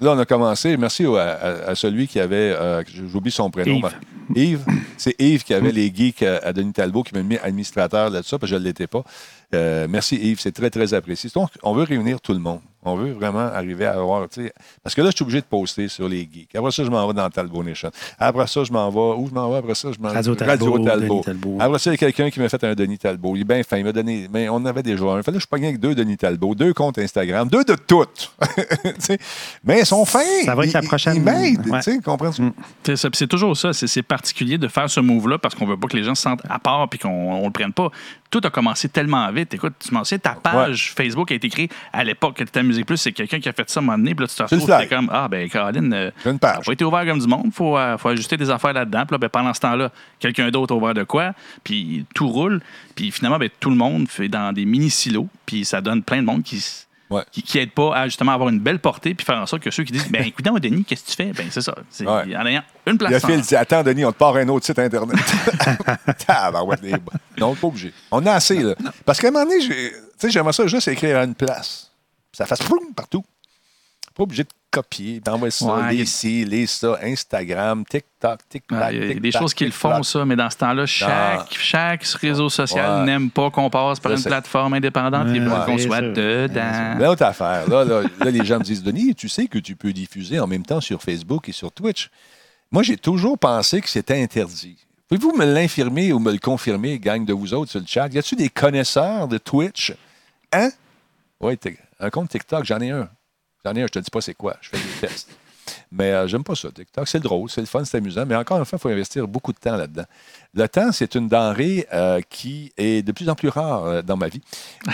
là, 0.02 0.12
on 0.14 0.20
a 0.20 0.26
commencé. 0.26 0.78
Merci 0.78 1.06
à, 1.06 1.10
à- 1.20 1.70
à 1.72 1.76
celui 1.76 2.08
qui 2.08 2.20
avait, 2.20 2.36
euh, 2.56 2.84
j'oublie 3.12 3.32
son 3.32 3.50
prénom. 3.50 3.78
Yves. 3.78 3.94
Yves. 4.36 4.66
C'est 4.98 5.16
Yves 5.20 5.44
qui 5.44 5.54
avait 5.54 5.72
les 5.72 5.94
geeks 5.94 6.24
à, 6.24 6.38
à 6.38 6.54
Denis 6.54 6.74
Talbot, 6.74 7.04
qui 7.04 7.14
m'a 7.16 7.24
mis 7.24 7.38
administrateur 7.38 8.10
là-dessus, 8.10 8.32
parce 8.38 8.42
que 8.52 8.56
je 8.58 8.62
ne 8.62 8.64
l'étais 8.66 8.88
pas. 8.88 9.04
Euh, 9.56 9.88
merci 9.90 10.16
Yves, 10.18 10.40
c'est 10.40 10.52
très, 10.52 10.70
très 10.70 10.94
apprécié. 10.94 11.30
Donc, 11.34 11.50
on 11.64 11.74
veut 11.74 11.84
réunir 11.84 12.20
tout 12.22 12.34
le 12.34 12.40
monde. 12.40 12.60
On 12.88 12.96
veut 12.96 13.12
vraiment 13.14 13.40
arriver 13.40 13.86
à 13.86 13.94
avoir, 13.94 14.28
parce 14.84 14.96
que 14.96 15.02
là, 15.02 15.10
je 15.12 15.16
suis 15.16 15.24
obligé 15.24 15.42
de 15.42 15.46
poster 15.46 15.88
sur 15.88 16.08
les 16.08 16.22
geeks. 16.22 16.56
Après 16.56 16.72
ça, 16.72 16.84
je 16.84 16.90
m'en 16.90 17.06
vais 17.08 17.14
dans 17.14 17.30
Talbot 17.30 17.64
Nation. 17.64 17.92
Après 18.18 18.48
ça, 18.48 18.64
je 18.64 18.72
m'en 18.72 18.90
vais, 18.90 19.22
où 19.22 19.28
je 19.30 19.34
m'en 19.34 19.50
vais? 19.52 19.58
Après 19.58 19.76
ça? 19.76 19.90
Je 19.92 20.00
m'en 20.02 20.10
Radio 20.10 20.36
Talbot, 20.36 20.80
Denis 20.80 21.22
Talbot. 21.24 21.58
Après 21.60 21.80
ça, 21.80 21.90
il 21.90 21.94
y 21.94 21.96
a 21.96 21.98
quelqu'un 21.98 22.30
qui 22.30 22.40
m'a 22.40 22.50
fait 22.50 22.64
un 22.64 22.74
Denis 22.76 22.98
Talbot. 22.98 23.36
Il 23.36 23.42
est 23.42 23.44
bien 23.46 23.62
fin. 23.64 23.78
Il 23.78 23.84
m'a 23.86 23.92
donné, 23.92 24.28
mais 24.32 24.48
on 24.50 24.64
avait 24.66 24.84
déjà 24.84 25.04
un. 25.06 25.18
Il 25.18 25.24
fallait 25.24 25.38
que 25.38 25.44
je 25.44 25.48
pognais 25.48 25.68
avec 25.68 25.80
deux 25.80 25.94
Denis 25.96 26.18
Talbot, 26.18 26.56
deux 26.56 26.74
comptes 26.74 26.98
Instagram, 26.98 27.48
deux 27.50 27.64
de 27.64 27.76
toutes. 27.76 28.32
Mais 29.64 29.80
ils 29.82 29.86
sont 29.86 30.06
fins. 30.06 30.20
Ça 30.46 30.56
va 30.56 30.66
être 30.66 30.74
la 30.74 30.82
prochaine- 30.82 31.16
Ils 31.18 31.22
m'aident, 31.22 31.68
Ouais. 31.70 31.80
tu 31.82 32.02
comprends? 32.02 32.32
C'est 32.84 32.96
ça. 32.96 33.10
Puis 33.10 33.18
c'est 33.18 33.28
toujours 33.28 33.56
ça. 33.56 33.74
C'est 33.74 33.88
c'est 33.88 34.04
particulier 34.04 34.58
de 34.58 34.68
faire 34.68 34.90
ce 34.90 35.00
move-là 35.00 35.38
parce 35.38 35.56
qu'on 35.56 35.66
veut 35.66 35.78
pas 35.78 35.88
que 35.88 35.98
les 35.98 36.04
gens 36.04 36.16
se 36.16 36.22
sentent 36.22 36.42
à 36.50 36.60
part 36.60 36.88
puis 36.90 37.00
qu'on 37.00 37.10
on 37.10 37.46
le 37.46 37.52
prenne 37.52 37.74
pas. 37.74 37.90
Tout 38.30 38.42
a 38.44 38.50
commencé 38.50 38.90
tellement 38.90 39.32
vite. 39.32 39.54
Écoute, 39.54 39.74
tu 39.80 39.94
m'en 39.94 40.04
sais, 40.04 40.20
ta 40.20 40.32
page 40.32 40.94
Facebook 40.96 41.32
a 41.32 41.36
été 41.36 41.50
créée 41.50 41.70
à 41.94 42.04
l'époque 42.04 42.36
que 42.36 42.44
tu 42.44 42.50
étais 42.50 42.60
à 42.60 42.64
Musique 42.64 42.86
Plus. 42.86 42.98
C'est 42.98 43.12
quelqu'un 43.12 43.40
qui 43.40 43.50
a 43.50 43.54
fait 43.54 43.70
ça 43.70 43.80
à 43.80 43.84
un 43.84 43.86
moment 43.86 43.98
donné. 43.98 44.14
Puis 44.16 44.24
là, 44.24 44.28
tu 44.28 44.36
te 44.36 44.44
retrouves, 44.44 44.78
t'es 44.78 44.88
comme, 44.88 45.10
ah, 45.12 45.28
ben, 45.28 45.50
Caroline, 45.50 45.94
euh, 45.94 46.12
une 46.26 46.40
page. 46.40 46.66
pas 46.66 46.74
été 46.74 46.84
ouvert 46.84 47.06
comme 47.06 47.20
du 47.20 47.28
monde. 47.28 47.44
Il 47.46 47.52
faut, 47.52 47.78
euh, 47.78 47.98
faut 47.98 48.10
ajuster 48.10 48.38
des 48.38 48.50
affaires 48.50 48.74
là-dedans. 48.74 49.06
Puis 49.06 49.14
là, 49.14 49.18
ben, 49.18 49.30
pendant 49.30 49.54
ce 49.54 49.60
temps-là, 49.62 49.92
quelqu'un 50.20 50.50
d'autre 50.50 50.74
a 50.74 50.78
ouvert 50.78 50.94
de 50.94 51.04
quoi. 51.04 51.34
Puis 51.64 52.06
tout 52.14 52.28
roule. 52.28 52.62
Puis 52.96 53.12
finalement, 53.12 53.40
ben, 53.40 53.50
tout 53.60 53.70
le 53.70 53.78
monde 53.78 54.08
fait 54.10 54.28
dans 54.28 54.52
des 54.52 54.66
mini-silos. 54.66 55.28
Puis 55.46 55.66
ça 55.66 55.82
donne 55.82 56.04
plein 56.04 56.22
de 56.22 56.26
monde 56.26 56.44
qui 56.44 56.87
Ouais. 57.10 57.24
qui, 57.32 57.42
qui 57.42 57.58
aide 57.60 57.72
pas 57.72 57.96
à 57.96 58.06
justement 58.06 58.34
avoir 58.34 58.50
une 58.50 58.60
belle 58.60 58.80
portée 58.80 59.14
puis 59.14 59.26
faire 59.26 59.38
en 59.38 59.46
sorte 59.46 59.62
que 59.64 59.72
ceux 59.72 59.84
qui 59.86 59.94
disent 59.94 60.10
ben 60.12 60.24
écoute 60.26 60.46
Denis 60.62 60.84
qu'est-ce 60.84 61.04
que 61.06 61.10
tu 61.12 61.16
fais? 61.16 61.32
Ben 61.32 61.48
c'est 61.50 61.62
ça 61.62 61.74
c'est 61.90 62.06
Ouais. 62.06 62.36
en 62.36 62.46
ayant 62.46 62.64
une 62.86 62.98
place 62.98 63.12
Il 63.12 63.14
y 63.14 63.16
a 63.16 63.20
Phil 63.22 63.38
en- 63.40 63.42
dit 63.42 63.56
Attends, 63.56 63.84
Denis, 63.84 64.04
on 64.06 64.12
te 64.12 64.18
part 64.18 64.36
un 64.36 64.48
autre 64.50 64.66
site 64.66 64.78
Internet. 64.80 65.18
Tabarouette, 66.28 66.82
les 66.82 66.92
bas. 66.92 67.14
non, 67.38 67.48
on 67.48 67.54
n'est 67.54 67.56
pas 67.60 67.68
obligé. 67.68 67.94
On 68.12 68.26
a 68.26 68.34
assez, 68.34 68.60
là. 68.62 68.76
Parce 69.06 69.20
qu'à 69.20 69.30
un 69.30 69.32
moment 69.32 69.46
donné, 69.46 69.62
j'ai- 69.62 69.92
tu 69.92 69.98
sais, 70.18 70.30
j'aimerais 70.32 70.54
ça 70.54 70.68
juste 70.68 70.88
écrire 70.88 71.18
à 71.20 71.24
une 71.24 71.36
place. 71.36 71.92
Ça 72.34 72.46
fasse 72.46 72.60
poum 72.64 72.94
partout. 72.96 73.24
Pas 74.18 74.24
obligé 74.24 74.44
de 74.44 74.50
copier, 74.72 75.20
d'envoyer 75.20 75.52
ça, 75.52 75.66
Ouais, 75.66 75.94
les 75.94 76.06
ci, 76.06 76.44
les 76.44 76.66
ça, 76.66 76.98
Instagram, 77.04 77.86
TikTok, 77.86 78.40
TikTok. 78.50 78.78
Ouais, 78.80 78.96
Il 78.96 79.08
y 79.08 79.12
a 79.12 79.20
des 79.20 79.32
choses 79.32 79.54
qui 79.54 79.64
le 79.66 79.72
font, 79.72 80.02
ça, 80.02 80.26
mais 80.26 80.36
dans 80.36 80.50
ce 80.50 80.58
temps-là, 80.58 80.86
chaque, 80.88 81.54
chaque 81.54 82.04
réseau 82.04 82.50
social 82.50 83.02
Ouais. 83.02 83.06
n'aime 83.06 83.30
pas 83.30 83.52
qu'on 83.52 83.70
passe 83.70 84.00
par 84.00 84.12
une 84.14 84.24
plateforme 84.24 84.74
indépendante. 84.74 85.28
Ils 85.32 85.42
veulent 85.42 85.52
Ouais, 85.52 85.66
qu'on 85.66 85.78
soit 85.78 86.02
dedans. 86.02 86.96
L'autre 87.00 87.24
affaire, 87.24 87.70
là, 87.70 87.86
là, 87.86 88.02
là, 88.20 88.32
les 88.32 88.44
gens 88.44 88.58
me 88.58 88.64
disent 88.64 88.82
Denis, 88.84 89.14
tu 89.14 89.30
sais 89.30 89.46
que 89.48 89.60
tu 89.60 89.76
peux 89.76 89.94
diffuser 89.94 90.40
en 90.40 90.48
même 90.48 90.66
temps 90.66 90.82
sur 90.82 91.02
Facebook 91.02 91.48
et 91.48 91.52
sur 91.52 91.72
Twitch. 91.72 92.10
Moi, 92.72 92.82
j'ai 92.84 92.98
toujours 92.98 93.38
pensé 93.38 93.82
que 93.82 93.90
c'était 93.90 94.22
interdit. 94.22 94.78
Pouvez-vous 95.08 95.38
me 95.38 95.46
l'infirmer 95.46 96.12
ou 96.12 96.20
me 96.20 96.32
le 96.32 96.40
confirmer, 96.40 97.00
gang 97.00 97.24
de 97.24 97.34
vous 97.34 97.54
autres 97.54 97.72
sur 97.72 97.80
le 97.80 97.86
chat? 97.86 98.08
Y 98.08 98.18
a-t-il 98.18 98.38
des 98.40 98.50
connaisseurs 98.50 99.28
de 99.28 99.38
Twitch? 99.38 99.94
Hein? 100.52 100.70
Oui, 101.40 101.58
un 102.00 102.10
compte 102.10 102.30
TikTok, 102.30 102.66
j'en 102.66 102.80
ai 102.80 102.90
un. 102.92 103.08
J'en 103.66 103.74
ai 103.74 103.82
un, 103.84 103.88
je 103.88 103.92
te 103.92 104.00
dis 104.00 104.10
pas 104.12 104.22
c'est 104.22 104.34
quoi. 104.34 104.58
Je 104.62 104.70
fais 104.70 104.78
des 104.78 105.08
tests. 105.08 105.30
Mais 105.92 106.12
euh, 106.14 106.28
j'aime 106.28 106.44
pas 106.46 106.56
ça, 106.56 106.70
TikTok. 106.72 107.08
C'est 107.08 107.20
drôle, 107.20 107.50
c'est 107.50 107.60
le 107.62 107.68
fun, 107.68 107.84
c'est 107.84 107.98
amusant. 107.98 108.26
Mais 108.26 108.36
encore 108.36 108.58
une 108.58 108.64
fois, 108.66 108.78
il 108.78 108.82
faut 108.82 108.90
investir 108.90 109.28
beaucoup 109.28 109.52
de 109.52 109.58
temps 109.58 109.76
là-dedans. 109.76 110.06
Le 110.54 110.68
temps, 110.68 110.92
c'est 110.94 111.14
une 111.16 111.28
denrée 111.28 111.86
euh, 111.94 112.22
qui 112.30 112.72
est 112.78 113.06
de 113.06 113.12
plus 113.12 113.28
en 113.30 113.36
plus 113.36 113.50
rare 113.50 113.84
euh, 113.86 114.02
dans 114.02 114.16
ma 114.16 114.30
vie. 114.30 114.42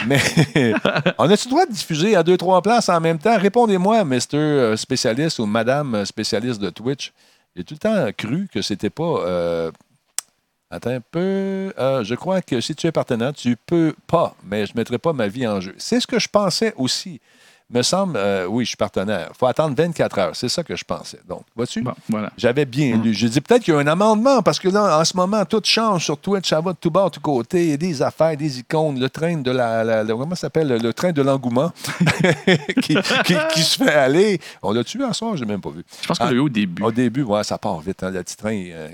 Mais 0.07 0.19
on 1.19 1.29
a-tu 1.29 1.47
le 1.47 1.49
droit 1.51 1.65
de 1.67 1.71
diffuser 1.71 2.15
à 2.15 2.23
deux, 2.23 2.37
trois 2.37 2.61
places 2.63 2.89
en 2.89 2.99
même 2.99 3.19
temps? 3.19 3.37
Répondez-moi, 3.37 4.03
Mr. 4.03 4.75
spécialiste 4.77 5.37
ou 5.39 5.45
Madame 5.45 6.05
spécialiste 6.05 6.59
de 6.59 6.69
Twitch. 6.71 7.13
J'ai 7.55 7.63
tout 7.63 7.75
le 7.75 7.79
temps 7.79 8.11
cru 8.17 8.47
que 8.51 8.61
c'était 8.63 8.89
pas. 8.89 9.03
euh, 9.03 9.71
Attends 10.71 10.89
un 10.89 11.01
peu. 11.01 11.71
Euh, 11.77 12.03
je 12.03 12.15
crois 12.15 12.41
que 12.41 12.59
si 12.59 12.73
tu 12.73 12.87
es 12.87 12.91
partenaire, 12.91 13.31
tu 13.33 13.55
peux 13.55 13.93
pas, 14.07 14.35
mais 14.43 14.65
je 14.65 14.73
ne 14.73 14.79
mettrai 14.79 14.97
pas 14.97 15.13
ma 15.13 15.27
vie 15.27 15.45
en 15.45 15.61
jeu. 15.61 15.75
C'est 15.77 15.99
ce 15.99 16.07
que 16.07 16.17
je 16.17 16.27
pensais 16.27 16.73
aussi. 16.77 17.21
Me 17.69 17.81
semble, 17.81 18.17
euh, 18.17 18.45
oui, 18.47 18.65
je 18.65 18.69
suis 18.69 18.77
partenaire. 18.77 19.29
Il 19.33 19.37
faut 19.37 19.47
attendre 19.47 19.75
24 19.75 20.19
heures. 20.19 20.35
C'est 20.35 20.49
ça 20.49 20.63
que 20.63 20.75
je 20.75 20.83
pensais. 20.83 21.19
Donc, 21.27 21.41
vois-tu? 21.55 21.81
Bon, 21.81 21.93
voilà. 22.09 22.31
J'avais 22.37 22.65
bien 22.65 22.97
lu. 22.97 23.13
J'ai 23.15 23.29
dit 23.29 23.41
peut-être 23.41 23.63
qu'il 23.63 23.73
y 23.73 23.77
a 23.77 23.79
un 23.79 23.87
amendement 23.87 24.43
parce 24.43 24.59
que 24.59 24.67
là, 24.69 24.99
en 24.99 25.03
ce 25.05 25.17
moment, 25.17 25.43
tout 25.45 25.61
change 25.63 26.03
sur 26.05 26.17
Twitch, 26.19 26.49
ça 26.49 26.61
va 26.61 26.73
de 26.73 26.77
tout 26.79 26.91
bas, 26.91 27.05
de 27.05 27.09
tout 27.09 27.19
côté. 27.21 27.63
Il 27.63 27.69
y 27.71 27.73
a 27.73 27.77
des 27.77 28.01
affaires, 28.03 28.37
des 28.37 28.59
icônes, 28.59 28.99
le 28.99 29.09
train 29.09 29.37
de 29.37 29.49
la. 29.49 29.83
la- 29.83 30.03
la- 30.03 30.13
comment 30.13 30.35
ça 30.35 30.41
s'appelle? 30.41 30.67
Le 30.67 30.93
train 30.93 31.11
de 31.13 31.21
l'engouement 31.23 31.71
qui, 32.81 32.95
qui- 33.25 33.37
qui 33.53 33.61
se 33.63 33.83
fait 33.83 33.93
aller. 33.93 34.39
On 34.61 34.71
l'a 34.71 34.83
tué 34.83 35.03
en 35.03 35.13
soir, 35.13 35.35
j'ai 35.37 35.45
même 35.45 35.61
pas 35.61 35.69
vu. 35.71 35.83
Je 36.01 36.07
pense 36.07 36.19
qu'on 36.19 36.25
l'a 36.25 36.31
eu 36.31 36.39
au 36.39 36.49
début. 36.49 36.83
Au 36.83 36.91
début, 36.91 37.23
ouais, 37.23 37.43
ça 37.43 37.57
part 37.57 37.79
vite. 37.79 38.03
hein. 38.03 38.11
Le 38.11 38.21
petit 38.23 38.35
train, 38.35 38.51
euh, 38.71 38.89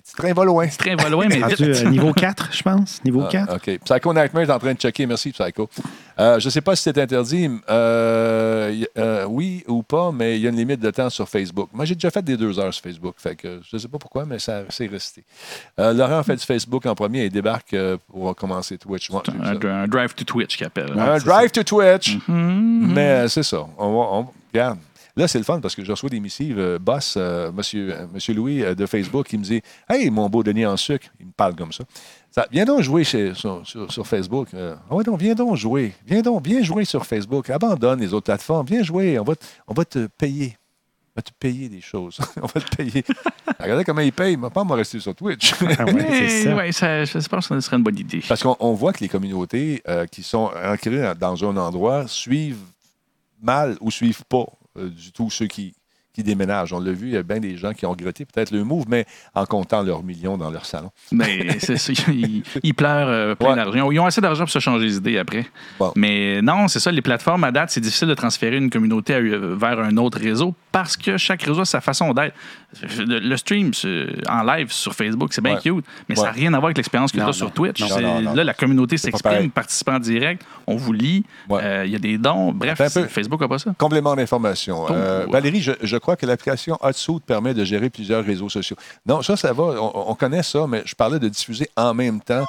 petit 0.00 0.14
train 0.16 0.32
va 0.32 0.44
loin. 0.44 0.66
Le 0.66 0.70
train 0.70 0.94
va 0.96 1.08
loin, 1.08 1.26
mais 1.28 1.36
vite. 1.42 1.60
euh, 1.60 1.84
niveau 1.90 2.12
4, 2.12 2.50
je 2.52 2.62
pense. 2.62 3.00
Niveau 3.04 3.22
Ah, 3.26 3.28
4. 3.30 3.54
OK. 3.56 3.78
Psycho 3.84 4.14
Nightmare 4.14 4.42
est 4.44 4.50
en 4.52 4.58
train 4.58 4.74
de 4.74 4.78
checker. 4.78 5.06
Merci, 5.06 5.32
Psycho. 5.32 5.68
Euh, 6.18 6.38
je 6.38 6.46
ne 6.46 6.50
sais 6.50 6.60
pas 6.60 6.76
si 6.76 6.82
c'est 6.84 6.98
interdit. 6.98 7.50
euh, 7.68 8.09
y- 8.72 8.86
euh, 8.98 9.24
oui 9.28 9.64
ou 9.68 9.82
pas, 9.82 10.10
mais 10.12 10.36
il 10.36 10.42
y 10.42 10.46
a 10.46 10.50
une 10.50 10.56
limite 10.56 10.80
de 10.80 10.90
temps 10.90 11.10
sur 11.10 11.28
Facebook. 11.28 11.68
Moi, 11.72 11.84
j'ai 11.84 11.94
déjà 11.94 12.10
fait 12.10 12.22
des 12.22 12.36
deux 12.36 12.58
heures 12.58 12.72
sur 12.74 12.82
Facebook. 12.82 13.14
Fait 13.18 13.34
que 13.36 13.60
je 13.68 13.76
ne 13.76 13.80
sais 13.80 13.88
pas 13.88 13.98
pourquoi, 13.98 14.24
mais 14.24 14.38
ça 14.38 14.62
c'est 14.68 14.86
resté. 14.86 15.24
Euh, 15.78 15.92
Laurent 15.92 16.22
fait 16.22 16.36
du 16.36 16.44
Facebook 16.44 16.86
en 16.86 16.94
premier 16.94 17.22
et 17.22 17.24
il 17.26 17.30
débarque 17.32 17.74
euh, 17.74 17.96
pour 18.08 18.34
commencer 18.36 18.78
Twitch. 18.78 19.10
Un, 19.10 19.60
un 19.66 19.86
drive 19.88 20.14
to 20.14 20.24
Twitch 20.24 20.56
qui 20.56 20.64
appelle. 20.64 20.92
Un 20.98 21.18
drive 21.18 21.50
to 21.50 21.62
Twitch. 21.62 22.18
Mhm. 22.28 22.92
Mais 22.94 23.08
euh, 23.10 23.28
c'est 23.28 23.42
ça. 23.42 23.66
On 23.78 23.90
va, 23.92 23.98
on- 24.18 24.26
regarde. 24.52 24.78
Là, 25.16 25.26
c'est 25.26 25.38
le 25.38 25.44
fun 25.44 25.60
parce 25.60 25.74
que 25.74 25.84
je 25.84 25.90
reçois 25.90 26.08
des 26.08 26.20
missives. 26.20 26.58
euh, 26.58 26.78
boss, 26.78 27.14
euh, 27.16 27.50
monsieur, 27.52 27.92
euh, 27.92 28.06
monsieur 28.14 28.32
Louis 28.32 28.62
euh, 28.62 28.74
de 28.76 28.86
Facebook, 28.86 29.26
qui 29.26 29.36
me 29.38 29.42
dit 29.42 29.60
Hey, 29.88 30.08
mon 30.08 30.28
beau 30.30 30.42
Denis 30.44 30.64
en 30.64 30.76
sucre. 30.76 31.08
Il 31.18 31.26
me 31.26 31.32
parle 31.32 31.56
comme 31.56 31.72
ça. 31.72 31.82
Ça, 32.30 32.46
viens 32.52 32.64
donc 32.64 32.80
jouer 32.82 33.02
chez- 33.04 33.34
sur, 33.34 33.66
sur- 33.66 33.90
sur 33.92 34.06
Facebook. 34.06 34.48
Euh, 34.54 34.76
Ah 34.88 34.94
ouais, 34.94 35.02
donc, 35.04 35.18
viens 35.18 35.34
donc 35.34 35.56
jouer. 35.56 35.94
Viens 36.06 36.22
donc, 36.22 36.46
viens 36.46 36.62
jouer 36.62 36.84
sur 36.84 37.04
Facebook. 37.04 37.50
Abandonne 37.50 38.00
les 38.00 38.12
autres 38.14 38.26
plateformes. 38.26 38.66
Viens 38.66 38.82
jouer. 38.84 39.18
On 39.18 39.24
va, 39.24 39.34
te- 39.34 39.44
on 39.66 39.74
va 39.74 39.84
te 39.84 40.06
payer. 40.06 40.56
On 41.08 41.12
va 41.16 41.22
te 41.22 41.32
payer 41.40 41.68
des 41.68 41.80
choses. 41.80 42.18
on 42.40 42.46
va 42.46 42.60
te 42.60 42.76
payer. 42.76 43.04
Regardez 43.60 43.84
comment 43.84 44.00
ils 44.00 44.12
payent. 44.12 44.36
Pas 44.36 44.62
me 44.62 44.74
rester 44.74 45.00
sur 45.00 45.12
Twitch. 45.14 45.54
Ah 45.76 45.84
ouais, 45.86 46.28
ça. 46.44 46.54
ouais, 46.54 46.70
ça, 46.72 47.04
je 47.04 47.26
pense 47.28 47.48
que 47.48 47.54
ce 47.56 47.60
serait 47.62 47.76
une 47.78 47.82
bonne 47.82 47.98
idée. 47.98 48.22
Parce 48.28 48.42
qu'on 48.44 48.56
on 48.60 48.74
voit 48.74 48.92
que 48.92 49.00
les 49.00 49.08
communautés 49.08 49.82
euh, 49.88 50.06
qui 50.06 50.22
sont 50.22 50.50
ancrées 50.64 51.12
dans 51.18 51.44
un 51.44 51.56
endroit 51.56 52.06
suivent 52.06 52.62
mal 53.42 53.76
ou 53.80 53.90
suivent 53.90 54.22
pas 54.28 54.46
euh, 54.78 54.88
du 54.88 55.10
tout 55.10 55.30
ceux 55.30 55.46
qui, 55.48 55.74
qui 56.12 56.22
déménagent. 56.22 56.72
On 56.72 56.80
l'a 56.80 56.92
vu, 56.92 57.08
il 57.08 57.12
y 57.12 57.16
a 57.16 57.22
bien 57.22 57.38
des 57.38 57.56
gens 57.56 57.72
qui 57.72 57.86
ont 57.86 57.90
regretté 57.90 58.24
peut-être 58.24 58.50
le 58.50 58.64
move, 58.64 58.84
mais 58.88 59.06
en 59.34 59.44
comptant 59.46 59.82
leurs 59.82 60.02
millions 60.02 60.36
dans 60.36 60.50
leur 60.50 60.66
salon. 60.66 60.90
Mais 61.12 61.46
c'est 61.60 61.76
ça, 61.76 61.92
ils, 62.08 62.42
ils 62.62 62.74
pleurent 62.74 63.08
euh, 63.08 63.34
plein 63.34 63.50
Ouais. 63.50 63.56
d'argent. 63.56 63.90
Ils 63.90 63.98
ont- 64.00 64.06
assez 64.06 64.20
d'argent 64.20 64.44
pour 64.44 64.50
se 64.50 64.58
changer 64.58 64.86
les 64.86 64.96
idées 64.96 65.18
après. 65.18 65.46
Bon. 65.78 65.92
Mais 65.96 66.42
non, 66.42 66.66
c'est 66.68 66.80
ça, 66.80 66.90
les 66.90 67.02
plateformes 67.02 67.44
à 67.44 67.52
date, 67.52 67.70
c'est 67.70 67.80
difficile 67.80 68.08
de 68.08 68.14
transférer 68.14 68.56
une 68.56 68.70
communauté 68.70 69.14
à- 69.14 69.18
euh, 69.18 69.54
vers 69.56 69.78
un 69.78 69.96
autre 69.98 70.18
réseau 70.18 70.54
parce 70.72 70.96
que 70.96 71.16
chaque 71.16 71.42
réseau 71.42 71.60
a 71.62 71.64
sa 71.64 71.80
façon 71.80 72.12
d'être. 72.12 72.34
Le, 72.98 73.36
stream 73.36 73.74
c'est- 73.74 74.06
en 74.28 74.44
live 74.44 74.70
sur 74.70 74.94
Facebook, 74.94 75.32
c'est 75.32 75.40
bien 75.42 75.54
Ouais. 75.54 75.60
cute, 75.60 75.84
mais 76.08 76.14
ça 76.14 76.24
n'a 76.26 76.30
rien 76.30 76.54
à 76.54 76.58
voir 76.58 76.66
avec 76.66 76.76
l'expérience 76.76 77.10
que 77.10 77.16
tu 77.16 77.22
Non, 77.24 77.30
as 77.30 77.32
sur. 77.32 77.50
Twitch. 77.50 77.80
Non, 77.80 78.20
non. 78.20 78.32
Là, 78.34 78.44
la 78.44 78.54
communauté 78.54 78.96
s'exprime, 78.96 79.50
participant 79.50 79.98
direct, 79.98 80.42
on 80.68 80.76
vous 80.76 80.92
lit, 80.92 81.24
Ouais. 81.48 81.60
euh, 81.64 81.84
il 81.84 81.90
y 81.90 81.96
a 81.96 81.98
des 81.98 82.16
dons. 82.16 82.52
Bref. 82.52 82.78
Facebook 83.08 83.40
n'a 83.40 83.48
pas 83.48 83.58
ça. 83.58 83.72
Complément 83.76 84.14
d'information. 84.14 84.86
Euh. 84.90 85.26
Valérie, 85.28 85.60
je, 85.60 85.72
je 85.82 85.96
crois 85.96 86.14
que 86.14 86.24
l'application 86.26 86.78
Hotsuite 86.80 87.24
permet 87.24 87.54
de 87.54 87.64
gérer 87.64 87.90
plusieurs 87.90 88.24
réseaux 88.24 88.48
sociaux. 88.48 88.76
Non, 89.04 89.20
ça, 89.22 89.36
ça 89.36 89.52
va. 89.52 89.64
On, 89.64 90.10
on 90.10 90.14
connaît 90.14 90.44
ça, 90.44 90.64
mais 90.68 90.82
je 90.86 90.94
parlais 90.94 91.18
de 91.18 91.28
diffuser 91.28 91.68
en 91.76 91.92
même 91.92 92.20
temps. 92.20 92.44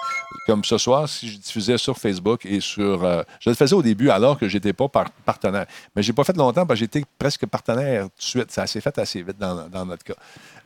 Comme 0.45 0.63
ce 0.63 0.77
soir, 0.77 1.09
si 1.09 1.29
je 1.29 1.37
diffusais 1.39 1.77
sur 1.79 1.97
Facebook 1.97 2.45
et 2.45 2.59
sur. 2.59 3.03
euh, 3.03 3.23
je 3.39 3.49
le 3.49 3.55
faisais 3.55 3.73
au 3.75 3.81
début 3.81 4.09
alors 4.11 4.37
que 4.37 4.47
je 4.47 4.53
n'étais 4.55 4.73
pas 4.73 4.87
par- 4.87 5.09
partenaire. 5.25 5.65
Mais 5.95 6.03
je 6.03 6.11
n'ai 6.11 6.15
pas 6.15 6.23
fait 6.23 6.37
longtemps 6.37 6.65
parce 6.67 6.79
que 6.79 6.85
j'étais 6.85 7.03
presque 7.17 7.45
partenaire 7.47 8.05
tout 8.11 8.21
de 8.21 8.23
suite. 8.23 8.51
Ça 8.51 8.67
s'est 8.67 8.81
fait 8.81 8.97
assez 8.97 9.21
vite 9.21 9.37
dans, 9.37 9.67
dans 9.67 9.85
notre 9.85 10.03
cas. 10.03 10.15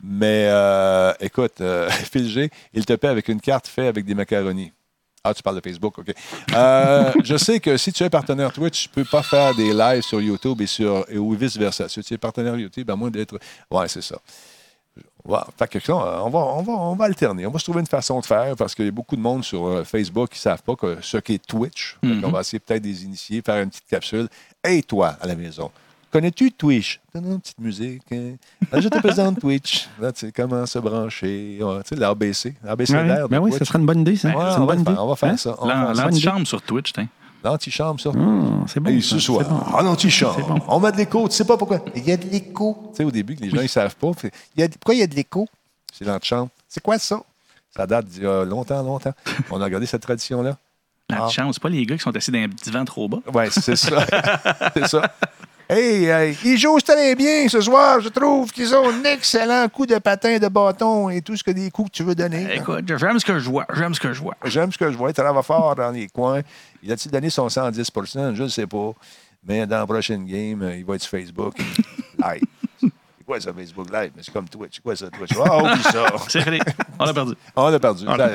Mais 0.04 0.48
euh, 0.50 1.14
écoute, 1.20 1.62
euh, 1.62 1.90
Phil 2.12 2.30
G, 2.30 2.50
il 2.74 2.86
te 2.86 2.94
paie 2.94 3.08
avec 3.08 3.28
une 3.28 3.42
carte 3.42 3.68
faite 3.68 3.88
avec 3.88 4.06
des 4.06 4.16
macaronis. 4.16 4.72
Ah, 5.24 5.34
tu 5.34 5.42
parles 5.42 5.56
de 5.56 5.62
Facebook, 5.68 5.98
OK. 5.98 6.14
Euh, 6.54 7.12
je 7.24 7.36
sais 7.36 7.60
que 7.60 7.78
si 7.78 7.92
tu 7.92 8.04
es 8.04 8.10
partenaire 8.12 8.54
Twitch, 8.54 8.84
tu 8.84 8.90
ne 8.90 9.04
peux 9.04 9.10
pas 9.10 9.24
faire 9.24 9.56
des 9.56 9.74
lives 9.74 10.04
sur 10.04 10.22
YouTube 10.22 10.62
et 10.62 10.68
sur, 10.68 11.04
et, 11.10 11.18
ou 11.18 11.32
vice-versa. 11.32 11.90
Si 11.90 12.04
tu 12.04 12.14
es 12.14 12.18
partenaire 12.20 12.56
YouTube, 12.56 12.88
à 12.92 12.96
moins 12.96 13.10
d'être. 13.10 13.40
Ouais, 13.72 13.88
c'est 13.88 14.04
ça. 14.04 14.18
Fait 15.58 15.68
que, 15.68 15.80
ça, 15.80 15.96
on, 15.96 16.30
va, 16.30 16.40
on, 16.40 16.62
va, 16.62 16.74
on 16.74 16.96
va 16.96 17.06
alterner. 17.06 17.48
On 17.48 17.52
va 17.52 17.58
se 17.58 17.64
trouver 17.64 17.80
une 17.80 17.88
façon 17.88 18.20
de 18.20 18.26
faire 18.26 18.56
parce 18.56 18.76
qu'il 18.76 18.86
y 18.86 18.90
a 18.90 18.92
beaucoup 18.92 19.16
de 19.16 19.22
monde 19.22 19.44
sur 19.44 19.66
euh, 19.66 19.84
Facebook 19.84 20.30
qui 20.30 20.38
ne 20.38 20.42
savent 20.42 20.62
pas 20.62 20.76
que 20.76 21.00
ce 21.02 21.18
qu'est 21.18 21.44
Twitch. 21.44 21.98
On 22.04 22.30
va 22.30 22.42
essayer 22.42 22.60
peut-être 22.60 22.84
des 22.84 23.04
initiés, 23.04 23.42
faire 23.42 23.62
une 23.64 23.70
petite 23.70 23.88
capsule. 23.88 24.28
Hey, 24.64 24.84
toi, 24.84 25.18
à 25.20 25.26
la 25.26 25.36
maison, 25.36 25.72
connais-tu 26.12 26.52
Twitch? 26.52 27.00
Une 27.14 27.40
petite 27.40 27.60
musique. 27.60 28.02
hein. 28.12 28.36
Là, 28.72 28.80
je 28.82 28.88
te 28.90 28.98
présente 29.00 29.40
Twitch. 29.40 29.88
Là, 30.00 30.12
tu 30.12 30.26
sais, 30.28 30.32
comment 30.32 30.66
se 30.66 30.80
brancher. 30.80 31.60
Ouais, 31.62 31.82
tu 31.84 31.90
sais, 31.90 31.96
l'ABC. 31.96 32.56
L'ABC 32.64 32.94
Ouais, 32.94 33.06
d'air. 33.08 33.30
ben 33.30 33.40
oui, 33.40 33.52
ce 33.58 33.64
serait 33.66 33.80
une 33.80 33.86
bonne 33.86 34.02
idée, 34.02 34.16
ça. 34.16 34.30
Ouais, 34.30 34.34
c'est 34.36 34.40
on, 34.40 34.62
une 34.64 34.68
va 34.68 34.76
bonne 34.76 34.84
faire, 34.84 34.94
idée. 34.94 35.02
on 35.02 35.08
va 35.08 35.16
faire 35.16 35.30
Hein? 35.30 35.38
ça. 35.38 35.56
On 35.60 35.68
va 35.68 35.74
L'an- 35.74 35.86
faire 35.88 35.96
ça. 35.96 36.04
L'antichambre 36.06 36.48
sur 36.48 36.62
Twitch, 36.62 36.94
tiens. 36.94 37.08
L'antichambre, 37.44 38.00
ça. 38.02 38.10
Ah, 38.16 38.64
c'est 38.68 38.80
bon. 38.80 39.02
Ça, 39.02 39.08
ce 39.10 39.20
soir. 39.20 39.48
bon. 39.48 39.60
Ah 39.78 39.84
non, 39.84 39.96
tu 39.96 40.10
chantes. 40.10 40.36
C'est 40.38 40.48
bon. 40.48 40.60
On 40.68 40.80
met 40.80 40.92
de 40.92 40.98
l'écho. 40.98 41.28
Tu 41.30 41.36
sais 41.36 41.46
pas 41.46 41.58
pourquoi. 41.58 41.80
Il 41.96 42.04
y 42.04 42.12
a 42.12 42.18
de 42.18 42.28
l'écho. 42.30 42.90
Tu 42.92 42.98
sais, 42.98 43.04
au 43.04 43.12
début, 43.12 43.36
que 43.36 43.42
les 43.44 43.50
gens 43.52 43.62
ne 43.62 43.68
savent 43.68 43.96
pas. 43.96 44.12
Fait, 44.14 44.32
il 44.56 44.62
y 44.62 44.64
a- 44.64 44.70
pourquoi 44.70 44.96
il 44.96 45.00
y 45.02 45.04
a 45.04 45.08
de 45.08 45.16
l'écho? 45.16 45.48
C'est 45.94 46.06
l'antichambre. 46.06 46.50
C'est 46.68 46.82
quoi 46.82 46.98
ça? 46.98 47.22
Ça 47.76 47.86
date 47.86 48.06
d'il 48.08 48.24
y 48.24 48.28
a 48.28 48.44
longtemps, 48.46 48.82
longtemps. 48.82 49.14
On 49.52 49.62
a 49.62 49.70
gardé 49.70 49.86
cette 49.86 50.02
tradition-là. 50.02 50.58
L'antichambre, 51.10 51.54
c'est 51.54 51.62
pas 51.62 51.70
les 51.70 51.86
gars 51.86 51.96
qui 51.98 52.02
sont 52.02 52.16
assis 52.16 52.32
dans 52.32 52.40
un 52.40 52.48
divan 52.48 52.84
trop 52.84 53.08
bas? 53.08 53.20
Oui, 53.32 53.44
c'est 53.52 53.76
ça. 53.76 54.04
c'est 54.74 54.88
ça. 54.88 55.14
Hey, 55.68 56.06
hey, 56.06 56.38
ils 56.46 56.58
jouent 56.60 56.80
très 56.80 57.16
bien 57.16 57.48
ce 57.50 57.60
soir. 57.60 58.00
Je 58.00 58.10
trouve 58.10 58.52
qu'ils 58.52 58.76
ont 58.76 58.88
un 58.88 59.04
excellent 59.04 59.68
coup 59.68 59.88
de 59.88 59.98
patin, 59.98 60.38
de 60.38 60.48
bâton 60.48 61.10
et 61.10 61.22
tout 61.24 61.36
ce 61.36 61.44
que 61.44 61.50
des 61.50 61.72
coups 61.72 61.90
que 61.90 61.96
tu 61.96 62.04
veux 62.04 62.14
donner. 62.14 62.48
Écoute, 62.54 62.86
j'aime 62.96 63.18
ce 63.18 63.26
que 63.26 63.40
je 63.40 63.50
vois, 63.50 63.66
j'aime 63.74 63.96
ce 63.96 64.00
que 64.00 64.14
je 64.14 64.22
vois. 64.22 64.36
J'aime 64.46 64.72
ce 64.72 64.78
que 64.78 64.92
je 64.92 64.96
vois. 64.96 65.10
Il 65.10 65.14
travaille 65.14 65.44
fort 65.44 65.76
dans 65.76 65.90
les 65.90 66.08
coins. 66.08 66.42
Il 66.84 66.92
a-t-il 66.92 67.12
donné 67.12 67.32
son 67.32 67.48
110% 67.48 68.36
Je 68.36 68.44
ne 68.44 68.48
sais 68.48 68.68
pas. 68.68 68.92
Mais 69.48 69.66
dans 69.66 69.80
la 69.80 69.88
prochaine 69.88 70.26
game, 70.26 70.72
il 70.78 70.86
va 70.86 70.96
être 70.96 71.02
sur 71.02 71.12
Facebook. 71.12 71.56
Live. 72.20 72.44
C'est 73.28 73.32
quoi 73.32 73.42
ça, 73.42 73.54
Facebook 73.54 73.88
Live? 73.92 74.12
Mais 74.16 74.22
c'est 74.24 74.32
comme 74.32 74.48
Twitch. 74.48 74.74
C'est 74.76 74.84
quoi 74.84 74.96
ça, 74.96 75.10
Twitch? 75.10 75.32
Ah, 75.44 75.58
oublie 75.58 75.82
ça. 75.82 76.06
C'est 76.28 76.42
fini. 76.42 76.60
On 77.00 77.06
l'a 77.06 77.14
perdu. 77.14 77.34
On 77.56 77.70
l'a 77.70 77.80
perdu. 77.80 78.06
On 78.08 78.16
l'a 78.16 78.26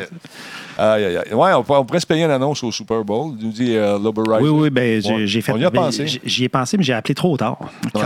Aïe, 0.79 1.05
aïe, 1.05 1.17
aïe. 1.19 1.33
Ouais, 1.33 1.53
on, 1.53 1.63
pourrait- 1.63 1.79
on 1.79 1.85
pourrait 1.85 2.01
se 2.01 2.07
payer 2.07 2.25
une 2.25 2.31
annonce 2.33 2.65
au 2.65 2.73
Super 2.73 3.05
Bowl, 3.05 3.37
nous 3.39 3.53
dit 3.53 3.77
euh. 3.77 3.99
Oui, 3.99 4.49
oui, 4.49 4.71
ben, 4.71 5.01
j'ai 5.01 5.15
Ouais. 5.15 5.27
j'ai 5.29 5.43
fait. 5.43 5.53
On 5.53 5.59
y 5.59 5.65
a 5.65 5.71
ben, 5.71 5.83
pensé. 5.83 6.07
J'y 6.25 6.43
ai 6.45 6.49
pensé, 6.49 6.77
mais 6.77 6.83
j'ai 6.83 6.93
appelé 6.93 7.15
trop 7.15 7.37
tard. 7.37 7.59
Ouais. 7.95 8.03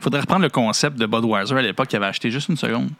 Faudrait 0.00 0.20
reprendre 0.20 0.42
le 0.42 0.50
concept 0.50 0.98
de 0.98 1.06
Budweiser 1.06 1.54
à 1.56 1.62
l'époque 1.62 1.88
qui 1.88 1.96
avait 1.96 2.04
acheté 2.06 2.30
juste 2.30 2.50
une 2.50 2.56
seconde. 2.58 2.90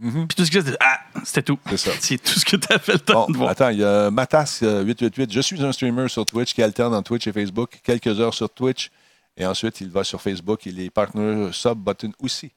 Puis 0.00 0.26
tout 0.36 0.44
ce 0.44 0.50
que 0.50 0.60
c'était, 0.60 0.76
ah, 0.80 0.98
c'était 1.22 1.42
tout. 1.42 1.58
C'est 1.70 1.76
ça. 1.76 1.90
C'est 2.00 2.18
tout 2.20 2.36
ce 2.40 2.44
que 2.44 2.56
tu 2.56 2.66
as 2.72 2.80
fait 2.80 2.94
le 2.94 2.98
temps 2.98 3.26
Bon, 3.26 3.32
de 3.32 3.36
voir. 3.38 3.50
attends, 3.50 3.68
il 3.68 3.78
y 3.78 3.84
a 3.84 4.10
Matas888. 4.10 5.32
Je 5.32 5.40
suis 5.40 5.64
un 5.64 5.70
streamer 5.70 6.08
sur 6.08 6.26
Twitch 6.26 6.52
qui 6.52 6.62
alterne 6.64 6.92
entre 6.94 7.08
Twitch 7.10 7.28
et 7.28 7.32
Facebook. 7.32 7.78
Quelques 7.84 8.18
heures 8.18 8.34
sur 8.34 8.50
Twitch. 8.50 8.90
Et 9.36 9.46
ensuite, 9.46 9.80
il 9.80 9.88
va 9.88 10.02
sur 10.04 10.20
Facebook. 10.20 10.66
Il 10.66 10.80
est 10.80 10.90
partner 10.90 11.48
sub 11.52 11.78
button 11.78 12.10
aussi. 12.20 12.50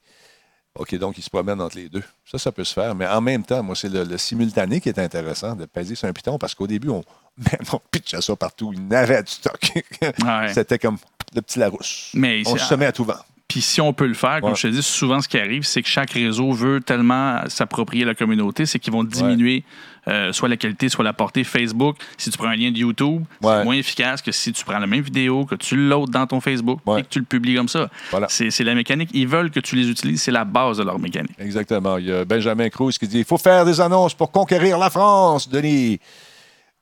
OK, 0.78 0.94
donc 0.96 1.16
il 1.18 1.22
se 1.22 1.30
promène 1.30 1.60
entre 1.60 1.76
les 1.76 1.88
deux. 1.88 2.02
Ça, 2.24 2.38
ça 2.38 2.52
peut 2.52 2.64
se 2.64 2.72
faire. 2.74 2.94
Mais 2.94 3.06
en 3.06 3.20
même 3.20 3.44
temps, 3.44 3.62
moi, 3.62 3.74
c'est 3.74 3.88
le, 3.88 4.04
le 4.04 4.18
simultané 4.18 4.80
qui 4.80 4.88
est 4.88 4.98
intéressant 4.98 5.54
de 5.56 5.64
peser 5.64 5.94
sur 5.94 6.06
un 6.08 6.12
piton 6.12 6.38
parce 6.38 6.54
qu'au 6.54 6.66
début, 6.66 6.88
on, 6.90 7.02
man, 7.38 7.60
on 7.72 7.80
pitchait 7.90 8.20
ça 8.20 8.36
partout. 8.36 8.72
Il 8.74 8.86
n'avait 8.86 9.22
du 9.22 9.32
stock. 9.32 9.72
Ouais. 10.02 10.52
C'était 10.52 10.78
comme 10.78 10.98
le 11.34 11.42
petit 11.42 11.58
Larousse. 11.58 12.10
Mais 12.14 12.42
on 12.46 12.56
se 12.56 12.74
met 12.74 12.86
à 12.86 12.92
tout 12.92 13.04
vent. 13.04 13.16
Puis 13.48 13.60
si 13.60 13.80
on 13.80 13.92
peut 13.92 14.06
le 14.06 14.14
faire, 14.14 14.40
comme 14.40 14.50
Ouais. 14.50 14.56
je 14.56 14.62
te 14.62 14.72
dis, 14.72 14.82
souvent 14.82 15.20
ce 15.20 15.28
qui 15.28 15.38
arrive, 15.38 15.62
c'est 15.62 15.80
que 15.80 15.88
chaque 15.88 16.10
réseau 16.10 16.52
veut 16.52 16.80
tellement 16.80 17.40
s'approprier 17.48 18.04
la 18.04 18.14
communauté, 18.16 18.66
c'est 18.66 18.80
qu'ils 18.80 18.92
vont 18.92 19.04
diminuer 19.04 19.62
euh, 20.08 20.32
soit 20.32 20.48
la 20.48 20.56
qualité, 20.56 20.88
soit 20.88 21.04
la 21.04 21.12
portée. 21.12 21.42
Facebook, 21.44 21.96
si 22.16 22.30
tu 22.30 22.38
prends 22.38 22.48
un 22.48 22.56
lien 22.56 22.70
de 22.70 22.78
YouTube, 22.78 23.24
Ouais. 23.42 23.58
c'est 23.58 23.64
moins 23.64 23.74
efficace 23.74 24.22
que 24.22 24.32
si 24.32 24.52
tu 24.52 24.64
prends 24.64 24.78
la 24.78 24.86
même 24.86 25.02
vidéo, 25.02 25.44
que 25.44 25.54
tu 25.56 25.76
loads 25.76 26.06
dans 26.06 26.26
ton 26.26 26.40
Facebook 26.40 26.80
Ouais. 26.86 27.00
et 27.00 27.02
que 27.02 27.08
tu 27.08 27.18
le 27.18 27.24
publies 27.24 27.54
comme 27.56 27.68
ça. 27.68 27.88
Voilà. 28.10 28.26
C'est 28.30 28.60
la 28.64 28.74
mécanique. 28.74 29.10
Ils 29.14 29.26
veulent 29.28 29.50
que 29.50 29.60
tu 29.60 29.76
les 29.76 29.88
utilises. 29.88 30.22
C'est 30.22 30.30
la 30.32 30.44
base 30.44 30.78
de 30.78 30.82
leur 30.84 30.98
mécanique. 30.98 31.32
Exactement. 31.38 31.98
Il 31.98 32.06
y 32.06 32.12
a 32.12 32.24
Benjamin 32.24 32.68
Cruz 32.68 32.92
qui 32.98 33.08
dit 33.08 33.18
il 33.18 33.24
faut 33.24 33.38
faire 33.38 33.64
des 33.64 33.80
annonces 33.80 34.14
pour 34.14 34.30
conquérir 34.30 34.78
la 34.78 34.90
France, 34.90 35.48
Denis. 35.48 35.98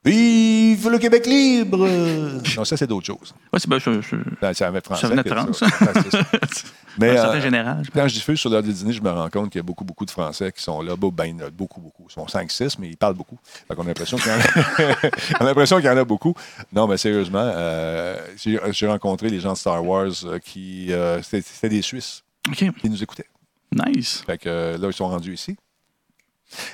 Vive 0.04 0.90
le 0.90 0.98
Québec 0.98 1.24
libre! 1.24 1.88
non, 2.58 2.64
ça, 2.66 2.76
c'est 2.76 2.86
d'autres 2.86 3.06
choses. 3.06 3.34
C'est 3.56 3.68
ben, 3.68 3.78
je- 3.78 4.02
je- 4.02 4.16
Ben. 4.40 4.52
Ça 4.52 4.68
venait 4.68 5.22
de 5.22 5.28
France. 5.30 5.60
Ça. 5.60 5.66
Mais 6.98 7.18
euh, 7.18 7.40
général. 7.40 7.82
quand 7.92 8.06
je 8.08 8.14
diffuse 8.14 8.38
sur 8.38 8.50
l'heure 8.50 8.62
du 8.62 8.72
dîner, 8.72 8.92
je 8.92 9.02
me 9.02 9.10
rends 9.10 9.28
compte 9.30 9.50
qu'il 9.50 9.58
y 9.58 9.60
a 9.60 9.62
beaucoup, 9.64 9.84
beaucoup 9.84 10.04
de 10.04 10.10
Français 10.10 10.52
qui 10.52 10.62
sont 10.62 10.80
là. 10.82 10.94
Ben, 10.96 11.36
beaucoup, 11.52 11.80
beaucoup. 11.80 12.06
Ils 12.08 12.12
sont 12.12 12.26
5-6, 12.26 12.76
mais 12.78 12.88
ils 12.88 12.96
parlent 12.96 13.14
beaucoup. 13.14 13.38
Fait 13.66 13.74
qu'on 13.74 13.82
a 13.82 13.86
l'impression 13.86 14.16
qu'il 14.16 14.30
y 14.30 14.34
en 14.34 14.38
a, 14.38 14.42
on 15.40 15.44
a 15.44 15.48
l'impression 15.48 15.76
qu'il 15.76 15.86
y 15.86 15.90
en 15.90 15.96
a 15.96 16.04
beaucoup. 16.04 16.34
Non, 16.72 16.86
mais 16.86 16.96
sérieusement, 16.96 17.42
euh, 17.42 18.16
j'ai 18.36 18.58
j'ai 18.70 18.86
rencontré 18.86 19.28
les 19.28 19.40
gens 19.40 19.52
de 19.52 19.58
Star 19.58 19.84
Wars 19.84 20.08
euh, 20.24 20.38
qui... 20.38 20.92
euh, 20.92 21.20
C'était 21.22 21.68
des 21.68 21.82
Suisses 21.82 22.22
OK. 22.48 22.64
qui 22.80 22.90
nous 22.90 23.02
écoutaient. 23.02 23.28
Nice. 23.72 24.22
Fait 24.24 24.38
que 24.38 24.48
euh, 24.48 24.78
là, 24.78 24.88
ils 24.88 24.92
sont 24.92 25.08
rendus 25.08 25.34
ici. 25.34 25.56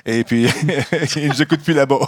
Et 0.04 0.24
puis, 0.24 0.46
ils 1.16 1.28
nous 1.28 1.42
écoutent 1.42 1.62
plus 1.62 1.72
là-bas. 1.72 1.98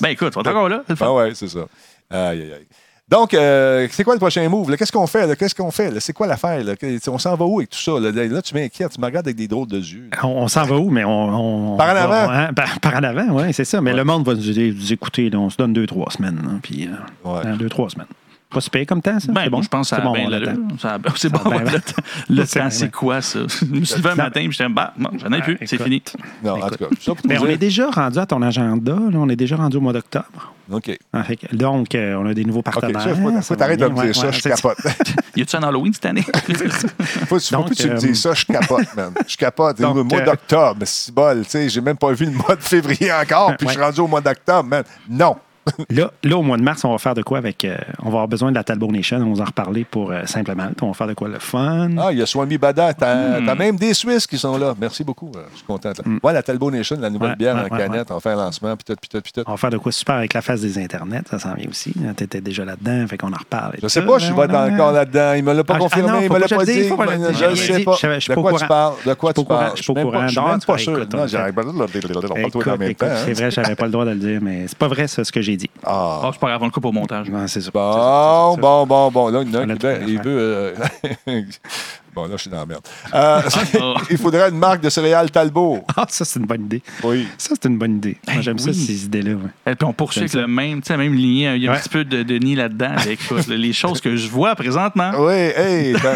Ben 0.00 0.10
écoute, 0.10 0.36
on 0.36 0.42
est 0.42 0.48
encore 0.48 0.68
là. 0.68 0.84
ah 1.00 1.12
ouais, 1.14 1.34
c'est 1.34 1.48
ça. 1.48 1.66
Aïe, 2.10 2.42
aïe, 2.42 2.52
aïe. 2.52 2.66
Donc, 3.12 3.34
euh, 3.34 3.86
c'est 3.90 4.04
quoi 4.04 4.14
le 4.14 4.18
prochain 4.18 4.48
move? 4.48 4.74
Qu'est-ce 4.76 4.90
qu'on 4.90 5.06
fait? 5.06 5.36
Qu'est-ce 5.38 5.54
qu'on 5.54 5.70
fait? 5.70 6.00
C'est 6.00 6.14
quoi 6.14 6.26
l'affaire? 6.26 6.64
On 7.08 7.18
s'en 7.18 7.36
va 7.36 7.44
où 7.44 7.58
avec 7.58 7.68
tout 7.68 7.78
ça? 7.78 7.92
Là, 8.00 8.10
Là, 8.10 8.40
tu 8.40 8.54
m'inquiètes, 8.54 8.90
tu 8.92 8.98
me 9.00 9.04
regardes 9.04 9.26
avec 9.26 9.36
des 9.36 9.46
drôles 9.46 9.66
de 9.68 9.76
yeux. 9.76 10.08
On, 10.22 10.28
on 10.28 10.48
s'en 10.48 10.64
va 10.64 10.76
où, 10.76 10.88
mais 10.88 11.04
on. 11.04 11.74
on- 11.74 11.76
Par 11.76 11.90
en 11.90 11.94
va- 11.94 12.22
avant. 12.22 12.32
hein, 12.32 12.52
par, 12.54 12.80
par 12.80 12.94
en 12.96 13.02
avant, 13.02 13.26
oui, 13.42 13.52
c'est 13.52 13.64
ça. 13.66 13.82
Mais 13.82 13.90
Ouais. 13.90 13.96
le 13.98 14.04
monde 14.04 14.24
va 14.24 14.32
nous, 14.34 14.40
nous 14.42 14.92
écouter. 14.94 15.28
là. 15.28 15.38
on 15.38 15.50
se 15.50 15.58
donne 15.58 15.74
deux, 15.74 15.86
trois 15.86 16.10
semaines. 16.10 16.40
puis, 16.62 16.88
euh, 16.88 17.28
Ouais. 17.30 17.42
dans 17.44 17.56
deux, 17.56 17.68
trois 17.68 17.90
semaines. 17.90 18.06
Pas 18.52 18.60
super 18.60 18.86
comme 18.86 19.00
temps, 19.02 19.18
ça? 19.18 19.32
Ben, 19.32 19.42
c'est 19.44 19.50
bon? 19.50 19.56
bon, 19.58 19.62
je 19.62 19.68
pense 19.68 19.90
que 19.90 19.96
ça 19.96 19.96
C'est 19.96 20.02
a 20.02 20.04
bon, 20.04 20.12
bien 20.12 20.24
on 20.26 20.28
l'allure. 20.28 20.48
l'attend. 20.48 20.78
Ça 20.78 20.94
a- 20.94 20.98
C'est 21.16 21.28
bon, 21.30 21.38
le, 21.50 21.80
temps- 21.80 22.02
le 22.28 22.44
C'est 22.44 22.58
temps, 22.58 22.60
bien. 22.66 22.70
c'est 22.70 22.90
quoi, 22.90 23.20
ça? 23.22 23.38
Je 23.48 23.64
me 23.66 23.84
suis 23.84 23.96
levé 23.96 24.10
un 24.10 24.14
matin, 24.14 24.40
puis 24.40 24.52
j'étais, 24.52 24.68
bah, 24.68 24.92
non, 24.98 25.10
j'en 25.18 25.32
ai 25.32 25.40
plus, 25.42 25.58
c'est 25.64 25.82
fini. 25.82 26.02
Non, 26.44 26.62
en 26.62 26.68
tout 26.68 26.76
cas, 26.76 26.84
ça 27.00 27.14
pour 27.14 27.26
Mais 27.26 27.38
on 27.38 27.46
est 27.46 27.56
déjà 27.56 27.90
rendu 27.90 28.18
à 28.18 28.26
ton 28.26 28.42
agenda. 28.42 28.92
là. 28.92 28.98
on 29.18 29.28
est 29.28 29.36
déjà 29.36 29.56
rendu 29.56 29.76
au 29.76 29.80
mois 29.80 29.92
d'octobre. 29.92 30.52
OK. 30.70 30.96
Ah, 31.12 31.24
donc, 31.52 31.94
euh, 31.94 32.14
on 32.16 32.26
a 32.26 32.34
des 32.34 32.44
nouveaux 32.44 32.62
partenaires. 32.62 33.00
ça, 33.02 33.42
faut, 33.42 33.56
t'arrêter 33.56 33.82
de 33.84 33.88
me 33.88 33.94
dire 33.94 34.04
Ouais, 34.04 34.12
ça, 34.14 34.26
ouais, 34.26 34.32
je 34.32 34.42
capote. 34.42 34.78
Y 35.36 35.42
a-tu 35.42 35.56
un 35.56 35.62
Halloween 35.62 35.92
cette 35.92 36.06
année? 36.06 36.22
faut, 37.26 37.38
faut 37.38 37.56
Donc, 37.56 37.66
plus 37.66 37.76
que 37.76 37.82
tu 37.82 37.88
me 37.88 37.94
euh, 37.94 37.96
dises 37.98 38.20
ça, 38.20 38.32
je 38.34 38.44
capote, 38.44 38.94
man. 38.96 39.12
Je 39.26 39.36
capote. 39.36 39.80
le 39.80 40.02
mois 40.04 40.20
euh, 40.20 40.24
d'octobre, 40.26 40.82
c'est 40.84 41.12
bol. 41.14 41.42
Tu 41.44 41.50
sais, 41.50 41.68
j'ai 41.68 41.80
même 41.80 41.96
pas 41.96 42.12
vu 42.12 42.26
le 42.26 42.32
mois 42.32 42.54
de 42.56 42.62
février 42.62 43.10
encore, 43.12 43.56
puis 43.56 43.66
je 43.66 43.72
suis 43.72 43.80
rendu 43.82 44.00
au 44.00 44.06
mois 44.06 44.20
d'octobre, 44.20 44.68
man. 44.68 44.84
Non. 45.08 45.36
Là, 45.90 46.10
là, 46.24 46.36
au 46.36 46.42
mois 46.42 46.56
de 46.56 46.62
mars, 46.62 46.84
on 46.84 46.90
va 46.90 46.98
faire 46.98 47.14
de 47.14 47.22
quoi 47.22 47.38
avec. 47.38 47.64
euh, 47.64 47.76
on 48.00 48.04
va 48.06 48.08
avoir 48.08 48.28
besoin 48.28 48.50
de 48.50 48.56
la 48.56 48.64
Talbot 48.64 48.90
Nation. 48.90 49.18
On 49.18 49.20
va 49.20 49.26
vous 49.26 49.40
en 49.40 49.44
reparler 49.44 49.84
pour 49.84 50.10
euh, 50.10 50.24
simplement. 50.26 50.68
On 50.80 50.88
va 50.88 50.94
faire 50.94 51.06
de 51.06 51.14
quoi? 51.14 51.28
Le 51.28 51.38
fun. 51.38 51.90
Ah, 51.98 52.08
il 52.12 52.18
y 52.18 52.22
a 52.22 52.26
Swami 52.26 52.58
Bada. 52.58 52.92
T'as 52.94 53.40
Hmm. 53.40 53.58
même 53.58 53.76
des 53.76 53.94
Suisses 53.94 54.26
qui 54.26 54.38
sont 54.38 54.56
là. 54.58 54.74
Merci 54.80 55.04
beaucoup. 55.04 55.30
euh, 55.36 55.42
Je 55.52 55.58
suis 55.58 55.66
content. 55.66 55.90
là. 55.90 56.04
Ouais, 56.22 56.32
la 56.32 56.42
Talbot 56.42 56.70
Nation, 56.70 56.96
la 57.00 57.10
nouvelle 57.10 57.30
Ouais, 57.30 57.36
bière 57.36 57.54
ouais, 57.54 57.72
en 57.72 57.76
canette, 57.76 58.10
on 58.10 58.20
fait 58.20 58.30
un 58.30 58.36
lancement, 58.36 58.74
puis 58.76 58.84
tout, 58.84 58.94
puis 59.00 59.08
tout, 59.08 59.20
puis 59.20 59.32
tout. 59.32 59.42
On 59.46 59.52
va 59.52 59.56
faire 59.56 59.70
de 59.70 59.78
quoi 59.78 59.92
super 59.92 60.16
avec 60.16 60.34
la 60.34 60.42
phase 60.42 60.62
des 60.62 60.78
internets. 60.78 61.22
Ça 61.30 61.38
s'en 61.38 61.54
vient 61.54 61.68
aussi. 61.68 61.94
Tu 62.16 62.24
étais 62.24 62.40
déjà 62.40 62.64
là-dedans, 62.64 63.06
fait 63.06 63.18
qu'on 63.18 63.32
en 63.32 63.36
reparle. 63.36 63.74
Je 63.80 63.86
sais 63.88 64.02
pas, 64.02 64.18
je 64.18 64.24
suis 64.26 64.34
pas 64.34 64.46
ouais, 64.46 64.72
encore 64.72 64.92
là-dedans. 64.92 65.34
Il 65.34 65.44
me 65.44 65.52
l'a 65.52 65.64
pas 65.64 65.74
Ah, 65.74 65.76
ah 65.80 65.84
confirmé, 65.84 66.10
non, 66.10 66.20
il 66.22 66.32
me 66.32 66.38
l'a 66.38 66.48
pas 66.48 66.64
dit. 66.64 66.88
je 66.88 67.54
sais 67.54 67.84
pas. 67.84 67.96
De 67.96 68.34
quoi 68.34 68.52
tu 68.58 68.66
parles? 68.66 68.94
De 69.06 69.14
quoi 69.14 69.32
tu 69.32 69.36
pas 69.36 69.42
au 69.42 69.44
courant, 69.44 69.58
parles? 69.60 69.72
je 69.76 69.82
suis 69.82 69.94
pas 69.94 70.00
au 70.02 70.10
courant. 70.10 70.26
je 70.26 70.32
suis 70.32 70.40
même 70.40 70.60
pas 70.60 70.78
sûr. 70.78 71.06
c'est 71.08 71.14
hein. 71.14 71.26
vrai, 73.34 73.50
j'avais 73.50 73.74
pas 73.76 73.86
le 73.86 73.92
droit 73.92 74.04
de 74.04 74.10
le 74.10 74.16
dire, 74.16 74.40
mais 74.42 74.64
c'est 74.66 74.78
pas 74.78 74.88
vrai, 74.88 75.06
ce 75.06 75.30
que 75.30 75.40
j'ai 75.40 75.51
dit. 75.56 75.70
Ah. 75.84 76.20
Ah, 76.24 76.30
c'est 76.32 76.38
pas 76.40 76.48
grave, 76.48 76.62
on 76.62 76.66
le 76.66 76.70
coupe 76.70 76.84
au 76.84 76.92
montage. 76.92 77.28
Non, 77.30 77.46
c'est 77.46 77.60
ça. 77.60 77.70
Bon, 77.72 78.56
bon, 78.56 78.86
bon, 78.86 79.10
bon. 79.10 79.28
Là, 79.28 79.42
il 79.42 80.20
veut- 80.22 80.74
Bon, 82.14 82.24
là, 82.26 82.32
je 82.36 82.42
suis 82.42 82.50
dans 82.50 82.58
la 82.58 82.66
merde. 82.66 82.82
Euh, 83.14 83.40
il 84.10 84.18
faudrait 84.18 84.50
une 84.50 84.58
marque 84.58 84.82
de 84.82 84.90
céréales 84.90 85.30
Talbot. 85.30 85.82
Ah, 85.96 86.04
ça, 86.10 86.26
c'est 86.26 86.38
une 86.38 86.44
bonne 86.46 86.64
idée. 86.66 86.82
Oui. 87.02 87.26
Ça, 87.38 87.54
c'est 87.60 87.68
une 87.68 87.78
bonne 87.78 87.96
idée. 87.96 88.18
Moi, 88.26 88.36
Hey, 88.36 88.42
j'aime 88.42 88.58
ça, 88.58 88.70
ces 88.72 89.04
idées-là. 89.06 89.32
ouais. 89.32 89.72
Et 89.72 89.74
puis 89.74 89.86
on 89.86 89.94
poursuit 89.94 90.20
avec 90.20 90.34
le 90.34 90.46
même, 90.46 90.82
tu 90.82 90.88
sais, 90.88 90.92
la 90.92 90.98
même 90.98 91.14
lignée. 91.14 91.54
Il 91.56 91.62
y 91.62 91.68
a 91.68 91.70
un 91.70 91.74
Ouais. 91.74 91.80
petit 91.80 91.88
peu 91.88 92.04
de 92.04 92.22
Denis 92.22 92.54
là-dedans. 92.54 92.92
Mais 93.06 93.12
Écoute, 93.14 93.46
les 93.46 93.72
choses 93.72 94.00
que 94.02 94.14
je 94.14 94.28
vois 94.28 94.54
présentement. 94.54 95.12
Oui, 95.18 95.32
hey, 95.32 95.94
t'as 95.94 96.14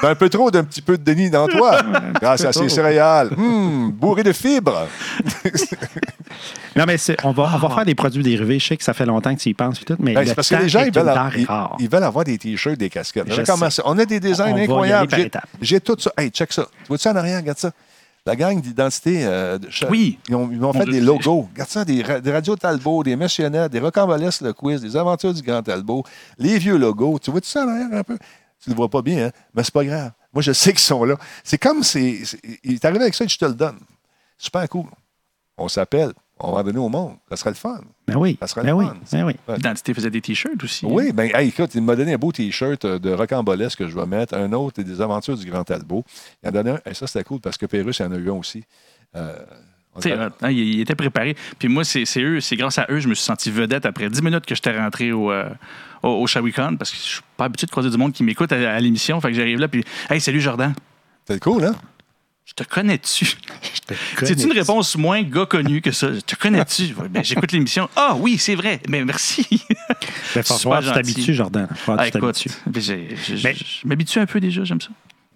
t'as 0.00 0.10
un 0.10 0.14
peu 0.16 0.28
trop 0.28 0.50
d'un 0.50 0.64
petit 0.64 0.82
peu 0.82 0.98
de 0.98 1.02
déni 1.04 1.30
dans 1.30 1.46
toi. 1.46 1.78
Grâce 2.20 2.44
à 2.44 2.52
ces 2.52 2.68
céréales. 2.68 3.30
Hum, 3.38 3.92
bourré 3.92 4.24
de 4.24 4.32
fibres. 4.32 4.88
Non, 6.74 6.84
mais 6.86 6.98
c'est- 6.98 7.16
on 7.24 7.30
va, 7.32 7.50
on 7.54 7.58
va 7.58 7.70
faire 7.74 7.84
des 7.86 7.94
produits 7.94 8.22
dérivés. 8.22 8.58
Je 8.58 8.66
sais 8.66 8.76
que 8.76 8.84
ça 8.84 8.92
fait 8.92 9.06
longtemps 9.06 9.34
que 9.34 9.40
tu 9.40 9.48
y 9.48 9.54
penses. 9.54 9.80
Tout, 9.84 9.96
mais 9.98 10.12
Ben, 10.12 10.20
le 10.20 10.26
c'est 10.26 10.34
parce 10.34 10.48
que 10.50 10.54
temps 10.56 10.60
les 10.60 10.68
gens, 10.68 10.80
est 10.80 10.88
ils 10.88 10.92
veulent, 10.94 11.08
avoir, 11.08 11.36
ils, 11.38 11.46
rare. 11.46 11.76
ils 11.78 11.88
veulent 11.88 12.02
avoir 12.02 12.24
des 12.24 12.36
t-shirts, 12.36 12.76
des 12.78 12.90
casquettes. 12.90 13.24
Je 13.26 13.30
Regardez 13.32 13.46
sais. 13.46 13.52
comment 13.52 13.70
c'est. 13.70 13.82
On 13.86 13.98
a 13.98 14.04
des 14.04 14.20
designs 14.20 14.50
On 14.50 14.54
va 14.54 14.60
y 14.60 14.64
incroyables. 14.64 15.14
aller 15.14 15.28
par 15.30 15.35
J'ai- 15.35 15.35
J'ai 15.60 15.80
tout 15.80 15.96
ça. 15.98 16.12
Hey, 16.16 16.30
check 16.30 16.52
ça. 16.52 16.64
Tu 16.82 16.88
vois-tu 16.88 17.08
en 17.08 17.16
arrière? 17.16 17.38
Regarde 17.40 17.58
ça. 17.58 17.70
La 18.24 18.34
gang 18.34 18.60
d'identité. 18.60 19.24
euh, 19.24 19.56
Oui. 19.88 20.18
Ils 20.28 20.34
ont, 20.34 20.48
ils 20.50 20.56
ont 20.64 20.72
Mon 20.72 20.80
fait 20.80 20.84
des 20.86 21.00
logos. 21.00 21.48
Regarde 21.52 21.70
ça, 21.70 21.84
des, 21.84 22.02
ra- 22.02 22.20
des 22.20 22.32
radios 22.32 22.56
Talbot, 22.56 23.04
des 23.04 23.14
missionnaires, 23.14 23.70
des 23.70 23.78
rocambolesques, 23.78 24.40
le 24.40 24.52
quiz, 24.52 24.80
des 24.80 24.96
aventures 24.96 25.32
du 25.32 25.42
Grand 25.42 25.62
Talbot, 25.62 26.02
les 26.38 26.58
vieux 26.58 26.76
logos. 26.76 27.18
Tu 27.20 27.30
vois-tu 27.30 27.48
ça 27.48 27.64
en 27.64 27.68
arrière 27.68 27.86
un 27.92 28.02
peu? 28.02 28.18
Tu 28.62 28.70
le 28.70 28.74
vois 28.74 28.88
pas 28.88 29.00
bien, 29.02 29.26
hein? 29.26 29.30
Mais 29.54 29.62
c'est 29.62 29.72
pas 29.72 29.84
grave. 29.84 30.10
Moi, 30.32 30.42
je 30.42 30.50
sais 30.52 30.70
qu'ils 30.72 30.80
sont 30.80 31.04
là. 31.04 31.14
C'est 31.44 31.58
comme 31.58 31.82
c'est- 31.84 32.20
Il 32.64 32.74
est 32.74 32.84
arrivé 32.84 33.02
avec 33.02 33.14
ça 33.14 33.24
et 33.24 33.28
je 33.28 33.38
te 33.38 33.44
le 33.44 33.54
donne. 33.54 33.78
Super 34.36 34.68
cool. 34.68 34.86
On 35.56 35.68
s'appelle. 35.68 36.12
On 36.38 36.52
va 36.52 36.60
en 36.60 36.64
donner 36.64 36.78
au 36.78 36.88
monde. 36.90 37.16
Ça 37.30 37.36
serait 37.36 37.50
le 37.50 37.56
fun. 37.56 37.80
Ben 38.06 38.16
oui. 38.16 38.36
Ça 38.40 38.46
serait 38.46 38.62
Ben 38.62 38.68
le 38.68 38.74
oui. 38.74 38.86
fun. 38.86 38.96
Ben 39.12 39.24
oui. 39.24 39.34
L'identité 39.56 39.94
faisait 39.94 40.10
des 40.10 40.20
t-shirts 40.20 40.62
aussi. 40.62 40.84
Oui, 40.84 41.12
ben 41.12 41.30
hey, 41.34 41.48
écoute, 41.48 41.74
il 41.74 41.82
m'a 41.82 41.96
donné 41.96 42.12
un 42.12 42.18
beau 42.18 42.30
T-shirt 42.30 42.84
euh, 42.84 42.98
de 42.98 43.10
rocambolesque 43.10 43.78
que 43.78 43.88
je 43.88 43.94
vais 43.98 44.04
mettre. 44.06 44.34
Un 44.34 44.52
autre 44.52 44.82
des 44.82 45.00
aventures 45.00 45.36
du 45.36 45.50
Grand 45.50 45.64
Talbot. 45.64 46.04
Il 46.42 46.46
en 46.46 46.48
a 46.50 46.52
donné 46.52 46.70
un. 46.72 46.90
Et 46.90 46.92
ça, 46.94 47.06
c'était 47.06 47.24
cool 47.24 47.40
parce 47.40 47.56
que 47.56 47.64
Pérus, 47.64 47.98
il 48.00 48.02
en 48.06 48.12
a 48.12 48.16
eu 48.16 48.28
un 48.30 48.34
aussi. 48.34 48.64
Euh, 49.14 49.34
hein, 50.04 50.50
il, 50.50 50.80
était 50.80 50.94
préparé. 50.94 51.34
Puis 51.58 51.68
moi, 51.68 51.84
c'est 51.84 52.04
c'est 52.04 52.20
eux, 52.20 52.40
c'est 52.40 52.56
grâce 52.56 52.78
à 52.78 52.86
eux, 52.90 53.00
je 53.00 53.08
me 53.08 53.14
suis 53.14 53.24
senti 53.24 53.50
vedette 53.50 53.86
après 53.86 54.10
10 54.10 54.20
minutes 54.22 54.44
que 54.44 54.54
j'étais 54.54 54.78
rentré 54.78 55.12
au, 55.12 55.32
euh, 55.32 55.48
au, 56.02 56.08
au 56.10 56.26
Shawicon 56.26 56.76
parce 56.76 56.90
que 56.90 56.98
je 56.98 57.02
suis 57.02 57.22
pas 57.38 57.46
habitué 57.46 57.66
de 57.66 57.70
croiser 57.70 57.88
du 57.88 57.96
monde 57.96 58.12
qui 58.12 58.22
m'écoute 58.24 58.52
à, 58.52 58.74
à 58.74 58.78
l'émission. 58.80 59.18
Fait 59.22 59.28
que 59.28 59.34
j'arrive 59.34 59.58
là, 59.58 59.68
puis 59.68 59.84
Hey, 60.10 60.20
salut 60.20 60.42
Jordan. 60.42 60.74
C'était 61.26 61.40
cool, 61.40 61.64
hein? 61.64 61.74
Je 62.46 62.52
te 62.54 62.62
connais-tu? 62.62 63.26
C'est 64.22 64.40
une 64.42 64.52
réponse 64.52 64.96
moins 64.96 65.22
gars 65.22 65.46
connu 65.46 65.80
que 65.82 65.90
ça. 65.90 66.12
Je 66.14 66.20
te 66.20 66.36
connais-tu? 66.36 66.94
Ben, 67.10 67.24
J'écoute 67.24 67.50
l'émission. 67.52 67.88
Ah 67.96 68.14
oui, 68.18 68.38
c'est 68.38 68.54
vrai. 68.54 68.80
Mais 68.88 69.04
merci. 69.04 69.46
Ben, 70.34 70.42
Super 70.42 70.58
falloir 70.58 70.80
que 70.80 70.86
tu 70.86 70.92
t'habitues, 70.94 71.34
Jordan. 71.34 71.68
Ah, 71.88 72.06
écoute, 72.08 72.44
ben, 72.66 72.82
Mais- 73.44 73.54
je 73.54 73.86
m'habitue 73.86 74.18
un 74.20 74.26
peu 74.26 74.38
déjà, 74.40 74.64
j'aime 74.64 74.80
ça. 74.80 74.88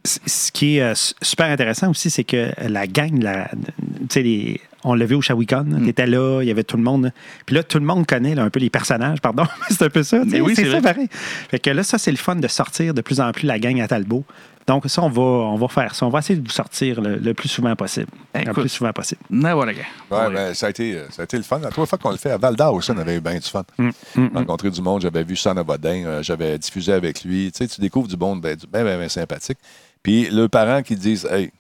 Ce 0.04 0.50
qui 0.52 0.76
est 0.76 0.82
euh, 0.82 0.94
su- 0.94 1.14
super 1.20 1.46
intéressant 1.46 1.90
aussi, 1.90 2.10
c'est 2.10 2.24
que 2.24 2.52
la 2.58 2.86
gang, 2.86 3.20
la, 3.22 3.50
tu 3.50 4.06
sais, 4.10 4.22
les- 4.22 4.60
on 4.84 4.94
l'a 4.94 5.04
vu 5.06 5.14
au 5.14 5.20
Shawicon, 5.20 5.64
Mm. 5.64 5.82
tu 5.84 5.88
étais 5.88 6.06
là, 6.06 6.40
il 6.42 6.48
y 6.48 6.50
avait 6.50 6.64
tout 6.64 6.76
le 6.76 6.82
monde. 6.82 7.12
Puis 7.46 7.54
là, 7.54 7.62
tout 7.62 7.78
le 7.78 7.84
monde 7.84 8.06
connaît 8.06 8.34
là, 8.34 8.42
un 8.44 8.50
peu 8.50 8.60
les 8.60 8.70
personnages, 8.70 9.20
pardon. 9.20 9.44
c'est 9.70 9.82
un 9.82 9.90
peu 9.90 10.02
ça. 10.02 10.22
Mais 10.26 10.40
oui, 10.40 10.54
c'est 10.56 10.64
ça 10.64 10.80
vrai. 10.80 10.80
pareil. 10.80 11.08
Fait 11.50 11.58
que 11.58 11.70
là, 11.70 11.82
ça, 11.82 11.98
c'est 11.98 12.10
le 12.10 12.16
fun 12.16 12.36
de 12.36 12.48
sortir 12.48 12.94
de 12.94 13.00
plus 13.02 13.20
en 13.20 13.30
plus 13.32 13.46
la 13.46 13.58
gang 13.58 13.80
à 13.80 13.88
Talbot. 13.88 14.24
Donc, 14.66 14.84
ça, 14.86 15.02
on 15.02 15.08
va, 15.08 15.20
on 15.22 15.56
va 15.56 15.68
faire 15.68 15.94
ça. 15.94 16.06
On 16.06 16.10
va 16.10 16.20
essayer 16.20 16.38
de 16.38 16.44
vous 16.46 16.52
sortir 16.54 17.00
le, 17.00 17.16
le 17.16 17.34
plus 17.34 17.48
souvent 17.48 17.74
possible. 17.74 18.06
Le 18.34 18.52
plus 18.52 18.68
souvent 18.68 18.92
possible. 18.92 19.20
Quoi. 19.28 19.54
Ouais, 19.54 19.64
Ouais. 19.64 20.32
ben, 20.32 20.54
ça, 20.54 20.66
a 20.66 20.70
été, 20.70 20.96
euh, 20.96 21.06
ça 21.10 21.22
a 21.22 21.24
été 21.24 21.36
le 21.38 21.42
fun. 21.42 21.58
La 21.58 21.70
trois 21.70 21.86
fois 21.86 21.98
qu'on 21.98 22.10
le 22.12 22.18
fait 22.18 22.30
à 22.30 22.36
Val 22.38 22.54
d'Or 22.54 22.74
aussi, 22.74 22.90
on 22.92 22.98
avait 22.98 23.16
eu 23.16 23.20
bien 23.20 23.34
du 23.34 23.40
fun. 23.48 23.64
Mm, 23.78 23.88
mm, 23.88 23.90
mm. 24.22 24.30
Rencontré 24.36 24.70
du 24.70 24.80
monde, 24.80 25.00
j'avais 25.02 25.24
vu 25.24 25.34
Son 25.34 25.56
Abodin, 25.56 26.04
euh, 26.04 26.22
j'avais 26.22 26.56
diffusé 26.58 26.92
avec 26.92 27.24
lui. 27.24 27.50
Tu 27.50 27.58
sais, 27.58 27.68
tu 27.74 27.80
découvres 27.80 28.06
du 28.06 28.16
monde 28.16 28.42
bien 28.42 28.54
ben, 28.70 28.84
ben, 28.84 28.98
ben 28.98 29.08
sympathique. 29.08 29.58
Puis 30.04 30.28
le 30.30 30.48
parent 30.48 30.82
qui 30.82 30.94
disent 30.94 31.26
Hey, 31.30 31.50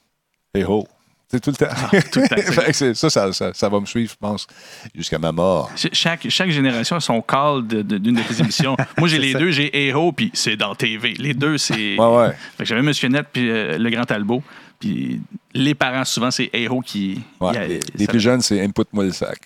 hey 0.54 0.62
ho. 0.64 0.86
Sais, 1.30 1.40
tout 1.40 1.50
le 1.50 1.56
temps. 1.56 1.74
tout 2.12 2.20
le 2.20 2.28
temps. 2.28 2.36
Fait 2.52 2.66
que 2.66 2.72
c'est- 2.72 2.94
ça, 2.94 3.10
ça, 3.10 3.32
ça, 3.32 3.50
ça 3.54 3.68
va 3.68 3.80
me 3.80 3.86
suivre, 3.86 4.10
je 4.10 4.16
pense, 4.16 4.46
jusqu'à 4.94 5.18
ma 5.18 5.32
mort. 5.32 5.70
Ch- 5.76 5.92
Chaque, 5.94 6.26
chaque 6.28 6.50
génération 6.50 6.96
a 6.96 7.00
son 7.00 7.20
call 7.22 7.66
de- 7.66 7.82
de- 7.82 7.98
d'une 7.98 8.16
de, 8.16 8.22
tes 8.22 8.40
émissions. 8.40 8.76
Moi, 8.98 9.08
j'ai 9.08 9.16
C'est 9.16 9.22
les 9.22 9.32
ça. 9.32 9.38
deux, 9.38 9.50
j'ai 9.50 9.86
Héros, 9.86 10.12
puis 10.12 10.30
c'est 10.34 10.56
dans 10.56 10.74
TV. 10.74 11.14
Les 11.18 11.34
deux, 11.34 11.58
c'est. 11.58 11.96
Ouais, 11.98 12.16
ouais. 12.16 12.28
Fait 12.56 12.64
que 12.64 12.64
j'avais 12.64 12.82
Monsieur 12.82 13.08
Net, 13.08 13.26
puis 13.32 13.48
euh, 13.50 13.78
le 13.78 13.90
Grand 13.90 14.04
Talbot. 14.04 14.42
Puis 14.78 15.20
les 15.52 15.74
parents, 15.74 16.04
souvent, 16.06 16.30
c'est 16.30 16.48
Héros 16.54 16.80
qui. 16.80 17.20
Ouais, 17.40 17.56
a- 17.56 17.66
les, 17.66 18.06
plus 18.06 18.20
jeunes, 18.20 18.40
c'est 18.40 18.60
Input-moi 18.64 19.04
le 19.04 19.12
sac. 19.12 19.38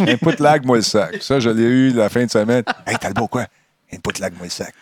Input-lag-moi 0.00 0.76
le 0.76 0.82
sac. 0.82 1.16
Ça, 1.22 1.40
je 1.40 1.50
l'ai 1.50 1.62
eu 1.64 1.90
la 1.92 2.08
fin 2.08 2.24
de 2.24 2.30
semaine. 2.30 2.62
Hey, 2.86 2.96
Talbot, 2.98 3.26
quoi? 3.26 3.46
Input-lag-moi 3.92 4.44
le 4.44 4.50
sac. 4.50 4.74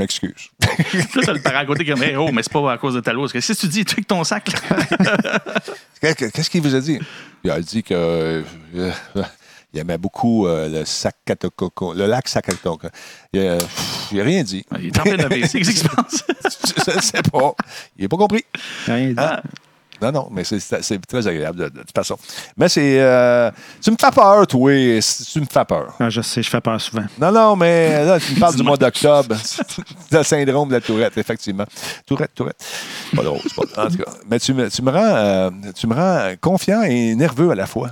Je 0.00 0.04
m'excuse. 0.04 0.48
Ça, 1.14 1.20
t'as 1.26 1.32
le 1.34 1.40
parent 1.42 1.58
à 1.58 1.66
côté 1.66 1.84
qui 1.84 1.92
dit 1.92 2.04
Héros, 2.04 2.32
mais 2.32 2.42
c'est 2.42 2.52
pas 2.52 2.72
à 2.72 2.78
cause 2.78 2.94
de 2.94 3.00
Talbot. 3.00 3.22
Parce 3.22 3.32
que 3.34 3.40
si 3.40 3.54
tu 3.54 3.66
dis, 3.68 3.84
tu 3.84 3.92
avec 3.92 4.06
ton 4.06 4.24
sac, 4.24 4.48
là. 4.50 5.38
Qu'est- 6.00 6.30
Qu'est-ce 6.32 6.48
qu'il 6.48 6.62
vous 6.62 6.74
a 6.74 6.80
dit? 6.80 6.98
Il 7.44 7.50
a 7.50 7.60
dit 7.60 7.82
que 7.82 7.92
euh, 7.94 8.42
euh, 8.76 8.92
il 9.74 9.80
aimait 9.80 9.98
beaucoup 9.98 10.46
euh, 10.46 10.68
le 10.68 10.84
sac 10.86 11.16
Catococo, 11.26 11.92
le 11.92 12.06
lac 12.06 12.28
Sacatoco. 12.28 12.88
Il 13.34 13.42
n'a 13.42 14.24
rien 14.24 14.42
dit. 14.42 14.64
il 14.78 14.86
est 14.86 14.98
en 14.98 15.02
plein 15.02 15.18
AVC. 15.18 15.52
Qu'est-ce 15.52 15.70
qui 15.70 15.76
se 15.76 15.86
passe? 15.88 16.24
Je 16.86 16.96
ne 16.96 17.00
sais 17.02 17.22
pas. 17.30 17.52
Il 17.98 18.02
n'a 18.04 18.08
pas 18.08 18.16
compris. 18.16 18.44
Rien 18.86 19.08
dit. 19.08 19.14
Ah, 19.18 19.42
Non, 20.02 20.12
non, 20.12 20.28
mais 20.30 20.44
c'est- 20.44 21.06
très 21.06 21.26
agréable 21.26 21.58
de, 21.58 21.68
toute 21.80 21.94
façon. 21.94 22.16
Mais 22.56 22.68
c'est. 22.68 23.00
euh, 23.00 23.50
tu 23.82 23.90
me 23.90 23.96
fais 24.00 24.10
peur, 24.10 24.46
toi. 24.46 24.72
Tu 24.72 25.40
me 25.40 25.46
fais 25.46 25.64
peur. 25.64 25.94
Ah, 25.98 26.08
je 26.10 26.20
sais, 26.20 26.42
je 26.42 26.50
fais 26.50 26.60
peur 26.60 26.80
souvent. 26.80 27.04
Non, 27.18 27.32
non, 27.32 27.56
mais 27.56 28.04
là, 28.04 28.18
tu 28.18 28.34
me 28.34 28.40
parles 28.40 28.56
du 28.56 28.62
mois 28.62 28.76
d'octobre. 28.76 29.36
le 30.12 30.22
syndrome 30.22 30.68
de 30.68 30.74
la 30.74 30.80
tourette, 30.80 31.16
effectivement. 31.18 31.66
Tourette, 32.06 32.34
tourette. 32.34 32.62
Pas 33.14 33.22
drôle, 33.22 33.40
c'est 33.42 33.54
pas 33.54 33.62
drôle. 33.66 33.86
En 33.86 33.90
tout 33.90 33.98
cas, 33.98 34.10
mais 34.28 34.38
tu 34.38 34.54
me, 34.54 34.70
tu 34.70 34.82
me 34.82 34.90
rends, 34.90 34.98
euh, 35.16 35.50
tu 35.74 35.86
me 35.86 35.94
rends 35.94 36.34
confiant 36.40 36.82
et 36.82 37.14
nerveux 37.14 37.50
à 37.50 37.54
la 37.54 37.66
fois. 37.66 37.90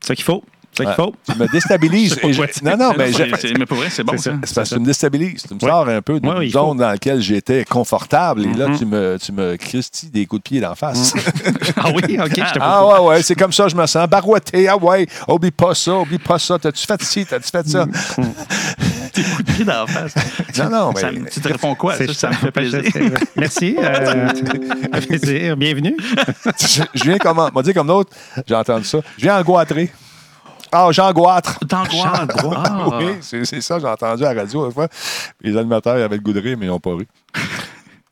C'est 0.00 0.08
ça 0.08 0.14
qu'il 0.14 0.24
faut. 0.24 0.42
C'est 0.78 0.84
ça 0.84 0.94
qu'il 0.94 1.04
Ouais. 1.04 1.10
faut. 1.10 1.32
Tu 1.32 1.38
me 1.38 1.46
déstabilises. 1.48 2.18
Je 2.22 2.26
Et 2.28 2.32
je- 2.32 2.64
non, 2.64 2.76
non, 2.76 2.92
mais, 2.96 3.10
mais 3.58 3.66
pour 3.66 3.78
vrai, 3.78 3.88
c'est 3.90 4.04
bon, 4.04 4.12
C'est 4.16 4.30
ça. 4.30 4.36
c'est 4.44 4.54
parce 4.54 4.70
que 4.70 4.74
tu 4.76 4.80
me 4.80 4.86
déstabilises. 4.86 5.42
Tu 5.48 5.54
me 5.54 5.60
sors 5.60 5.88
un 5.88 6.00
peu 6.02 6.20
d'une 6.20 6.48
zone 6.50 6.50
faut. 6.50 6.74
dans 6.74 6.88
laquelle 6.88 7.20
j'étais 7.20 7.64
confortable 7.64 8.44
et 8.46 8.54
là, 8.54 8.68
Mhm. 8.68 8.78
tu 8.78 8.86
me, 8.86 9.18
tu 9.20 9.32
me 9.32 9.56
cristilles 9.56 10.10
des 10.10 10.26
coups 10.26 10.42
de 10.42 10.48
pied 10.48 10.60
d'en 10.60 10.74
face. 10.74 11.14
Ah 11.76 11.90
oui, 11.94 12.18
OK, 12.18 12.30
je 12.34 12.52
te 12.54 12.58
ah 12.60 12.84
ouais, 12.86 13.08
ouais, 13.08 13.22
c'est 13.22 13.34
comme 13.34 13.52
ça, 13.52 13.68
je 13.68 13.76
me 13.76 13.86
sens. 13.86 14.08
Barouetté, 14.08 14.68
ah 14.68 14.76
ouais, 14.76 15.06
oublie 15.28 15.50
pas 15.50 15.74
ça, 15.74 15.94
oublie 15.98 16.18
pas 16.18 16.38
ça. 16.38 16.58
T'as-tu 16.58 16.84
fait 16.86 17.02
ci, 17.02 17.24
t'as-tu 17.26 17.48
fait 17.50 17.66
ça? 17.68 17.86
Des 19.14 19.22
coups 19.22 19.44
de 19.44 19.52
pied 19.52 19.64
d'en 19.64 19.86
face. 19.86 20.14
Non, 20.58 20.70
non, 20.70 20.94
Ça 20.96 21.10
mais- 21.12 21.28
tu 21.30 21.40
te 21.40 21.48
réponds 21.48 21.74
quoi? 21.74 21.94
Ça, 21.96 22.12
ça 22.14 22.28
me 22.30 22.34
fait 22.34 22.50
plaisir. 22.52 22.82
Merci. 23.36 23.76
euh, 23.78 24.28
plaisir. 25.06 25.56
Bienvenue. 25.56 25.96
je, 26.60 26.82
je 26.94 27.04
viens 27.04 27.18
comme, 27.18 27.38
on 27.38 27.50
m'a 27.52 27.62
dit 27.62 27.72
comme 27.74 27.86
d'autres, 27.86 28.10
j'ai 28.46 28.54
entendu 28.54 28.84
ça. 28.84 28.98
Je 29.16 29.22
viens 29.22 29.38
engoîtrer. 29.38 29.90
Ah, 30.72 30.88
j'angoître. 30.90 31.58
D'angoisse. 31.64 32.20
Ah. 32.64 32.88
Oui, 32.98 33.16
c'est 33.20 33.44
c'est 33.44 33.60
ça, 33.60 33.78
j'ai 33.78 33.86
entendu 33.86 34.24
à 34.24 34.34
la 34.34 34.42
radio 34.42 34.66
une 34.66 34.72
fois. 34.72 34.88
Les 35.40 35.56
animateurs 35.56 35.98
ils 35.98 36.02
avaient 36.02 36.16
le 36.16 36.22
goût 36.22 36.32
de 36.32 36.40
rire, 36.40 36.56
mais 36.58 36.66
ils 36.66 36.70
n'ont 36.70 36.80
pas 36.80 36.94
ri. 36.94 37.06
Tout 37.34 37.40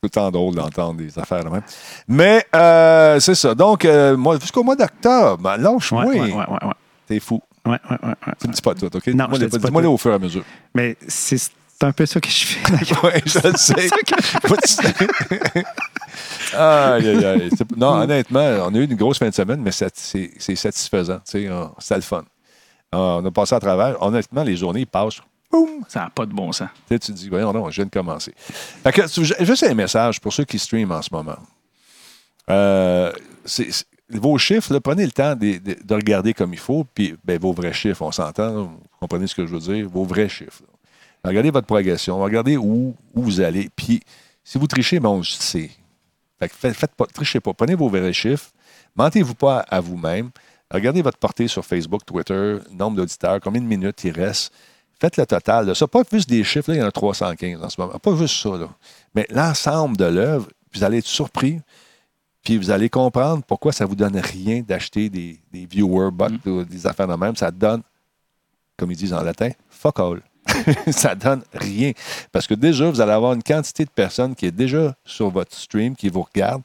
le 0.03 0.09
temps 0.09 0.29
drôle 0.29 0.53
d'entendre 0.55 0.95
des 0.97 1.17
affaires 1.17 1.43
de 1.43 1.49
même. 1.49 1.63
Mais 2.07 2.45
euh, 2.55 3.19
c'est 3.19 3.33
ça. 3.35 3.55
Donc, 3.55 3.83
euh, 3.83 4.15
moi, 4.15 4.37
jusqu'au 4.39 4.63
mois 4.63 4.75
d'octobre, 4.75 5.41
ben, 5.41 5.57
lâche-moi. 5.57 6.05
Ouais, 6.05 6.19
ouais, 6.19 6.33
ouais. 6.35 6.73
T'es 7.07 7.19
fou. 7.19 7.41
Ouais, 7.65 7.71
ouais, 7.89 7.97
ouais, 8.03 8.09
ouais. 8.27 8.33
Tu 8.39 8.47
me 8.47 8.53
dis 8.53 8.61
pas 8.61 8.75
tout, 8.75 8.85
OK? 8.85 9.07
Non, 9.07 9.25
Dis-moi 9.25 9.27
je 9.33 9.45
dis 9.45 9.59
pas 9.59 9.67
les 9.69 9.81
tout. 9.85 9.91
au 9.91 9.97
fur 9.97 10.11
et 10.11 10.15
à 10.15 10.19
mesure. 10.19 10.43
Mais 10.75 10.95
c'est 11.07 11.37
c'est 11.37 11.85
un 11.85 11.91
peu 11.91 12.05
ça 12.05 12.19
que 12.19 12.29
je 12.29 12.45
fais. 12.45 12.73
oui, 13.03 13.11
je 13.25 13.39
le 13.47 13.55
sais. 13.57 13.89
Moi, 14.47 14.57
aïe, 16.53 17.07
aïe, 17.09 17.25
aïe. 17.25 17.49
C'est- 17.55 17.77
Non, 17.77 18.01
honnêtement, 18.01 18.39
on 18.67 18.73
a 18.73 18.77
eu 18.77 18.85
une 18.85 18.95
grosse 18.95 19.17
fin 19.19 19.29
de 19.29 19.33
semaine, 19.33 19.61
mais 19.61 19.71
c'est 19.71 19.95
c'est- 19.95 20.31
c'est 20.37 20.55
satisfaisant. 20.55 21.17
tu 21.19 21.43
sais, 21.43 21.49
on- 21.51 21.71
C'était 21.79 21.95
le 21.95 22.01
fun. 22.01 22.23
Ah, 22.91 23.19
On 23.21 23.25
a 23.25 23.31
passé 23.31 23.55
à 23.55 23.59
travers. 23.59 24.01
Honnêtement, 24.01 24.43
les 24.43 24.55
journées 24.55 24.85
passent. 24.85 25.21
Boum! 25.51 25.83
Ça 25.87 26.01
n'a 26.01 26.09
pas 26.09 26.25
de 26.25 26.33
bon 26.33 26.51
sens. 26.51 26.69
Tu 26.87 26.95
sais, 26.95 26.99
tu 26.99 27.13
te 27.13 27.17
dis, 27.17 27.29
voyons, 27.29 27.53
non, 27.53 27.69
je 27.69 27.75
viens 27.77 27.85
de 27.85 27.89
commencer. 27.89 28.33
Fait 28.37 28.91
que, 28.91 29.07
juste 29.45 29.63
un 29.63 29.73
message 29.73 30.19
pour 30.19 30.33
ceux 30.33 30.43
qui 30.45 30.59
streament 30.59 30.91
en 30.91 31.01
ce 31.01 31.09
moment. 31.11 31.37
Euh, 32.49 33.11
c'est- 33.45 33.85
vos 34.09 34.37
chiffres, 34.37 34.71
là, 34.73 34.79
prenez 34.79 35.05
le 35.05 35.11
temps 35.11 35.35
de, 35.35 35.57
de- 35.57 35.77
de 35.83 35.93
regarder 35.93 36.33
comme 36.33 36.53
il 36.53 36.59
faut, 36.59 36.85
puis 36.93 37.15
ben, 37.25 37.37
vos 37.39 37.51
vrais 37.51 37.73
chiffres, 37.73 38.01
on 38.03 38.11
s'entend, 38.11 38.45
là, 38.53 38.61
vous 38.61 38.79
comprenez 39.01 39.27
ce 39.27 39.35
que 39.35 39.45
je 39.45 39.53
veux 39.53 39.59
dire, 39.59 39.89
vos 39.89 40.05
vrais 40.05 40.29
chiffres. 40.29 40.61
là. 40.65 41.29
Regardez 41.29 41.49
votre 41.49 41.67
progression, 41.67 42.17
regardez 42.19 42.55
où, 42.55 42.95
où 43.13 43.21
vous 43.21 43.41
allez, 43.41 43.69
puis 43.75 43.99
si 44.45 44.57
vous 44.57 44.67
trichez, 44.67 44.99
bon, 45.01 45.21
je 45.23 45.31
sais. 45.31 45.71
Fait 46.39 46.47
que 46.47 46.55
faites, 46.55 46.73
faites 46.75 46.95
pas, 46.95 47.05
trichez 47.07 47.41
pas, 47.41 47.53
prenez 47.53 47.75
vos 47.75 47.89
vrais 47.89 48.13
chiffres, 48.13 48.49
mentez-vous 48.95 49.35
pas 49.35 49.59
à, 49.59 49.77
à 49.77 49.79
vous-même, 49.81 50.29
regardez 50.71 51.01
votre 51.01 51.17
portée 51.17 51.47
sur 51.47 51.65
Facebook, 51.65 52.05
Twitter, 52.05 52.57
nombre 52.71 52.97
d'auditeurs, 52.97 53.39
combien 53.41 53.61
de 53.61 53.67
minutes 53.67 54.03
il 54.03 54.11
reste, 54.11 54.53
Faites 54.99 55.17
le 55.17 55.25
total. 55.25 55.65
de 55.67 55.73
Ça, 55.73 55.87
pas 55.87 56.01
juste 56.11 56.29
des 56.29 56.43
chiffres, 56.43 56.71
là, 56.71 56.77
il 56.77 56.79
y 56.79 56.83
en 56.83 56.87
a 56.87 56.91
315 56.91 57.63
en 57.63 57.69
ce 57.69 57.79
moment. 57.79 57.99
Pas 57.99 58.15
juste 58.15 58.41
ça, 58.41 58.49
là. 58.57 58.67
mais 59.13 59.27
l'ensemble 59.29 59.95
de 59.95 60.05
l'œuvre, 60.05 60.47
vous 60.73 60.83
allez 60.83 60.97
être 60.97 61.05
surpris, 61.05 61.59
puis 62.43 62.57
vous 62.57 62.71
allez 62.71 62.89
comprendre 62.89 63.43
pourquoi 63.43 63.71
ça 63.71 63.83
ne 63.83 63.89
vous 63.89 63.95
donne 63.95 64.17
rien 64.17 64.61
d'acheter 64.61 65.09
des, 65.09 65.39
des 65.51 65.65
viewers 65.65 66.11
bots 66.11 66.29
ou 66.45 66.63
des 66.63 66.87
affaires 66.87 67.07
de 67.07 67.15
même. 67.15 67.35
Ça 67.35 67.51
donne, 67.51 67.83
comme 68.75 68.91
ils 68.91 68.97
disent 68.97 69.13
en 69.13 69.21
latin, 69.21 69.51
fuck 69.69 69.99
all. 69.99 70.21
ça 70.91 71.13
donne 71.13 71.43
rien. 71.53 71.91
Parce 72.31 72.47
que 72.47 72.53
déjà, 72.55 72.89
vous 72.89 73.01
allez 73.01 73.11
avoir 73.11 73.33
une 73.33 73.43
quantité 73.43 73.85
de 73.85 73.89
personnes 73.89 74.33
qui 74.33 74.47
est 74.47 74.51
déjà 74.51 74.95
sur 75.05 75.29
votre 75.29 75.55
stream, 75.55 75.95
qui 75.95 76.09
vous 76.09 76.23
regardent, 76.23 76.63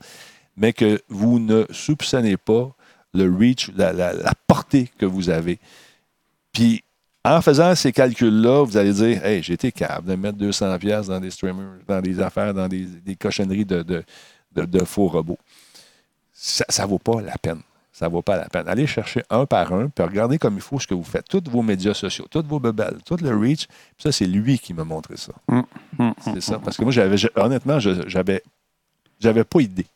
mais 0.56 0.72
que 0.72 1.02
vous 1.08 1.38
ne 1.38 1.66
soupçonnez 1.70 2.36
pas 2.36 2.74
le 3.14 3.34
reach, 3.34 3.70
la, 3.76 3.92
la- 3.92 4.12
la 4.12 4.32
portée 4.46 4.90
que 4.98 5.06
vous 5.06 5.28
avez. 5.30 5.58
Puis, 6.52 6.82
en 7.24 7.40
faisant 7.40 7.74
ces 7.74 7.92
calculs-là, 7.92 8.64
vous 8.64 8.76
allez 8.76 8.92
dire 8.92 9.24
Hey, 9.24 9.42
j'ai 9.42 9.52
été 9.54 9.70
capable 9.72 10.08
de 10.08 10.14
mettre 10.16 10.38
200$ 10.38 10.78
piastres 10.78 11.12
dans 11.12 11.20
des 11.20 11.30
streamers, 11.30 11.78
dans 11.86 12.00
des 12.00 12.20
affaires, 12.20 12.52
dans 12.54 12.68
des, 12.68 12.84
des 12.84 13.16
cochonneries 13.16 13.64
de, 13.64 13.82
de, 13.82 14.02
de- 14.54 14.64
de 14.64 14.84
faux 14.84 15.06
robots. 15.08 15.38
Ça 16.32 16.64
ne 16.84 16.88
vaut 16.88 16.98
pas 16.98 17.20
la 17.22 17.36
peine. 17.38 17.60
Ça 17.92 18.08
vaut 18.08 18.22
pas 18.22 18.36
la 18.36 18.48
peine. 18.48 18.66
Allez 18.68 18.86
chercher 18.86 19.22
un 19.30 19.44
par 19.44 19.72
un, 19.74 19.88
puis 19.88 20.02
regardez 20.04 20.38
comme 20.38 20.54
il 20.54 20.62
faut 20.62 20.80
ce 20.80 20.86
que 20.86 20.94
vous 20.94 21.04
faites. 21.04 21.28
Tous 21.28 21.42
vos 21.50 21.62
médias 21.62 21.92
sociaux, 21.94 22.26
toutes 22.30 22.46
vos 22.46 22.58
bebelles, 22.58 22.96
tout 23.04 23.18
le 23.20 23.36
reach. 23.36 23.66
Puis 23.68 23.76
ça, 24.04 24.10
c'est 24.12 24.26
lui 24.26 24.58
qui 24.58 24.72
m'a 24.72 24.82
montré 24.84 25.16
ça. 25.18 25.32
C'est 26.24 26.40
ça. 26.40 26.58
Parce 26.58 26.76
que 26.78 26.82
moi, 26.82 26.90
j'avais, 26.92 27.16
honnêtement, 27.36 27.78
je- 27.78 28.08
j'avais, 28.08 28.42
j'avais 29.20 29.44
pas 29.44 29.60
idée. 29.60 29.86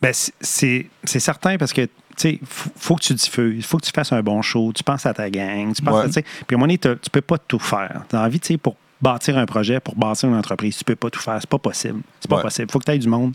Ben, 0.00 0.12
c'est 0.12 0.86
certain 1.04 1.56
parce 1.56 1.72
que, 1.72 1.88
tu 2.16 2.30
sais, 2.30 2.40
faut, 2.44 2.70
faut 2.76 2.94
que 2.96 3.02
tu 3.02 3.14
diffuses, 3.14 3.54
il 3.56 3.62
faut 3.62 3.76
que 3.78 3.84
tu 3.84 3.92
fasses 3.94 4.12
un 4.12 4.22
bon 4.22 4.40
show, 4.42 4.72
tu 4.74 4.82
penses 4.82 5.04
à 5.06 5.12
ta 5.14 5.28
gang, 5.30 5.72
tu 5.74 5.82
penses 5.82 5.94
Ouais. 6.16 6.18
à, 6.18 6.22
puis 6.22 6.22
à 6.22 6.54
un 6.54 6.56
moment 6.58 6.62
donné, 6.66 6.78
tu 6.78 7.10
peux 7.10 7.20
pas 7.20 7.38
tout 7.38 7.58
faire. 7.58 8.02
Tu 8.08 8.16
as 8.16 8.20
envie, 8.22 8.40
tu 8.40 8.48
sais, 8.48 8.56
pour 8.58 8.76
bâtir 9.00 9.36
un 9.36 9.44
projet, 9.46 9.78
pour 9.80 9.94
bâtir 9.94 10.28
une 10.28 10.34
entreprise, 10.36 10.76
tu 10.78 10.84
peux 10.84 10.96
pas 10.96 11.10
tout 11.10 11.20
faire, 11.20 11.36
c'est 11.40 11.48
pas 11.50 11.58
possible. 11.58 12.00
C'est 12.20 12.28
pas 12.30 12.36
Ouais. 12.36 12.42
possible. 12.42 12.70
faut 12.70 12.78
que 12.78 12.84
tu 12.84 12.92
aies 12.92 12.98
du 12.98 13.08
monde 13.08 13.34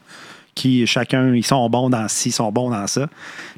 qui, 0.55 0.85
chacun, 0.87 1.33
ils 1.33 1.45
sont 1.45 1.69
bons 1.69 1.89
dans 1.89 2.07
ci, 2.09 2.29
ils 2.29 2.31
sont 2.33 2.51
bons 2.51 2.71
dans 2.71 2.85
ça. 2.87 3.07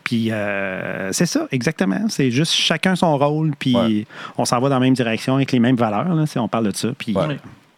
Puis 0.03 0.31
euh, 0.31 1.11
c'est 1.11 1.25
ça, 1.25 1.47
exactement. 1.51 2.07
C'est 2.09 2.29
juste 2.29 2.51
chacun 2.53 2.95
son 2.95 3.17
rôle, 3.17 3.53
puis 3.57 3.75
Ouais. 3.75 4.05
on 4.37 4.45
s'en 4.45 4.59
va 4.59 4.69
dans 4.69 4.75
la 4.75 4.81
même 4.81 4.93
direction 4.93 5.35
avec 5.35 5.51
les 5.51 5.59
mêmes 5.59 5.75
valeurs, 5.77 6.13
là, 6.13 6.25
si 6.27 6.37
on 6.37 6.47
parle 6.47 6.71
de 6.71 6.75
ça, 6.75 6.89
puis 6.97 7.15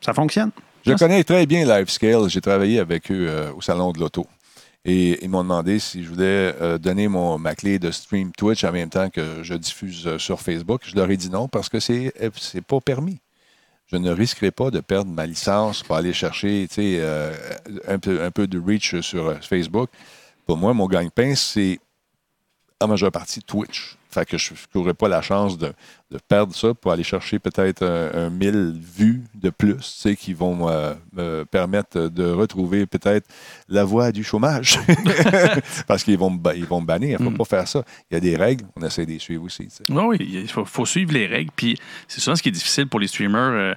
ça 0.02 0.14
fonctionne. 0.14 0.52
Je 0.86 0.94
connais 0.94 1.24
très 1.24 1.46
bien 1.46 1.66
Lifescale. 1.66 2.30
J'ai 2.30 2.42
travaillé 2.42 2.80
avec 2.80 3.10
eux 3.12 3.26
euh, 3.28 3.52
au 3.56 3.62
Salon 3.62 3.92
de 3.92 4.00
l'Auto. 4.00 4.28
Et 4.88 5.24
ils 5.24 5.30
m'ont 5.30 5.42
demandé 5.42 5.80
si 5.80 6.04
je 6.04 6.10
voulais 6.10 6.54
euh, 6.62 6.78
donner 6.78 7.08
mon, 7.08 7.40
ma 7.40 7.56
clé 7.56 7.80
de 7.80 7.90
stream 7.90 8.32
Twitch 8.32 8.64
en 8.64 8.72
même 8.72 8.90
temps 8.90 9.10
que 9.10 9.42
je 9.42 9.56
diffuse 9.56 10.06
euh, 10.06 10.20
sur 10.20 10.40
Facebook. 10.40 10.82
Je 10.86 10.96
leur 10.96 11.10
ai 11.10 11.18
dit 11.18 11.30
non 11.30 11.48
parce 11.48 11.70
que 11.70 11.80
c'est 11.80 12.14
euh, 12.22 12.30
c'est 12.36 12.62
pas 12.62 12.80
permis. 12.80 13.20
Je 13.88 13.98
ne 13.98 14.12
risquerai 14.12 14.52
pas 14.52 14.72
de 14.72 14.80
perdre 14.80 15.12
ma 15.12 15.28
licence 15.28 15.84
pour 15.84 15.96
aller 15.96 16.12
chercher 16.12 16.68
euh, 16.80 17.34
un, 17.88 18.00
peu, 18.00 18.24
un 18.24 18.32
peu 18.32 18.48
de 18.48 18.60
reach 18.60 19.00
sur 19.02 19.28
euh, 19.28 19.36
Facebook. 19.42 19.90
Pour 20.48 20.58
moi, 20.58 20.74
mon 20.74 20.88
gagne-pain, 20.88 21.36
c'est 21.36 21.80
en 22.82 22.88
majeure 22.88 23.12
partie 23.12 23.42
Twitch. 23.42 23.98
Fait 24.10 24.26
que 24.26 24.38
je 24.38 24.54
n'aurais 24.74 24.96
pas 24.96 25.08
la 25.08 25.22
chance 25.22 25.58
de, 25.58 25.72
de 26.12 26.20
perdre 26.28 26.54
ça 26.56 26.74
pour 26.76 26.92
aller 26.92 27.04
chercher 27.04 27.40
peut-être 27.40 27.84
un, 27.84 28.26
un 28.28 28.30
1000 28.30 28.80
vues 28.80 29.24
de 29.34 29.50
plus, 29.50 29.76
tu 29.78 29.82
sais, 29.84 30.16
qui 30.16 30.34
vont 30.34 30.70
euh, 30.70 30.94
me 31.14 31.44
permettre 31.46 32.10
de 32.10 32.30
retrouver 32.32 32.86
peut-être 32.86 33.28
la 33.70 33.84
voie 33.84 34.12
du 34.12 34.24
chômage. 34.24 34.80
Parce 35.88 36.04
qu'ils 36.04 36.18
vont, 36.18 36.40
ils 36.56 36.66
vont 36.66 36.82
me 36.82 36.86
bannir. 36.86 37.18
Il 37.20 37.26
ne 37.26 37.32
faut 37.32 37.38
pas 37.38 37.46
faire 37.58 37.68
ça. 37.68 37.84
Il 38.12 38.14
y 38.14 38.18
a 38.18 38.20
des 38.20 38.36
règles, 38.36 38.66
on 38.76 38.82
essaie 38.86 39.06
de 39.06 39.12
les 39.12 39.20
suivre 39.20 39.44
aussi. 39.44 39.68
sais. 39.70 39.84
Oui, 39.90 40.18
il 40.20 40.48
faut, 40.48 40.66
faut 40.66 40.86
suivre 40.86 41.12
les 41.14 41.26
règles. 41.26 41.52
Puis 41.56 41.78
c'est 42.08 42.22
souvent 42.22 42.36
ce 42.36 42.44
qui 42.44 42.50
est 42.50 42.54
difficile 42.54 42.88
pour 42.88 43.00
les 43.00 43.08
streamers. 43.08 43.40
euh, 43.54 43.74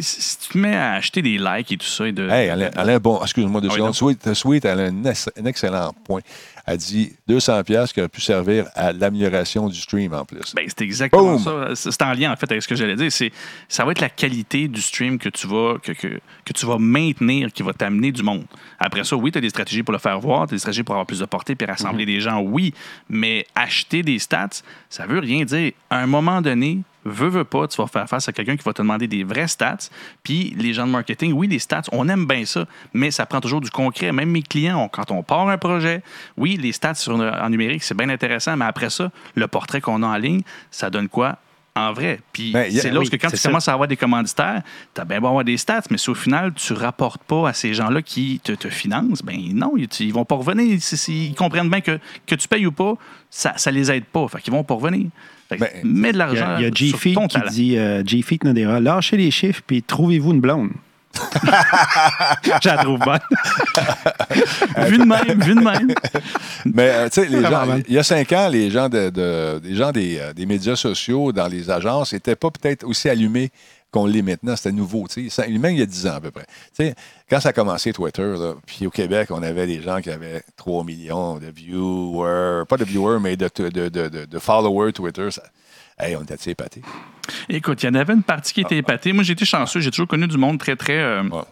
si 0.00 0.36
tu 0.38 0.48
te 0.52 0.58
mets 0.58 0.74
à 0.76 0.92
acheter 0.92 1.22
des 1.22 1.38
likes 1.38 1.72
et 1.72 1.76
tout 1.78 1.86
ça. 1.86 2.06
Et 2.06 2.12
de, 2.12 2.28
Hey, 2.28 2.50
Alain, 2.50 2.68
Alain, 2.76 2.98
bon, 2.98 3.22
excuse-moi 3.22 3.62
deux 3.62 3.68
Ah 3.68 3.72
oui, 3.72 3.76
secondes. 3.76 3.88
non. 3.88 3.92
Sweet, 3.94 4.34
Sweet, 4.34 4.64
elle 4.66 4.80
a 4.80 4.84
un, 4.84 5.04
ex- 5.04 5.30
un 5.34 5.44
excellent 5.46 5.94
point. 6.04 6.20
Elle 6.66 6.76
dit 6.76 7.14
200 7.26 7.62
pièces 7.64 7.94
qui 7.94 8.00
aurait 8.00 8.10
pu 8.10 8.20
servir 8.20 8.66
à 8.74 8.92
l'amélioration 8.92 9.66
du 9.70 9.80
stream 9.80 10.12
en 10.12 10.26
plus. 10.26 10.54
Ben, 10.54 10.66
c'est 10.68 10.82
exactement 10.82 11.36
Boom! 11.36 11.38
ça. 11.42 11.67
C'est 11.74 12.02
en 12.02 12.12
lien, 12.12 12.32
en 12.32 12.36
fait, 12.36 12.50
avec 12.50 12.62
ce 12.62 12.68
que 12.68 12.74
j'allais 12.74 12.96
dire. 12.96 13.10
C'est, 13.12 13.32
ça 13.68 13.84
va 13.84 13.92
être 13.92 14.00
la 14.00 14.10
qualité 14.10 14.68
du 14.68 14.80
stream 14.80 15.18
que 15.18 15.28
tu 15.28 15.46
vas, 15.46 15.76
que, 15.82 15.92
que, 15.92 16.20
que 16.44 16.52
tu 16.52 16.66
vas 16.66 16.78
maintenir 16.78 17.52
qui 17.52 17.62
va 17.62 17.72
t'amener 17.72 18.12
du 18.12 18.22
monde. 18.22 18.44
Après 18.78 19.04
ça, 19.04 19.16
oui, 19.16 19.30
tu 19.32 19.38
as 19.38 19.40
des 19.40 19.50
stratégies 19.50 19.82
pour 19.82 19.92
le 19.92 19.98
faire 19.98 20.18
voir, 20.20 20.46
tu 20.46 20.54
as 20.54 20.56
des 20.56 20.58
stratégies 20.60 20.82
pour 20.82 20.94
avoir 20.94 21.06
plus 21.06 21.20
de 21.20 21.24
portée 21.26 21.54
puis 21.54 21.66
rassembler 21.66 22.06
des 22.06 22.20
gens, 22.20 22.40
oui. 22.40 22.74
Mais 23.08 23.46
acheter 23.54 24.02
des 24.02 24.18
stats, 24.18 24.48
ça 24.88 25.06
veut 25.06 25.18
rien 25.18 25.44
dire. 25.44 25.72
À 25.90 25.98
un 25.98 26.06
moment 26.06 26.40
donné, 26.40 26.80
veux, 27.04 27.28
veux 27.28 27.44
pas, 27.44 27.66
tu 27.68 27.76
vas 27.80 27.86
faire 27.86 28.06
face 28.08 28.28
à 28.28 28.32
quelqu'un 28.32 28.56
qui 28.56 28.62
va 28.64 28.72
te 28.72 28.82
demander 28.82 29.06
des 29.06 29.24
vrais 29.24 29.48
stats. 29.48 29.88
Puis 30.22 30.54
les 30.58 30.74
gens 30.74 30.86
de 30.86 30.92
marketing, 30.92 31.32
oui, 31.32 31.46
les 31.48 31.58
stats, 31.58 31.82
on 31.92 32.08
aime 32.08 32.26
bien 32.26 32.44
ça, 32.44 32.66
mais 32.92 33.10
ça 33.10 33.24
prend 33.24 33.40
toujours 33.40 33.60
du 33.60 33.70
concret. 33.70 34.12
Même 34.12 34.30
mes 34.30 34.42
clients, 34.42 34.78
on- 34.84 34.88
quand 34.88 35.10
on 35.10 35.22
part 35.22 35.48
un 35.48 35.56
projet, 35.58 36.02
oui, 36.36 36.58
les 36.60 36.72
stats 36.72 36.94
sur, 36.94 37.14
en 37.14 37.48
numérique, 37.50 37.82
c'est 37.82 37.96
bien 37.96 38.08
intéressant, 38.10 38.56
mais 38.56 38.66
après 38.66 38.90
ça, 38.90 39.10
le 39.34 39.46
portrait 39.48 39.80
qu'on 39.80 40.02
a 40.02 40.06
en 40.06 40.16
ligne, 40.16 40.42
ça 40.70 40.90
donne 40.90 41.08
quoi? 41.08 41.38
En 41.76 41.92
vrai. 41.92 42.18
Puis 42.32 42.50
Ben, 42.52 42.66
a- 42.66 42.80
c'est 42.80 42.90
là 42.90 42.98
oui, 42.98 43.08
que 43.08 43.14
quand 43.16 43.30
tu 43.30 43.36
ça. 43.36 43.48
commences 43.48 43.68
à 43.68 43.72
avoir 43.72 43.86
des 43.86 43.96
commanditaires, 43.96 44.62
tu 44.94 45.00
as 45.00 45.04
bien 45.04 45.20
beau 45.20 45.28
avoir 45.28 45.44
des 45.44 45.56
stats, 45.56 45.82
mais 45.90 45.98
si 45.98 46.10
au 46.10 46.14
final, 46.14 46.52
tu 46.54 46.72
rapportes 46.72 47.22
pas 47.22 47.48
à 47.48 47.52
ces 47.52 47.72
gens-là 47.72 48.02
qui 48.02 48.40
te, 48.42 48.50
te 48.52 48.68
financent, 48.68 49.22
ben 49.22 49.36
non, 49.54 49.74
ils, 49.76 49.86
ils 50.00 50.12
vont 50.12 50.24
pas 50.24 50.34
revenir. 50.34 50.76
Ils 51.08 51.34
comprennent 51.36 51.70
bien 51.70 51.80
que, 51.80 52.00
que 52.26 52.34
tu 52.34 52.48
payes 52.48 52.66
ou 52.66 52.72
pas, 52.72 52.94
ça, 53.30 53.52
ça 53.56 53.70
les 53.70 53.92
aide 53.92 54.06
pas. 54.06 54.26
Fait 54.28 54.40
qu'ils 54.40 54.52
vont 54.52 54.64
pas 54.64 54.74
revenir. 54.74 55.06
Fait 55.48 55.56
que 55.56 55.60
Ben, 55.60 55.70
mets 55.84 56.12
de 56.12 56.18
l'argent 56.18 56.48
a, 56.56 56.60
il 56.60 56.64
y 56.64 56.66
a 56.66 56.70
G 56.74 56.88
sur 56.88 56.98
Feet 56.98 57.14
ton 57.14 57.28
qui 57.28 57.38
talent. 57.38 57.50
dit 57.50 57.78
euh, 57.78 58.02
G 58.04 58.22
Feet 58.22 58.42
Nadera, 58.42 58.80
lâchez 58.80 59.16
les 59.16 59.30
chiffres 59.30 59.62
puis 59.64 59.82
trouvez-vous 59.82 60.32
une 60.32 60.40
blonde. 60.40 60.70
Je 62.62 62.68
la 62.68 62.76
trouve 62.78 62.98
bonne. 63.00 63.18
Vu 64.88 64.98
de 64.98 65.04
même, 65.04 65.42
vu 65.42 65.54
de 65.54 65.60
même. 65.60 65.88
Mais 66.66 66.90
euh, 66.90 67.08
tu 67.08 67.22
sais, 67.22 67.26
les 67.28 67.42
gens, 67.42 67.64
il 67.88 67.94
y 67.94 67.98
a 67.98 68.02
cinq 68.02 68.32
ans, 68.32 68.48
les 68.48 68.70
gens, 68.70 68.88
de, 68.88 69.10
de- 69.10 69.58
des, 69.58 69.74
gens 69.74 69.90
des, 69.92 70.18
euh, 70.18 70.32
des 70.32 70.46
médias 70.46 70.76
sociaux 70.76 71.32
dans 71.32 71.48
les 71.48 71.70
agences 71.70 72.12
n'étaient 72.12 72.36
pas 72.36 72.50
peut-être 72.50 72.84
aussi 72.84 73.08
allumés 73.08 73.50
qu'on 73.90 74.06
l'est 74.06 74.22
maintenant. 74.22 74.54
C'était 74.54 74.72
nouveau. 74.72 75.06
tu 75.08 75.28
sais. 75.30 75.48
Même 75.48 75.72
il 75.72 75.78
y 75.78 75.82
a 75.82 75.86
10 75.86 76.06
ans 76.08 76.14
à 76.16 76.20
peu 76.20 76.30
près. 76.30 76.44
Tu 76.76 76.84
sais, 76.86 76.94
quand 77.28 77.40
ça 77.40 77.48
a 77.50 77.52
commencé 77.52 77.92
Twitter, 77.92 78.22
là, 78.38 78.54
puis 78.66 78.86
au 78.86 78.90
Québec, 78.90 79.28
on 79.30 79.42
avait 79.42 79.66
des 79.66 79.80
gens 79.82 80.00
qui 80.00 80.10
avaient 80.10 80.42
3 80.56 80.84
millions 80.84 81.38
de 81.38 81.46
viewers, 81.46 82.64
pas 82.68 82.76
de 82.76 82.84
viewers, 82.84 83.18
mais 83.20 83.36
de, 83.36 83.48
de, 83.56 83.68
de, 83.70 84.08
de- 84.08 84.24
de 84.26 84.38
followers 84.38 84.92
Twitter. 84.92 85.30
Ça, 85.30 85.42
hey, 86.00 86.16
on 86.16 86.22
était 86.22 86.50
épatés? 86.50 86.82
Écoute, 87.48 87.82
il 87.82 87.86
y 87.86 87.88
en 87.90 87.94
avait 87.94 88.14
une 88.14 88.22
partie 88.22 88.54
qui 88.54 88.60
était 88.62 88.76
épatée. 88.78 89.12
Moi, 89.12 89.22
j'ai 89.24 89.32
été 89.34 89.44
chanceux. 89.44 89.80
J'ai 89.80 89.90
toujours 89.90 90.08
connu 90.08 90.26
du 90.26 90.38
monde 90.38 90.58
très, 90.58 90.76
très. 90.76 90.98
euh, 90.98 91.22
Ouais. 91.24 91.42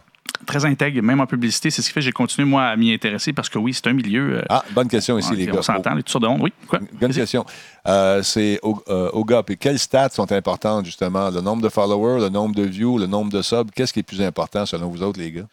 très 0.45 0.65
intègre, 0.65 1.03
même 1.03 1.21
en 1.21 1.27
publicité. 1.27 1.71
C'est 1.71 1.83
ce 1.83 1.89
qui 1.89 1.93
fait 1.95 2.01
que 2.01 2.05
j'ai 2.05 2.13
continué, 2.13 2.47
moi, 2.47 2.65
à 2.65 2.77
m'y 2.77 2.93
intéresser 2.93 3.33
parce 3.33 3.49
que 3.49 3.59
oui, 3.59 3.73
c'est 3.75 3.87
un 3.89 3.93
milieu. 3.95 4.39
euh, 4.39 4.43
Ah, 4.49 4.65
bonne 4.73 4.87
question 4.89 5.19
ici, 5.19 5.31
on- 5.33 5.35
les 5.35 5.51
on 5.51 5.55
gars. 5.57 5.63
s'entend, 5.63 5.95
les 5.95 6.03
toutes 6.03 6.21
de 6.23 6.27
monde. 6.29 6.41
Oui, 6.43 6.53
quoi? 6.69 6.79
Bonne 7.01 7.13
question. 7.13 7.45
Euh, 7.89 8.23
c'est 8.23 8.59
au, 8.63 8.83
euh, 8.89 9.09
au 9.13 9.25
gars. 9.25 9.43
Puis 9.43 9.57
quelles 9.57 9.79
stats 9.79 10.11
sont 10.11 10.31
importantes, 10.33 10.85
justement? 10.85 11.31
Le 11.31 11.41
nombre 11.41 11.63
de 11.63 11.69
followers, 11.69 12.21
le 12.21 12.29
nombre 12.29 12.55
de 12.55 12.63
views, 12.65 12.99
le 12.99 13.07
nombre 13.07 13.33
de 13.33 13.41
subs. 13.43 13.71
Qu'est-ce 13.75 13.93
qui 13.93 14.01
est 14.01 14.05
plus 14.05 14.21
important 14.23 14.67
selon 14.67 14.89
vous 14.89 15.03
autres, 15.03 15.19
les 15.19 15.33
gars? 15.33 15.47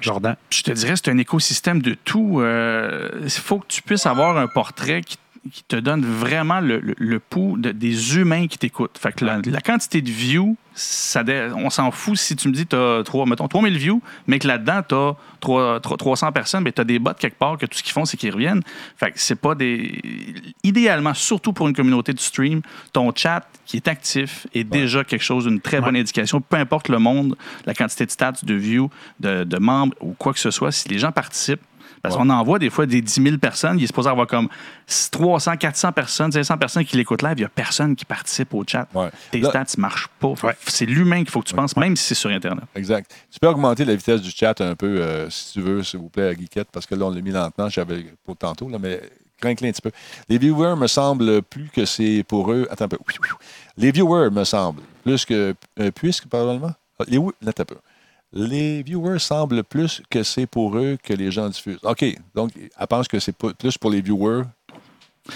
Jordan. 0.00 0.36
Je 0.50 0.62
te 0.62 0.72
dirais, 0.72 0.94
c'est 0.96 1.10
un 1.10 1.18
écosystème 1.18 1.80
de 1.80 1.94
tout. 2.04 2.40
Euh, 2.40 3.08
Il 3.22 3.30
faut 3.30 3.58
que 3.60 3.66
tu 3.68 3.82
puisses 3.82 4.06
avoir 4.06 4.36
un 4.36 4.46
portrait 4.48 5.00
qui, 5.02 5.16
qui 5.52 5.62
te 5.64 5.76
donne 5.76 6.04
vraiment 6.04 6.60
le, 6.60 6.80
le- 6.80 6.94
le 6.98 7.20
pouls 7.20 7.56
de- 7.58 7.72
des 7.72 8.16
humains 8.16 8.46
qui 8.46 8.58
t'écoutent. 8.58 8.98
Fait 8.98 9.12
que 9.12 9.24
la, 9.24 9.40
la 9.44 9.60
quantité 9.60 10.00
de 10.02 10.10
views, 10.10 10.56
ça, 10.74 11.22
on 11.56 11.70
s'en 11.70 11.90
fout 11.90 12.16
si 12.16 12.34
tu 12.34 12.48
me 12.48 12.52
dis 12.54 12.66
tu 12.66 12.74
as 12.74 13.02
3, 13.04 13.26
mettons, 13.26 13.46
3000 13.46 13.76
views, 13.78 14.02
mais 14.26 14.38
que 14.38 14.48
là-dedans, 14.48 14.80
tu 14.88 14.94
as 15.52 15.80
300 15.80 16.32
personnes, 16.32 16.64
mais 16.64 16.72
tu 16.72 16.80
as 16.80 16.84
des 16.84 16.98
bots 16.98 17.12
quelque 17.18 17.38
part 17.38 17.58
que 17.58 17.66
tout 17.66 17.78
ce 17.78 17.82
qu'ils 17.82 17.92
font, 17.92 18.04
c'est 18.04 18.16
qu'ils 18.16 18.32
reviennent. 18.32 18.62
Fait 18.96 19.10
que 19.12 19.18
c'est 19.20 19.34
pas 19.36 19.54
des. 19.54 20.00
Idéalement, 20.62 21.14
surtout 21.14 21.52
pour 21.52 21.68
une 21.68 21.74
communauté 21.74 22.12
de 22.12 22.20
stream, 22.20 22.62
ton 22.92 23.12
chat 23.14 23.46
qui 23.66 23.76
est 23.76 23.88
actif 23.88 24.46
est 24.54 24.64
déjà 24.64 25.04
quelque 25.04 25.22
chose 25.24 25.46
d'une 25.46 25.60
très 25.60 25.80
bonne 25.80 25.96
indication. 25.96 26.40
Peu 26.40 26.56
importe 26.56 26.88
le 26.88 26.98
monde, 26.98 27.36
la 27.66 27.74
quantité 27.74 28.06
de 28.06 28.10
stats, 28.10 28.32
de 28.42 28.54
views, 28.54 28.90
de, 29.20 29.44
de 29.44 29.58
membres 29.58 29.94
ou 30.00 30.12
quoi 30.14 30.32
que 30.32 30.38
ce 30.40 30.50
soit, 30.50 30.72
si 30.72 30.88
les 30.88 30.98
gens 30.98 31.12
participent, 31.12 31.62
parce 32.02 32.14
Ouais. 32.16 32.22
qu'on 32.22 32.30
envoie 32.30 32.58
des 32.58 32.70
fois 32.70 32.86
des 32.86 33.00
10 33.00 33.22
000 33.22 33.38
personnes, 33.38 33.78
il 33.78 33.84
est 33.84 33.86
supposé 33.88 34.08
avoir 34.08 34.26
comme 34.26 34.48
300, 35.10 35.56
400 35.56 35.92
personnes, 35.92 36.32
500 36.32 36.58
personnes 36.58 36.84
qui 36.84 36.96
l'écoutent 36.96 37.22
live, 37.22 37.34
il 37.36 37.40
n'y 37.40 37.44
a 37.44 37.48
personne 37.48 37.96
qui 37.96 38.04
participe 38.04 38.52
au 38.54 38.64
chat. 38.66 38.86
Ouais. 38.94 39.10
Tes 39.30 39.40
Là- 39.40 39.50
stats 39.50 39.64
ne 39.76 39.80
marchent 39.82 40.08
pas. 40.20 40.34
C'est 40.66 40.86
l'humain 40.86 41.18
qu'il 41.18 41.30
faut 41.30 41.40
que 41.40 41.48
tu 41.48 41.54
penses, 41.54 41.76
même 41.76 41.96
si 41.96 42.04
c'est 42.04 42.14
sur 42.14 42.30
Internet. 42.30 42.64
Exact. 42.74 43.10
Tu 43.30 43.40
peux 43.40 43.48
augmenter 43.48 43.84
la 43.84 43.94
vitesse 43.94 44.20
du 44.22 44.30
chat 44.30 44.60
un 44.60 44.74
peu, 44.74 44.86
euh, 45.00 45.28
si 45.30 45.52
tu 45.54 45.60
veux, 45.60 45.82
s'il 45.82 46.00
vous 46.00 46.08
plaît, 46.08 46.28
à 46.28 46.34
Geekette, 46.34 46.68
parce 46.72 46.86
que 46.86 46.94
là, 46.94 47.06
on 47.06 47.10
l'a 47.10 47.20
mis 47.20 47.30
lentement. 47.30 47.68
J'avais 47.68 48.06
pour 48.24 48.36
tantôt, 48.36 48.68
là, 48.68 48.78
mais 48.80 49.00
un 49.42 49.54
petit 49.54 49.82
peu. 49.82 49.90
Les 50.30 50.38
viewers 50.38 50.74
me 50.76 50.86
semblent 50.86 51.42
plus 51.42 51.68
que 51.68 51.84
c'est 51.84 52.24
pour 52.26 52.50
eux. 52.50 52.66
Attends 52.70 52.86
un 52.86 52.88
peu. 52.88 52.98
Les 53.76 53.90
viewers 53.92 54.30
me 54.30 54.42
semblent 54.44 54.80
plus 55.02 55.26
que. 55.26 55.54
euh, 55.80 55.90
puisque, 55.90 56.26
probablement? 56.28 56.72
Ah, 56.98 57.04
Les, 57.08 57.18
là, 57.18 57.24
attends 57.48 57.62
un 57.62 57.66
peu. 57.66 57.76
Les 58.36 58.82
viewers 58.82 59.20
semblent 59.20 59.62
plus 59.62 60.02
que 60.10 60.22
c'est 60.24 60.46
pour 60.46 60.76
eux 60.76 60.98
que 61.02 61.12
les 61.14 61.30
gens 61.30 61.48
diffusent. 61.48 61.78
OK. 61.84 62.04
Donc, 62.34 62.50
elle 62.56 62.86
pense 62.88 63.06
que 63.06 63.20
c'est 63.20 63.36
plus 63.36 63.78
pour 63.78 63.90
les 63.90 64.00
viewers. 64.00 64.42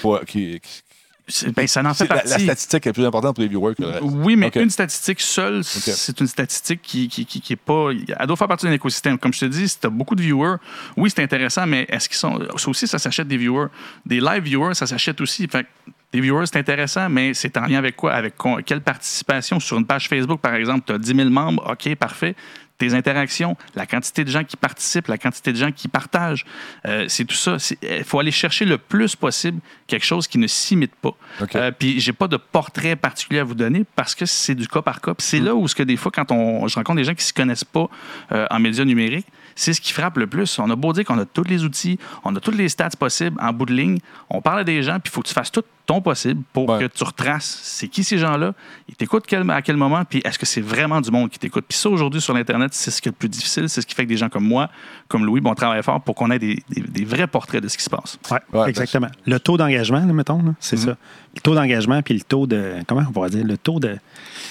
pour- 0.03 0.20
qui, 0.26 0.61
qui- 0.61 0.82
C'est- 1.30 1.51
ben, 1.55 1.66
ça 1.66 1.80
en 1.82 1.92
fait 1.94 2.05
c'est 2.05 2.09
la, 2.09 2.16
la 2.16 2.22
partie. 2.22 2.44
statistique 2.44 2.86
est 2.86 2.92
plus 2.92 3.05
importante 3.05 3.34
pour 3.36 3.42
les 3.42 3.49
viewers 3.49 3.74
que 3.74 3.82
le 3.82 3.88
reste. 3.88 4.03
Oui, 4.03 4.34
mais 4.34 4.51
une 4.55 4.70
statistique 4.70 5.20
seule, 5.20 5.62
c'est 5.62 6.18
une 6.20 6.26
statistique 6.26 6.80
qui, 6.82 7.07
qui, 7.09 7.24
qui, 7.26 7.40
qui 7.42 7.53
est 7.53 7.57
pas. 7.57 7.90
Elle 8.18 8.26
doit 8.26 8.36
faire 8.36 8.49
partie 8.49 8.64
d'un 8.66 8.72
écosystème. 8.72 9.18
Comme 9.18 9.32
je 9.34 9.40
te 9.40 9.44
dis, 9.44 9.68
si 9.68 9.78
tu 9.78 9.86
as 9.86 9.90
beaucoup 9.90 10.14
de 10.14 10.22
viewers, 10.22 10.57
oui, 10.96 11.11
c'est 11.14 11.22
intéressant, 11.22 11.66
mais 11.66 11.86
est-ce 11.90 12.09
qu'ils 12.09 12.16
sont. 12.18 12.38
Ça 12.57 12.68
aussi, 12.70 12.86
ça 12.88 12.99
s'achète 12.99 13.28
des 13.28 13.36
viewers. 13.36 13.68
Des 14.07 14.20
live 14.20 14.42
viewers, 14.42 14.74
ça 14.74 14.86
s'achète 14.86 15.20
aussi. 15.20 15.46
Fait 15.49 15.66
des 16.12 16.20
viewers, 16.22 16.46
c'est 16.46 16.59
intéressant, 16.59 17.11
mais 17.11 17.34
c'est 17.34 17.55
en 17.59 17.66
lien 17.66 17.76
avec 17.78 17.94
quoi? 17.96 18.12
Avec 18.14 18.34
quelle 18.64 18.80
participation? 18.80 19.61
Sur 19.61 19.76
une 19.76 19.84
page 19.86 20.09
Facebook, 20.09 20.40
par 20.40 20.55
exemple, 20.55 20.84
tu 20.86 20.92
as 20.94 20.99
10 20.99 21.14
000 21.14 21.28
membres, 21.28 21.70
OK, 21.70 21.94
parfait. 21.96 22.34
Tes 22.79 22.95
interactions, 22.95 23.57
la 23.74 23.87
quantité 23.87 24.24
de 24.24 24.31
gens 24.31 24.45
qui 24.45 24.57
participent, 24.57 25.09
la 25.09 25.18
quantité 25.18 25.53
de 25.53 25.59
gens 25.59 25.72
qui 25.72 25.89
partagent, 25.89 26.45
euh, 26.87 27.07
c'est 27.09 27.24
tout 27.24 27.35
ça. 27.35 27.57
Il 27.83 28.05
faut 28.05 28.20
aller 28.20 28.31
chercher 28.31 28.64
le 28.64 28.79
plus 28.79 29.16
possible 29.16 29.61
quelque 29.87 30.05
chose 30.05 30.29
qui 30.29 30.39
ne 30.39 30.47
s'imite 30.47 30.95
pas. 30.95 31.14
OK. 31.41 31.57
Euh, 31.57 31.72
puis 31.72 31.99
j'ai 31.99 32.12
pas 32.12 32.29
de 32.29 32.37
portrait 32.37 32.95
particulier 32.95 33.41
à 33.41 33.45
vous 33.45 33.55
donner 33.55 33.85
parce 33.97 34.14
que 34.14 34.26
c'est 34.26 34.55
du 34.55 34.68
cas 34.68 34.83
par 34.83 35.01
cas. 35.01 35.14
C'est 35.18 35.41
là 35.41 35.55
où 35.55 35.66
ce 35.66 35.74
que 35.74 35.83
des 35.83 35.97
fois, 35.97 36.12
quand 36.14 36.31
on, 36.31 36.68
je 36.68 36.74
rencontre 36.76 36.97
des 36.97 37.05
gens 37.05 37.14
qui 37.14 37.24
se 37.24 37.33
connaissent 37.33 37.64
pas 37.64 37.89
euh, 38.33 38.47
en 38.51 38.61
médias 38.61 38.85
numériques, 38.85 39.26
c'est 39.57 39.72
ce 39.72 39.81
qui 39.81 39.93
frappe 39.93 40.16
le 40.16 40.29
plus. 40.29 40.59
On 40.61 40.70
a 40.70 40.76
beau 40.76 40.93
dire 40.93 41.05
qu'on 41.05 41.18
a 41.18 41.24
tous 41.24 41.45
les 41.45 41.64
outils, 41.64 41.99
on 42.24 42.35
a 42.37 42.41
tous 42.41 42.53
les 42.53 42.68
stats 42.68 42.91
possibles 42.91 43.37
en 43.41 43.53
bout 43.53 43.66
de 43.66 43.74
ligne, 43.74 43.99
on 44.31 44.41
parle 44.41 44.61
à 44.61 44.64
des 44.64 44.85
gens, 44.85 45.01
puis 45.01 45.11
il 45.11 45.11
faut 45.11 45.22
que 45.22 45.29
tu 45.29 45.35
fasses 45.35 45.51
tout 45.51 45.64
ton 45.89 46.01
possible 46.03 46.43
pour 46.53 46.68
Ouais. 46.68 46.80
que 46.80 46.84
tu 46.84 47.03
retraces 47.03 47.61
c'est 47.62 47.89
qui 47.89 48.05
ces 48.05 48.18
gens-là, 48.18 48.53
ils 48.89 48.95
t'écoutent 48.95 49.24
quel- 49.26 49.51
à 49.51 49.62
quel 49.62 49.76
moment, 49.76 50.03
puis 50.09 50.20
est-ce 50.24 50.39
que 50.39 50.45
c'est 50.47 50.61
vraiment 50.61 51.01
du 51.01 51.11
monde 51.11 51.30
qui 51.30 51.39
t'écoute? 51.39 51.64
Puis 51.66 51.78
ça, 51.78 51.89
aujourd'hui, 51.89 52.20
sur 52.20 52.34
l'Internet, 52.34 52.74
c'est 52.74 52.91
ce 52.91 53.01
qui 53.01 53.09
est 53.09 53.12
le 53.12 53.16
plus 53.16 53.28
difficile. 53.30 53.68
C'est 53.70 53.80
ce 53.80 53.86
qui 53.86 53.95
fait 53.95 54.05
que 54.05 54.09
des 54.11 54.16
gens 54.18 54.28
comme 54.28 54.45
moi, 54.45 54.68
comme 55.09 55.24
Louis, 55.24 55.41
bon, 55.41 55.51
on 55.51 55.55
travaille 55.55 55.82
fort 55.82 56.01
pour 56.03 56.14
qu'on 56.14 56.30
ait 56.30 56.39
des, 56.39 56.62
des- 56.68 56.82
des 56.82 57.05
vrais 57.05 57.26
portraits 57.26 57.62
de 57.62 57.68
ce 57.68 57.76
qui 57.78 57.82
se 57.84 57.91
passe. 57.91 58.18
Ouais, 58.30 58.39
Ouais, 58.53 58.68
exactement. 58.68 59.09
Le 59.26 59.41
taux 59.41 59.57
d'engagement, 59.57 60.05
là, 60.05 60.12
mettons, 60.12 60.43
là, 60.43 60.53
c'est 60.61 60.76
ça. 60.76 60.97
Le 61.34 61.41
taux 61.41 61.55
d'engagement 61.55 62.03
puis 62.03 62.14
le 62.14 62.20
taux 62.22 62.47
de. 62.47 62.74
Comment 62.86 63.05
on 63.14 63.20
va 63.20 63.28
dire? 63.28 63.45
Le 63.45 63.57
taux 63.57 63.78
de, 63.80 63.97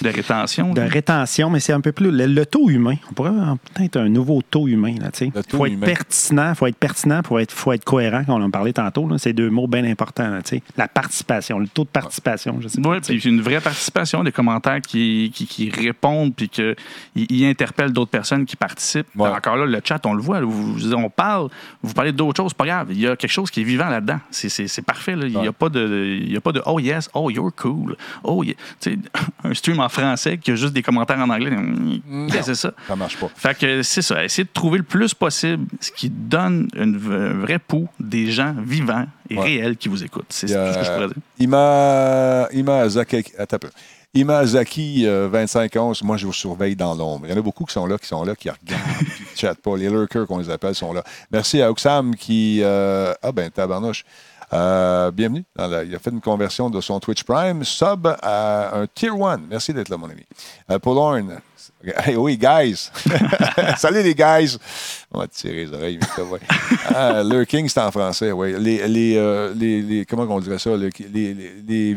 De 0.02 0.08
rétention. 0.08 0.72
de 0.72 0.80
là. 0.80 0.86
rétention, 0.88 1.50
mais 1.50 1.60
c'est 1.60 1.72
un 1.72 1.80
peu 1.80 1.92
plus. 1.92 2.10
Le, 2.10 2.26
le 2.26 2.46
taux 2.46 2.68
humain. 2.70 2.94
On 3.10 3.14
pourrait 3.14 3.30
avoir 3.30 3.56
peut-être 3.74 3.96
un 3.96 4.08
nouveau 4.08 4.42
taux 4.42 4.66
humain. 4.68 4.94
Il 4.96 5.30
Le 5.34 5.42
taux 5.42 5.58
faut 5.58 5.66
être 5.66 5.78
pertinent, 5.80 6.50
il 6.50 6.54
faut 6.54 6.66
être 6.66 6.76
pertinent, 6.78 7.20
il 7.30 7.40
être, 7.42 7.52
faut 7.52 7.72
être 7.72 7.84
cohérent, 7.84 8.24
comme 8.24 8.40
on 8.40 8.44
en 8.44 8.50
parlait 8.50 8.72
tantôt. 8.72 9.06
là. 9.08 9.18
C'est 9.18 9.32
deux 9.32 9.50
mots 9.50 9.66
bien 9.68 9.84
importants. 9.84 10.28
là, 10.30 10.42
tu 10.42 10.56
sais. 10.56 10.62
la 10.76 10.88
participation, 10.88 11.27
le 11.28 11.68
taux 11.68 11.84
de 11.84 11.88
participation, 11.88 12.58
je 12.60 12.68
sais 12.68 12.80
pas. 12.80 12.88
Oui, 12.90 13.00
puis 13.00 13.18
une 13.28 13.40
vraie 13.40 13.60
participation, 13.60 14.24
des 14.24 14.32
commentaires 14.32 14.80
qui, 14.80 15.30
qui, 15.34 15.46
qui 15.46 15.70
répondent, 15.70 16.34
puis 16.34 16.48
qu'ils 16.48 16.74
ils 17.14 17.44
interpellent 17.46 17.92
d'autres 17.92 18.10
personnes 18.10 18.44
qui 18.46 18.56
participent. 18.56 19.06
Ouais. 19.16 19.28
Encore 19.28 19.56
là, 19.56 19.66
le 19.66 19.80
chat, 19.84 20.04
on 20.06 20.14
le 20.14 20.22
voit, 20.22 20.40
vous- 20.40 20.94
on 20.94 21.10
parle, 21.10 21.48
vous 21.82 21.92
parlez 21.94 22.12
d'autres 22.12 22.42
choses, 22.42 22.54
pas 22.54 22.66
grave. 22.66 22.88
Il 22.90 23.00
y 23.00 23.06
a 23.06 23.16
quelque 23.16 23.30
chose 23.30 23.50
qui 23.50 23.60
est 23.60 23.64
vivant 23.64 23.88
là-dedans. 23.88 24.18
C'est- 24.30 24.82
parfait. 24.82 25.16
là. 25.16 25.26
Il 25.26 25.30
n'y 25.32 25.36
Ouais. 25.36 25.48
a, 25.48 25.52
pas 25.52 25.68
de- 25.68 26.18
il 26.22 26.32
y 26.32 26.36
a 26.36 26.40
pas 26.40 26.52
de 26.52 26.62
Oh 26.66 26.78
yes, 26.80 27.08
oh 27.14 27.30
you're 27.30 27.52
cool. 27.54 27.96
Oh, 28.24 28.42
yeah. 28.42 28.54
Un 29.44 29.54
stream 29.54 29.80
en 29.80 29.88
français 29.88 30.38
qui 30.38 30.50
a 30.50 30.54
juste 30.56 30.72
des 30.72 30.82
commentaires 30.82 31.18
en 31.18 31.28
anglais. 31.30 31.50
Que 31.50 32.42
c'est 32.42 32.54
ça? 32.54 32.72
Ça 32.86 32.96
marche 32.96 33.16
pas. 33.16 33.28
Fait 33.34 33.56
que 33.58 33.82
c'est 33.82 34.02
ça, 34.02 34.24
essayer 34.24 34.44
de 34.44 34.50
trouver 34.52 34.78
le 34.78 34.84
plus 34.84 35.14
possible 35.14 35.66
ce 35.80 35.90
qui 35.92 36.08
donne 36.10 36.68
une, 36.76 36.96
un 36.96 37.34
vrai 37.34 37.58
pouls 37.58 37.88
des 38.00 38.30
gens 38.30 38.54
vivants 38.64 39.06
et 39.30 39.36
Ouais. 39.36 39.44
réels 39.44 39.76
qui 39.76 39.88
vous 39.88 40.02
écoutent. 40.04 40.26
C'est 40.30 40.46
tout 40.46 40.52
ce 40.52 40.78
que 40.78 40.84
je 40.84 40.90
pourrais 40.92 41.06
dire. 41.08 41.16
Ima, 41.38 42.48
Ima 42.52 42.88
Zaki, 42.88 43.24
attends 43.38 43.56
un 43.56 43.58
peu. 43.58 43.70
Ima 44.14 44.44
Zaki, 44.46 45.04
euh, 45.06 45.28
25-11, 45.28 46.02
moi 46.02 46.16
je 46.16 46.26
vous 46.26 46.32
surveille 46.32 46.74
dans 46.74 46.94
l'ombre. 46.94 47.26
Il 47.26 47.30
y 47.30 47.34
en 47.34 47.38
a 47.38 47.42
beaucoup 47.42 47.64
qui 47.64 47.74
sont 47.74 47.86
là, 47.86 47.98
qui 47.98 48.06
sont 48.06 48.24
là, 48.24 48.34
qui 48.34 48.48
regardent, 48.48 48.82
qui 49.16 49.22
ne 49.22 49.36
chattent 49.36 49.60
pas. 49.60 49.76
Les 49.76 49.88
lurkers 49.90 50.26
qu'on 50.26 50.38
les 50.38 50.48
appelle 50.50 50.74
sont 50.74 50.92
là. 50.92 51.04
Merci 51.30 51.60
à 51.60 51.70
Oxam 51.70 52.14
qui. 52.16 52.60
euh, 52.62 53.12
ah 53.22 53.32
ben, 53.32 53.50
tabarnouche. 53.50 54.04
Euh, 54.52 55.10
bienvenue. 55.10 55.44
dans 55.56 55.66
la- 55.66 55.84
il 55.84 55.94
a 55.94 55.98
fait 55.98 56.10
une 56.10 56.20
conversion 56.22 56.70
de 56.70 56.80
son 56.80 56.98
Twitch 57.00 57.22
Prime 57.22 57.64
sub 57.64 58.06
à 58.22 58.78
un 58.78 58.86
Tier 58.86 59.10
1. 59.10 59.40
Merci 59.50 59.74
d'être 59.74 59.90
là, 59.90 59.96
mon 59.98 60.08
ami. 60.08 60.24
Euh, 60.70 60.78
Paul 60.78 60.96
Horn. 60.98 61.40
Hey, 62.04 62.16
oui, 62.16 62.36
guys. 62.36 62.90
Salut 63.76 64.02
les 64.02 64.12
guys. 64.14 64.58
On 65.12 65.20
va 65.20 65.28
te 65.28 65.34
tirer 65.34 65.64
les 65.64 65.72
oreilles. 65.72 65.98
mais 66.00 66.06
ça 66.08 66.24
va. 66.24 66.38
Ah, 66.92 67.22
Lurking, 67.22 67.68
c'est 67.68 67.80
en 67.80 67.92
français, 67.92 68.32
oui. 68.32 68.52
Les, 68.58 68.88
les, 68.88 69.16
euh, 69.16 69.54
les, 69.54 69.80
les- 69.82 70.04
comment 70.04 70.24
on 70.24 70.40
dirait 70.40 70.58
ça? 70.58 70.70
Le- 70.70 70.88
les, 70.98 71.34
les, 71.34 71.52
les, 71.68 71.96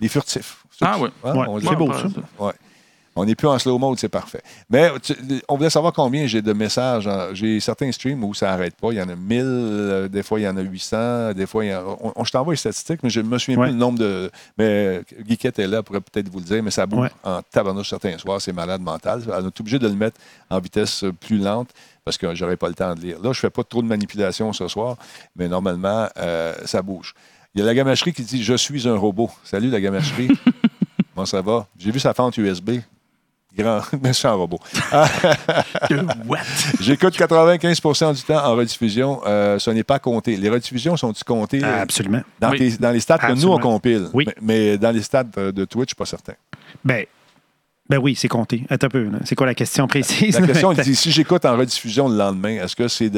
les 0.00 0.08
furtifs. 0.08 0.64
Ah 0.80 0.98
ouais. 0.98 1.08
Hein, 1.22 1.36
Ouais, 1.36 1.60
c'est 1.62 1.76
beau, 1.76 1.92
ça. 1.92 2.08
Ouais. 2.40 2.52
On 3.14 3.26
n'est 3.26 3.34
plus 3.34 3.46
en 3.48 3.58
slow 3.58 3.76
mode, 3.78 3.98
c'est 3.98 4.08
parfait. 4.08 4.40
Mais 4.70 4.90
tu- 5.02 5.14
on 5.48 5.56
voulait 5.56 5.68
savoir 5.68 5.92
combien 5.92 6.26
j'ai 6.26 6.40
de 6.40 6.52
messages. 6.54 7.08
J'ai 7.34 7.60
certains 7.60 7.92
streams 7.92 8.24
où 8.24 8.32
ça 8.32 8.46
n'arrête 8.46 8.74
pas. 8.74 8.90
Il 8.92 8.96
y 8.98 9.02
en 9.02 9.08
a 9.10 9.14
1000, 9.16 9.42
euh, 9.44 10.08
des 10.08 10.22
fois 10.22 10.40
il 10.40 10.44
y 10.44 10.48
en 10.48 10.56
a 10.56 10.62
800, 10.62 11.34
des 11.34 11.46
fois 11.46 11.64
il 11.64 11.68
y 11.72 11.74
en 11.74 11.80
a- 11.80 11.96
on, 12.00 12.12
on- 12.16 12.24
je 12.24 12.32
t'envoie 12.32 12.54
les 12.54 12.58
statistiques, 12.58 13.02
mais 13.02 13.10
je 13.10 13.20
me 13.20 13.36
souviens 13.38 13.58
Ouais. 13.60 13.66
plus 13.66 13.72
le 13.74 13.78
nombre 13.78 13.98
de. 13.98 14.30
Mais 14.56 15.02
Guiquette 15.20 15.58
est 15.58 15.66
là, 15.66 15.82
pourrait 15.82 16.00
peut-être 16.00 16.30
vous 16.30 16.38
le 16.38 16.44
dire, 16.46 16.62
mais 16.62 16.70
ça 16.70 16.86
bouge 16.86 17.00
Ouais. 17.00 17.10
en 17.22 17.42
tabarnouche 17.42 17.90
certains 17.90 18.16
soirs, 18.16 18.40
c'est 18.40 18.52
malade 18.54 18.80
mental. 18.80 19.22
On 19.28 19.46
est 19.46 19.60
obligé 19.60 19.78
de 19.78 19.88
le 19.88 19.94
mettre 19.94 20.18
en 20.48 20.58
vitesse 20.58 21.04
euh, 21.04 21.12
plus 21.12 21.36
lente 21.38 21.68
parce 22.04 22.16
que 22.16 22.34
j'aurais 22.34 22.56
pas 22.56 22.68
le 22.68 22.74
temps 22.74 22.94
de 22.94 23.00
lire. 23.00 23.18
Là, 23.22 23.32
je 23.34 23.40
fais 23.40 23.50
pas 23.50 23.62
trop 23.62 23.82
de 23.82 23.88
manipulation 23.88 24.52
ce 24.54 24.66
soir, 24.68 24.96
mais 25.36 25.48
normalement, 25.48 26.08
euh, 26.16 26.54
ça 26.64 26.80
bouge. 26.80 27.14
Il 27.54 27.58
y 27.60 27.62
a 27.62 27.66
la 27.66 27.74
gamacherie 27.74 28.14
qui 28.14 28.22
dit 28.22 28.42
Je 28.42 28.54
suis 28.54 28.88
un 28.88 28.96
robot. 28.96 29.30
Salut 29.44 29.68
la 29.68 29.80
gamacherie. 29.82 30.28
Comment 31.14 31.26
ça 31.26 31.42
va? 31.42 31.66
J'ai 31.78 31.90
vu 31.90 32.00
sa 32.00 32.14
fente 32.14 32.38
USB. 32.38 32.80
Grand, 33.56 33.80
méchant 34.02 34.36
robot. 34.38 34.58
J'écoute 36.80 37.14
95% 37.18 38.14
du 38.14 38.22
temps 38.22 38.44
en 38.44 38.54
rediffusion. 38.56 39.20
Euh, 39.26 39.58
ce 39.58 39.70
n'est 39.70 39.84
pas 39.84 39.98
compté. 39.98 40.36
Les 40.36 40.48
rediffusions 40.48 40.96
sont-ils 40.96 41.24
comptées? 41.24 41.62
Absolument. 41.62 42.22
dans, 42.40 42.50
Oui. 42.50 42.58
tes- 42.58 42.78
dans 42.78 42.90
les 42.90 43.00
stats 43.00 43.18
que 43.18 43.32
nous, 43.32 43.48
on 43.48 43.58
compile? 43.58 44.08
Oui. 44.12 44.24
Mais, 44.26 44.34
mais 44.42 44.78
dans 44.78 44.90
les 44.90 45.02
stats 45.02 45.24
de 45.24 45.64
Twitch, 45.64 45.94
pas 45.94 46.06
certain. 46.06 46.34
Ben, 46.84 47.04
ben 47.88 47.98
oui, 47.98 48.14
c'est 48.14 48.28
compté. 48.28 48.64
Attends 48.70 48.86
un 48.86 48.90
peu. 48.90 49.10
C'est 49.24 49.34
quoi 49.34 49.46
la 49.46 49.54
question 49.54 49.86
précise? 49.86 50.38
La 50.38 50.46
question, 50.46 50.72
dit 50.72 50.94
si 50.96 51.10
j'écoute 51.10 51.44
en 51.44 51.56
rediffusion 51.56 52.08
le 52.08 52.16
lendemain, 52.16 52.62
est-ce 52.62 52.76
que 52.76 52.88
c'est 52.88 53.10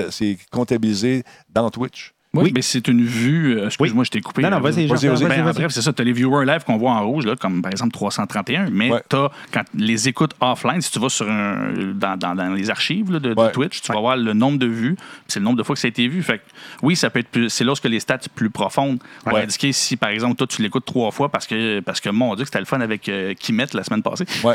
comptabilisé 0.51 1.23
dans 1.49 1.71
Twitch? 1.71 2.14
Oui, 2.35 2.45
Oui. 2.45 2.53
mais 2.55 2.63
c'est 2.63 2.87
une 2.89 3.03
vue. 3.05 3.59
euh, 3.59 3.67
Excuse-moi, 3.67 4.01
Oui. 4.01 4.07
je 4.07 4.11
t'ai 4.11 4.21
coupé. 4.21 4.43
Non, 4.43 4.51
non, 4.51 4.57
là. 4.57 4.63
vas-y, 4.63 4.89
Jean-Pierre, 4.89 5.15
vas-y. 5.15 5.29
Ben, 5.29 5.53
bref, 5.53 5.71
c'est 5.73 5.83
ça. 5.83 5.93
Tu 5.93 6.03
as 6.03 6.05
les 6.05 6.13
viewers 6.13 6.45
live 6.45 6.65
qu'on 6.65 6.77
voit 6.77 6.93
en 6.93 7.07
rouge, 7.07 7.25
là, 7.27 7.37
comme 7.37 7.63
par 7.63 7.71
exemple 7.73 7.93
331, 7.93 8.69
mais 8.71 8.91
Ouais. 8.91 9.03
tu 9.09 9.17
as, 9.17 9.31
quand 9.53 9.63
les 9.75 10.09
écoutes 10.09 10.35
offline, 10.41 10.81
si 10.81 10.91
tu 10.91 10.99
vas 10.99 11.09
sur 11.09 11.31
un, 11.31 11.73
dans, 11.95 12.17
dans- 12.17 12.35
dans 12.35 12.53
les 12.55 12.71
archives 12.71 13.13
là, 13.13 13.19
de. 13.21 13.35
Twitch, 13.53 13.81
tu 13.83 13.93
vas 13.93 14.01
voir 14.01 14.17
le 14.17 14.33
nombre 14.33 14.59
de 14.59 14.67
vues, 14.67 14.97
c'est 15.29 15.39
le 15.39 15.45
nombre 15.45 15.59
de 15.59 15.63
fois 15.63 15.75
que 15.75 15.81
ça 15.81 15.87
a 15.87 15.91
été 15.91 16.09
vu. 16.09 16.23
Fait 16.23 16.39
que, 16.39 16.43
oui, 16.83 16.97
ça 16.97 17.11
peut 17.11 17.21
être 17.21 17.29
plus. 17.29 17.49
C'est 17.51 17.65
lorsque 17.65 17.85
les 17.85 18.01
stats 18.01 18.19
plus 18.35 18.51
profondes 18.51 18.99
vont 19.27 19.33
Ouais. 19.35 19.43
indiquer 19.43 19.73
si, 19.73 19.97
par 19.97 20.11
exemple, 20.11 20.37
toi, 20.37 20.47
tu 20.47 20.63
l'écoutes 20.63 20.85
trois 20.85 21.11
fois 21.11 21.29
parce 21.29 21.47
que, 21.47 21.81
parce 21.81 22.01
que 22.01 22.09
mon 22.11 22.35
Dieu, 22.35 22.45
que 22.45 22.49
c'était 22.49 22.59
le 22.61 22.65
fun 22.65 22.81
avec 22.81 23.09
euh, 23.09 23.35
Kimet 23.35 23.67
la 23.75 23.85
semaine 23.85 24.03
passée, 24.03 24.25
ben 24.43 24.55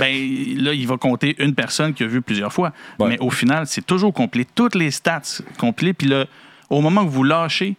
là, 0.63 0.73
il 0.73 0.87
va 0.87 0.97
compter 0.97 1.35
une 1.43 1.55
personne 1.55 1.93
qui 1.93 2.03
a 2.03 2.07
vu 2.07 2.21
plusieurs 2.21 2.51
fois. 2.53 2.73
Mais 2.99 3.17
au 3.19 3.29
final, 3.29 3.65
c'est 3.67 3.85
toujours 3.85 4.13
complet. 4.13 4.45
Toutes 4.55 4.75
les 4.75 4.91
stats 4.91 5.21
complets. 5.57 5.93
Puis 5.93 6.07
là, 6.07 6.25
au 6.69 6.81
moment 6.81 7.03
que 7.05 7.09
vous 7.09 7.23
lâchez, 7.23 7.75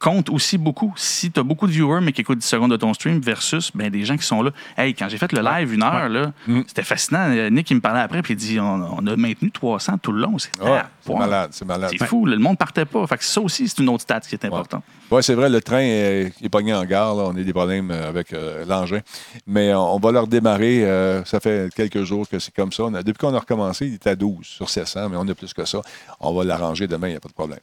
compte 0.00 0.30
aussi 0.30 0.58
beaucoup. 0.58 0.92
Si 0.96 1.32
tu 1.32 1.40
as 1.40 1.42
beaucoup 1.42 1.66
de 1.66 1.72
viewers, 1.72 2.00
mais 2.00 2.12
qui 2.12 2.20
écoutent 2.20 2.38
10 2.38 2.46
secondes 2.46 2.70
de 2.70 2.76
ton 2.76 2.94
stream, 2.94 3.18
versus 3.18 3.72
ben, 3.74 3.90
des 3.90 4.04
gens 4.04 4.16
qui 4.16 4.24
sont 4.24 4.42
là. 4.42 4.52
Hey, 4.76 4.94
quand 4.94 5.08
j'ai 5.08 5.18
fait 5.18 5.32
le 5.32 5.42
live 5.42 5.72
une 5.74 5.82
heure, 5.82 6.08
là, 6.08 6.30
Mm. 6.46 6.60
c'était 6.68 6.84
fascinant. 6.84 7.28
Nick, 7.50 7.68
il 7.72 7.74
me 7.74 7.80
parlait 7.80 7.98
après, 8.02 8.22
puis 8.22 8.34
il 8.34 8.36
dit 8.36 8.60
on, 8.60 8.64
on 8.96 9.04
a 9.08 9.16
maintenu 9.16 9.50
300 9.50 9.98
tout 9.98 10.12
le 10.12 10.20
long. 10.22 10.38
C'est 10.38 10.52
Ouais, 10.62 10.82
ouais. 11.08 11.18
malade, 11.18 11.50
c'est 11.52 11.64
malade. 11.64 11.90
C'est 11.98 12.06
fou, 12.06 12.26
là, 12.26 12.36
le 12.36 12.40
monde 12.40 12.56
partait 12.56 12.84
pas. 12.84 13.04
Fait 13.08 13.18
que 13.18 13.24
ça 13.24 13.40
aussi, 13.40 13.66
c'est 13.66 13.78
une 13.82 13.88
autre 13.88 14.02
stat 14.02 14.20
qui 14.20 14.36
est 14.36 14.44
importante. 14.44 14.84
Oui, 15.10 15.20
c'est 15.24 15.34
vrai, 15.34 15.48
le 15.50 15.60
train 15.60 15.80
est, 15.80 16.32
est 16.42 16.48
pogné 16.48 16.72
en 16.74 16.84
gare. 16.84 17.16
là. 17.16 17.24
On 17.24 17.36
a 17.36 17.42
des 17.42 17.52
problèmes 17.52 17.90
avec 17.90 18.32
euh, 18.34 18.64
l'engin. 18.66 19.00
Mais 19.48 19.74
on 19.74 19.98
va 19.98 20.12
le 20.12 20.20
redémarrer. 20.20 20.84
euh, 20.84 21.24
ça 21.24 21.40
fait 21.40 21.72
quelques 21.74 22.04
jours 22.04 22.28
que 22.28 22.38
c'est 22.38 22.54
comme 22.54 22.70
ça. 22.70 22.84
On 22.84 22.94
a- 22.94 23.02
depuis 23.02 23.18
qu'on 23.26 23.34
a 23.34 23.40
recommencé, 23.40 23.86
il 23.88 23.94
est 23.94 24.06
à 24.06 24.14
12 24.14 24.46
sur 24.46 24.68
700, 24.70 25.08
mais 25.08 25.16
on 25.16 25.26
a 25.26 25.34
plus 25.34 25.52
que 25.54 25.64
ça. 25.64 25.80
On 26.20 26.32
va 26.34 26.44
l'arranger 26.44 26.86
demain, 26.86 27.08
il 27.08 27.12
n'y 27.12 27.16
a 27.16 27.20
pas 27.20 27.30
de 27.30 27.34
problème. 27.34 27.58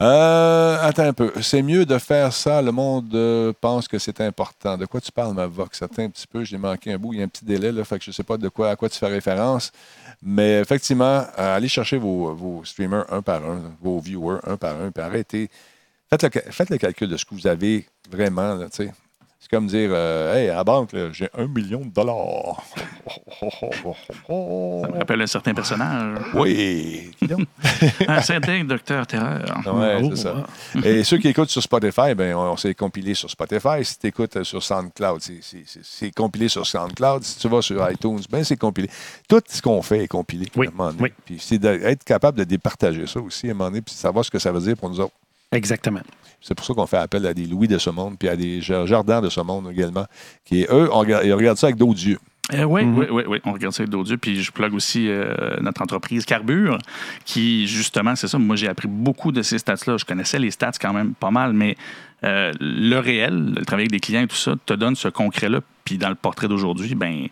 Euh, 0.00 0.78
attends 0.80 1.04
un 1.04 1.12
peu. 1.12 1.32
C'est 1.42 1.62
mieux 1.62 1.84
de 1.84 1.98
faire 1.98 2.32
ça. 2.32 2.62
Le 2.62 2.70
monde 2.70 3.12
euh, 3.14 3.52
pense 3.60 3.88
que 3.88 3.98
c'est 3.98 4.20
important. 4.20 4.76
De 4.76 4.86
quoi 4.86 5.00
tu 5.00 5.10
parles, 5.10 5.34
ma 5.34 5.46
vox? 5.46 5.82
Attends 5.82 6.04
un 6.04 6.10
petit 6.10 6.26
peu. 6.26 6.44
J'ai 6.44 6.58
manqué 6.58 6.92
un 6.92 6.98
bout. 6.98 7.14
Il 7.14 7.18
y 7.18 7.22
a 7.22 7.24
un 7.24 7.28
petit 7.28 7.44
délai. 7.44 7.72
Là, 7.72 7.84
fait 7.84 7.98
que 7.98 8.04
je 8.04 8.10
ne 8.10 8.14
sais 8.14 8.22
pas 8.22 8.36
de 8.36 8.48
quoi, 8.48 8.70
à 8.70 8.76
quoi 8.76 8.88
tu 8.88 8.98
fais 8.98 9.08
référence. 9.08 9.72
Mais 10.22 10.60
effectivement, 10.60 11.24
euh, 11.38 11.56
allez 11.56 11.68
chercher 11.68 11.98
vos, 11.98 12.62
streamers 12.64 13.12
un 13.12 13.22
par 13.22 13.44
un, 13.44 13.74
vos 13.80 13.98
viewers 13.98 14.38
un 14.44 14.56
par 14.56 14.80
un, 14.80 14.90
puis 14.92 15.02
arrêtez. 15.02 15.50
Faites 16.08 16.22
le, 16.22 16.52
faites 16.52 16.70
le 16.70 16.78
calcul 16.78 17.08
de 17.08 17.16
ce 17.16 17.24
que 17.24 17.34
vous 17.34 17.46
avez 17.46 17.86
vraiment. 18.10 18.54
là, 18.54 18.68
tu 18.70 18.84
sais. 18.84 18.92
C'est 19.40 19.50
comme 19.50 19.68
dire 19.68 19.90
euh, 19.92 20.34
Hey, 20.34 20.48
à 20.48 20.56
la 20.56 20.64
banque, 20.64 20.90
j'ai 21.12 21.28
un 21.36 21.46
million 21.46 21.80
de 21.80 21.90
dollars. 21.90 22.60
Ça 23.40 24.26
me 24.32 24.98
rappelle 24.98 25.22
un 25.22 25.26
certain 25.26 25.54
personnage. 25.54 26.18
Oui. 26.34 27.12
Dis 27.22 27.28
donc? 27.28 27.46
un 28.08 28.20
certain 28.20 28.64
docteur 28.64 29.06
Terreur. 29.06 29.44
Ouais, 29.74 30.00
Oh, 30.02 30.10
c'est 30.10 30.22
ça. 30.22 30.34
wow. 30.74 30.82
Et 30.84 31.04
ceux 31.04 31.18
qui 31.18 31.28
écoutent 31.28 31.50
sur 31.50 31.62
Spotify, 31.62 32.14
ben, 32.16 32.34
on, 32.34 32.52
on 32.52 32.56
s'est 32.56 32.74
compilé 32.74 33.14
sur 33.14 33.30
Spotify. 33.30 33.84
Si 33.84 33.98
tu 33.98 34.08
écoutes 34.08 34.42
sur 34.42 34.62
SoundCloud, 34.62 35.20
c'est- 35.22 36.10
compilé 36.14 36.48
sur 36.48 36.66
SoundCloud. 36.66 37.22
Si 37.22 37.38
tu 37.38 37.48
vas 37.48 37.62
sur 37.62 37.90
iTunes, 37.90 38.20
ben, 38.30 38.42
c'est 38.42 38.56
compilé. 38.56 38.88
Tout 39.28 39.40
ce 39.48 39.62
qu'on 39.62 39.82
fait 39.82 40.04
est 40.04 40.08
compilé. 40.08 40.46
Oui, 40.56 40.66
à 40.66 40.70
un 40.70 40.72
moment 40.72 40.90
donné. 40.90 41.02
oui. 41.04 41.12
Puis 41.24 41.36
c'est 41.40 41.58
d'être 41.58 42.02
capable 42.04 42.38
de 42.38 42.44
départager 42.44 43.06
ça 43.06 43.20
aussi 43.20 43.46
à 43.48 43.50
un 43.50 43.54
moment 43.54 43.70
donné, 43.70 43.82
puis 43.82 43.94
de 43.94 43.98
savoir 44.00 44.24
ce 44.24 44.30
que 44.30 44.38
ça 44.38 44.50
veut 44.52 44.60
dire 44.60 44.76
pour 44.76 44.90
nous 44.90 45.00
autres. 45.00 45.14
Exactement. 45.52 46.00
C'est 46.40 46.54
pour 46.54 46.64
ça 46.64 46.74
qu'on 46.74 46.86
fait 46.86 46.98
appel 46.98 47.26
à 47.26 47.34
des 47.34 47.46
Louis 47.46 47.68
de 47.68 47.78
ce 47.78 47.90
monde, 47.90 48.16
puis 48.18 48.28
à 48.28 48.36
des 48.36 48.60
Jar- 48.60 48.86
Jardins 48.86 49.20
de 49.20 49.28
ce 49.28 49.40
monde 49.40 49.68
également, 49.72 50.06
qui, 50.44 50.64
eux, 50.70 50.88
on 50.92 50.98
regarde, 51.00 51.24
ils 51.24 51.32
regardent 51.32 51.58
ça 51.58 51.66
avec 51.68 51.76
d'autres 51.76 52.06
yeux. 52.06 52.18
Euh, 52.54 52.62
oui, 52.64 52.82
Mhm. 52.84 52.98
oui, 52.98 53.06
oui, 53.10 53.22
oui, 53.28 53.38
on 53.44 53.52
regarde 53.52 53.74
ça 53.74 53.82
avec 53.82 53.90
d'autres 53.90 54.10
yeux. 54.10 54.16
Puis 54.18 54.42
je 54.42 54.50
plug 54.52 54.72
aussi 54.72 55.06
euh, 55.08 55.56
notre 55.60 55.82
entreprise 55.82 56.24
Carbure, 56.24 56.78
qui, 57.26 57.66
justement, 57.66 58.14
c'est 58.16 58.28
ça. 58.28 58.38
Moi, 58.38 58.56
j'ai 58.56 58.68
appris 58.68 58.88
beaucoup 58.88 59.32
de 59.32 59.42
ces 59.42 59.58
stats-là. 59.58 59.96
Je 59.98 60.04
connaissais 60.06 60.38
les 60.38 60.50
stats 60.50 60.72
quand 60.80 60.92
même 60.94 61.12
pas 61.14 61.30
mal, 61.30 61.52
mais 61.52 61.76
euh, 62.24 62.52
le 62.60 62.98
réel, 62.98 63.52
le 63.56 63.64
travail 63.66 63.82
avec 63.84 63.90
des 63.92 64.00
clients 64.00 64.22
et 64.22 64.26
tout 64.26 64.36
ça, 64.36 64.54
te 64.64 64.72
donne 64.74 64.96
ce 64.96 65.08
concret-là. 65.08 65.60
Puis 65.84 65.98
dans 65.98 66.08
le 66.08 66.14
portrait 66.14 66.48
d'aujourd'hui, 66.48 66.94
ben, 66.94 67.26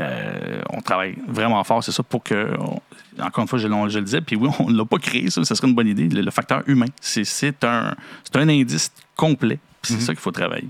euh, 0.00 0.62
on 0.70 0.80
travaille 0.80 1.16
vraiment 1.28 1.62
fort, 1.64 1.82
c'est 1.84 1.92
ça, 1.92 2.02
pour 2.02 2.22
que. 2.22 2.50
on- 2.58 2.80
encore 3.20 3.42
une 3.42 3.48
fois, 3.48 3.58
je, 3.58 3.66
le 3.68 4.02
disais, 4.04 4.20
puis 4.20 4.36
oui, 4.36 4.48
on 4.60 4.70
ne 4.70 4.76
l'a 4.78 4.84
pas 4.84 4.98
créé, 4.98 5.28
ça, 5.30 5.44
ça 5.44 5.54
serait 5.54 5.68
une 5.68 5.74
bonne 5.74 5.88
idée. 5.88 6.08
Le, 6.08 6.22
le 6.22 6.30
facteur 6.30 6.62
humain, 6.66 6.86
c'est 7.00 7.64
un, 7.64 7.94
c'est 8.24 8.36
un 8.36 8.48
indice 8.48 8.90
complet. 9.16 9.58
Puis 9.82 9.94
c'est 9.94 10.00
ça 10.00 10.12
qu'il 10.12 10.20
faut 10.20 10.30
travailler. 10.30 10.68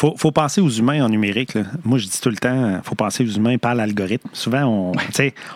Faut, 0.00 0.14
faut 0.16 0.32
penser 0.32 0.62
aux 0.62 0.70
humains 0.70 1.04
en 1.04 1.10
numérique. 1.10 1.52
là. 1.54 1.62
Moi, 1.84 1.98
je 1.98 2.06
dis 2.06 2.20
tout 2.22 2.30
le 2.30 2.36
temps, 2.36 2.80
faut 2.82 2.94
penser 2.94 3.22
aux 3.22 3.30
humains, 3.32 3.58
pas 3.58 3.70
à 3.70 3.74
l'algorithme. 3.74 4.30
Souvent, 4.32 4.64
on, 4.64 4.92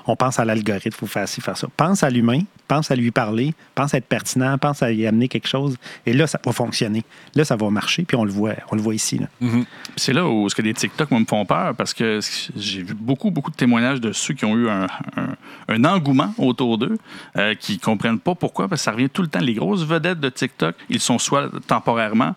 on 0.07 0.17
pense 0.17 0.39
à 0.39 0.45
l'algorithme, 0.45 0.91
il 0.93 0.95
faut 0.99 1.07
faire 1.07 1.27
ci, 1.27 1.41
faire 1.41 1.57
ça. 1.57 1.67
Pense 1.79 2.03
à 2.03 2.11
l'humain, 2.11 2.41
pense 2.69 2.91
à 2.91 2.95
lui 2.97 3.11
parler, 3.11 3.55
pense 3.75 3.95
à 3.95 3.99
être 3.99 4.05
pertinent, 4.07 4.59
pense 4.59 4.83
à 4.83 4.93
y 4.93 5.07
amener 5.07 5.29
quelque 5.29 5.49
chose. 5.49 5.77
Et 6.05 6.13
là, 6.13 6.27
ça 6.27 6.39
va 6.45 6.53
fonctionner. 6.53 7.05
Là, 7.35 7.45
ça 7.47 7.57
va 7.57 7.71
marcher, 7.71 8.03
puis 8.03 8.17
on 8.19 8.25
le 8.25 8.31
voit, 8.31 8.53
on 8.71 8.77
le 8.77 8.83
voit 8.83 8.95
ici. 8.95 9.19
Puis 9.41 9.65
C'est 9.97 10.13
là 10.13 10.27
où 10.29 10.47
ce 10.51 10.55
que 10.55 10.61
des 10.63 10.75
TikTok 10.75 11.11
moi, 11.11 11.21
me 11.21 11.25
font 11.27 11.47
peur 11.47 11.75
parce 11.75 11.95
que 11.95 12.21
j'ai 12.55 12.83
vu 12.83 12.93
beaucoup, 12.95 13.31
beaucoup 13.31 13.51
de 13.51 13.57
témoignages 13.57 14.01
de 14.03 14.13
ceux 14.13 14.35
qui 14.35 14.45
ont 14.45 14.57
eu 14.57 14.69
un, 14.69 14.87
un- 15.17 15.37
un 15.69 15.85
engouement 15.87 16.35
autour 16.37 16.77
d'eux, 16.77 16.99
euh, 17.39 17.55
qui 17.55 17.79
comprennent 17.79 18.19
pas 18.21 18.35
pourquoi, 18.35 18.69
parce 18.69 18.83
que 18.83 18.85
ça 18.85 18.93
revient 18.93 19.09
tout 19.09 19.23
le 19.23 19.29
temps. 19.29 19.41
Les 19.41 19.55
grosses 19.55 19.85
vedettes 19.85 20.21
de 20.21 20.29
TikTok, 20.29 20.75
ils 20.91 21.01
sont 21.01 21.19
soit 21.19 21.49
temporairement, 21.67 22.35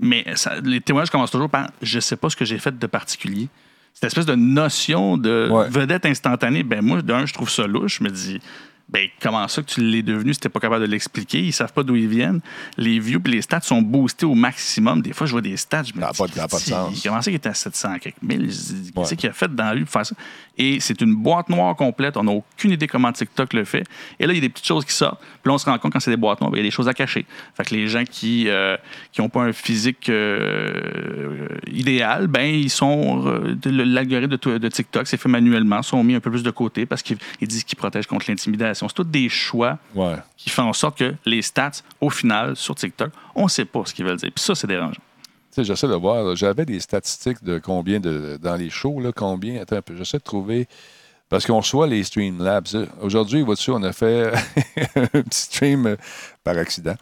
mais 0.00 0.24
ça- 0.34 0.60
les 0.62 0.80
témoignages 0.80 1.10
commencent 1.10 1.30
toujours 1.30 1.50
par 1.50 1.70
je 1.82 2.00
sais 2.00 2.16
pas 2.16 2.28
ce 2.30 2.36
que 2.36 2.44
j'ai 2.44 2.58
fait 2.58 2.78
de 2.78 2.86
particulier. 2.86 3.48
Cette 3.94 4.04
espèce 4.04 4.26
de 4.26 4.34
notion 4.34 5.16
de 5.16 5.48
Ouais. 5.50 5.68
vedette 5.70 6.04
instantanée, 6.04 6.62
ben 6.62 6.82
moi, 6.82 7.00
d'un, 7.00 7.24
je 7.24 7.32
trouve 7.32 7.48
ça 7.48 7.66
louche. 7.66 7.98
Je 8.00 8.04
me 8.04 8.10
dis, 8.10 8.40
ben 8.88 9.08
comment 9.20 9.46
ça 9.48 9.62
que 9.62 9.66
tu 9.66 9.80
l'es 9.80 10.02
devenu 10.02 10.32
si 10.32 10.38
t'es 10.40 10.48
pas 10.48 10.60
capable 10.60 10.84
de 10.86 10.90
l'expliquer? 10.90 11.40
Ils 11.40 11.52
savent 11.52 11.72
pas 11.72 11.82
d'où 11.82 11.96
ils 11.96 12.06
viennent. 12.06 12.40
Les 12.76 13.00
views 13.00 13.20
et 13.26 13.30
les 13.30 13.42
stats 13.42 13.60
sont 13.62 13.82
boostés 13.82 14.26
au 14.26 14.34
maximum. 14.34 15.02
Des 15.02 15.12
fois, 15.12 15.26
je 15.26 15.32
vois 15.32 15.40
des 15.40 15.56
stats, 15.56 15.82
je 15.82 15.88
me 15.92 15.94
dis, 15.94 16.00
pas 16.00 16.12
pas 16.12 16.26
de 16.56 16.62
sens. 16.62 17.02
Comment 17.02 17.16
ça 17.20 17.24
qu'il 17.30 17.34
était 17.34 17.48
à 17.48 17.54
700 17.54 17.98
quelques 17.98 18.22
mille? 18.22 18.46
Qu'est-ce 18.46 18.92
Ouais. 18.96 19.16
qu'il 19.16 19.28
a 19.28 19.32
fait 19.32 19.52
dans 19.52 19.64
la 19.64 19.70
rue 19.72 19.82
pour 19.84 19.92
faire 19.92 20.06
ça? 20.06 20.14
Et 20.56 20.78
c'est 20.80 21.00
une 21.00 21.14
boîte 21.14 21.48
noire 21.48 21.74
complète. 21.76 22.16
On 22.16 22.22
n'a 22.24 22.32
aucune 22.32 22.70
idée 22.70 22.86
comment 22.86 23.12
TikTok 23.12 23.52
le 23.54 23.64
fait. 23.64 23.84
Et 24.20 24.26
là, 24.26 24.32
il 24.32 24.36
y 24.36 24.38
a 24.38 24.40
des 24.40 24.48
petites 24.48 24.66
choses 24.66 24.84
qui 24.84 24.92
sortent. 24.92 25.18
Puis 25.20 25.40
là, 25.50 25.52
on 25.54 25.58
se 25.58 25.66
rend 25.66 25.76
compte 25.78 25.92
quand 25.92 26.00
c'est 26.00 26.10
des 26.12 26.16
boîtes 26.16 26.40
noires, 26.40 26.50
ben, 26.52 26.58
il 26.58 26.60
y 26.60 26.64
a 26.64 26.68
des 26.68 26.70
choses 26.70 26.88
à 26.88 26.94
cacher. 26.94 27.26
Fait 27.56 27.64
que 27.64 27.74
les 27.74 27.88
gens 27.88 28.04
qui 28.08 28.46
n'ont 29.18 29.28
pas 29.28 29.42
un 29.42 29.52
physique 29.52 30.08
euh, 30.08 31.48
idéal, 31.70 32.26
ben 32.28 32.44
ils 32.46 32.70
sont. 32.70 33.24
euh, 33.26 33.56
L'algorithme 33.64 34.30
de, 34.30 34.36
to- 34.36 34.58
de 34.58 34.68
TikTok, 34.68 35.06
c'est 35.06 35.16
fait 35.16 35.28
manuellement, 35.28 35.82
sont 35.82 36.02
mis 36.04 36.14
un 36.14 36.20
peu 36.20 36.30
plus 36.30 36.42
de 36.42 36.50
côté 36.50 36.86
parce 36.86 37.02
qu'ils 37.02 37.18
ils 37.40 37.48
disent 37.48 37.64
qu'ils 37.64 37.76
protègent 37.76 38.06
contre 38.06 38.26
l'intimidation. 38.28 38.75
C'est 38.76 38.92
tous 38.94 39.04
des 39.04 39.28
choix 39.28 39.78
Ouais. 39.94 40.16
qui 40.36 40.50
font 40.50 40.64
en 40.64 40.72
sorte 40.72 40.98
que 40.98 41.14
les 41.24 41.42
stats, 41.42 41.70
au 42.00 42.10
final, 42.10 42.56
sur 42.56 42.74
TikTok, 42.74 43.10
on 43.34 43.44
ne 43.44 43.48
sait 43.48 43.64
pas 43.64 43.82
ce 43.84 43.94
qu'ils 43.94 44.04
veulent 44.04 44.16
dire. 44.16 44.30
Puis 44.34 44.44
ça, 44.44 44.54
c'est 44.54 44.66
dérangeant. 44.66 44.92
Tu 45.52 45.62
sais, 45.62 45.64
j'essaie 45.64 45.88
de 45.88 45.94
voir. 45.94 46.36
J'avais 46.36 46.64
des 46.66 46.80
statistiques 46.80 47.42
de 47.42 47.58
combien 47.58 47.98
de 48.00 48.38
dans 48.42 48.56
les 48.56 48.68
shows, 48.70 49.00
là, 49.00 49.10
combien. 49.14 49.62
Attends 49.62 49.76
un 49.76 49.82
peu. 49.82 49.96
J'essaie 49.96 50.18
de 50.18 50.22
trouver. 50.22 50.68
Parce 51.28 51.44
qu'on 51.44 51.58
reçoit 51.58 51.88
les 51.88 52.04
Streamlabs. 52.04 52.68
Aujourd'hui, 53.00 53.42
vois-tu, 53.42 53.72
on 53.72 53.82
a 53.82 53.92
fait 53.92 54.30
un 54.96 55.06
petit 55.22 55.40
stream 55.40 55.86
euh, 55.86 55.96
par 56.44 56.56
accident. 56.56 56.94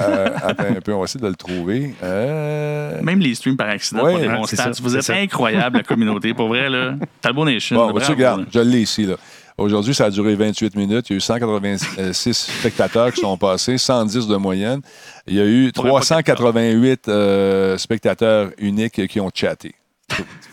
Euh, 0.00 0.30
attends 0.42 0.64
un 0.76 0.80
peu, 0.80 0.92
on 0.94 0.98
va 0.98 1.04
essayer 1.04 1.20
de 1.22 1.28
le 1.28 1.36
trouver. 1.36 1.94
Euh, 2.02 3.00
Même 3.02 3.20
les 3.20 3.36
streams 3.36 3.56
par 3.56 3.68
accident 3.68 4.02
Ouais, 4.02 4.28
pour 4.34 4.48
stats. 4.48 4.72
ça, 4.74 4.82
Vous 4.82 4.96
êtes 4.96 5.02
ça. 5.04 5.14
incroyable, 5.14 5.76
la 5.76 5.82
communauté. 5.84 6.34
Pour 6.34 6.48
vrai, 6.48 6.68
là. 6.68 6.94
Talbot 7.20 7.44
Nation. 7.44 7.76
Bon, 7.76 7.92
bravo, 7.92 8.12
regarde, 8.12 8.46
je 8.52 8.58
l'ai 8.58 8.80
ici. 8.82 9.06
là. 9.06 9.14
Aujourd'hui, 9.58 9.92
ça 9.92 10.04
a 10.04 10.10
duré 10.10 10.36
28 10.36 10.76
minutes. 10.76 11.10
Il 11.10 11.12
y 11.12 11.14
a 11.14 11.18
eu 11.18 11.20
186 11.20 12.32
spectateurs 12.32 13.12
qui 13.12 13.20
sont 13.20 13.36
passés, 13.36 13.76
110 13.76 14.28
de 14.28 14.36
moyenne. 14.36 14.80
Il 15.26 15.34
y 15.34 15.40
a 15.40 15.46
eu 15.46 15.72
Pour 15.72 15.86
un 15.86 15.90
pocket 15.90 16.36
388 16.36 17.08
euh, 17.08 17.76
spectateurs 17.76 18.50
uniques 18.58 19.08
qui 19.08 19.20
ont 19.20 19.30
chatté. 19.34 19.74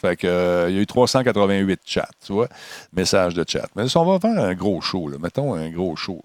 Fait 0.02 0.16
que, 0.16 0.28
euh, 0.28 0.70
il 0.70 0.76
y 0.76 0.80
a 0.80 0.82
eu 0.82 0.88
388 0.88 1.80
chats, 1.86 2.10
tu 2.26 2.34
vois, 2.34 2.48
messages 2.94 3.36
de 3.36 3.46
chat. 3.48 3.68
Mais 3.76 3.88
ça, 3.88 4.00
on 4.00 4.06
va 4.06 4.20
faire 4.20 4.44
un 4.44 4.54
gros 4.54 4.82
show, 4.82 5.08
là. 5.08 5.18
Mettons 5.22 5.54
un 5.54 5.70
gros 5.70 5.96
show. 5.96 6.24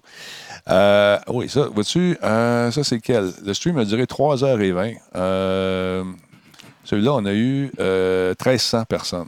Euh, 0.69 1.17
oui, 1.27 1.49
ça, 1.49 1.67
vois-tu, 1.73 2.17
euh, 2.23 2.71
ça 2.71 2.83
c'est 2.83 2.99
quel? 2.99 3.31
Le 3.45 3.53
stream 3.53 3.77
a 3.77 3.85
duré 3.85 4.05
3h20. 4.05 4.97
Euh, 5.15 6.03
celui-là, 6.83 7.13
on 7.13 7.25
a 7.25 7.33
eu 7.33 7.71
euh, 7.79 8.33
1300 8.43 8.85
personnes. 8.85 9.27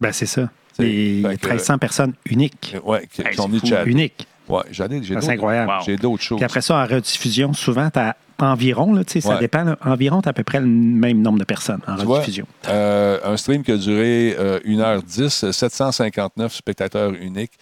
Ben, 0.00 0.12
c'est 0.12 0.26
ça. 0.26 0.48
C'est- 0.78 0.84
Les 0.84 1.22
fait 1.22 1.36
que- 1.36 1.46
1300 1.48 1.78
personnes 1.78 2.12
uniques. 2.26 2.76
Ouais, 2.84 3.06
qui, 3.12 3.22
Hey, 3.22 3.30
qui 3.34 3.40
ont 3.40 3.44
c'est 3.44 3.48
mis 3.50 3.58
fou. 3.60 3.66
chatter. 3.66 3.90
Uniques. 3.90 4.26
Ouais, 4.48 4.62
j'allais- 4.70 5.02
j'ai 5.02 5.14
Ça, 5.14 5.20
C'est 5.20 5.26
d'autres- 5.26 5.30
incroyable. 5.32 5.70
Wow. 5.72 5.78
j'ai 5.84 5.96
d'autres 5.96 6.22
choses. 6.22 6.36
Puis 6.38 6.44
après 6.44 6.60
ça, 6.62 6.76
en 6.76 6.86
rediffusion, 6.86 7.52
souvent, 7.52 7.90
tu 7.90 7.98
as 7.98 8.16
environ, 8.40 8.94
là, 8.94 9.02
ça 9.06 9.38
dépend, 9.38 9.64
là, 9.64 9.76
environ, 9.84 10.22
tu 10.22 10.28
à 10.28 10.32
peu 10.32 10.44
près 10.44 10.60
le 10.60 10.66
même 10.66 11.20
nombre 11.20 11.38
de 11.40 11.44
personnes 11.44 11.80
en 11.86 11.96
Tu 11.96 12.04
vois, 12.04 12.18
rediffusion. 12.20 12.46
Euh, 12.68 13.18
un 13.24 13.36
stream 13.36 13.62
qui 13.62 13.72
a 13.72 13.76
duré 13.76 14.36
euh, 14.38 14.60
1h10, 14.64 15.50
759 15.50 16.54
spectateurs 16.54 17.12
uniques. 17.12 17.52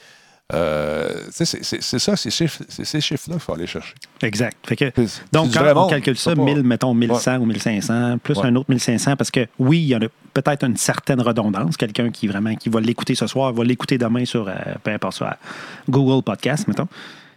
Euh, 0.54 1.08
c'est- 1.30 1.98
ça, 1.98 2.16
ces 2.16 2.30
chiffres- 2.30 2.62
c'est 2.68 2.84
ces 2.84 3.00
chiffres-là 3.00 3.34
qu'il 3.34 3.40
faut 3.42 3.52
aller 3.54 3.66
chercher. 3.66 3.94
Exact. 4.22 4.56
Fait 4.64 4.76
que, 4.76 4.92
donc, 5.32 5.52
quand 5.52 5.72
on 5.76 5.88
calcule 5.88 6.16
ça, 6.16 6.30
c'est 6.30 6.36
pas- 6.36 6.42
1000, 6.42 6.62
mettons 6.62 6.94
1100 6.94 7.38
ou 7.38 7.46
1500, 7.46 8.18
plus 8.22 8.36
Ouais. 8.38 8.46
un 8.46 8.54
autre 8.54 8.66
1500, 8.70 9.16
parce 9.16 9.32
que 9.32 9.46
oui, 9.58 9.78
il 9.80 9.86
y 9.88 9.96
en 9.96 10.00
a 10.02 10.06
peut-être 10.34 10.64
une 10.64 10.76
certaine 10.76 11.20
redondance. 11.20 11.76
Quelqu'un 11.76 12.10
qui 12.10 12.28
vraiment 12.28 12.54
qui 12.54 12.68
va 12.68 12.80
l'écouter 12.80 13.16
ce 13.16 13.26
soir, 13.26 13.52
va 13.52 13.64
l'écouter 13.64 13.98
demain 13.98 14.24
sur, 14.24 14.46
euh, 14.46 14.52
peu 14.84 14.92
importe, 14.92 15.16
sur 15.16 15.26
euh, 15.26 15.30
Google 15.88 16.22
Podcast, 16.22 16.68
mettons. 16.68 16.86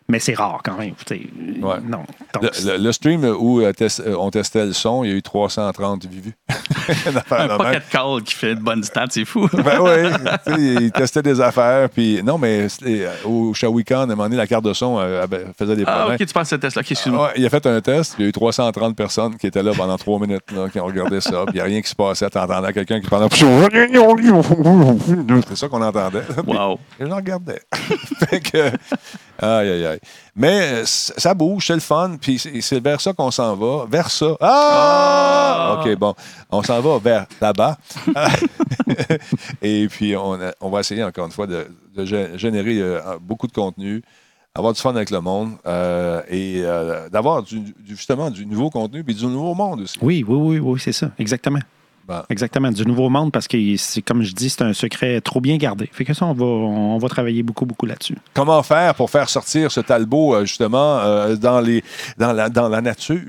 Mais 0.10 0.20
c'est 0.20 0.34
rare 0.34 0.60
quand 0.64 0.78
même. 0.78 0.94
tu. 1.06 1.14
Ouais. 1.62 1.76
Non. 1.88 2.04
Donc, 2.34 2.44
Le, 2.44 2.50
le- 2.78 2.84
le 2.84 2.92
stream 2.92 3.24
où 3.24 3.62
euh, 3.62 3.72
euh, 3.82 4.16
on 4.18 4.32
testait 4.32 4.66
le 4.66 4.74
son, 4.74 5.04
il 5.04 5.12
y 5.12 5.14
a 5.14 5.16
eu 5.16 5.22
330 5.22 6.06
vues. 6.08 6.34
Un 7.30 7.58
pocket 7.58 7.88
call 7.90 8.24
qui 8.24 8.34
fait 8.34 8.56
de 8.56 8.60
bonnes 8.60 8.84
stats, 8.84 9.06
c'est 9.12 9.26
fou. 9.26 9.48
Ben 9.54 9.80
oui, 9.80 10.10
tu 10.48 10.54
il 10.84 10.92
testait 10.92 11.22
des 11.22 11.40
affaires. 11.40 11.88
Puis 11.90 12.22
non, 12.24 12.38
mais 12.40 12.66
euh, 12.86 13.12
au 13.26 13.54
Shawikan, 13.54 14.00
à 14.00 14.04
un 14.04 14.06
moment 14.08 14.24
donné, 14.24 14.38
la 14.38 14.48
carte 14.48 14.66
de 14.66 14.74
son 14.74 14.98
euh, 15.00 15.26
faisait 15.58 15.76
des 15.76 15.84
Ah, 15.86 15.98
problèmes. 16.00 16.18
ok, 16.20 16.26
tu 16.28 16.34
passes 16.34 16.50
ce 16.50 16.56
test-là. 16.56 16.82
Ok, 16.82 16.92
excuse-moi. 16.92 17.28
Ouais, 17.28 17.34
il 17.38 17.46
a 17.46 17.50
fait 17.50 17.66
un 17.68 17.80
test, 17.82 18.16
il 18.18 18.24
y 18.24 18.26
a 18.26 18.30
eu 18.30 18.32
330 18.32 18.96
personnes 18.96 19.38
qui 19.38 19.46
étaient 19.48 19.62
là 19.64 19.72
pendant 19.78 19.98
trois 19.98 20.20
minutes, 20.20 20.52
là, 20.56 20.68
qui 20.70 20.80
ont 20.80 20.86
regardé 20.86 21.22
ça, 21.22 21.44
puis 21.46 21.50
il 21.50 21.54
n'y 21.56 21.62
a 21.62 21.66
rien 21.66 21.82
qui 21.82 21.90
se 21.90 21.96
passait. 21.96 22.30
T'entendais 22.30 22.74
quelqu'un 22.74 23.00
qui 23.00 23.08
parlait. 23.08 23.28
C'est 23.32 23.40
ça 25.56 25.68
qu'on 25.68 25.82
entendait. 25.82 26.24
Wow. 26.48 26.80
Et 27.00 27.06
je 27.06 27.12
regardais. 27.12 27.62
fait 28.30 28.40
que. 28.40 28.72
Aïe, 29.42 29.70
aïe, 29.70 29.86
aïe. 29.86 29.99
Mais 30.36 30.82
euh, 30.82 30.84
ça 30.86 31.34
bouge, 31.34 31.68
c'est 31.68 31.74
le 31.74 31.80
fun, 31.80 32.18
puis 32.20 32.40
c'est 32.40 32.80
vers 32.84 33.00
ça 33.02 33.14
qu'on 33.14 33.32
s'en 33.32 33.56
va. 33.56 33.86
Vers 33.90 34.10
ça. 34.10 34.36
Ah! 34.42 35.80
OK, 35.86 35.96
bon. 35.98 36.14
On 36.52 36.64
s'en 36.64 36.80
va 36.82 36.98
vers 37.00 37.26
là-bas. 37.42 37.78
Et 39.62 39.88
puis, 39.90 40.16
on, 40.16 40.34
a- 40.42 40.54
on 40.62 40.70
va 40.70 40.80
essayer, 40.82 41.04
encore 41.04 41.26
une 41.26 41.32
fois, 41.32 41.48
de, 41.48 41.68
de 41.96 42.06
gé- 42.06 42.38
générer 42.38 42.80
euh, 42.80 43.00
beaucoup 43.22 43.48
de 43.48 43.52
contenu, 43.52 44.02
avoir 44.56 44.74
du 44.74 44.82
fun 44.82 44.96
avec 44.96 45.10
le 45.12 45.22
monde 45.22 45.52
euh, 45.66 46.22
et 46.30 46.62
euh, 46.64 47.08
d'avoir 47.10 47.44
du, 47.44 47.60
du- 47.60 47.74
justement 47.88 48.30
du 48.30 48.46
nouveau 48.46 48.70
contenu 48.70 49.04
puis 49.04 49.16
du 49.16 49.26
nouveau 49.26 49.54
monde 49.54 49.82
aussi. 49.82 49.98
Oui, 50.02 50.26
oui, 50.28 50.38
oui, 50.38 50.60
oui, 50.60 50.80
c'est 50.84 50.92
ça. 50.92 51.12
Exactement. 51.20 51.60
Bon. 52.10 52.24
Exactement. 52.30 52.72
Du 52.72 52.84
nouveau 52.88 53.08
monde 53.10 53.32
parce 53.32 53.48
que, 53.48 53.58
c'est 53.78 54.02
comme 54.02 54.24
je 54.24 54.34
dis, 54.34 54.50
c'est 54.50 54.64
un 54.64 54.74
secret 54.74 55.22
trop 55.22 55.40
bien 55.40 55.58
gardé. 55.58 55.88
Fait 55.94 56.04
que 56.06 56.14
ça, 56.16 56.26
on 56.26 56.34
va, 56.34 56.44
on 56.46 56.98
va 56.98 57.08
travailler 57.08 57.44
beaucoup, 57.44 57.68
beaucoup 57.68 57.86
là-dessus. 57.86 58.18
Comment 58.34 58.64
faire 58.64 58.96
pour 58.96 59.12
faire 59.12 59.30
sortir 59.30 59.72
ce 59.72 59.80
Talbot, 59.80 60.34
euh, 60.34 60.46
justement, 60.46 60.98
euh, 61.00 61.36
dans, 61.36 61.62
les, 61.62 61.84
dans, 62.18 62.34
la, 62.34 62.50
dans 62.50 62.68
la 62.68 62.82
nature? 62.82 63.22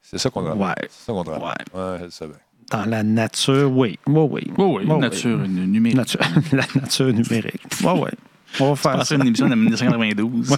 C'est 0.00 0.18
ça 0.18 0.30
qu'on 0.30 0.44
travaille. 0.44 0.68
Ouais. 0.68 0.88
C'est 0.88 1.06
ça 1.06 1.12
qu'on 1.12 1.24
travaille. 1.24 1.54
Ouais. 1.74 2.28
Dans 2.70 2.84
la 2.86 3.02
nature, 3.02 3.70
oui. 3.76 3.98
Oui, 4.06 4.28
oui. 4.30 4.52
Oui, 4.56 4.64
oui, 4.64 4.84
Oui, 4.88 4.98
nature 4.98 5.38
oui. 5.42 5.48
numérique. 5.48 5.96
Nature- 5.96 6.20
la 6.52 6.64
nature 6.80 7.06
numérique. 7.12 7.62
Oui, 7.82 7.90
oui. 7.96 8.10
On 8.60 8.72
va 8.72 8.76
faire 8.76 9.06
ça. 9.06 9.14
une 9.14 9.26
émission 9.26 9.48
de 9.48 9.54
1992. 9.54 10.56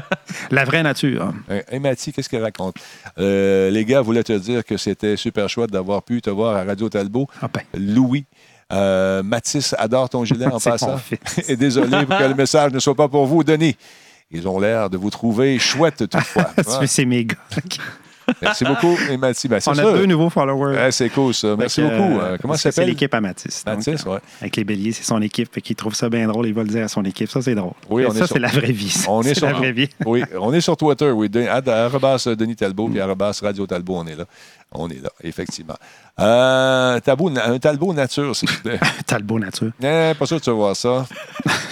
La 0.50 0.64
vraie 0.64 0.82
nature. 0.82 1.22
hein. 1.22 1.34
Hey, 1.48 1.62
hey, 1.70 1.80
Mathieu, 1.80 2.12
qu'est-ce 2.12 2.28
qu'elle 2.28 2.42
raconte? 2.42 2.76
Euh, 3.18 3.70
les 3.70 3.84
gars 3.84 4.00
voulaient 4.00 4.22
te 4.24 4.32
dire 4.32 4.64
que 4.64 4.76
c'était 4.76 5.16
super 5.16 5.48
chouette 5.48 5.70
d'avoir 5.70 6.02
pu 6.02 6.20
te 6.22 6.30
voir 6.30 6.56
à 6.56 6.64
Radio 6.64 6.88
Talbot. 6.88 7.26
Ah 7.42 7.48
ben, 7.52 7.62
Louis. 7.74 8.24
Euh, 8.72 9.22
Mathis 9.22 9.74
adore 9.78 10.08
ton 10.08 10.24
gilet 10.24 10.46
en 10.52 10.58
passant. 10.58 11.00
Et 11.48 11.56
désolé 11.56 12.04
pour 12.06 12.18
que 12.18 12.24
le 12.24 12.34
message 12.34 12.72
ne 12.72 12.78
soit 12.80 12.96
pas 12.96 13.08
pour 13.08 13.26
vous, 13.26 13.44
Denis. 13.44 13.76
Ils 14.30 14.48
ont 14.48 14.58
l'air 14.58 14.90
de 14.90 14.96
vous 14.96 15.10
trouver 15.10 15.56
chouette 15.58 16.08
toutefois. 16.10 16.50
Ouais. 16.80 16.86
c'est 16.88 17.04
mes 17.04 17.24
gars. 17.24 17.36
Merci 18.42 18.64
beaucoup, 18.64 18.96
et 19.10 19.16
Mathieu. 19.16 19.48
Ben, 19.48 19.60
c'est 19.60 19.70
On 19.70 19.74
ça. 19.74 19.88
a 19.88 19.92
deux 19.92 20.06
nouveaux 20.06 20.30
followers. 20.30 20.90
C'est 20.90 21.08
cool, 21.10 21.32
ça. 21.34 21.54
Merci 21.56 21.80
beaucoup. 21.82 21.94
euh, 21.94 22.20
Euh, 22.34 22.36
comment 22.40 22.54
ça 22.54 22.58
c'est- 22.58 22.68
C'est 22.70 22.74
s'appelle? 22.76 22.88
l'équipe 22.90 23.14
à 23.14 23.20
Mathis. 23.20 23.64
Mathis, 23.66 24.04
euh, 24.06 24.10
ouais. 24.14 24.18
Avec 24.40 24.56
les 24.56 24.64
béliers, 24.64 24.92
c'est 24.92 25.04
son 25.04 25.22
équipe. 25.22 25.52
Fait 25.54 25.60
qu'il 25.60 25.76
trouve 25.76 25.94
ça 25.94 26.08
bien 26.08 26.26
drôle. 26.26 26.46
Il 26.46 26.54
va 26.54 26.62
le 26.62 26.68
dire 26.68 26.84
à 26.84 26.88
son 26.88 27.04
équipe. 27.04 27.30
Ça, 27.30 27.40
c'est 27.42 27.54
drôle. 27.54 27.72
Oui, 27.88 28.04
on 28.06 28.10
est 28.12 28.18
ça, 28.18 28.26
sur- 28.26 28.34
c'est 28.34 28.40
la 28.40 28.48
vraie 28.48 28.72
vie. 28.72 28.94
On 29.08 29.22
est 29.22 29.28
C'est 29.28 29.34
sur- 29.36 29.46
la 29.46 29.52
vraie 29.52 29.72
vie. 29.72 29.88
Oui, 30.06 30.22
on 30.38 30.52
est 30.52 30.60
sur 30.60 30.76
Twitter, 30.76 31.10
oui. 31.10 31.30
À- 31.48 31.84
arrobas 31.84 32.26
Denis 32.36 32.56
Talbot, 32.56 32.88
puis 32.88 33.00
arrobas 33.00 33.38
Radio 33.42 33.66
Talbot, 33.66 33.96
on 33.98 34.06
est 34.06 34.16
là. 34.16 34.24
On 34.72 34.88
est 34.90 35.02
là, 35.02 35.10
effectivement. 35.22 35.76
Euh, 36.18 36.98
Talbot- 37.00 37.30
un 37.38 37.58
Talbot 37.58 37.92
nature, 37.94 38.34
s'il 38.34 38.48
vous 38.50 38.60
plaît. 38.62 38.80
T'as 39.06 39.18
le 39.18 39.24
beau 39.24 39.38
nature. 39.38 39.70
Eh, 39.80 40.12
pas 40.18 40.26
sûr 40.26 40.38
que 40.38 40.42
tu 40.44 40.50
vas 40.50 40.56
voir 40.56 40.76
ça. 40.76 41.06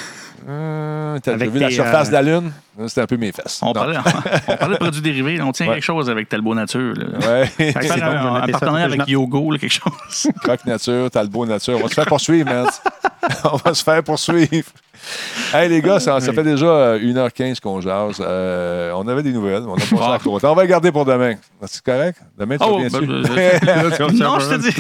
Euh, 0.47 1.19
T'as 1.23 1.33
Avec 1.33 1.51
vu 1.51 1.59
la 1.59 1.71
surface 1.71 2.09
euh, 2.09 2.11
de 2.11 2.12
la 2.15 2.23
Lune? 2.23 2.53
C'était 2.87 3.01
un 3.03 3.07
peu 3.07 3.16
mes 3.16 3.33
fesses. 3.33 3.61
On 3.62 3.73
parlait, 3.73 3.97
on 4.49 4.57
parlait 4.57 4.75
de 4.75 4.79
produits 4.81 5.01
dérivés. 5.01 5.41
On 5.41 5.53
tient 5.53 5.66
Ouais. 5.69 5.75
quelque 5.75 5.85
chose 5.85 6.11
avec 6.11 6.29
Talbot 6.29 6.55
Nature. 6.55 6.95
là. 6.97 7.19
Ouais. 7.29 7.47
Faire 7.47 8.23
bon, 8.23 8.35
un, 8.35 8.47
partenariat 8.49 8.85
avec 8.87 9.09
Yogo, 9.09 9.53
là, 9.53 9.59
quelque 9.59 9.73
chose. 9.73 10.29
Croque 10.43 10.66
nature, 10.66 11.11
Talbot 11.11 11.47
nature. 11.47 11.77
On 11.79 11.83
va 11.83 11.89
se 11.89 11.95
faire 11.95 12.07
poursuivre, 12.07 12.51
man. 12.51 12.66
on 13.45 13.57
va 13.57 13.75
se 13.75 13.83
faire 13.83 14.03
poursuivre. 14.03 14.69
Hey, 15.55 15.69
les 15.69 15.81
gars, 15.81 16.01
ça, 16.01 16.19
ça 16.21 16.33
fait 16.33 16.43
déjà 16.43 16.67
euh, 16.67 16.99
1h15 16.99 17.61
qu'on 17.61 17.81
jase. 17.81 18.17
Euh, 18.21 18.91
on 18.97 19.07
avait 19.07 19.23
des 19.23 19.31
nouvelles. 19.33 19.63
On 19.67 19.75
a 19.75 19.77
passé 19.77 19.95
à 19.95 20.19
Ah. 20.19 20.19
On 20.51 20.55
va 20.55 20.63
le 20.63 20.69
garder 20.69 20.91
pour 20.91 21.05
demain. 21.05 21.35
C'est 21.67 21.83
correct? 21.85 22.19
Demain, 22.37 22.57
tu 22.59 22.65
Oh, 22.67 22.79
vas 22.79 22.89
bien 22.89 22.99
ben, 23.01 23.01
je- 23.31 24.23
non, 24.23 24.39
je 24.41 24.49
te 24.49 24.61
dis. 24.61 24.75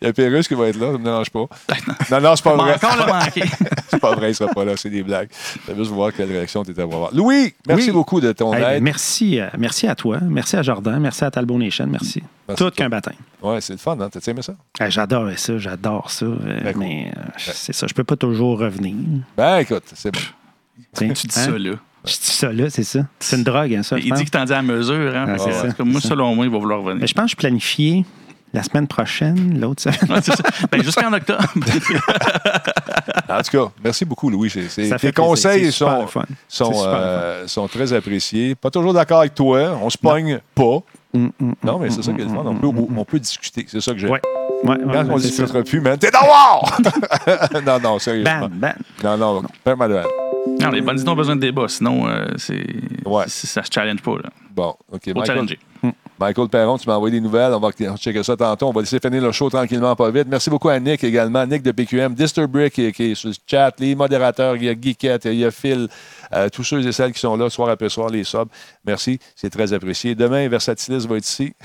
Il 0.00 0.06
y 0.06 0.10
a 0.10 0.12
Pérus 0.12 0.46
qui 0.46 0.54
va 0.54 0.68
être 0.68 0.78
là, 0.78 0.86
ça 0.86 0.92
ne 0.92 0.98
me 0.98 1.04
dérange 1.04 1.30
pas. 1.30 1.46
Non, 2.10 2.20
non, 2.20 2.36
c'est 2.36 2.44
pas 2.44 2.54
vrai. 2.56 2.74
Encore 2.74 2.96
le 3.06 3.12
manqué. 3.12 3.42
C'est 3.88 4.00
pas 4.00 4.14
vrai, 4.14 4.30
il 4.30 4.34
sera 4.34 4.52
pas 4.52 4.64
là, 4.64 4.72
c'est 4.76 4.90
des 4.90 5.02
blagues. 5.02 5.28
Je 5.66 5.72
veux 5.72 5.78
juste 5.78 5.90
voir 5.92 6.12
quelle 6.12 6.30
réaction 6.30 6.64
tu 6.64 6.70
étais 6.72 6.80
à 6.80 6.84
avoir. 6.84 7.12
Louis, 7.14 7.54
merci 7.66 7.86
Oui. 7.88 7.92
beaucoup 7.92 8.20
de 8.20 8.32
ton 8.32 8.52
Hey, 8.54 8.60
ben, 8.62 8.70
aide. 8.72 8.82
merci, 8.82 9.40
euh, 9.40 9.46
merci 9.58 9.86
à 9.88 9.94
toi. 9.94 10.18
Merci 10.22 10.56
à 10.56 10.62
Jordan. 10.62 10.98
Merci 11.00 11.24
à 11.24 11.30
Talbot 11.30 11.58
Nation. 11.58 11.86
Merci. 11.88 12.22
Tout 12.56 12.70
qu'un 12.70 12.88
baptême. 12.88 13.14
Ouais, 13.42 13.60
c'est 13.60 13.72
le 13.74 13.78
fun, 13.78 13.96
hein? 14.00 14.08
T'as 14.10 14.20
aimé 14.30 14.42
ça? 14.42 14.54
Hey, 14.78 14.90
j'adore 14.90 15.28
ça. 15.36 15.58
J'adore 15.58 16.10
ça. 16.10 16.26
euh, 16.26 16.60
Ben, 16.64 16.74
mais 16.76 17.12
euh, 17.16 17.20
c'est 17.38 17.72
ça. 17.72 17.86
Je 17.86 17.94
peux 17.94 18.04
pas 18.04 18.16
toujours 18.16 18.58
revenir. 18.58 18.94
Ben, 19.36 19.58
écoute, 19.58 19.84
c'est 19.94 20.10
bon. 20.12 20.20
Tiens, 20.94 21.12
Tu 21.12 21.26
dis 21.26 21.38
hein? 21.38 21.44
ça, 21.44 21.50
là. 21.58 21.72
Je 22.04 22.12
dis 22.12 22.18
ça 22.22 22.50
là, 22.52 22.70
c'est 22.70 22.82
ça. 22.84 23.00
C'est 23.18 23.36
une 23.36 23.44
drogue, 23.44 23.74
hein, 23.74 23.82
ça. 23.82 23.98
Il 23.98 24.08
pense. 24.08 24.18
dit 24.18 24.24
que 24.24 24.30
t'en 24.30 24.44
dis 24.44 24.52
à 24.54 24.62
mesure. 24.62 25.14
Hein, 25.14 25.26
Ah, 25.28 25.32
que, 25.36 25.42
c'est 25.42 25.52
ça, 25.52 25.68
cas, 25.72 25.84
moi, 25.84 26.00
ça. 26.00 26.08
selon 26.08 26.34
moi, 26.34 26.46
il 26.46 26.50
va 26.50 26.58
vouloir 26.58 26.80
revenir. 26.80 27.00
Mais 27.02 27.06
je 27.06 27.12
pense 27.14 27.26
que 27.26 27.30
je 27.32 27.36
planifié 27.36 28.04
la 28.54 28.62
semaine 28.62 28.86
prochaine, 28.88 29.60
l'autre 29.60 29.82
semaine. 29.82 29.98
Ouais, 30.10 30.20
c'est 30.22 30.34
ça. 30.34 30.42
Ben, 30.72 30.82
jusqu'en 30.82 31.12
octobre. 31.12 31.44
En 33.28 33.42
tout 33.42 33.50
cas, 33.66 33.72
merci 33.84 34.04
beaucoup, 34.04 34.28
Louis. 34.28 34.50
C'est- 34.50 34.68
c'est- 34.68 34.88
Ça 34.88 34.98
tes 34.98 35.12
conseils 35.12 35.70
sont, 35.72 36.06
sont, 36.48 36.72
euh, 36.84 37.46
sont 37.46 37.68
très 37.68 37.92
appréciés. 37.92 38.54
Pas 38.56 38.70
toujours 38.70 38.92
d'accord 38.92 39.20
avec 39.20 39.34
toi. 39.34 39.78
On 39.80 39.88
se 39.88 39.96
pogne 39.98 40.40
pas. 40.54 40.78
Hum, 41.12 41.32
hum, 41.40 41.54
Non, 41.64 41.74
hum, 41.76 41.82
mais 41.82 41.90
c'est 41.90 42.02
ça 42.02 42.12
qui 42.12 42.20
est 42.20 42.24
le 42.24 42.30
fun. 42.30 42.42
On 42.44 42.54
peut, 42.54 42.82
on 42.96 43.04
peut 43.04 43.18
discuter. 43.18 43.64
C'est 43.68 43.80
ça 43.80 43.92
que 43.92 43.98
j'aime. 43.98 44.10
Ouais. 44.10 44.20
Ouais, 44.62 44.70
ouais, 44.72 44.78
Quand 44.84 45.04
ouais, 45.06 45.10
on 45.14 45.16
discutera 45.16 45.62
plus, 45.62 45.80
man, 45.80 45.98
t'es 45.98 46.10
dehors! 46.10 46.78
non, 47.66 47.80
non, 47.80 47.98
sérieusement. 47.98 48.40
Bam, 48.40 48.50
bam. 48.50 48.74
Non, 49.02 49.16
non, 49.16 49.42
permanent. 49.64 50.02
Non, 50.60 50.68
les 50.70 50.82
bandits 50.82 51.08
ont 51.08 51.14
besoin 51.14 51.34
de 51.36 51.40
débat. 51.40 51.66
Sinon, 51.68 52.06
euh, 52.08 52.26
c'est, 52.36 52.64
Ouais. 53.06 53.24
c'est- 53.26 53.46
ça 53.46 53.62
se 53.62 53.70
challenge 53.72 54.02
pas. 54.02 54.16
Là. 54.16 54.30
Bon, 54.54 54.74
OK. 54.92 55.00
Faut 55.12 55.18
Michael, 55.18 55.26
challenger. 55.26 55.58
Michael 56.20 56.48
Perron, 56.48 56.76
tu 56.76 56.86
m'as 56.86 56.96
envoyé 56.96 57.12
des 57.12 57.20
nouvelles. 57.20 57.54
On 57.54 57.58
va 57.60 57.70
checker 57.72 58.22
ça 58.22 58.36
tantôt. 58.36 58.68
On 58.68 58.72
va 58.72 58.82
laisser 58.82 58.98
finir 59.00 59.22
le 59.22 59.32
show 59.32 59.48
tranquillement, 59.48 59.96
pas 59.96 60.10
vite. 60.10 60.26
Merci 60.28 60.50
beaucoup 60.50 60.68
à 60.68 60.78
Nick 60.78 61.02
également. 61.02 61.46
Nick 61.46 61.62
de 61.62 61.72
PQM, 61.72 62.14
Disturbrick 62.14 62.74
qui, 62.74 62.92
qui 62.92 63.12
est 63.12 63.14
sur 63.14 63.30
le 63.30 63.34
chat, 63.46 63.72
les 63.78 63.94
modérateurs, 63.94 64.54
il 64.56 64.64
y 64.64 64.68
a 64.68 64.74
Geekette, 64.78 65.24
il 65.24 65.36
y 65.36 65.46
a 65.46 65.50
Phil, 65.50 65.88
euh, 66.34 66.50
tous 66.50 66.62
ceux 66.62 66.86
et 66.86 66.92
celles 66.92 67.12
qui 67.12 67.20
sont 67.20 67.36
là 67.38 67.48
soir 67.48 67.70
après 67.70 67.88
soir, 67.88 68.10
les 68.10 68.24
subs. 68.24 68.50
Merci, 68.84 69.18
c'est 69.34 69.48
très 69.48 69.72
apprécié. 69.72 70.14
Demain, 70.14 70.46
Versatilis 70.48 71.06
va 71.06 71.16
être 71.16 71.26
ici. 71.26 71.54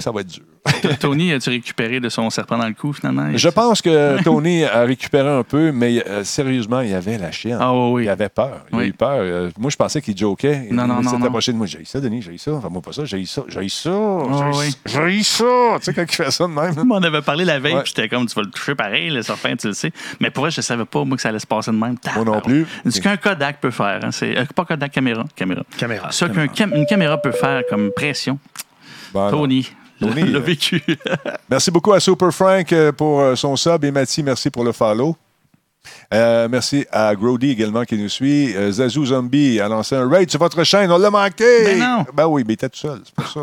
Ça 0.00 0.10
va 0.12 0.20
être 0.22 0.28
dur. 0.28 0.55
Tony, 1.00 1.32
as-tu 1.32 1.50
récupéré 1.50 2.00
de 2.00 2.08
son 2.08 2.28
serpent 2.30 2.58
dans 2.58 2.66
le 2.66 2.74
cou, 2.74 2.92
finalement? 2.92 3.28
Je 3.34 3.48
pense 3.48 3.82
que 3.82 4.22
Tony 4.24 4.64
a 4.64 4.82
récupéré 4.84 5.28
un 5.28 5.42
peu, 5.42 5.72
mais 5.72 6.02
euh, 6.08 6.24
sérieusement, 6.24 6.80
il 6.80 6.90
y 6.90 6.94
avait 6.94 7.18
la 7.18 7.30
chienne. 7.32 7.58
Ah 7.60 7.72
oui, 7.74 8.04
Il 8.04 8.08
avait 8.08 8.28
peur. 8.28 8.64
Il 8.72 8.74
a 8.74 8.78
Oui. 8.78 8.86
eu 8.88 8.92
peur. 8.92 9.18
Euh, 9.20 9.50
moi, 9.58 9.70
je 9.70 9.76
pensais 9.76 10.00
qu'il 10.00 10.16
jokait. 10.16 10.68
Non, 10.70 10.86
non, 10.86 10.98
il 11.00 11.04
non, 11.04 11.10
s'est 11.10 11.18
non. 11.18 11.26
approché 11.26 11.52
de 11.52 11.56
moi. 11.56 11.66
J'ai 11.66 11.84
ça, 11.84 12.00
Denis, 12.00 12.22
j'ai 12.22 12.38
ça. 12.38 12.52
Enfin, 12.52 12.68
moi, 12.68 12.82
pas 12.82 12.92
ça. 12.92 13.04
J'ai 13.04 13.24
ça. 13.26 13.42
J'ai 13.48 13.68
ça. 13.68 13.90
Ah, 13.90 14.50
J'ai 14.52 14.58
oui. 14.58 14.76
j'ai 15.16 15.22
ça. 15.22 15.44
Tu 15.78 15.84
sais, 15.84 15.94
quand 15.94 16.02
il 16.02 16.14
fait 16.14 16.30
ça 16.30 16.44
de 16.46 16.52
même. 16.52 16.90
On 16.90 17.02
avait 17.02 17.22
parlé 17.22 17.44
la 17.44 17.58
veille, 17.58 17.74
Ouais. 17.74 17.82
puis 17.82 17.92
j'étais 17.96 18.08
comme, 18.08 18.26
tu 18.26 18.34
vas 18.34 18.42
le 18.42 18.50
toucher 18.50 18.74
pareil, 18.74 19.10
le 19.10 19.22
serpent, 19.22 19.54
tu 19.56 19.68
le 19.68 19.74
sais. 19.74 19.92
Mais 20.20 20.30
pour 20.30 20.42
vrai, 20.42 20.50
je 20.50 20.60
savais 20.60 20.84
pas, 20.84 21.04
moi, 21.04 21.16
que 21.16 21.22
ça 21.22 21.28
allait 21.30 21.38
se 21.38 21.46
passer 21.46 21.70
de 21.70 21.76
même. 21.76 21.96
Moi 22.14 22.24
non 22.24 22.40
plus. 22.40 22.66
Ce 22.88 23.00
qu'un 23.00 23.16
Kodak 23.16 23.60
peut 23.60 23.70
faire. 23.70 24.00
Hein. 24.02 24.10
C'est, 24.10 24.36
euh, 24.36 24.44
pas 24.54 24.64
Kodak, 24.64 24.92
caméra. 24.92 25.24
Caméra. 25.34 25.62
Caméra. 25.76 26.10
Ce 26.12 26.24
qu'une 26.24 26.48
cam- 26.48 26.86
caméra 26.86 27.18
peut 27.18 27.32
faire 27.32 27.62
comme 27.68 27.90
pression, 27.94 28.38
non. 29.14 29.30
Tony, 29.30 29.68
Tony, 30.00 30.24
l'a 30.24 30.40
vécu. 30.40 30.82
Merci 31.50 31.70
beaucoup 31.70 31.92
à 31.92 32.00
Super 32.00 32.32
Frank 32.32 32.72
euh, 32.72 32.92
pour 32.92 33.20
euh, 33.20 33.34
son 33.34 33.56
sub 33.56 33.84
et 33.84 33.90
Mathieu, 33.90 34.22
merci 34.22 34.50
pour 34.50 34.64
le 34.64 34.72
follow. 34.72 35.16
Euh, 36.14 36.48
merci 36.48 36.86
à 36.90 37.14
Grody 37.14 37.50
également 37.50 37.84
qui 37.84 37.96
nous 37.96 38.08
suit. 38.08 38.54
Euh, 38.54 38.70
Zazou 38.70 39.06
Zombie 39.06 39.60
a 39.60 39.68
lancé 39.68 39.94
un 39.94 40.08
raid 40.08 40.30
sur 40.30 40.40
votre 40.40 40.62
chaîne. 40.64 40.90
On 40.90 40.98
l'a 40.98 41.10
manqué! 41.10 41.64
Ben 41.64 41.78
non. 41.78 42.06
Ben 42.14 42.26
oui, 42.26 42.44
mais 42.46 42.54
était 42.54 42.68
tout 42.68 42.78
seul. 42.78 43.00
C'est 43.04 43.14
pour 43.14 43.28
ça. 43.28 43.40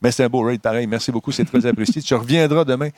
Mais 0.00 0.10
c'est 0.12 0.24
un 0.24 0.28
beau 0.28 0.42
raid 0.42 0.60
pareil. 0.60 0.86
Merci 0.86 1.12
beaucoup. 1.12 1.32
C'est 1.32 1.44
très 1.44 1.64
apprécié. 1.66 2.02
tu 2.02 2.14
reviendras 2.14 2.64
demain. 2.64 2.88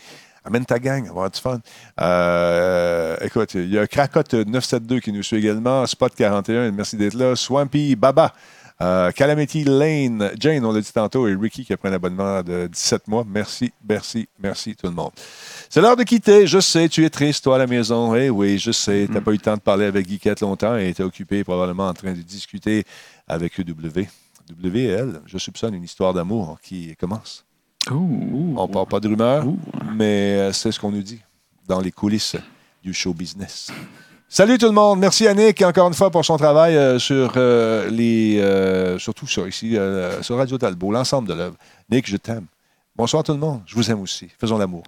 Amène 0.44 0.64
ta 0.64 0.78
gang. 0.78 1.02
On 1.02 1.06
va 1.06 1.10
avoir 1.10 1.30
du 1.30 1.40
fun. 1.40 1.58
Euh, 2.00 3.16
écoute, 3.20 3.54
il 3.54 3.72
y 3.72 3.78
a 3.78 3.86
Krakot 3.86 4.22
972 4.32 5.00
qui 5.00 5.12
nous 5.12 5.22
suit 5.22 5.36
également. 5.36 5.84
Spot 5.86 6.14
41, 6.14 6.70
merci 6.70 6.96
d'être 6.96 7.14
là. 7.14 7.36
Swampy 7.36 7.96
Baba. 7.96 8.32
Euh, 8.80 9.10
Calamity 9.10 9.64
Lane, 9.64 10.30
Jane, 10.38 10.64
on 10.64 10.70
l'a 10.70 10.80
dit 10.80 10.92
tantôt, 10.92 11.26
et 11.26 11.34
Ricky 11.34 11.64
qui 11.64 11.72
a 11.72 11.76
pris 11.76 11.88
un 11.88 11.94
abonnement 11.94 12.42
de 12.42 12.68
17 12.68 13.08
mois. 13.08 13.24
Merci, 13.26 13.72
merci, 13.88 14.28
merci 14.38 14.76
tout 14.76 14.86
le 14.86 14.92
monde. 14.92 15.10
C'est 15.68 15.80
l'heure 15.80 15.96
de 15.96 16.04
quitter. 16.04 16.46
Je 16.46 16.60
sais, 16.60 16.88
tu 16.88 17.04
es 17.04 17.10
triste, 17.10 17.42
toi, 17.42 17.56
à 17.56 17.58
la 17.58 17.66
maison. 17.66 18.14
Eh 18.14 18.30
oui, 18.30 18.56
je 18.58 18.70
sais, 18.70 19.06
tu 19.06 19.12
n'as 19.12 19.20
pas 19.20 19.32
eu 19.32 19.34
le 19.34 19.40
temps 19.40 19.56
de 19.56 19.60
parler 19.60 19.86
avec 19.86 20.06
Guiquette 20.06 20.40
longtemps 20.40 20.76
et 20.76 20.94
tu 20.94 21.02
es 21.02 21.04
occupé 21.04 21.42
probablement 21.42 21.88
en 21.88 21.94
train 21.94 22.12
de 22.12 22.22
discuter 22.22 22.84
avec 23.26 23.58
EW. 23.58 24.06
W 24.48 24.80
et 24.80 24.86
elle, 24.86 25.20
je 25.26 25.38
soupçonne 25.38 25.74
une 25.74 25.84
histoire 25.84 26.14
d'amour 26.14 26.58
qui 26.62 26.94
commence. 26.96 27.44
On 27.90 28.68
parle 28.68 28.86
pas 28.86 29.00
de 29.00 29.08
rumeurs, 29.08 29.44
mais 29.94 30.36
euh, 30.38 30.52
c'est 30.52 30.70
ce 30.70 30.78
qu'on 30.78 30.92
nous 30.92 31.02
dit 31.02 31.20
dans 31.66 31.80
les 31.80 31.90
coulisses 31.90 32.36
du 32.82 32.94
show 32.94 33.12
business. 33.12 33.70
Salut 34.30 34.58
tout 34.58 34.66
le 34.66 34.72
monde. 34.72 34.98
Merci 34.98 35.24
Yannick 35.24 35.62
encore 35.62 35.88
une 35.88 35.94
fois 35.94 36.10
pour 36.10 36.22
son 36.22 36.36
travail 36.36 36.76
euh, 36.76 36.98
sur 36.98 37.32
euh, 37.36 37.88
les. 37.88 38.38
euh, 38.38 38.98
sur 38.98 39.14
tout 39.14 39.26
ça 39.26 39.40
ici, 39.48 39.76
sur 40.20 40.36
Radio 40.36 40.58
Talbot, 40.58 40.92
l'ensemble 40.92 41.28
de 41.28 41.34
l'œuvre. 41.34 41.56
Nick, 41.90 42.08
je 42.08 42.18
t'aime. 42.18 42.44
Bonsoir 42.94 43.22
tout 43.22 43.32
le 43.32 43.38
monde. 43.38 43.62
Je 43.64 43.74
vous 43.74 43.90
aime 43.90 44.02
aussi. 44.02 44.28
Faisons 44.38 44.58
l'amour. 44.58 44.82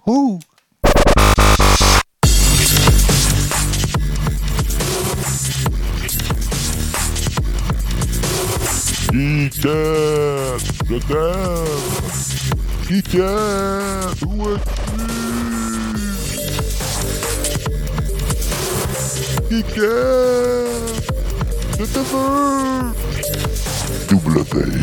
Double 24.07 24.45
W. 24.45 24.81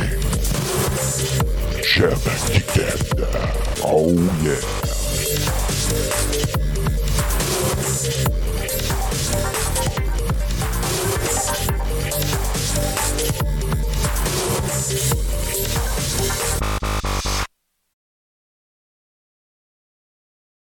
Chap 1.82 2.20
Kikanda. 2.52 3.30
Oh 3.82 4.12
yeah. 4.44 4.78